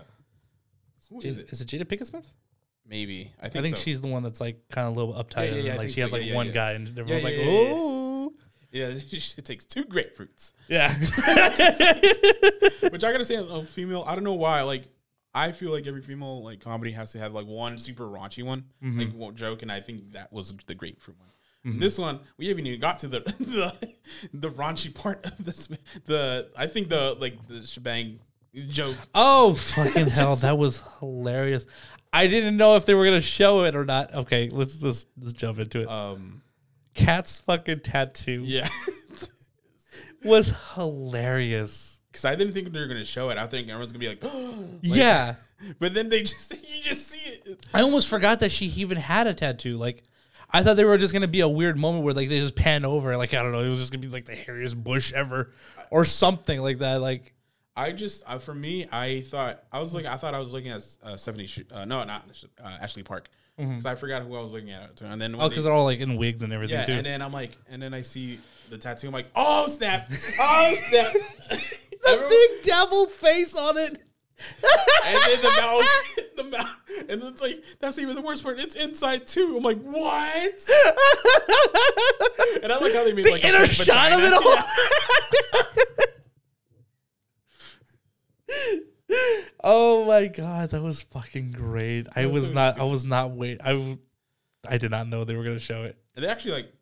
who 1.09 1.19
is 1.19 1.25
Is, 1.25 1.39
it? 1.39 1.51
is 1.53 1.61
it 1.61 1.69
Jada 1.69 1.85
Pinkett 1.85 2.07
Smith? 2.07 2.33
Maybe 2.87 3.33
I 3.41 3.47
I 3.47 3.49
think, 3.49 3.65
think 3.65 3.77
so. 3.77 3.83
she's 3.83 4.01
the 4.01 4.09
one 4.09 4.23
that's 4.25 4.41
like 4.41 4.69
kind 4.71 4.89
of 4.89 4.97
a 4.97 5.01
little 5.01 5.15
uptight. 5.15 5.37
Yeah, 5.37 5.43
yeah, 5.45 5.55
and, 5.55 5.65
yeah, 5.67 5.73
I 5.73 5.77
like 5.77 5.81
think 5.87 5.95
she 5.95 6.01
has 6.01 6.13
like 6.13 6.23
Yeah, 6.23 6.29
yeah, 6.29 6.35
one 6.35 6.47
yeah. 6.49 6.53
guy 6.53 6.71
and 6.73 6.89
everyone's 6.99 7.23
yeah, 7.23 7.29
like, 7.29 7.37
yeah, 7.39 7.45
yeah, 7.45 7.63
yeah. 7.63 7.71
oh. 7.75 8.33
Yeah, 8.73 8.99
she 9.09 9.41
takes 9.41 9.65
two 9.65 9.85
grapefruits. 9.85 10.51
Yeah. 10.69 10.93
Which 12.91 13.05
I 13.05 13.13
gotta 13.13 13.25
say, 13.25 13.37
a 13.37 13.63
female. 13.63 14.03
I 14.07 14.15
don't 14.17 14.25
know 14.25 14.35
why. 14.35 14.63
Like, 14.63 14.89
I 15.35 15.53
feel 15.53 15.73
like 15.73 15.87
every 15.87 16.03
female 16.03 16.43
like 16.45 16.61
comedy 16.61 16.93
has 16.93 17.13
to 17.13 17.19
have 17.19 17.35
like 17.35 17.47
one 17.47 17.77
super 17.79 18.05
raunchy 18.05 18.45
one, 18.45 18.65
Mm-hmm. 18.83 18.99
like 19.01 19.13
one 19.15 19.35
joke, 19.35 19.63
and 19.63 19.73
I 19.73 19.81
think 19.81 20.13
that 20.13 20.33
was 20.33 20.55
the 20.67 20.75
grapefruit 20.75 21.19
one. 21.19 21.29
This 21.81 21.99
one, 21.99 22.21
we 22.37 22.49
haven't 22.49 22.67
even 22.67 22.79
got 22.79 22.99
to 22.99 23.09
the 23.09 23.21
the, 23.39 23.75
the 24.35 24.51
raunchy 24.51 24.95
part 24.95 25.25
of 25.25 25.43
this. 25.45 25.67
The 26.05 26.51
I 26.57 26.67
think 26.67 26.91
the 26.91 27.17
like 27.19 27.49
the 27.49 27.67
shebang 27.67 28.19
joke. 28.69 28.97
Oh 29.15 29.55
fucking 29.75 30.09
hell, 30.09 30.37
that 30.37 30.59
was 30.59 30.83
hilarious. 31.01 31.65
I 32.13 32.27
didn't 32.27 32.59
know 32.59 32.77
if 32.77 32.85
they 32.85 32.93
were 32.95 33.05
gonna 33.07 33.23
show 33.23 33.65
it 33.65 33.75
or 33.75 33.85
not. 33.87 34.15
Okay, 34.15 34.51
let's 34.53 34.83
let's, 34.83 35.07
let's 35.19 35.33
jump 35.33 35.59
into 35.59 35.81
it. 35.81 35.89
Um, 35.89 36.43
Cat's 36.93 37.41
fucking 37.41 37.81
tattoo 37.81 38.43
yeah, 38.45 38.69
was 40.23 40.55
hilarious. 40.75 41.94
Because 42.15 42.25
I 42.25 42.37
didn't 42.37 42.53
think 42.55 42.73
they 42.73 42.79
were 42.79 42.87
gonna 42.87 43.05
show 43.05 43.31
it. 43.31 43.39
I 43.39 43.49
think 43.49 43.69
everyone's 43.69 43.91
gonna 43.91 43.99
be 43.99 44.09
like, 44.09 44.23
yeah, 44.83 45.35
but 45.81 45.95
then 45.95 46.09
they 46.09 46.23
just 46.23 46.53
you 46.77 46.81
just 46.81 47.09
see 47.09 47.29
it. 47.45 47.67
I 47.75 47.83
almost 47.83 48.07
forgot 48.07 48.39
that 48.39 48.53
she 48.53 48.67
even 48.67 48.97
had 48.97 49.27
a 49.27 49.35
tattoo. 49.35 49.77
Like, 49.77 50.05
I 50.49 50.63
thought 50.63 50.77
they 50.77 50.85
were 50.85 50.97
just 50.97 51.13
gonna 51.13 51.27
be 51.27 51.41
a 51.41 51.49
weird 51.49 51.77
moment 51.77 52.05
where 52.05 52.15
like 52.15 52.29
they 52.29 52.39
just 52.39 52.55
pan 52.55 52.85
over. 52.85 53.17
Like 53.17 53.35
I 53.35 53.43
don't 53.43 53.51
know, 53.51 53.65
it 53.65 53.69
was 53.69 53.81
just 53.81 53.91
gonna 53.91 54.01
be 54.07 54.13
like 54.13 54.27
the 54.27 54.37
hairiest 54.37 54.77
bush 54.77 55.13
ever 55.13 55.51
or 55.91 56.05
something 56.05 56.61
like 56.63 56.79
that. 56.79 57.01
Like 57.01 57.35
I 57.77 57.91
just 57.91 58.23
uh, 58.29 58.39
for 58.39 58.55
me, 58.55 58.87
I 58.93 59.23
thought 59.23 59.65
I 59.73 59.81
was 59.81 59.93
looking. 59.93 60.09
I 60.09 60.17
thought 60.17 60.35
I 60.35 60.39
was 60.39 60.53
looking 60.53 60.71
at 60.71 60.87
uh. 61.03 61.17
Sh- 61.17 61.59
uh, 61.73 61.85
no, 61.85 62.05
not 62.05 62.31
uh, 62.63 62.69
Ashley 62.81 63.03
Park. 63.03 63.29
Because 63.57 63.87
I 63.87 63.95
forgot 63.95 64.23
who 64.23 64.37
I 64.37 64.41
was 64.41 64.53
looking 64.53 64.73
at. 64.73 65.01
And 65.01 65.21
then 65.21 65.35
Oh, 65.37 65.43
they- 65.43 65.49
because 65.51 65.65
they're 65.65 65.73
all 65.73 65.85
like 65.85 66.01
in 66.01 66.17
wigs 66.17 66.43
and 66.43 66.53
everything 66.53 66.77
yeah, 66.77 66.87
too. 66.87 66.93
and 66.93 67.07
then 67.07 67.23
I'm 67.23 67.33
like, 67.33 67.57
and 67.71 67.81
then 67.81 67.95
I 67.95 68.03
see 68.03 68.41
the 68.69 68.79
tattoo. 68.79 69.07
I'm 69.07 69.13
like, 69.13 69.31
oh 69.37 69.69
snap! 69.69 70.09
Oh 70.41 70.75
snap! 70.89 71.15
Everyone- 72.07 72.31
big 72.31 72.63
devil 72.65 73.07
face 73.07 73.55
on 73.57 73.77
it. 73.79 74.01
and 75.07 75.17
then 75.27 75.41
the 75.43 75.61
mouth, 75.61 75.85
the 76.37 76.45
mouth, 76.45 76.77
and 77.09 77.23
it's 77.23 77.41
like 77.41 77.63
that's 77.79 77.99
even 77.99 78.17
the 78.17 78.21
worst 78.21 78.43
part. 78.43 78.59
It's 78.59 78.75
inside 78.75 79.29
too. 79.29 79.57
I'm 79.57 79.63
like, 79.63 79.81
what? 79.81 80.61
and 82.63 82.73
I 82.73 82.79
like 82.79 82.93
how 82.95 83.05
they 83.05 83.13
mean 83.13 83.25
The 83.25 83.31
like 83.31 83.45
a 83.45 83.49
inner 83.49 83.61
fake 83.61 83.71
shot 83.71 84.13
of 84.13 84.21
it 84.23 84.33
all. 84.33 84.55
Yeah. 84.55 84.63
Oh 89.67 90.05
my 90.05 90.27
god, 90.27 90.71
that 90.71 90.83
was 90.83 91.03
fucking 91.03 91.53
great. 91.53 92.07
I 92.15 92.27
was 92.27 92.43
was 92.43 92.49
so 92.51 92.55
not. 92.55 92.79
I 92.79 92.85
was 92.85 93.05
not 93.05 93.31
wait. 93.31 93.61
I, 93.65 93.97
I 94.69 94.77
did 94.77 94.91
not 94.91 95.09
know 95.09 95.25
they 95.25 95.35
were 95.35 95.45
gonna 95.45 95.59
show 95.59 95.85
it. 95.85 95.97
And 96.15 96.25
they 96.25 96.29
actually 96.29 96.53
like, 96.53 96.73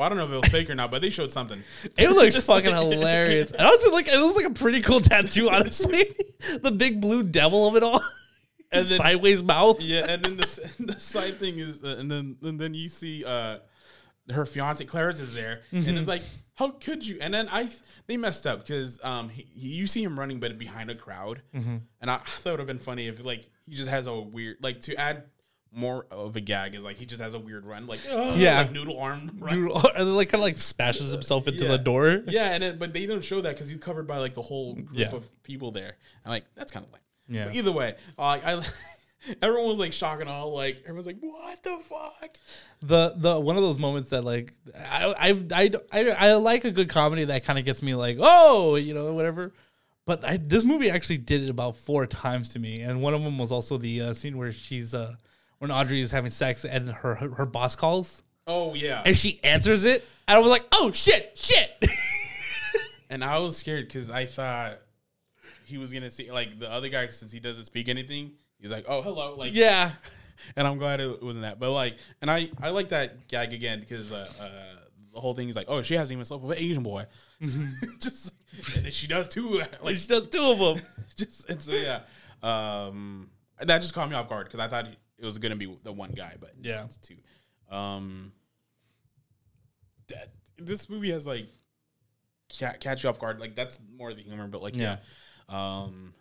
well, 0.00 0.06
I 0.06 0.08
don't 0.08 0.16
know 0.16 0.24
if 0.24 0.30
it 0.32 0.40
was 0.40 0.48
fake 0.48 0.70
or 0.70 0.74
not, 0.74 0.90
but 0.90 1.02
they 1.02 1.10
showed 1.10 1.30
something. 1.30 1.62
It 1.98 2.08
looks 2.12 2.40
fucking 2.40 2.70
like- 2.70 2.90
hilarious. 2.90 3.50
And 3.52 3.60
I 3.60 3.68
was 3.70 3.86
like, 3.92 4.08
it 4.08 4.16
looks 4.18 4.34
like 4.36 4.46
a 4.46 4.50
pretty 4.54 4.80
cool 4.80 5.00
tattoo, 5.00 5.50
honestly. 5.50 6.04
the 6.62 6.70
big 6.70 7.02
blue 7.02 7.22
devil 7.22 7.66
of 7.68 7.76
it 7.76 7.82
all, 7.82 7.96
and 7.96 8.02
And 8.72 8.86
then- 8.86 8.98
sideways 8.98 9.42
mouth. 9.44 9.82
Yeah, 9.82 10.06
and 10.08 10.24
then 10.24 10.36
the 10.38 10.72
the 10.78 10.98
side 10.98 11.38
thing 11.38 11.58
is, 11.58 11.84
uh, 11.84 11.96
and 11.98 12.10
then 12.10 12.36
and 12.42 12.58
then 12.58 12.72
you 12.72 12.88
see 12.88 13.24
uh 13.26 13.58
her 14.30 14.46
fiance 14.46 14.82
Clarence 14.86 15.20
is 15.20 15.34
there, 15.34 15.60
and 15.72 15.84
Mm-hmm. 15.84 15.96
it's 15.98 16.08
like, 16.08 16.22
how 16.54 16.70
could 16.70 17.06
you? 17.06 17.18
And 17.20 17.34
then 17.34 17.48
I 17.50 17.68
they 18.06 18.16
messed 18.16 18.46
up 18.46 18.60
because 18.66 18.98
um 19.04 19.28
he, 19.28 19.42
he- 19.52 19.74
you 19.74 19.86
see 19.86 20.02
him 20.02 20.18
running, 20.18 20.40
but 20.40 20.56
behind 20.58 20.88
a 20.90 20.94
crowd, 20.94 21.42
Mm-hmm. 21.54 21.76
and 22.00 22.10
I, 22.10 22.14
I 22.14 22.18
thought 22.18 22.48
it 22.48 22.52
would 22.52 22.60
have 22.60 22.66
been 22.66 22.78
funny 22.78 23.06
if 23.08 23.22
like 23.22 23.50
he 23.66 23.74
just 23.74 23.90
has 23.90 24.06
a 24.06 24.18
weird 24.18 24.56
like 24.62 24.80
to 24.82 24.94
add 24.96 25.24
more 25.72 26.04
of 26.10 26.34
a 26.34 26.40
gag 26.40 26.74
is 26.74 26.82
like 26.82 26.96
he 26.96 27.06
just 27.06 27.22
has 27.22 27.32
a 27.32 27.38
weird 27.38 27.64
run 27.64 27.86
like 27.86 28.00
Yeah. 28.08 28.62
like 28.62 28.72
noodle 28.72 28.98
arm 28.98 29.30
run. 29.38 29.54
Dude, 29.54 29.70
and 29.72 30.08
then 30.08 30.16
like 30.16 30.28
kind 30.28 30.40
of 30.40 30.46
like 30.46 30.58
smashes 30.58 31.12
himself 31.12 31.46
into 31.46 31.64
Yeah. 31.64 31.70
the 31.70 31.78
door. 31.78 32.22
Yeah, 32.26 32.52
and 32.52 32.62
then 32.62 32.78
but 32.78 32.92
they 32.92 33.06
don't 33.06 33.22
show 33.24 33.40
that 33.40 33.54
because 33.54 33.68
he's 33.68 33.78
covered 33.78 34.06
by 34.06 34.18
like 34.18 34.34
the 34.34 34.42
whole 34.42 34.74
group 34.74 34.88
Yeah. 34.92 35.10
of 35.14 35.28
people 35.42 35.70
there. 35.70 35.96
I'm 36.24 36.30
like, 36.30 36.44
that's 36.54 36.72
kind 36.72 36.84
of 36.84 36.92
lame. 36.92 37.00
Yeah. 37.28 37.44
But 37.46 37.54
either 37.54 37.72
way, 37.72 37.94
uh, 38.18 38.22
I 38.22 38.62
everyone 39.42 39.68
was 39.68 39.78
like 39.78 39.92
shocked 39.92 40.20
and 40.20 40.28
all. 40.30 40.52
Like 40.52 40.78
everyone's 40.82 41.06
like, 41.06 41.18
what 41.20 41.62
the 41.62 41.78
fuck? 41.78 42.36
the 42.82 43.12
the 43.16 43.38
one 43.38 43.56
of 43.56 43.62
those 43.62 43.78
moments 43.78 44.10
that 44.10 44.24
like 44.24 44.52
I 44.76 45.14
I 45.18 45.44
I 45.54 45.70
I, 45.92 46.10
I 46.30 46.32
like 46.34 46.64
a 46.64 46.70
good 46.70 46.88
comedy 46.88 47.24
that 47.24 47.44
kind 47.44 47.58
of 47.58 47.64
gets 47.64 47.82
me 47.82 47.94
like 47.94 48.16
oh 48.20 48.76
you 48.76 48.94
know 48.94 49.12
whatever. 49.14 49.52
But 50.06 50.24
I, 50.24 50.38
this 50.38 50.64
movie 50.64 50.90
actually 50.90 51.18
did 51.18 51.44
it 51.44 51.50
about 51.50 51.76
four 51.76 52.04
times 52.06 52.48
to 52.50 52.58
me, 52.58 52.80
and 52.80 53.00
one 53.00 53.14
of 53.14 53.22
them 53.22 53.38
was 53.38 53.52
also 53.52 53.76
the 53.76 54.00
uh, 54.00 54.14
scene 54.14 54.36
where 54.36 54.50
she's 54.50 54.92
uh, 54.94 55.14
when 55.60 55.70
Audrey 55.70 56.00
is 56.00 56.10
having 56.10 56.30
sex 56.32 56.64
and 56.64 56.88
her 56.90 57.14
her, 57.14 57.30
her 57.36 57.46
boss 57.46 57.76
calls 57.76 58.22
Oh 58.46 58.74
yeah. 58.74 59.02
and 59.06 59.16
she 59.16 59.38
answers 59.44 59.84
it, 59.84 60.04
and 60.26 60.36
I 60.36 60.40
was 60.40 60.48
like 60.50 60.66
oh 60.72 60.90
shit 60.90 61.38
shit. 61.38 61.70
And 63.12 63.24
I 63.24 63.38
was 63.38 63.56
scared 63.56 63.88
because 63.88 64.08
I 64.08 64.24
thought 64.24 64.78
he 65.64 65.76
was 65.76 65.92
gonna 65.92 66.12
see 66.12 66.30
like 66.30 66.60
the 66.60 66.70
other 66.70 66.88
guy 66.88 67.08
since 67.08 67.32
he 67.32 67.40
doesn't 67.40 67.64
speak 67.64 67.88
anything. 67.88 68.32
He's 68.60 68.70
like, 68.70 68.84
oh 68.88 69.02
hello, 69.02 69.34
like 69.36 69.52
yeah, 69.52 69.90
And 70.56 70.66
I'm 70.66 70.78
glad 70.78 71.00
it 71.00 71.22
wasn't 71.22 71.42
that. 71.42 71.58
But 71.58 71.72
like, 71.72 71.96
and 72.20 72.30
I 72.30 72.48
I 72.60 72.70
like 72.70 72.90
that 72.90 73.28
gag 73.28 73.52
again 73.52 73.80
because 73.80 74.12
uh, 74.12 74.28
uh 74.40 74.50
the 75.12 75.20
whole 75.20 75.34
thing 75.34 75.48
is 75.48 75.56
like, 75.56 75.66
oh 75.68 75.82
she 75.82 75.94
hasn't 75.94 76.12
even 76.12 76.24
slept 76.24 76.42
with 76.44 76.56
an 76.56 76.64
Asian 76.64 76.84
boy. 76.84 77.06
just 77.98 78.32
and 78.76 78.84
then 78.84 78.92
she 78.92 79.08
does 79.08 79.34
like 79.36 79.82
Like 79.82 79.96
she 79.96 80.06
does 80.06 80.28
two 80.28 80.44
of 80.44 80.58
them. 80.58 80.84
just 81.16 81.50
and 81.50 81.60
so 81.60 81.72
yeah. 81.72 82.00
Um, 82.42 83.28
that 83.60 83.82
just 83.82 83.92
caught 83.92 84.08
me 84.08 84.14
off 84.14 84.28
guard 84.28 84.46
because 84.46 84.60
I 84.60 84.68
thought 84.68 84.86
it 85.20 85.24
was 85.24 85.38
gonna 85.38 85.56
be 85.56 85.76
the 85.84 85.92
one 85.92 86.12
guy, 86.12 86.34
but 86.40 86.52
Yeah. 86.60 86.84
it's 86.84 86.96
two. 86.96 87.16
Um, 87.70 88.32
that, 90.08 90.30
this 90.58 90.88
movie 90.88 91.10
has 91.10 91.26
like 91.26 91.46
ca- 92.58 92.74
catch 92.80 93.04
you 93.04 93.10
off 93.10 93.18
guard. 93.18 93.40
Like 93.40 93.54
that's 93.54 93.78
more 93.96 94.10
of 94.10 94.16
the 94.16 94.22
humor, 94.22 94.48
but 94.48 94.62
like 94.62 94.76
yeah. 94.76 94.98
Um, 95.48 96.14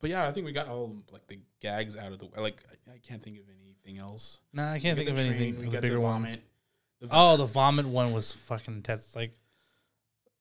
but 0.00 0.10
yeah, 0.10 0.26
I 0.26 0.32
think 0.32 0.46
we 0.46 0.52
got 0.52 0.68
all 0.68 0.96
like 1.12 1.26
the 1.28 1.38
gags 1.60 1.96
out 1.96 2.12
of 2.12 2.18
the 2.18 2.26
way. 2.26 2.32
Like 2.38 2.62
I, 2.88 2.94
I 2.94 2.98
can't 2.98 3.22
think 3.22 3.38
of 3.38 3.44
anything 3.48 3.98
else. 4.00 4.40
Nah, 4.52 4.72
I 4.72 4.78
can't 4.78 4.96
think 4.98 5.08
of 5.10 5.16
train, 5.16 5.32
anything. 5.32 5.58
we 5.58 5.64
got 5.64 5.70
the 5.72 5.76
the 5.78 5.82
bigger 5.82 6.00
one. 6.00 6.22
vomit. 6.22 6.42
The 7.00 7.08
Oh, 7.10 7.36
the 7.36 7.46
vomit 7.46 7.86
one 7.86 8.12
was 8.12 8.32
fucking 8.32 8.74
intense. 8.74 9.16
Like, 9.16 9.34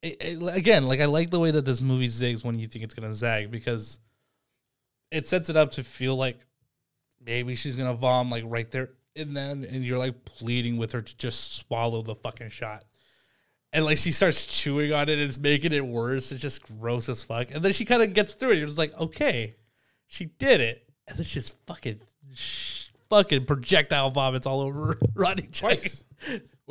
it, 0.04 0.18
it- 0.22 0.56
again, 0.56 0.88
like 0.88 1.00
I 1.00 1.06
like 1.06 1.32
the 1.32 1.40
way 1.40 1.52
that 1.52 1.66
this 1.66 1.82
movie 1.82 2.08
zigs 2.08 2.44
when 2.44 2.60
you 2.60 2.68
think 2.68 2.84
it's 2.84 2.94
gonna 2.94 3.14
zag 3.14 3.50
because 3.52 3.98
it 5.12 5.28
sets 5.28 5.50
it 5.50 5.58
up 5.58 5.72
to 5.72 5.84
feel 5.84 6.16
like 6.16 6.40
maybe 7.26 7.56
she's 7.56 7.76
gonna 7.76 7.94
vom 7.94 8.30
like 8.30 8.44
right 8.46 8.70
there 8.72 8.90
and 9.16 9.36
then, 9.36 9.66
and 9.70 9.84
you're 9.84 9.98
like 9.98 10.26
pleading 10.26 10.78
with 10.78 10.94
her 10.94 11.02
to 11.02 11.18
just 11.18 11.56
swallow 11.56 12.02
the 12.02 12.16
fucking 12.16 12.50
shot. 12.50 12.86
And 13.74 13.86
like 13.86 13.98
she 13.98 14.12
starts 14.12 14.46
chewing 14.46 14.92
on 14.92 15.08
it, 15.10 15.14
and 15.14 15.22
it's 15.22 15.40
making 15.40 15.74
it 15.74 15.86
worse. 15.86 16.32
It's 16.32 16.42
just 16.42 16.62
gross 16.64 17.08
as 17.10 17.24
fuck. 17.24 17.52
And 17.52 17.64
then 17.64 17.72
she 17.72 17.86
kind 17.86 18.02
of 18.02 18.14
gets 18.14 18.34
through 18.34 18.52
it. 18.52 18.58
You're 18.58 18.68
just 18.68 18.78
like, 18.78 18.98
okay, 19.00 19.56
she 20.08 20.26
did 20.26 20.60
it. 20.60 20.84
And 21.08 21.18
then 21.18 21.26
she's 21.26 21.50
fucking, 21.68 22.02
sh- 22.34 22.90
fucking 23.10 23.46
projectile 23.46 24.10
vomits 24.10 24.46
all 24.46 24.62
over 24.62 24.98
Rodney 25.14 25.48
twice. 25.52 26.04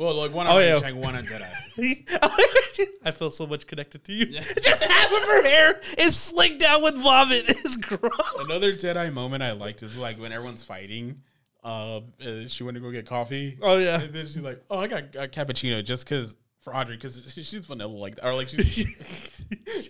Well, 0.01 0.15
like 0.15 0.33
one 0.33 0.47
Oh, 0.47 0.57
on 0.57 0.63
yeah. 0.63 0.77
Chieng, 0.79 0.95
one 0.95 1.15
on 1.15 1.23
Deadeye. 1.25 1.45
I 3.05 3.11
feel 3.11 3.29
so 3.29 3.45
much 3.45 3.67
connected 3.67 4.03
to 4.05 4.13
you. 4.13 4.25
Just 4.63 4.83
half 4.83 5.11
of 5.11 5.21
her 5.21 5.43
hair 5.43 5.79
is 5.99 6.17
slicked 6.17 6.59
down 6.59 6.81
with 6.81 6.95
vomit. 6.95 7.45
It's 7.49 7.77
gross. 7.77 8.11
Another 8.39 8.75
Deadeye 8.75 9.11
moment 9.11 9.43
I 9.43 9.51
liked 9.51 9.83
is 9.83 9.95
like 9.99 10.19
when 10.19 10.31
everyone's 10.31 10.63
fighting. 10.63 11.21
Uh, 11.63 11.99
she 12.47 12.63
went 12.63 12.73
to 12.77 12.81
go 12.81 12.89
get 12.89 13.05
coffee. 13.05 13.59
Oh 13.61 13.77
yeah. 13.77 14.01
And 14.01 14.11
then 14.11 14.25
she's 14.25 14.39
like, 14.39 14.63
"Oh, 14.71 14.79
I 14.79 14.87
got 14.87 15.15
a 15.15 15.27
cappuccino 15.27 15.85
just 15.85 16.05
because 16.05 16.35
for 16.61 16.75
Audrey 16.75 16.95
because 16.95 17.31
she's 17.31 17.63
vanilla 17.67 17.91
like 17.91 18.15
that, 18.15 18.25
or 18.25 18.33
like 18.33 18.49
she's 18.49 19.43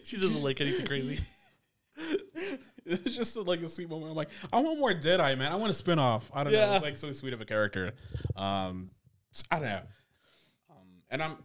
she 0.04 0.18
doesn't 0.18 0.44
like 0.44 0.60
anything 0.60 0.86
crazy. 0.88 1.24
it's 2.86 3.16
just 3.16 3.38
like 3.38 3.62
a 3.62 3.70
sweet 3.70 3.90
moment. 3.90 4.12
I'm 4.12 4.18
like, 4.18 4.30
I 4.52 4.60
want 4.60 4.78
more 4.78 4.94
Deadeye, 4.94 5.36
man. 5.36 5.54
I 5.54 5.56
want 5.56 5.72
a 5.72 5.74
spin 5.74 6.00
off. 6.00 6.30
I 6.34 6.44
don't 6.44 6.52
know. 6.52 6.74
It's 6.74 6.84
like 6.84 6.98
so 6.98 7.14
sweet 7.14 7.32
of 7.32 7.40
a 7.40 7.46
character. 7.46 7.94
Um, 8.36 8.92
I 9.50 9.56
don't 9.60 9.70
know. 9.70 9.82
And 11.12 11.22
I'm, 11.22 11.38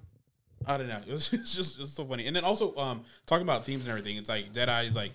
I 0.64 0.76
don't 0.78 0.88
know. 0.88 1.01
It 1.06 1.12
was 1.12 1.30
it's 1.32 1.55
just 1.55 1.78
it's 1.78 1.93
so 1.93 2.05
funny. 2.06 2.26
And 2.26 2.34
then 2.34 2.44
also, 2.44 2.74
um, 2.76 3.02
talking 3.26 3.43
about 3.43 3.64
themes 3.64 3.82
and 3.82 3.90
everything. 3.90 4.16
It's 4.16 4.28
like 4.28 4.52
Deadeye 4.52 4.84
is 4.84 4.97
like, 4.97 5.12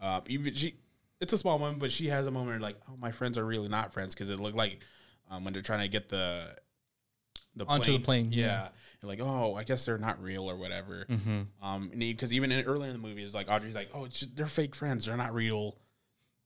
uh, 0.00 0.20
even 0.26 0.54
she. 0.54 0.74
It's 1.20 1.34
a 1.34 1.38
small 1.38 1.58
moment, 1.58 1.80
but 1.80 1.90
she 1.90 2.06
has 2.06 2.26
a 2.26 2.30
moment 2.30 2.62
like, 2.62 2.76
oh, 2.88 2.96
my 2.98 3.12
friends 3.12 3.36
are 3.36 3.44
really 3.44 3.68
not 3.68 3.92
friends 3.92 4.14
because 4.14 4.30
it 4.30 4.40
looked 4.40 4.56
like, 4.56 4.78
um, 5.30 5.44
when 5.44 5.52
they're 5.52 5.60
trying 5.60 5.80
to 5.80 5.88
get 5.88 6.08
the, 6.08 6.56
the 7.54 7.66
Onto 7.66 7.92
the 7.92 8.02
plane, 8.02 8.32
yeah. 8.32 8.46
yeah. 8.46 8.68
You're 9.02 9.10
like, 9.10 9.20
oh, 9.20 9.54
I 9.54 9.64
guess 9.64 9.84
they're 9.84 9.98
not 9.98 10.22
real 10.22 10.48
or 10.50 10.56
whatever. 10.56 11.04
Mm-hmm. 11.08 11.40
Um, 11.62 11.90
because 11.94 12.32
even 12.32 12.50
in, 12.50 12.64
earlier 12.64 12.90
in 12.90 12.94
the 12.94 13.06
movie, 13.06 13.22
it's 13.22 13.34
like 13.34 13.50
Audrey's 13.50 13.74
like, 13.74 13.90
oh, 13.92 14.06
it's 14.06 14.20
just, 14.20 14.34
they're 14.36 14.46
fake 14.46 14.74
friends. 14.74 15.06
They're 15.06 15.16
not 15.16 15.34
real. 15.34 15.76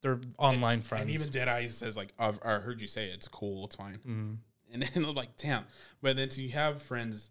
They're 0.02 0.20
online 0.38 0.80
friends. 0.80 1.02
And 1.02 1.10
even 1.10 1.30
Deadeye 1.30 1.66
says 1.68 1.96
like, 1.96 2.12
I've, 2.18 2.40
I 2.44 2.54
heard 2.54 2.80
you 2.80 2.88
say 2.88 3.06
it. 3.06 3.14
It's 3.14 3.28
cool. 3.28 3.66
It's 3.66 3.76
fine. 3.76 3.98
Mhm. 4.06 4.36
And 4.72 4.82
then 4.82 5.14
like, 5.14 5.36
damn. 5.36 5.64
But 6.02 6.16
then 6.16 6.28
to 6.30 6.42
you 6.42 6.50
have 6.50 6.82
friends 6.82 7.30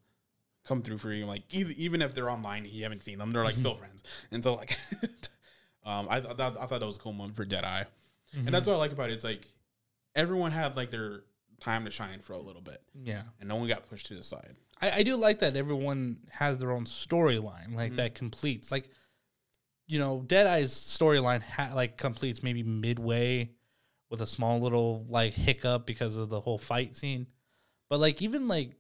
come 0.66 0.82
through 0.82 0.98
for 0.98 1.12
you, 1.12 1.26
like 1.26 1.44
even, 1.52 1.74
even 1.78 2.02
if 2.02 2.14
they're 2.14 2.30
online, 2.30 2.66
you 2.70 2.84
haven't 2.84 3.04
seen 3.04 3.18
them, 3.20 3.32
they're 3.32 3.44
like 3.44 3.58
still 3.58 3.76
friends. 3.76 4.02
And 4.32 4.44
so 4.44 4.56
like, 4.56 4.78
um, 5.86 6.08
I, 6.10 6.20
th- 6.22 6.34
I 6.40 6.52
thought 6.52 6.70
that 6.80 6.86
was 6.86 6.98
a 6.98 7.00
cool 7.00 7.14
moment 7.14 7.36
for 7.36 7.46
Deadeye. 7.46 7.84
And 8.36 8.48
that's 8.48 8.68
what 8.68 8.74
I 8.76 8.78
like 8.78 8.92
about 8.92 9.10
it. 9.10 9.14
It's 9.14 9.24
like 9.24 9.48
everyone 10.16 10.52
had 10.52 10.76
like 10.76 10.90
their 10.90 11.24
time 11.60 11.86
to 11.86 11.92
shine 11.92 12.20
for 12.20 12.34
a 12.34 12.40
little 12.40 12.62
bit, 12.62 12.82
yeah. 13.04 13.22
and 13.40 13.48
no 13.48 13.56
one 13.58 13.68
got 13.68 13.88
pushed 13.90 14.08
to 14.08 14.16
the 14.16 14.24
side. 14.24 14.56
I, 14.82 14.92
I 14.92 15.04
do 15.04 15.16
like 15.16 15.40
that 15.40 15.56
everyone 15.56 16.18
has 16.32 16.58
their 16.58 16.72
own 16.72 16.86
storyline, 16.86 17.76
like 17.76 17.94
Mhm. 17.94 17.96
that 17.98 18.16
completes. 18.16 18.72
Like, 18.72 18.90
you 19.88 20.00
know, 20.00 20.24
Deadeye's 20.26 20.74
storyline 20.74 21.42
ha- 21.44 21.72
like 21.76 21.98
completes 21.98 22.42
maybe 22.42 22.64
midway 22.64 23.52
with 24.10 24.22
a 24.22 24.28
small 24.28 24.60
little 24.60 25.06
like 25.10 25.34
hiccup 25.34 25.86
because 25.86 26.16
of 26.16 26.30
the 26.30 26.40
whole 26.40 26.58
fight 26.58 26.96
scene. 26.96 27.28
But 27.90 28.00
like 28.00 28.22
even 28.22 28.48
like 28.48 28.72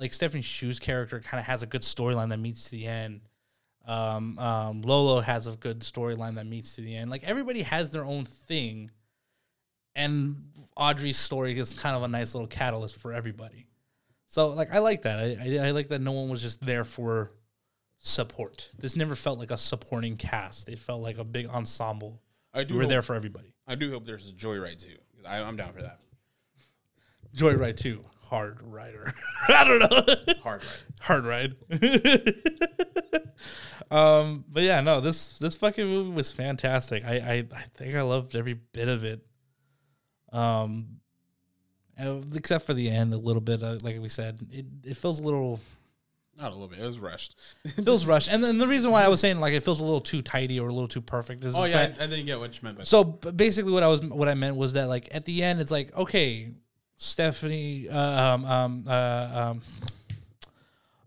like 0.00 0.12
Stephanie 0.12 0.42
Hsu's 0.42 0.78
character 0.78 1.20
kind 1.20 1.38
of 1.38 1.46
has 1.46 1.62
a 1.62 1.66
good 1.66 1.82
storyline 1.82 2.30
that 2.30 2.38
meets 2.38 2.64
to 2.64 2.70
the 2.70 2.86
end. 2.86 3.20
Um, 3.86 4.38
um, 4.38 4.82
Lolo 4.82 5.20
has 5.20 5.46
a 5.46 5.56
good 5.56 5.80
storyline 5.80 6.36
that 6.36 6.46
meets 6.46 6.76
to 6.76 6.80
the 6.80 6.96
end. 6.96 7.10
Like 7.10 7.22
everybody 7.24 7.62
has 7.62 7.90
their 7.90 8.04
own 8.04 8.24
thing, 8.24 8.90
and 9.94 10.36
Audrey's 10.76 11.18
story 11.18 11.58
is 11.58 11.74
kind 11.74 11.94
of 11.94 12.02
a 12.02 12.08
nice 12.08 12.34
little 12.34 12.48
catalyst 12.48 12.96
for 12.96 13.12
everybody. 13.12 13.66
So 14.26 14.48
like 14.48 14.72
I 14.72 14.78
like 14.78 15.02
that. 15.02 15.18
I, 15.18 15.58
I 15.64 15.68
I 15.68 15.70
like 15.72 15.88
that 15.88 16.00
no 16.00 16.12
one 16.12 16.28
was 16.28 16.40
just 16.40 16.64
there 16.64 16.84
for 16.84 17.32
support. 17.98 18.70
This 18.78 18.96
never 18.96 19.14
felt 19.14 19.38
like 19.38 19.50
a 19.50 19.58
supporting 19.58 20.16
cast. 20.16 20.68
It 20.68 20.78
felt 20.78 21.02
like 21.02 21.18
a 21.18 21.24
big 21.24 21.46
ensemble. 21.48 22.22
I 22.54 22.64
do 22.64 22.74
We 22.74 22.78
were 22.78 22.82
hope, 22.84 22.90
there 22.90 23.02
for 23.02 23.14
everybody. 23.14 23.54
I 23.66 23.74
do 23.74 23.90
hope 23.90 24.06
there's 24.06 24.28
a 24.28 24.32
Joyride 24.32 24.82
too. 24.82 24.96
I, 25.26 25.40
I'm 25.40 25.56
down 25.56 25.72
for 25.72 25.82
that. 25.82 25.98
Joyride 27.34 27.76
2, 27.76 28.02
Hard 28.22 28.60
Rider. 28.62 29.12
I 29.48 29.64
don't 29.64 29.78
know. 29.78 30.34
Hard 30.42 30.62
right. 30.62 30.82
Hard 31.00 31.24
Ride. 31.24 31.56
um, 33.90 34.44
but 34.48 34.62
yeah, 34.62 34.80
no, 34.80 35.00
this 35.00 35.38
this 35.38 35.56
fucking 35.56 35.86
movie 35.86 36.10
was 36.10 36.30
fantastic. 36.30 37.04
I, 37.04 37.14
I 37.16 37.32
I 37.54 37.62
think 37.74 37.94
I 37.94 38.02
loved 38.02 38.36
every 38.36 38.54
bit 38.54 38.88
of 38.88 39.04
it. 39.04 39.24
Um, 40.32 41.00
except 42.34 42.66
for 42.66 42.74
the 42.74 42.88
end, 42.88 43.12
a 43.12 43.18
little 43.18 43.42
bit. 43.42 43.62
Uh, 43.62 43.78
like 43.82 44.00
we 44.00 44.08
said, 44.08 44.38
it, 44.50 44.66
it 44.84 44.96
feels 44.96 45.20
a 45.20 45.22
little 45.22 45.60
Not 46.38 46.52
a 46.52 46.54
little 46.54 46.68
bit. 46.68 46.78
It 46.78 46.86
was 46.86 46.98
rushed. 46.98 47.36
It 47.64 47.84
feels 47.84 48.06
rushed. 48.06 48.30
And 48.30 48.42
then 48.44 48.58
the 48.58 48.68
reason 48.68 48.90
why 48.90 49.04
I 49.04 49.08
was 49.08 49.20
saying 49.20 49.40
like 49.40 49.54
it 49.54 49.64
feels 49.64 49.80
a 49.80 49.84
little 49.84 50.00
too 50.00 50.22
tidy 50.22 50.60
or 50.60 50.68
a 50.68 50.72
little 50.72 50.88
too 50.88 51.02
perfect 51.02 51.44
is 51.44 51.54
oh 51.56 51.64
yeah, 51.64 51.80
like- 51.80 52.00
I, 52.00 52.04
I 52.04 52.06
didn't 52.06 52.26
get 52.26 52.38
what 52.38 52.54
you 52.54 52.60
meant 52.62 52.78
by 52.78 52.84
so 52.84 53.04
basically, 53.04 53.72
what 53.72 53.82
I 53.82 53.88
was 53.88 54.02
what 54.02 54.28
I 54.28 54.34
meant 54.34 54.56
was 54.56 54.74
that 54.74 54.88
like 54.88 55.08
at 55.14 55.24
the 55.24 55.42
end, 55.42 55.60
it's 55.60 55.70
like 55.70 55.94
okay, 55.96 56.52
Stephanie, 57.02 57.88
uh, 57.88 58.34
um, 58.34 58.44
um, 58.44 58.84
uh, 58.86 59.30
um, 59.32 59.62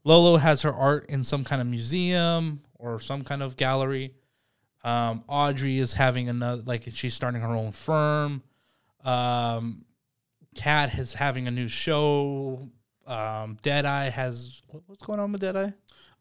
Lolo 0.03 0.37
has 0.37 0.63
her 0.63 0.73
art 0.73 1.05
in 1.07 1.23
some 1.23 1.43
kind 1.43 1.61
of 1.61 1.67
museum 1.67 2.61
or 2.79 2.99
some 2.99 3.23
kind 3.23 3.43
of 3.43 3.57
gallery. 3.57 4.15
Um, 4.83 5.23
Audrey 5.27 5.77
is 5.77 5.93
having 5.93 6.29
another 6.29 6.63
like 6.65 6.85
she's 6.91 7.13
starting 7.13 7.41
her 7.41 7.55
own 7.55 7.71
firm. 7.73 8.41
Um, 9.05 9.85
Kat 10.55 10.97
is 10.97 11.13
having 11.13 11.47
a 11.47 11.51
new 11.51 11.67
show. 11.67 12.67
Um, 13.05 13.59
Deadeye 13.61 14.09
has 14.09 14.63
what, 14.69 14.81
what's 14.87 15.03
going 15.03 15.19
on 15.19 15.31
with 15.31 15.41
Deadeye? 15.41 15.69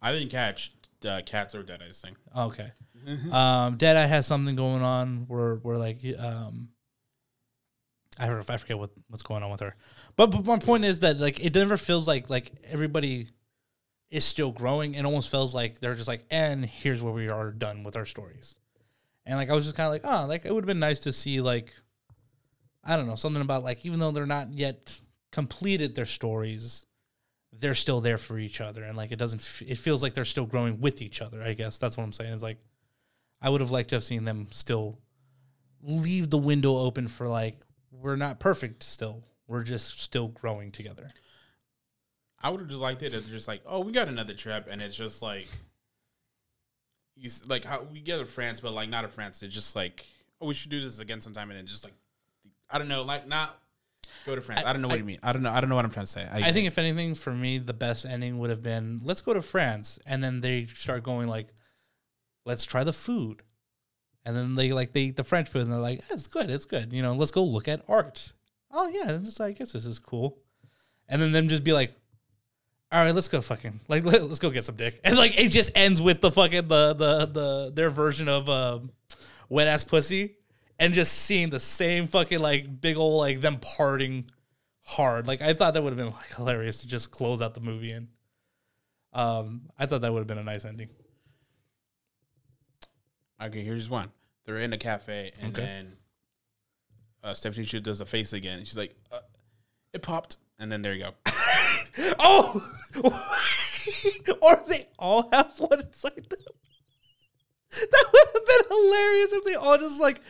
I 0.03 0.13
didn't 0.13 0.29
catch 0.29 0.75
uh, 1.09 1.23
cats 1.25 1.55
or 1.55 1.63
dead 1.63 1.83
eyes 1.83 1.99
thing. 1.99 2.17
Okay. 2.37 2.73
um, 3.33 3.79
Deadeye 3.79 4.05
has 4.05 4.27
something 4.27 4.55
going 4.55 4.83
on 4.83 5.25
where 5.29 5.55
where 5.57 5.79
like 5.79 6.01
um, 6.19 6.69
I 8.19 8.31
if 8.39 8.51
I 8.51 8.57
forget 8.57 8.79
what 8.79 8.91
what's 9.09 9.23
going 9.23 9.43
on 9.43 9.51
with 9.51 9.61
her, 9.61 9.75
but, 10.17 10.27
but 10.29 10.45
my 10.45 10.59
point 10.59 10.85
is 10.85 11.01
that 11.01 11.19
like 11.19 11.41
it 11.45 11.55
never 11.55 11.77
feels 11.77 12.07
like 12.07 12.29
like 12.29 12.53
everybody 12.65 13.29
is 14.11 14.25
still 14.25 14.53
growing. 14.53 14.95
It 14.95 15.07
almost 15.07 15.31
feels 15.31 15.55
like 15.55 15.81
they're 15.81 15.95
just 15.95 16.09
like, 16.09 16.25
and 16.31 16.65
here's 16.65 17.03
where 17.03 17.13
we 17.13 17.31
are 17.31 17.51
done 17.51 17.83
with 17.83 17.97
our 17.97 18.05
stories. 18.05 18.57
And 19.25 19.39
like 19.39 19.49
I 19.49 19.55
was 19.55 19.65
just 19.65 19.77
kind 19.77 19.87
of 19.87 19.93
like, 19.93 20.03
oh, 20.05 20.27
like 20.27 20.45
it 20.45 20.53
would 20.55 20.65
have 20.65 20.69
been 20.69 20.79
nice 20.79 21.01
to 21.01 21.13
see 21.13 21.41
like 21.41 21.73
I 22.85 22.97
don't 22.97 23.07
know 23.07 23.17
something 23.17 23.43
about 23.43 23.65
like 23.65 23.85
even 23.87 23.99
though 23.99 24.11
they're 24.11 24.27
not 24.27 24.53
yet 24.53 25.01
completed 25.31 25.95
their 25.95 26.07
stories, 26.07 26.85
they're 27.53 27.75
still 27.75 28.01
there 28.01 28.19
for 28.19 28.39
each 28.39 28.61
other, 28.61 28.83
and 28.83 28.97
like 28.97 29.13
it 29.13 29.19
doesn't. 29.19 29.41
F- 29.41 29.63
it 29.67 29.79
feels 29.79 30.03
like 30.03 30.15
they're 30.15 30.25
still 30.25 30.47
growing 30.47 30.81
with 30.81 31.01
each 31.01 31.23
other. 31.23 31.43
I 31.43 31.55
guess 31.55 31.79
that's 31.79 31.97
what 31.97 32.05
I'm 32.05 32.13
saying. 32.13 32.33
Is 32.33 32.43
like 32.43 32.59
I 33.41 33.49
would 33.49 33.61
have 33.61 33.71
liked 33.71 33.91
to 33.91 33.97
have 33.97 34.05
seen 34.05 34.25
them 34.25 34.49
still 34.51 34.99
leave 35.83 36.31
the 36.31 36.39
window 36.39 36.79
open 36.79 37.09
for 37.09 37.29
like 37.29 37.59
we're 37.93 38.17
not 38.17 38.41
perfect 38.41 38.83
still. 38.83 39.23
We're 39.47 39.63
just 39.63 40.01
still 40.01 40.29
growing 40.29 40.73
together. 40.73 41.11
I 42.43 42.51
would 42.51 42.59
have 42.61 42.69
just 42.69 42.81
liked 42.81 43.03
it 43.03 43.15
if 43.15 43.25
they're 43.27 43.35
just 43.35 43.47
like, 43.47 43.63
oh, 43.67 43.81
we 43.81 43.93
got 43.93 44.09
another 44.09 44.35
trip, 44.35 44.67
and 44.69 44.81
it's 44.83 44.97
just 44.97 45.23
like, 45.23 45.47
you 47.17 47.27
s- 47.29 47.45
like 47.47 47.65
how 47.65 47.83
we 47.83 48.01
get 48.01 48.21
a 48.21 48.25
France, 48.27 48.61
but 48.61 48.73
like 48.73 48.89
not 48.89 49.05
a 49.05 49.09
France. 49.09 49.43
It's 49.43 49.55
just 49.55 49.77
like, 49.77 50.05
oh, 50.41 50.47
we 50.47 50.55
should 50.55 50.71
do 50.71 50.81
this 50.81 50.99
again 50.99 51.21
sometime, 51.21 51.51
and 51.51 51.59
then 51.59 51.67
just 51.67 51.85
like, 51.85 51.93
I 52.71 52.79
don't 52.79 52.89
know, 52.89 53.03
like 53.03 53.29
not 53.29 53.59
go 54.27 54.35
to 54.35 54.41
France. 54.43 54.63
I, 54.65 54.73
don't 54.73 54.83
know 54.83 54.89
what 54.89 54.95
I- 54.95 54.99
you 54.99 55.05
mean. 55.05 55.19
I 55.23 55.33
don't 55.33 55.43
know. 55.43 55.51
I 55.53 55.61
don't 55.61 55.69
know 55.71 55.77
what 55.77 55.85
I'm 55.85 55.91
trying 55.91 56.07
to 56.07 56.11
say. 56.13 56.27
I, 56.31 56.49
I 56.49 56.53
think 56.53 56.67
if 56.67 56.79
anything, 56.79 57.15
for 57.15 57.33
me, 57.33 57.59
the 57.59 57.75
best 57.75 58.05
ending 58.07 58.39
would 58.39 58.51
have 58.51 58.63
been 58.63 59.01
let's 59.05 59.21
go 59.21 59.35
to 59.35 59.43
France, 59.43 59.99
and 60.07 60.25
then 60.25 60.41
they 60.41 60.67
start 60.67 61.03
going 61.03 61.29
like, 61.29 61.49
let's 62.45 62.65
try 62.65 62.83
the 62.83 62.93
food, 62.93 63.43
and 64.25 64.37
then 64.37 64.55
they 64.55 64.73
like 64.73 64.93
they 64.93 65.03
eat 65.03 65.17
the 65.17 65.25
French 65.25 65.49
food, 65.49 65.63
and 65.63 65.73
they're 65.73 65.79
like, 65.79 66.03
it's 66.11 66.27
good, 66.27 66.51
it's 66.51 66.65
good, 66.65 66.93
you 66.93 67.03
know, 67.03 67.15
let's 67.15 67.31
go 67.31 67.45
look 67.45 67.69
at 67.69 67.83
art. 67.89 68.33
Oh 68.71 68.89
yeah, 68.89 69.13
it's 69.13 69.41
I 69.41 69.53
guess 69.53 69.73
this 69.73 69.87
is 69.87 69.99
cool, 69.99 70.39
and 71.09 71.21
then 71.21 71.33
them 71.33 71.49
just 71.49 71.65
be 71.65 71.73
like, 71.73 71.95
all 72.91 73.01
right, 73.03 73.15
let's 73.15 73.29
go 73.29 73.41
fucking 73.41 73.81
like 73.89 74.05
let, 74.07 74.23
us 74.23 74.39
go 74.39 74.51
get 74.51 74.65
some 74.65 74.77
dick, 74.77 75.01
and 75.05 75.17
like 75.17 75.39
it 75.39 75.49
just 75.49 75.71
ends 75.75 76.01
with 76.01 76.21
the 76.21 76.31
fucking 76.31 76.69
the 76.69 76.95
the 76.95 77.27
the 77.27 77.73
their 77.75 77.91
version 77.91 78.29
of 78.29 78.49
um, 78.49 78.91
wet 79.49 79.67
ass 79.67 79.85
pussy, 79.85 80.37
and 80.79 80.95
just 80.95 81.13
seeing 81.13 81.51
the 81.51 81.61
same 81.61 82.07
fucking 82.07 82.39
like 82.39 82.81
big 82.81 82.97
old 82.97 83.19
like 83.19 83.41
them 83.41 83.59
parting 83.59 84.31
hard. 84.85 85.27
Like 85.27 85.43
I 85.43 85.55
thought 85.55 85.75
that 85.75 85.83
would 85.83 85.91
have 85.91 85.99
been 85.99 86.15
like 86.15 86.35
hilarious 86.37 86.83
to 86.83 86.89
just 86.89 87.11
close 87.11 87.43
out 87.43 87.55
the 87.55 87.61
movie 87.61 87.93
in. 87.93 88.09
Um, 89.13 89.63
I 89.79 89.87
thought 89.87 90.01
that 90.03 90.13
would 90.13 90.21
have 90.21 90.27
been 90.27 90.39
a 90.39 90.45
nice 90.45 90.65
ending. 90.65 90.89
Okay, 93.43 93.63
here's 93.63 93.91
one. 93.91 94.11
They're 94.45 94.59
in 94.59 94.73
a 94.73 94.79
cafe, 94.79 95.33
and 95.41 95.53
Okay. 95.57 95.67
then 95.67 95.97
uh, 97.23 97.35
Stephanie 97.35 97.65
Hsu 97.67 97.81
does 97.81 98.01
a 98.01 98.07
face 98.07 98.33
again, 98.33 98.59
and 98.59 98.67
she's 98.67 98.77
like, 98.79 98.95
uh, 99.11 99.19
it 99.93 100.03
popped, 100.03 100.37
and 100.59 100.71
then 100.71 100.83
there 100.83 100.95
you 100.95 101.05
go. 101.05 101.15
Oh, 102.19 102.67
or 104.41 104.63
they 104.67 104.87
all 104.99 105.29
have 105.31 105.53
one 105.59 105.79
inside 105.81 106.15
them. 106.15 106.39
That 107.71 108.05
would 108.13 108.27
have 108.33 108.47
been 108.47 108.69
hilarious 108.71 109.33
if 109.33 109.45
they 109.45 109.55
all 109.57 109.77
just 109.77 110.01
like, 110.01 110.23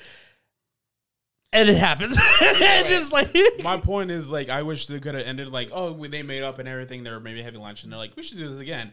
and 1.52 1.68
it 1.68 1.76
happens, 1.76 2.18
and 2.42 2.88
just 2.88 3.12
like 3.12 3.28
My 3.62 3.76
point 3.78 4.10
is 4.10 4.28
like, 4.28 4.48
I 4.48 4.62
wish 4.62 4.86
they 4.88 4.98
could 4.98 5.14
have 5.14 5.24
ended 5.24 5.50
like, 5.50 5.68
oh, 5.72 5.92
we- 5.92 6.08
they 6.08 6.22
made 6.24 6.42
up 6.42 6.58
and 6.58 6.68
everything. 6.68 7.04
They're 7.04 7.20
maybe 7.20 7.42
having 7.42 7.60
lunch, 7.60 7.84
and 7.84 7.92
they're 7.92 7.98
like, 7.98 8.16
we 8.16 8.24
should 8.24 8.38
do 8.38 8.48
this 8.48 8.58
again, 8.58 8.92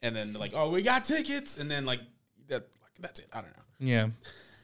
and 0.00 0.14
then 0.14 0.32
they're 0.32 0.40
like, 0.40 0.52
oh, 0.54 0.70
we 0.70 0.82
got 0.82 1.04
tickets, 1.04 1.58
and 1.58 1.68
then 1.68 1.84
like 1.86 2.00
that, 2.48 2.66
that's 3.00 3.20
it. 3.20 3.28
I 3.32 3.40
don't 3.42 3.50
know. 3.56 3.62
yeah, 3.78 4.08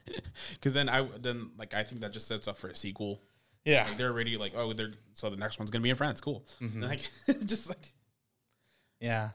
Because 0.52 0.74
then 0.74 0.88
I 0.88 1.06
then 1.20 1.50
like 1.58 1.74
I 1.74 1.82
think 1.84 2.00
that 2.02 2.12
just 2.12 2.26
sets 2.28 2.48
up 2.48 2.58
for 2.58 2.68
a 2.68 2.76
sequel. 2.76 3.20
yeah. 3.64 3.84
Like 3.86 3.96
they're 3.96 4.10
already 4.10 4.36
like, 4.36 4.52
oh, 4.56 4.72
they're 4.72 4.92
so 5.14 5.30
the 5.30 5.36
next 5.36 5.58
one's 5.58 5.70
gonna 5.70 5.82
be 5.82 5.90
in 5.90 5.96
France. 5.96 6.20
Cool. 6.20 6.44
Mm-hmm. 6.60 6.82
Like 6.82 7.10
just 7.46 7.68
like 7.68 7.92
Yeah, 9.00 9.30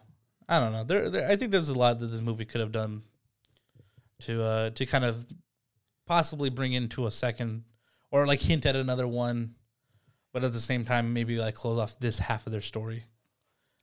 I 0.50 0.60
don't 0.60 0.72
know. 0.72 0.84
There, 0.84 1.10
there, 1.10 1.30
I 1.30 1.36
think 1.36 1.52
there's 1.52 1.70
a 1.70 1.78
lot 1.78 2.00
that 2.00 2.08
this 2.08 2.22
movie 2.22 2.46
could 2.46 2.62
have 2.62 2.72
done 2.72 3.04
to 4.22 4.44
uh 4.44 4.70
to 4.72 4.86
kind 4.86 5.06
of 5.06 5.26
possibly 6.08 6.50
bring 6.50 6.74
into 6.74 7.06
a 7.08 7.12
second 7.12 7.64
or 8.12 8.26
like 8.28 8.40
hint 8.40 8.66
at 8.66 8.76
another 8.76 9.08
one, 9.08 9.56
but 10.34 10.44
at 10.44 10.54
the 10.54 10.60
same 10.60 10.86
time 10.86 11.14
maybe 11.14 11.38
like 11.38 11.56
close 11.56 11.80
off 11.80 12.00
this 12.00 12.18
half 12.20 12.46
of 12.46 12.52
their 12.52 12.62
story. 12.62 13.04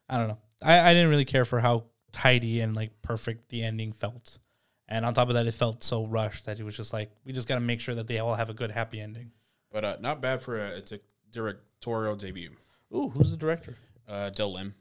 I 0.09 0.18
don't 0.18 0.28
know. 0.28 0.39
I, 0.62 0.90
I 0.90 0.94
didn't 0.94 1.10
really 1.10 1.24
care 1.24 1.44
for 1.44 1.60
how 1.60 1.84
tidy 2.12 2.60
and 2.60 2.76
like 2.76 3.02
perfect 3.02 3.48
the 3.48 3.62
ending 3.62 3.93
felt, 3.93 4.39
and 4.88 5.04
on 5.06 5.14
top 5.14 5.28
of 5.28 5.34
that, 5.34 5.46
it 5.46 5.54
felt 5.54 5.82
so 5.84 6.06
rushed 6.06 6.46
that 6.46 6.59
it 6.60 6.64
was 6.64 6.76
just 6.76 6.92
like 6.92 7.10
we 7.24 7.32
just 7.32 7.48
got 7.48 7.54
to 7.56 7.60
make 7.60 7.80
sure 7.80 7.94
that 7.94 8.06
they 8.09 8.18
all 8.18 8.34
have 8.34 8.50
a 8.50 8.54
good 8.54 8.70
happy 8.70 9.00
ending. 9.00 9.32
but 9.70 9.84
uh, 9.84 9.96
not 10.00 10.20
bad 10.20 10.42
for 10.42 10.59
a 10.59 10.68
it's 10.70 10.92
a 10.92 11.00
directorial 11.30 12.16
debut. 12.16 12.50
Ooh, 12.94 13.09
who's 13.09 13.30
the 13.30 13.36
director? 13.36 13.76
Uh, 14.09 14.30
Del 14.30 14.52
Lim. 14.52 14.74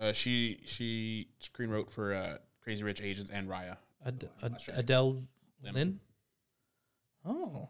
Uh, 0.00 0.12
she 0.12 0.60
she 0.66 1.28
screen 1.38 1.70
wrote 1.70 1.92
for 1.92 2.12
uh, 2.14 2.38
Crazy 2.62 2.82
Rich 2.82 3.00
Asians 3.00 3.30
and 3.30 3.48
Raya. 3.48 3.76
Ad- 4.04 4.28
Ad- 4.42 4.56
Adele 4.74 5.22
Lim. 5.62 5.74
Lynn. 5.74 6.00
Oh, 7.24 7.68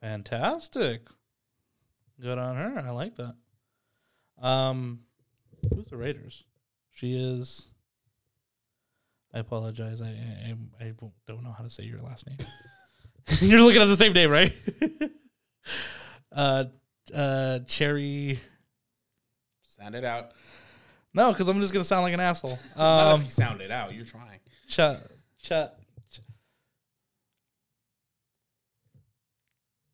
fantastic! 0.00 1.08
Good 2.20 2.38
on 2.38 2.56
her. 2.56 2.78
I 2.80 2.90
like 2.90 3.16
that. 3.16 3.34
Um, 4.40 5.00
who's 5.74 5.88
the 5.88 5.96
Raiders? 5.96 6.44
She 6.92 7.14
is. 7.14 7.68
I 9.32 9.40
apologize. 9.40 10.00
I 10.00 10.08
I, 10.08 10.54
I 10.80 10.92
don't 11.26 11.42
know 11.44 11.52
how 11.56 11.64
to 11.64 11.70
say 11.70 11.84
your 11.84 12.00
last 12.00 12.26
name. 12.26 12.38
You're 13.40 13.60
looking 13.60 13.82
at 13.82 13.86
the 13.86 13.96
same 13.96 14.12
name, 14.14 14.30
right? 14.30 14.52
uh, 16.32 16.64
uh, 17.14 17.58
Cherry. 17.60 18.40
Sound 19.62 19.94
it 19.94 20.04
out. 20.04 20.32
No, 21.12 21.32
because 21.32 21.48
I'm 21.48 21.60
just 21.60 21.72
gonna 21.72 21.84
sound 21.84 22.02
like 22.04 22.14
an 22.14 22.20
asshole. 22.20 22.58
Not 22.76 23.14
Um, 23.14 23.20
if 23.20 23.26
you 23.26 23.30
sound 23.32 23.60
it 23.60 23.70
out. 23.70 23.92
You're 23.92 24.04
trying. 24.06 24.40
Chat, 24.66 24.96
chat. 25.42 25.76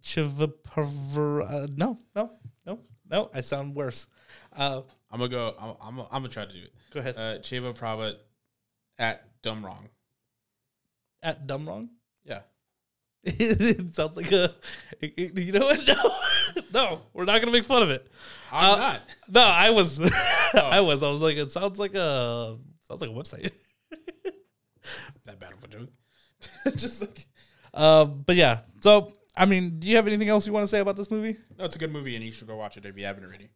Chivapaver. 0.02 1.50
Uh, 1.50 1.66
no, 1.76 1.98
no, 2.14 2.30
no, 2.66 2.80
no. 3.10 3.30
I 3.32 3.40
sound 3.40 3.74
worse. 3.74 4.06
Uh, 4.54 4.82
I'm 5.10 5.18
gonna 5.18 5.28
go. 5.30 5.54
I'm 5.58 5.74
I'm, 5.80 6.00
I'm 6.00 6.22
gonna 6.22 6.28
try 6.28 6.44
to 6.44 6.52
do 6.52 6.58
it. 6.62 6.72
go 6.92 7.00
ahead. 7.00 7.16
Uh, 7.16 7.38
Cheva 7.38 7.76
Prabhat 7.76 8.16
at 8.98 9.24
Dumb 9.42 9.64
Wrong. 9.64 9.88
At 11.22 11.46
dumb 11.46 11.66
wrong. 11.66 11.88
Yeah. 12.24 12.40
it 13.24 13.94
sounds 13.94 14.14
like 14.14 14.30
a. 14.30 14.54
You 15.00 15.52
know 15.52 15.60
what? 15.66 15.86
No, 15.88 16.18
no. 16.74 17.00
We're 17.14 17.24
not 17.24 17.40
gonna 17.40 17.50
make 17.52 17.64
fun 17.64 17.82
of 17.82 17.88
it. 17.90 18.06
I'm 18.52 18.74
Uh, 18.74 18.76
not. 18.76 19.00
No, 19.30 19.40
I 19.42 19.70
was. 19.70 19.98
I 20.54 20.80
was. 20.80 21.02
I 21.02 21.08
was 21.08 21.20
like, 21.22 21.36
it 21.38 21.50
sounds 21.50 21.78
like 21.78 21.94
a. 21.94 22.58
Sounds 22.86 23.00
like 23.00 23.08
a 23.08 23.12
website. 23.14 23.50
That 25.24 25.40
bad 25.40 25.54
of 25.54 25.64
a 25.64 25.68
joke. 25.68 25.88
Just 26.76 27.00
like 27.00 27.26
Uh, 27.72 28.04
but 28.04 28.36
yeah. 28.36 28.60
So, 28.80 29.14
I 29.34 29.46
mean, 29.46 29.78
do 29.78 29.88
you 29.88 29.96
have 29.96 30.06
anything 30.06 30.28
else 30.28 30.46
you 30.46 30.52
want 30.52 30.64
to 30.64 30.68
say 30.68 30.80
about 30.80 30.96
this 30.96 31.10
movie? 31.10 31.38
no, 31.58 31.64
it's 31.64 31.76
a 31.76 31.78
good 31.78 31.90
movie, 31.92 32.14
and 32.16 32.24
you 32.24 32.32
should 32.32 32.46
go 32.48 32.56
watch 32.56 32.76
it 32.76 32.84
if 32.84 32.98
you 32.98 33.06
haven't 33.06 33.24
already. 33.24 33.48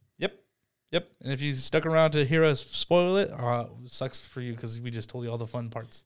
Yep. 0.90 1.08
And 1.22 1.32
if 1.32 1.40
you 1.40 1.54
stuck 1.54 1.84
around 1.86 2.12
to 2.12 2.24
hear 2.24 2.44
us 2.44 2.64
spoil 2.64 3.16
it, 3.16 3.30
uh, 3.30 3.66
it 3.84 3.90
sucks 3.90 4.26
for 4.26 4.40
you 4.40 4.52
because 4.54 4.80
we 4.80 4.90
just 4.90 5.08
told 5.08 5.24
you 5.24 5.30
all 5.30 5.38
the 5.38 5.46
fun 5.46 5.68
parts. 5.70 6.04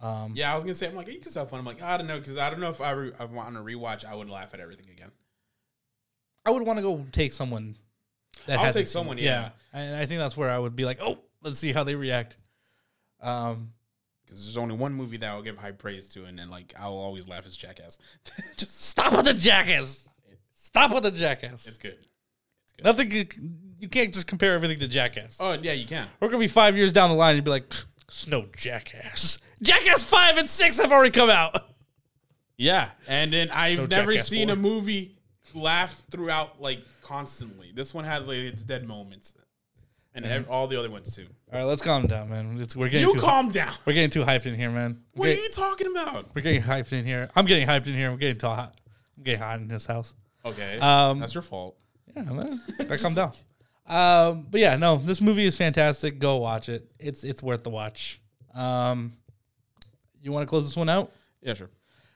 Um, 0.00 0.32
Yeah, 0.36 0.52
I 0.52 0.54
was 0.54 0.64
gonna 0.64 0.74
say, 0.74 0.86
I'm 0.86 0.94
like, 0.94 1.08
you 1.08 1.18
can 1.18 1.32
have 1.32 1.50
fun. 1.50 1.58
I'm 1.58 1.64
like, 1.66 1.82
I 1.82 1.96
don't 1.96 2.06
know, 2.06 2.18
because 2.18 2.36
I 2.36 2.50
don't 2.50 2.60
know 2.60 2.70
if 2.70 2.80
I, 2.80 2.90
re- 2.92 3.12
I 3.18 3.24
want 3.24 3.54
to 3.54 3.60
rewatch, 3.60 4.04
I 4.04 4.14
would 4.14 4.28
laugh 4.30 4.54
at 4.54 4.60
everything 4.60 4.86
again. 4.90 5.10
I 6.44 6.50
would 6.50 6.62
want 6.62 6.78
to 6.78 6.82
go 6.82 7.04
take 7.10 7.32
someone 7.32 7.76
that 8.46 8.58
I'll 8.60 8.66
take 8.66 8.86
seen 8.86 8.92
someone, 8.92 9.18
it. 9.18 9.24
yeah. 9.24 9.50
And 9.72 9.96
I 9.96 10.06
think 10.06 10.20
that's 10.20 10.36
where 10.36 10.50
I 10.50 10.58
would 10.58 10.76
be 10.76 10.84
like, 10.84 10.98
oh, 11.00 11.18
let's 11.42 11.58
see 11.58 11.72
how 11.72 11.82
they 11.82 11.94
react. 11.96 12.36
Um, 13.20 13.72
Because 14.24 14.44
there's 14.44 14.56
only 14.56 14.76
one 14.76 14.92
movie 14.92 15.16
that 15.16 15.28
I'll 15.30 15.42
give 15.42 15.56
high 15.58 15.72
praise 15.72 16.06
to, 16.10 16.24
and 16.26 16.38
then 16.38 16.50
like 16.50 16.74
I'll 16.78 16.92
always 16.96 17.26
laugh 17.26 17.46
as 17.46 17.56
Jackass. 17.56 17.98
Just 18.56 18.80
stop 18.82 19.12
with 19.16 19.24
the 19.24 19.34
jackass. 19.34 20.08
Stop 20.52 20.92
with 20.92 21.02
the 21.04 21.10
jackass. 21.10 21.66
it's 21.66 21.78
good. 21.78 21.98
Nothing. 22.82 23.10
could- 23.10 23.58
You 23.78 23.88
can't 23.88 24.12
just 24.14 24.26
compare 24.26 24.54
everything 24.54 24.78
to 24.80 24.88
jackass. 24.88 25.36
Oh 25.38 25.52
yeah, 25.52 25.72
you 25.72 25.86
can. 25.86 26.08
We're 26.20 26.28
gonna 26.28 26.38
be 26.40 26.48
five 26.48 26.76
years 26.76 26.92
down 26.92 27.10
the 27.10 27.16
line 27.16 27.36
and 27.36 27.44
be 27.44 27.50
like, 27.50 27.64
it's 28.08 28.26
no 28.26 28.46
jackass. 28.56 29.38
Jackass 29.62 30.02
five 30.02 30.38
and 30.38 30.48
six 30.48 30.78
have 30.78 30.92
already 30.92 31.10
come 31.12 31.30
out. 31.30 31.62
Yeah, 32.56 32.90
and 33.06 33.32
then 33.32 33.50
I've 33.50 33.78
no 33.78 33.86
never 33.86 34.12
Jackass 34.12 34.28
seen 34.28 34.48
four. 34.48 34.54
a 34.54 34.58
movie 34.58 35.16
laugh 35.54 36.02
throughout 36.10 36.60
like 36.60 36.80
constantly. 37.02 37.70
This 37.74 37.92
one 37.92 38.04
had 38.04 38.26
like 38.26 38.38
its 38.38 38.62
dead 38.62 38.86
moments, 38.88 39.34
and 40.14 40.24
ev- 40.24 40.48
all 40.48 40.66
the 40.66 40.78
other 40.78 40.90
ones 40.90 41.14
too. 41.14 41.26
All 41.52 41.58
right, 41.58 41.66
let's 41.66 41.82
calm 41.82 42.06
down, 42.06 42.30
man. 42.30 42.56
It's, 42.60 42.74
we're 42.74 42.88
getting 42.88 43.06
You 43.08 43.14
too 43.14 43.20
calm 43.20 43.50
down. 43.50 43.74
we're 43.84 43.92
getting 43.92 44.08
too 44.10 44.22
hyped 44.24 44.46
in 44.46 44.54
here, 44.54 44.70
man. 44.70 45.02
We're 45.14 45.20
What 45.20 45.28
are 45.28 45.30
getting, 45.32 45.44
you 45.44 45.50
talking 45.50 45.86
about? 45.90 46.26
we're 46.34 46.42
getting 46.42 46.62
hyped 46.62 46.92
in 46.94 47.04
here. 47.04 47.28
I'm 47.36 47.44
getting 47.44 47.68
hyped 47.68 47.86
in 47.88 47.94
here. 47.94 48.10
We're 48.10 48.16
getting 48.16 48.38
too 48.38 48.46
hot. 48.48 48.74
I'm 49.18 49.22
getting 49.22 49.40
hot 49.40 49.60
in 49.60 49.68
this 49.68 49.84
house. 49.84 50.14
Okay, 50.46 50.78
Um, 50.78 51.20
that's 51.20 51.34
your 51.34 51.42
fault. 51.42 51.76
Yeah, 52.16 52.22
man. 52.22 52.60
I 52.90 52.96
calm 52.96 53.14
down. 53.14 53.32
Um, 53.88 54.44
but 54.50 54.60
yeah, 54.60 54.74
no, 54.74 54.96
this 54.96 55.20
movie 55.20 55.44
is 55.44 55.56
fantastic. 55.56 56.18
Go 56.18 56.38
watch 56.38 56.68
it. 56.68 56.90
It's 56.98 57.22
it's 57.22 57.40
worth 57.40 57.62
the 57.62 57.70
watch. 57.70 58.20
Um, 58.52 59.12
you 60.20 60.32
want 60.32 60.42
to 60.42 60.48
close 60.48 60.64
this 60.64 60.76
one 60.76 60.88
out? 60.88 61.12
Yeah, 61.40 61.54
sure. 61.54 61.70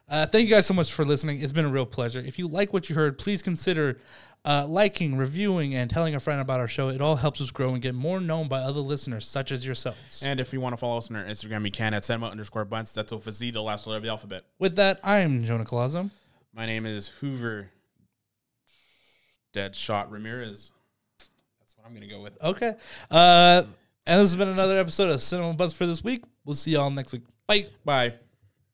Uh, 0.08 0.26
thank 0.26 0.48
you 0.48 0.52
guys 0.52 0.66
so 0.66 0.74
much 0.74 0.92
for 0.92 1.04
listening. 1.04 1.40
It's 1.40 1.52
been 1.52 1.66
a 1.66 1.70
real 1.70 1.86
pleasure. 1.86 2.18
If 2.18 2.40
you 2.40 2.48
like 2.48 2.72
what 2.72 2.88
you 2.88 2.96
heard, 2.96 3.18
please 3.18 3.40
consider 3.40 4.00
uh, 4.44 4.66
liking, 4.68 5.16
reviewing, 5.16 5.76
and 5.76 5.88
telling 5.88 6.16
a 6.16 6.18
friend 6.18 6.40
about 6.40 6.58
our 6.58 6.66
show. 6.66 6.88
It 6.88 7.00
all 7.00 7.14
helps 7.14 7.40
us 7.40 7.52
grow 7.52 7.72
and 7.72 7.80
get 7.80 7.94
more 7.94 8.18
known 8.20 8.48
by 8.48 8.58
other 8.58 8.80
listeners, 8.80 9.24
such 9.24 9.52
as 9.52 9.64
yourselves. 9.64 10.24
And 10.24 10.40
if 10.40 10.52
you 10.52 10.60
want 10.60 10.72
to 10.72 10.76
follow 10.76 10.98
us 10.98 11.08
on 11.08 11.14
our 11.14 11.24
Instagram, 11.24 11.64
you 11.64 11.70
can 11.70 11.94
at 11.94 12.04
cinema 12.04 12.30
underscore 12.30 12.64
bunz. 12.66 12.92
That's 12.92 13.12
with 13.12 13.28
a 13.28 13.32
Z, 13.32 13.52
the 13.52 13.62
last 13.62 13.86
letter 13.86 13.98
of 13.98 14.02
the 14.02 14.08
alphabet. 14.08 14.42
With 14.58 14.74
that, 14.74 14.98
I 15.04 15.18
am 15.18 15.44
Jonah 15.44 15.64
Colazzo. 15.64 16.10
My 16.52 16.66
name 16.66 16.84
is 16.84 17.06
Hoover 17.20 17.70
Deadshot 19.52 20.10
Ramirez. 20.10 20.72
That's 21.58 21.76
what 21.76 21.86
I'm 21.86 21.94
gonna 21.94 22.06
go 22.06 22.20
with. 22.20 22.40
Okay. 22.42 22.74
Uh, 23.10 23.62
and 24.06 24.20
this 24.20 24.30
has 24.30 24.36
been 24.36 24.48
another 24.48 24.78
episode 24.78 25.10
of 25.10 25.22
Cinema 25.22 25.54
Bunz 25.54 25.74
for 25.74 25.86
this 25.86 26.02
week. 26.02 26.24
We'll 26.44 26.56
see 26.56 26.72
y'all 26.72 26.90
next 26.90 27.12
week. 27.12 27.22
Bye. 27.46 27.66
Bye. 27.84 28.14